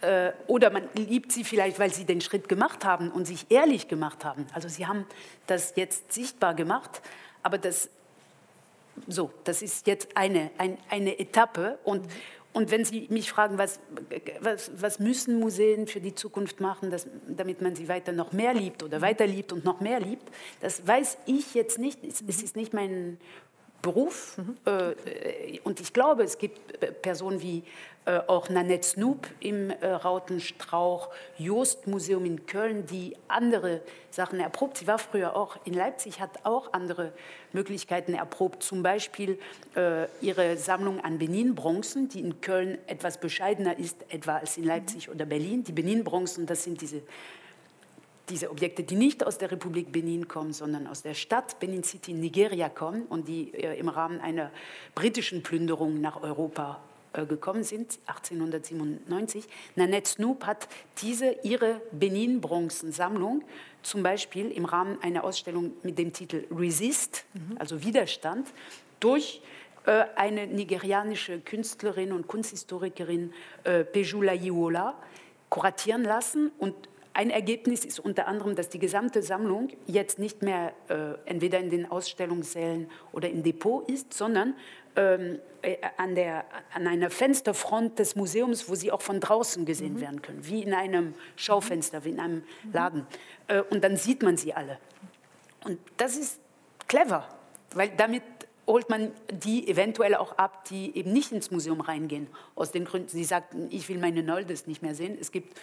Äh, 0.00 0.32
oder 0.46 0.70
man 0.70 0.88
liebt 0.94 1.32
sie 1.32 1.44
vielleicht, 1.44 1.78
weil 1.78 1.92
sie 1.92 2.04
den 2.04 2.20
Schritt 2.20 2.48
gemacht 2.48 2.84
haben 2.84 3.10
und 3.10 3.26
sich 3.26 3.46
ehrlich 3.50 3.88
gemacht 3.88 4.24
haben. 4.24 4.46
Also 4.52 4.68
sie 4.68 4.86
haben 4.86 5.04
das 5.46 5.74
jetzt 5.76 6.12
sichtbar 6.12 6.54
gemacht, 6.54 7.02
aber 7.42 7.58
das, 7.58 7.90
so, 9.06 9.30
das 9.44 9.62
ist 9.62 9.86
jetzt 9.86 10.16
eine, 10.16 10.50
ein, 10.58 10.78
eine 10.88 11.18
Etappe. 11.18 11.78
Und, 11.84 12.06
und 12.52 12.70
wenn 12.70 12.84
Sie 12.84 13.06
mich 13.10 13.30
fragen, 13.30 13.58
was, 13.58 13.78
was, 14.40 14.70
was 14.74 14.98
müssen 14.98 15.38
Museen 15.38 15.86
für 15.86 16.00
die 16.00 16.14
Zukunft 16.14 16.60
machen, 16.60 16.90
dass, 16.90 17.06
damit 17.28 17.60
man 17.62 17.76
sie 17.76 17.88
weiter 17.88 18.12
noch 18.12 18.32
mehr 18.32 18.54
liebt 18.54 18.82
oder 18.82 19.00
weiter 19.00 19.26
liebt 19.26 19.52
und 19.52 19.64
noch 19.64 19.80
mehr 19.80 20.00
liebt, 20.00 20.28
das 20.60 20.86
weiß 20.86 21.18
ich 21.26 21.54
jetzt 21.54 21.78
nicht. 21.78 22.02
Es, 22.02 22.22
es 22.26 22.42
ist 22.42 22.56
nicht 22.56 22.72
mein 22.72 23.18
Beruf. 23.82 24.38
Mhm. 24.38 24.56
Äh, 24.66 25.58
und 25.64 25.80
ich 25.80 25.92
glaube, 25.92 26.22
es 26.22 26.38
gibt 26.38 27.02
Personen 27.02 27.40
wie 27.42 27.64
äh, 28.06 28.18
auch 28.26 28.48
Nanette 28.48 28.86
Snoop 28.86 29.28
im 29.40 29.68
äh, 29.68 29.86
Rautenstrauch, 29.86 31.10
Jost 31.36 31.86
Museum 31.86 32.24
in 32.24 32.46
Köln, 32.46 32.86
die 32.86 33.14
andere 33.28 33.82
Sachen 34.10 34.40
erprobt. 34.40 34.78
Sie 34.78 34.86
war 34.86 34.98
früher 34.98 35.36
auch 35.36 35.58
in 35.66 35.74
Leipzig, 35.74 36.18
hat 36.18 36.30
auch 36.44 36.72
andere 36.72 37.12
Möglichkeiten 37.52 38.14
erprobt. 38.14 38.62
Zum 38.62 38.82
Beispiel 38.82 39.38
äh, 39.76 40.06
ihre 40.22 40.56
Sammlung 40.56 41.00
an 41.04 41.18
Benin-Bronzen, 41.18 42.08
die 42.08 42.20
in 42.20 42.40
Köln 42.40 42.78
etwas 42.86 43.18
bescheidener 43.18 43.78
ist, 43.78 43.96
etwa 44.08 44.38
als 44.38 44.56
in 44.56 44.64
Leipzig 44.64 45.10
oder 45.10 45.26
Berlin. 45.26 45.62
Die 45.64 45.72
Benin-Bronzen, 45.72 46.46
das 46.46 46.64
sind 46.64 46.80
diese 46.80 47.02
diese 48.30 48.50
Objekte, 48.50 48.82
die 48.84 48.94
nicht 48.94 49.26
aus 49.26 49.38
der 49.38 49.50
Republik 49.50 49.92
Benin 49.92 50.28
kommen, 50.28 50.52
sondern 50.52 50.86
aus 50.86 51.02
der 51.02 51.14
Stadt 51.14 51.58
Benin 51.58 51.82
City 51.82 52.12
in 52.12 52.20
Nigeria 52.20 52.68
kommen 52.68 53.02
und 53.02 53.28
die 53.28 53.52
äh, 53.52 53.78
im 53.78 53.88
Rahmen 53.88 54.20
einer 54.20 54.50
britischen 54.94 55.42
Plünderung 55.42 56.00
nach 56.00 56.22
Europa 56.22 56.80
äh, 57.12 57.26
gekommen 57.26 57.64
sind, 57.64 57.98
1897. 58.06 59.44
Nanette 59.74 60.10
Snoop 60.10 60.46
hat 60.46 60.68
diese 61.02 61.32
ihre 61.42 61.80
Benin-Bronzensammlung 61.90 63.42
zum 63.82 64.02
Beispiel 64.04 64.50
im 64.52 64.64
Rahmen 64.64 64.96
einer 65.02 65.24
Ausstellung 65.24 65.72
mit 65.82 65.98
dem 65.98 66.12
Titel 66.12 66.46
Resist, 66.52 67.24
mhm. 67.34 67.56
also 67.58 67.82
Widerstand, 67.82 68.48
durch 69.00 69.42
äh, 69.86 70.04
eine 70.14 70.46
nigerianische 70.46 71.40
Künstlerin 71.40 72.12
und 72.12 72.28
Kunsthistorikerin 72.28 73.32
äh, 73.64 73.82
Pejula 73.82 74.34
Iwola 74.34 74.94
kuratieren 75.48 76.04
lassen 76.04 76.52
und 76.58 76.76
ein 77.12 77.30
Ergebnis 77.30 77.84
ist 77.84 77.98
unter 77.98 78.28
anderem, 78.28 78.54
dass 78.54 78.68
die 78.68 78.78
gesamte 78.78 79.22
Sammlung 79.22 79.68
jetzt 79.86 80.18
nicht 80.18 80.42
mehr 80.42 80.72
äh, 80.88 81.14
entweder 81.24 81.58
in 81.58 81.70
den 81.70 81.90
Ausstellungssälen 81.90 82.90
oder 83.12 83.28
im 83.28 83.42
Depot 83.42 83.88
ist, 83.88 84.14
sondern 84.14 84.54
ähm, 84.96 85.38
äh, 85.62 85.76
an, 85.96 86.14
der, 86.14 86.44
an 86.72 86.86
einer 86.86 87.10
Fensterfront 87.10 87.98
des 87.98 88.16
Museums, 88.16 88.68
wo 88.68 88.74
sie 88.74 88.92
auch 88.92 89.02
von 89.02 89.20
draußen 89.20 89.64
gesehen 89.64 89.94
mhm. 89.94 90.00
werden 90.00 90.22
können, 90.22 90.46
wie 90.46 90.62
in 90.62 90.72
einem 90.72 91.14
Schaufenster, 91.36 92.04
wie 92.04 92.10
in 92.10 92.20
einem 92.20 92.36
mhm. 92.36 92.72
Laden. 92.72 93.06
Äh, 93.48 93.62
und 93.62 93.82
dann 93.82 93.96
sieht 93.96 94.22
man 94.22 94.36
sie 94.36 94.54
alle. 94.54 94.78
Und 95.64 95.78
das 95.96 96.16
ist 96.16 96.40
clever. 96.86 97.28
weil 97.74 97.90
damit 97.96 98.22
holt 98.66 98.88
man 98.88 99.10
die 99.32 99.68
eventuell 99.68 100.14
auch 100.14 100.38
ab, 100.38 100.64
die 100.66 100.96
eben 100.96 101.12
nicht 101.12 101.32
ins 101.32 101.50
Museum 101.50 101.80
reingehen. 101.80 102.28
Aus 102.54 102.70
den 102.70 102.84
Gründen, 102.84 103.08
sie 103.08 103.24
sagten, 103.24 103.66
ich 103.70 103.88
will 103.88 103.98
meine 103.98 104.22
Noldes 104.22 104.66
nicht 104.66 104.80
mehr 104.80 104.94
sehen. 104.94 105.18
Es 105.20 105.32
gibt 105.32 105.58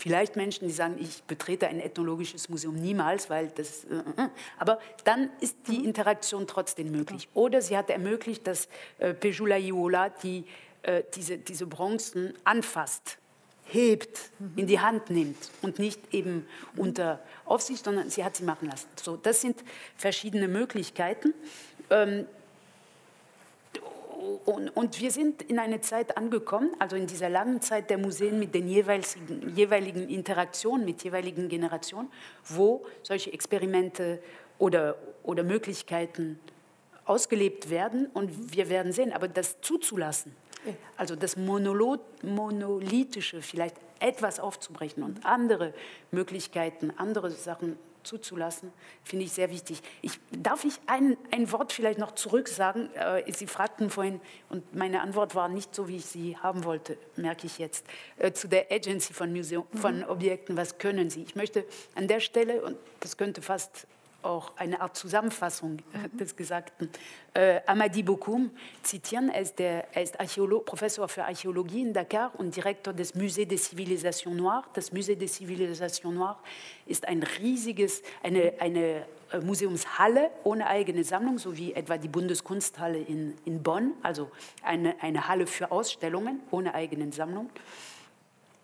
vielleicht 0.00 0.36
Menschen, 0.36 0.66
die 0.66 0.72
sagen, 0.72 0.96
ich 0.98 1.22
betrete 1.24 1.68
ein 1.68 1.78
ethnologisches 1.78 2.48
Museum 2.48 2.74
niemals, 2.74 3.28
weil 3.28 3.48
das. 3.48 3.84
Äh, 3.84 3.96
äh. 3.96 4.24
äh. 4.24 4.28
Aber 4.58 4.80
dann 5.04 5.30
ist 5.40 5.56
die 5.68 5.78
mhm. 5.78 5.86
Interaktion 5.86 6.46
trotzdem 6.46 6.90
möglich. 6.90 7.28
Oder 7.34 7.60
sie 7.60 7.76
hat 7.76 7.90
ermöglicht, 7.90 8.46
dass 8.46 8.68
äh, 8.98 9.12
Pejula 9.12 9.56
Iola 9.56 10.08
die, 10.08 10.44
äh, 10.82 11.02
diese, 11.14 11.38
diese 11.38 11.66
Bronzen 11.66 12.34
anfasst 12.44 13.18
hebt, 13.64 14.30
in 14.56 14.66
die 14.66 14.80
Hand 14.80 15.10
nimmt 15.10 15.50
und 15.62 15.78
nicht 15.78 16.12
eben 16.12 16.46
unter 16.76 17.20
Aufsicht, 17.44 17.84
sondern 17.84 18.10
sie 18.10 18.24
hat 18.24 18.34
sie 18.36 18.42
machen 18.42 18.68
lassen. 18.68 18.88
So, 19.00 19.16
das 19.16 19.40
sind 19.40 19.62
verschiedene 19.96 20.48
Möglichkeiten. 20.48 21.34
Ähm, 21.88 22.26
und, 24.44 24.68
und, 24.70 25.00
wir 25.00 25.10
sind 25.10 25.42
in 25.42 25.58
eine 25.58 25.80
Zeit 25.80 26.16
angekommen, 26.16 26.70
also 26.78 26.96
in 26.96 27.06
dieser 27.06 27.28
langen 27.28 27.60
Zeit 27.60 27.90
der 27.90 27.98
Museen 27.98 28.38
mit 28.38 28.54
den 28.54 28.68
jeweiligen, 28.68 29.56
jeweiligen 29.56 30.08
Interaktionen 30.08 30.84
mit 30.84 31.02
jeweiligen 31.02 31.48
Generationen, 31.48 32.10
wo 32.44 32.84
solche 33.02 33.32
Experimente 33.32 34.22
oder, 34.58 34.96
oder 35.22 35.42
Möglichkeiten 35.42 36.38
ausgelebt 37.04 37.70
werden. 37.70 38.06
Und 38.12 38.54
wir 38.54 38.68
werden 38.68 38.92
sehen, 38.92 39.12
aber 39.12 39.28
das 39.28 39.60
zuzulassen, 39.60 40.34
also 40.96 41.16
das 41.16 41.36
Monolithische 41.36 43.42
vielleicht 43.42 43.76
etwas 44.00 44.40
aufzubrechen 44.40 45.02
und 45.02 45.24
andere 45.24 45.72
Möglichkeiten, 46.10 46.92
andere 46.96 47.30
Sachen 47.30 47.78
zuzulassen, 48.02 48.72
finde 49.04 49.24
ich 49.24 49.32
sehr 49.32 49.50
wichtig. 49.50 49.82
Ich, 50.02 50.18
darf 50.30 50.64
ich 50.64 50.74
ein, 50.86 51.16
ein 51.30 51.50
Wort 51.52 51.72
vielleicht 51.72 51.98
noch 51.98 52.12
zurück 52.12 52.48
sagen? 52.48 52.90
Äh, 52.94 53.30
Sie 53.32 53.46
fragten 53.46 53.90
vorhin, 53.90 54.20
und 54.48 54.74
meine 54.74 55.02
Antwort 55.02 55.34
war 55.34 55.48
nicht 55.48 55.74
so, 55.74 55.88
wie 55.88 55.96
ich 55.96 56.06
sie 56.06 56.36
haben 56.36 56.64
wollte, 56.64 56.98
merke 57.16 57.46
ich 57.46 57.58
jetzt, 57.58 57.86
äh, 58.18 58.32
zu 58.32 58.48
der 58.48 58.70
Agency 58.70 59.12
von, 59.12 59.32
Museum, 59.32 59.66
von 59.74 59.98
mhm. 59.98 60.04
Objekten, 60.04 60.56
was 60.56 60.78
können 60.78 61.10
Sie? 61.10 61.22
Ich 61.22 61.36
möchte 61.36 61.64
an 61.94 62.08
der 62.08 62.20
Stelle, 62.20 62.62
und 62.62 62.76
das 63.00 63.16
könnte 63.16 63.42
fast 63.42 63.86
auch 64.22 64.52
eine 64.56 64.80
Art 64.80 64.96
Zusammenfassung 64.96 65.78
mhm. 65.92 66.16
des 66.16 66.36
Gesagten. 66.36 66.90
Äh, 67.34 67.60
Amadi 67.66 68.02
Bokoum 68.02 68.50
zitieren, 68.82 69.28
er 69.28 69.42
ist, 69.42 69.58
der, 69.58 69.94
er 69.94 70.02
ist 70.02 70.16
Professor 70.64 71.08
für 71.08 71.24
Archäologie 71.24 71.82
in 71.82 71.92
Dakar 71.92 72.32
und 72.38 72.54
Direktor 72.54 72.92
des 72.92 73.14
Musées 73.14 73.46
des 73.46 73.64
Civilisations 73.70 74.36
Noires. 74.36 74.64
Das 74.74 74.92
Musée 74.92 75.16
des 75.16 75.34
Civilisations 75.34 76.14
Noires 76.14 76.36
ist 76.86 77.06
ein 77.06 77.22
riesiges, 77.22 78.02
eine, 78.22 78.54
eine 78.58 79.06
äh, 79.32 79.38
Museumshalle 79.40 80.30
ohne 80.44 80.66
eigene 80.66 81.04
Sammlung, 81.04 81.38
so 81.38 81.56
wie 81.56 81.72
etwa 81.72 81.96
die 81.96 82.08
Bundeskunsthalle 82.08 82.98
in, 82.98 83.34
in 83.44 83.62
Bonn, 83.62 83.92
also 84.02 84.30
eine, 84.62 85.00
eine 85.02 85.28
Halle 85.28 85.46
für 85.46 85.70
Ausstellungen 85.70 86.40
ohne 86.50 86.74
eigene 86.74 87.12
Sammlung. 87.12 87.50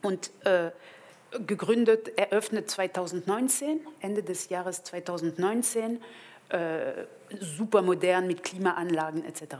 Und 0.02 0.30
äh, 0.44 0.70
gegründet, 1.46 2.18
eröffnet 2.18 2.70
2019, 2.70 3.80
Ende 4.00 4.22
des 4.22 4.48
Jahres 4.48 4.82
2019, 4.84 6.00
äh, 6.48 7.04
super 7.40 7.82
modern 7.82 8.26
mit 8.26 8.42
Klimaanlagen 8.42 9.24
etc. 9.24 9.56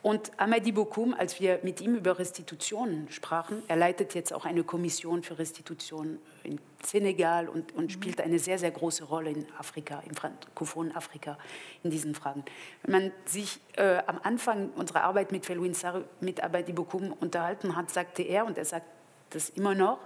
Und 0.00 0.30
Amadi 0.36 0.70
Bokoum, 0.70 1.12
als 1.12 1.40
wir 1.40 1.58
mit 1.64 1.80
ihm 1.80 1.96
über 1.96 2.18
Restitutionen 2.20 3.10
sprachen, 3.10 3.62
er 3.66 3.76
leitet 3.76 4.14
jetzt 4.14 4.32
auch 4.32 4.44
eine 4.44 4.62
Kommission 4.62 5.24
für 5.24 5.38
Restitution 5.38 6.18
in 6.44 6.60
Senegal 6.84 7.48
und, 7.48 7.74
und 7.74 7.90
spielt 7.90 8.20
eine 8.20 8.38
sehr, 8.38 8.58
sehr 8.58 8.70
große 8.70 9.04
Rolle 9.04 9.30
in 9.30 9.46
Afrika, 9.58 10.00
im 10.08 10.14
frankophonen 10.14 10.94
Afrika, 10.94 11.36
in 11.82 11.90
diesen 11.90 12.14
Fragen. 12.14 12.44
Wenn 12.84 13.02
man 13.02 13.12
sich 13.24 13.60
äh, 13.76 13.98
am 14.06 14.20
Anfang 14.22 14.70
unserer 14.76 15.02
Arbeit 15.02 15.32
mit 15.32 15.44
Felwin 15.44 15.74
Sarr, 15.74 16.04
mit 16.20 16.42
Amadi 16.44 16.72
Bokoum 16.72 17.12
unterhalten 17.12 17.74
hat, 17.74 17.90
sagte 17.90 18.22
er, 18.22 18.46
und 18.46 18.56
er 18.56 18.64
sagt 18.64 18.86
das 19.30 19.50
immer 19.50 19.74
noch. 19.74 19.98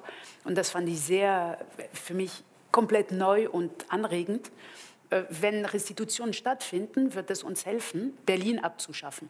Und 0.45 0.57
das 0.57 0.71
fand 0.71 0.89
ich 0.89 1.01
sehr, 1.01 1.59
für 1.93 2.15
mich 2.15 2.43
komplett 2.71 3.13
neu 3.13 3.49
und 3.49 3.71
anregend. 3.89 4.51
Äh, 5.11 5.25
wenn 5.29 5.65
Restitutionen 5.65 6.33
stattfinden, 6.33 7.15
wird 7.15 7.31
es 7.31 7.43
uns 7.43 7.67
helfen, 7.67 8.17
Berlin 8.27 8.59
abzuschaffen. 8.59 9.29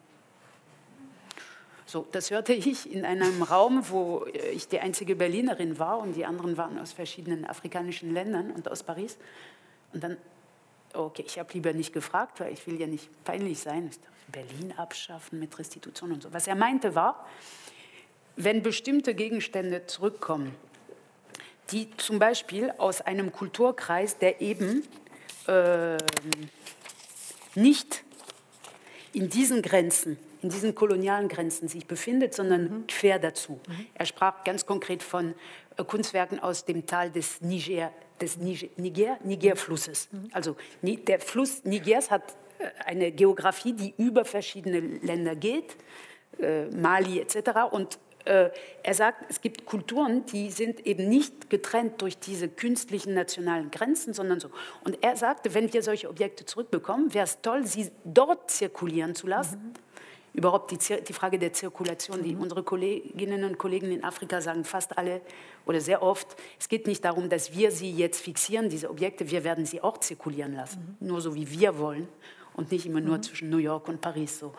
So, 1.93 2.07
das 2.11 2.31
hörte 2.31 2.55
ich 2.55 2.91
in 2.91 3.05
einem 3.05 3.43
Raum, 3.43 3.91
wo 3.91 4.25
ich 4.55 4.67
die 4.69 4.81
einzige 4.81 5.15
Berlinerin 5.15 5.79
war 5.79 5.99
und 5.99 6.15
die 6.15 6.25
anderen 6.25 6.57
waren 6.57 6.79
aus 6.79 6.93
verschiedenen 6.93 7.45
afrikanischen 7.45 8.15
Ländern 8.15 8.51
und 8.51 8.67
aus 8.71 8.83
Paris. 8.83 9.19
Und 9.93 10.03
dann, 10.03 10.17
okay, 10.95 11.23
ich 11.27 11.39
habe 11.39 11.53
lieber 11.53 11.75
nicht 11.75 11.93
gefragt, 11.93 12.41
weil 12.41 12.51
ich 12.55 12.67
will 12.67 12.81
ja 12.81 12.87
nicht 12.87 13.11
peinlich 13.25 13.61
sein. 13.61 13.91
Berlin 14.29 14.73
abschaffen 14.79 15.39
mit 15.39 15.59
Restitution 15.59 16.13
und 16.13 16.23
so. 16.23 16.33
Was 16.33 16.47
er 16.47 16.55
meinte 16.55 16.95
war, 16.95 17.27
wenn 18.37 18.63
bestimmte 18.63 19.15
Gegenstände 19.15 19.87
zurückkommen, 19.87 20.55
die 21.71 21.89
zum 21.97 22.19
Beispiel 22.19 22.73
aus 22.79 23.01
einem 23.01 23.33
Kulturkreis, 23.33 24.19
der 24.19 24.41
eben 24.41 24.85
äh, 25.47 25.97
nicht 27.55 28.05
in 29.13 29.29
diesen 29.29 29.63
Grenzen, 29.63 30.19
in 30.43 30.49
diesen 30.49 30.75
kolonialen 30.75 31.29
Grenzen 31.29 31.69
sich 31.69 31.87
befindet, 31.87 32.35
sondern 32.35 32.63
mhm. 32.63 32.87
quer 32.87 33.19
dazu. 33.19 33.61
Mhm. 33.69 33.87
Er 33.95 34.07
sprach 34.07 34.45
ganz 34.45 34.67
konkret 34.67 35.03
von 35.03 35.35
äh, 35.77 35.85
Kunstwerken 35.85 36.41
aus 36.41 36.65
dem 36.65 36.87
Tal 36.87 37.11
des 37.11 37.41
Niger, 37.41 37.93
des 38.21 38.39
Niger, 38.39 39.19
Niger-Flusses. 39.23 40.09
Mhm. 40.11 40.31
Also 40.33 40.57
der 40.83 41.21
Fluss 41.21 41.65
Nigers 41.65 42.11
hat 42.11 42.37
äh, 42.59 42.65
eine 42.85 43.13
Geografie, 43.13 43.73
die 43.73 43.95
über 43.99 44.25
verschiedene 44.25 44.81
Länder 44.81 45.37
geht, 45.37 45.77
äh, 46.41 46.67
Mali 46.67 47.21
etc. 47.21 47.37
Und 47.71 47.99
er 48.25 48.95
sagt, 48.95 49.25
es 49.29 49.41
gibt 49.41 49.67
Kulturen, 49.67 50.25
die 50.27 50.51
sind 50.51 50.87
eben 50.87 51.09
nicht 51.09 51.51
getrennt 51.51 52.01
durch 52.03 52.19
diese 52.19 52.49
künstlichen 52.49 53.15
nationalen 53.15 53.71
Grenzen, 53.71 54.15
sondern 54.15 54.41
so. 54.41 54.51
Und 54.85 55.03
er 55.03 55.17
sagte, 55.17 55.55
wenn 55.55 55.73
wir 55.73 55.83
solche 55.83 56.09
Objekte 56.09 56.45
zurückbekommen, 56.45 57.15
wäre 57.15 57.25
es 57.25 57.41
toll, 57.41 57.67
sie 57.67 57.91
dort 58.05 58.51
zirkulieren 58.51 59.15
zu 59.15 59.27
lassen. 59.27 59.59
Mhm. 59.59 59.73
Überhaupt 60.35 60.71
die, 60.71 60.79
die, 61.03 61.13
Frage 61.13 61.39
der 61.39 61.53
Zirkulation, 61.53 62.23
die 62.23 62.35
mhm. 62.35 62.43
unsere 62.43 62.63
Kolleginnen 62.63 63.45
und 63.45 63.59
Kollegen 63.59 63.93
in 63.93 64.03
Afrika 64.03 64.41
sagen 64.41 64.65
fast 64.65 64.97
alle 64.97 65.21
oder 65.67 65.81
sehr 65.81 66.03
oft, 66.03 66.37
es 66.59 66.69
geht 66.69 66.87
nicht 66.87 67.05
darum, 67.05 67.29
dass 67.29 67.55
wir 67.55 67.71
sie 67.71 67.91
jetzt 67.91 68.21
fixieren, 68.21 68.71
diese 68.71 68.89
Objekte, 68.89 69.31
wir 69.31 69.45
werden 69.45 69.67
sie 69.67 69.83
auch 69.83 69.99
zirkulieren 69.99 70.55
lassen, 70.55 70.97
mhm. 71.01 71.07
nur 71.09 71.21
so 71.21 71.35
wie 71.35 71.51
wir 71.51 71.79
wollen 71.79 72.09
und 72.55 72.73
nicht 72.73 72.87
immer 72.87 73.01
nur 73.01 73.19
mhm. 73.19 73.23
zwischen 73.23 73.51
New 73.51 73.59
York 73.59 73.89
und 73.89 74.01
Paris 74.01 74.39
so. 74.39 74.55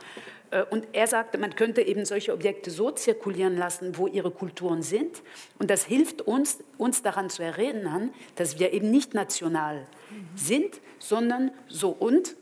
Äh, 0.53 0.63
und 0.69 0.87
er 0.93 1.07
sagte, 1.07 1.37
man 1.37 1.55
könnte 1.55 1.81
eben 1.81 2.05
solche 2.05 2.31
Objekte 2.31 2.71
so 2.71 2.91
zirkulieren 2.91 3.57
lassen, 3.57 3.97
wo 3.97 4.07
ihre 4.07 4.31
Kulturen 4.31 4.83
sind. 4.83 5.21
Und 5.59 5.69
das 5.69 5.83
hilft 5.83 6.21
uns, 6.21 6.59
uns 6.77 7.01
daran 7.01 7.29
zu 7.29 7.43
erinnern, 7.43 8.13
dass 8.35 8.59
wir 8.59 8.71
eben 8.71 8.91
nicht 8.91 9.13
national 9.13 9.85
sind, 10.35 10.79
sondern 10.99 11.51
so 11.67 11.89
und. 11.89 12.35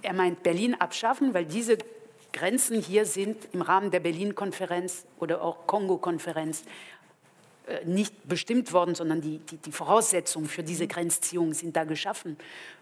Er 0.00 0.14
meint 0.14 0.44
Berlin 0.44 0.74
abschaffen, 0.74 1.34
weil 1.34 1.44
diese 1.44 1.76
Grenzen 2.32 2.80
hier 2.80 3.04
sind 3.04 3.36
im 3.52 3.62
Rahmen 3.62 3.90
der 3.90 4.00
Berlin-Konferenz 4.00 5.06
oder 5.18 5.42
auch 5.42 5.66
Kongo-Konferenz 5.66 6.62
nicht 7.84 8.28
bestimmt 8.28 8.72
worden, 8.72 8.94
sondern 8.94 9.20
die, 9.20 9.38
die, 9.38 9.56
die, 9.56 9.72
Voraussetzungen 9.72 10.48
für 10.48 10.62
diese 10.62 10.86
Grenzziehung 10.86 11.52
sind 11.52 11.76
da 11.76 11.84
geschaffen 11.84 12.36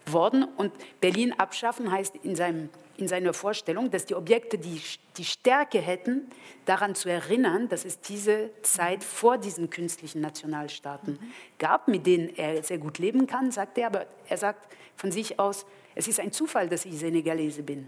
worden. 0.05 0.43
Und 0.43 0.71
Berlin 1.01 1.33
abschaffen 1.37 1.91
heißt 1.91 2.15
in, 2.23 2.35
seinem, 2.35 2.69
in 2.97 3.07
seiner 3.07 3.33
Vorstellung, 3.33 3.91
dass 3.91 4.05
die 4.05 4.15
Objekte 4.15 4.57
die, 4.57 4.81
die 5.17 5.25
Stärke 5.25 5.79
hätten, 5.79 6.29
daran 6.65 6.95
zu 6.95 7.09
erinnern, 7.09 7.69
dass 7.69 7.85
es 7.85 7.99
diese 7.99 8.49
Zeit 8.61 9.03
vor 9.03 9.37
diesen 9.37 9.69
künstlichen 9.69 10.21
Nationalstaaten 10.21 11.19
gab, 11.59 11.87
mit 11.87 12.05
denen 12.05 12.35
er 12.35 12.63
sehr 12.63 12.77
gut 12.77 12.97
leben 12.97 13.27
kann, 13.27 13.51
sagt 13.51 13.77
er. 13.77 13.87
Aber 13.87 14.05
er 14.27 14.37
sagt 14.37 14.67
von 14.95 15.11
sich 15.11 15.39
aus, 15.39 15.65
es 15.95 16.07
ist 16.07 16.19
ein 16.19 16.31
Zufall, 16.31 16.69
dass 16.69 16.85
ich 16.85 16.97
Senegalese 16.97 17.63
bin. 17.63 17.87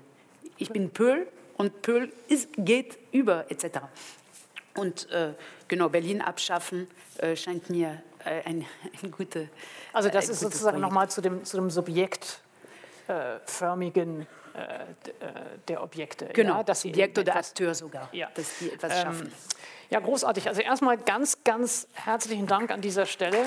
Ich 0.57 0.69
bin 0.69 0.89
Pöhl 0.89 1.27
und 1.57 1.81
Pöhl 1.81 2.11
ist, 2.27 2.49
geht 2.57 2.97
über 3.11 3.49
etc. 3.51 3.79
Und 4.75 5.09
äh, 5.11 5.33
genau, 5.67 5.89
Berlin 5.89 6.21
abschaffen 6.21 6.87
äh, 7.17 7.35
scheint 7.35 7.69
mir 7.69 8.01
äh, 8.23 8.43
ein, 8.43 8.65
ein 9.03 9.11
gute. 9.11 9.49
Also 9.93 10.09
das 10.09 10.29
ist 10.29 10.39
sozusagen 10.39 10.79
nochmal 10.79 11.09
zu 11.09 11.21
dem, 11.21 11.43
zu 11.43 11.57
dem 11.57 11.69
subjektförmigen 11.69 14.21
äh, 14.21 14.23
äh, 14.23 14.27
der 15.67 15.83
Objekte. 15.83 16.27
Genau, 16.33 16.57
ja, 16.57 16.63
das 16.63 16.81
Subjekt 16.81 17.17
oder 17.17 17.31
etwas, 17.31 17.49
Akteur 17.49 17.75
sogar, 17.75 18.09
ja. 18.11 18.29
dass 18.33 18.57
die 18.59 18.71
etwas 18.71 18.93
ähm, 18.93 19.01
schaffen. 19.01 19.31
Ja, 19.89 19.99
großartig. 19.99 20.47
Also 20.47 20.61
erstmal 20.61 20.97
ganz, 20.97 21.43
ganz 21.43 21.87
herzlichen 21.93 22.47
Dank 22.47 22.71
an 22.71 22.81
dieser 22.81 23.05
Stelle. 23.05 23.37
Äh, 23.37 23.43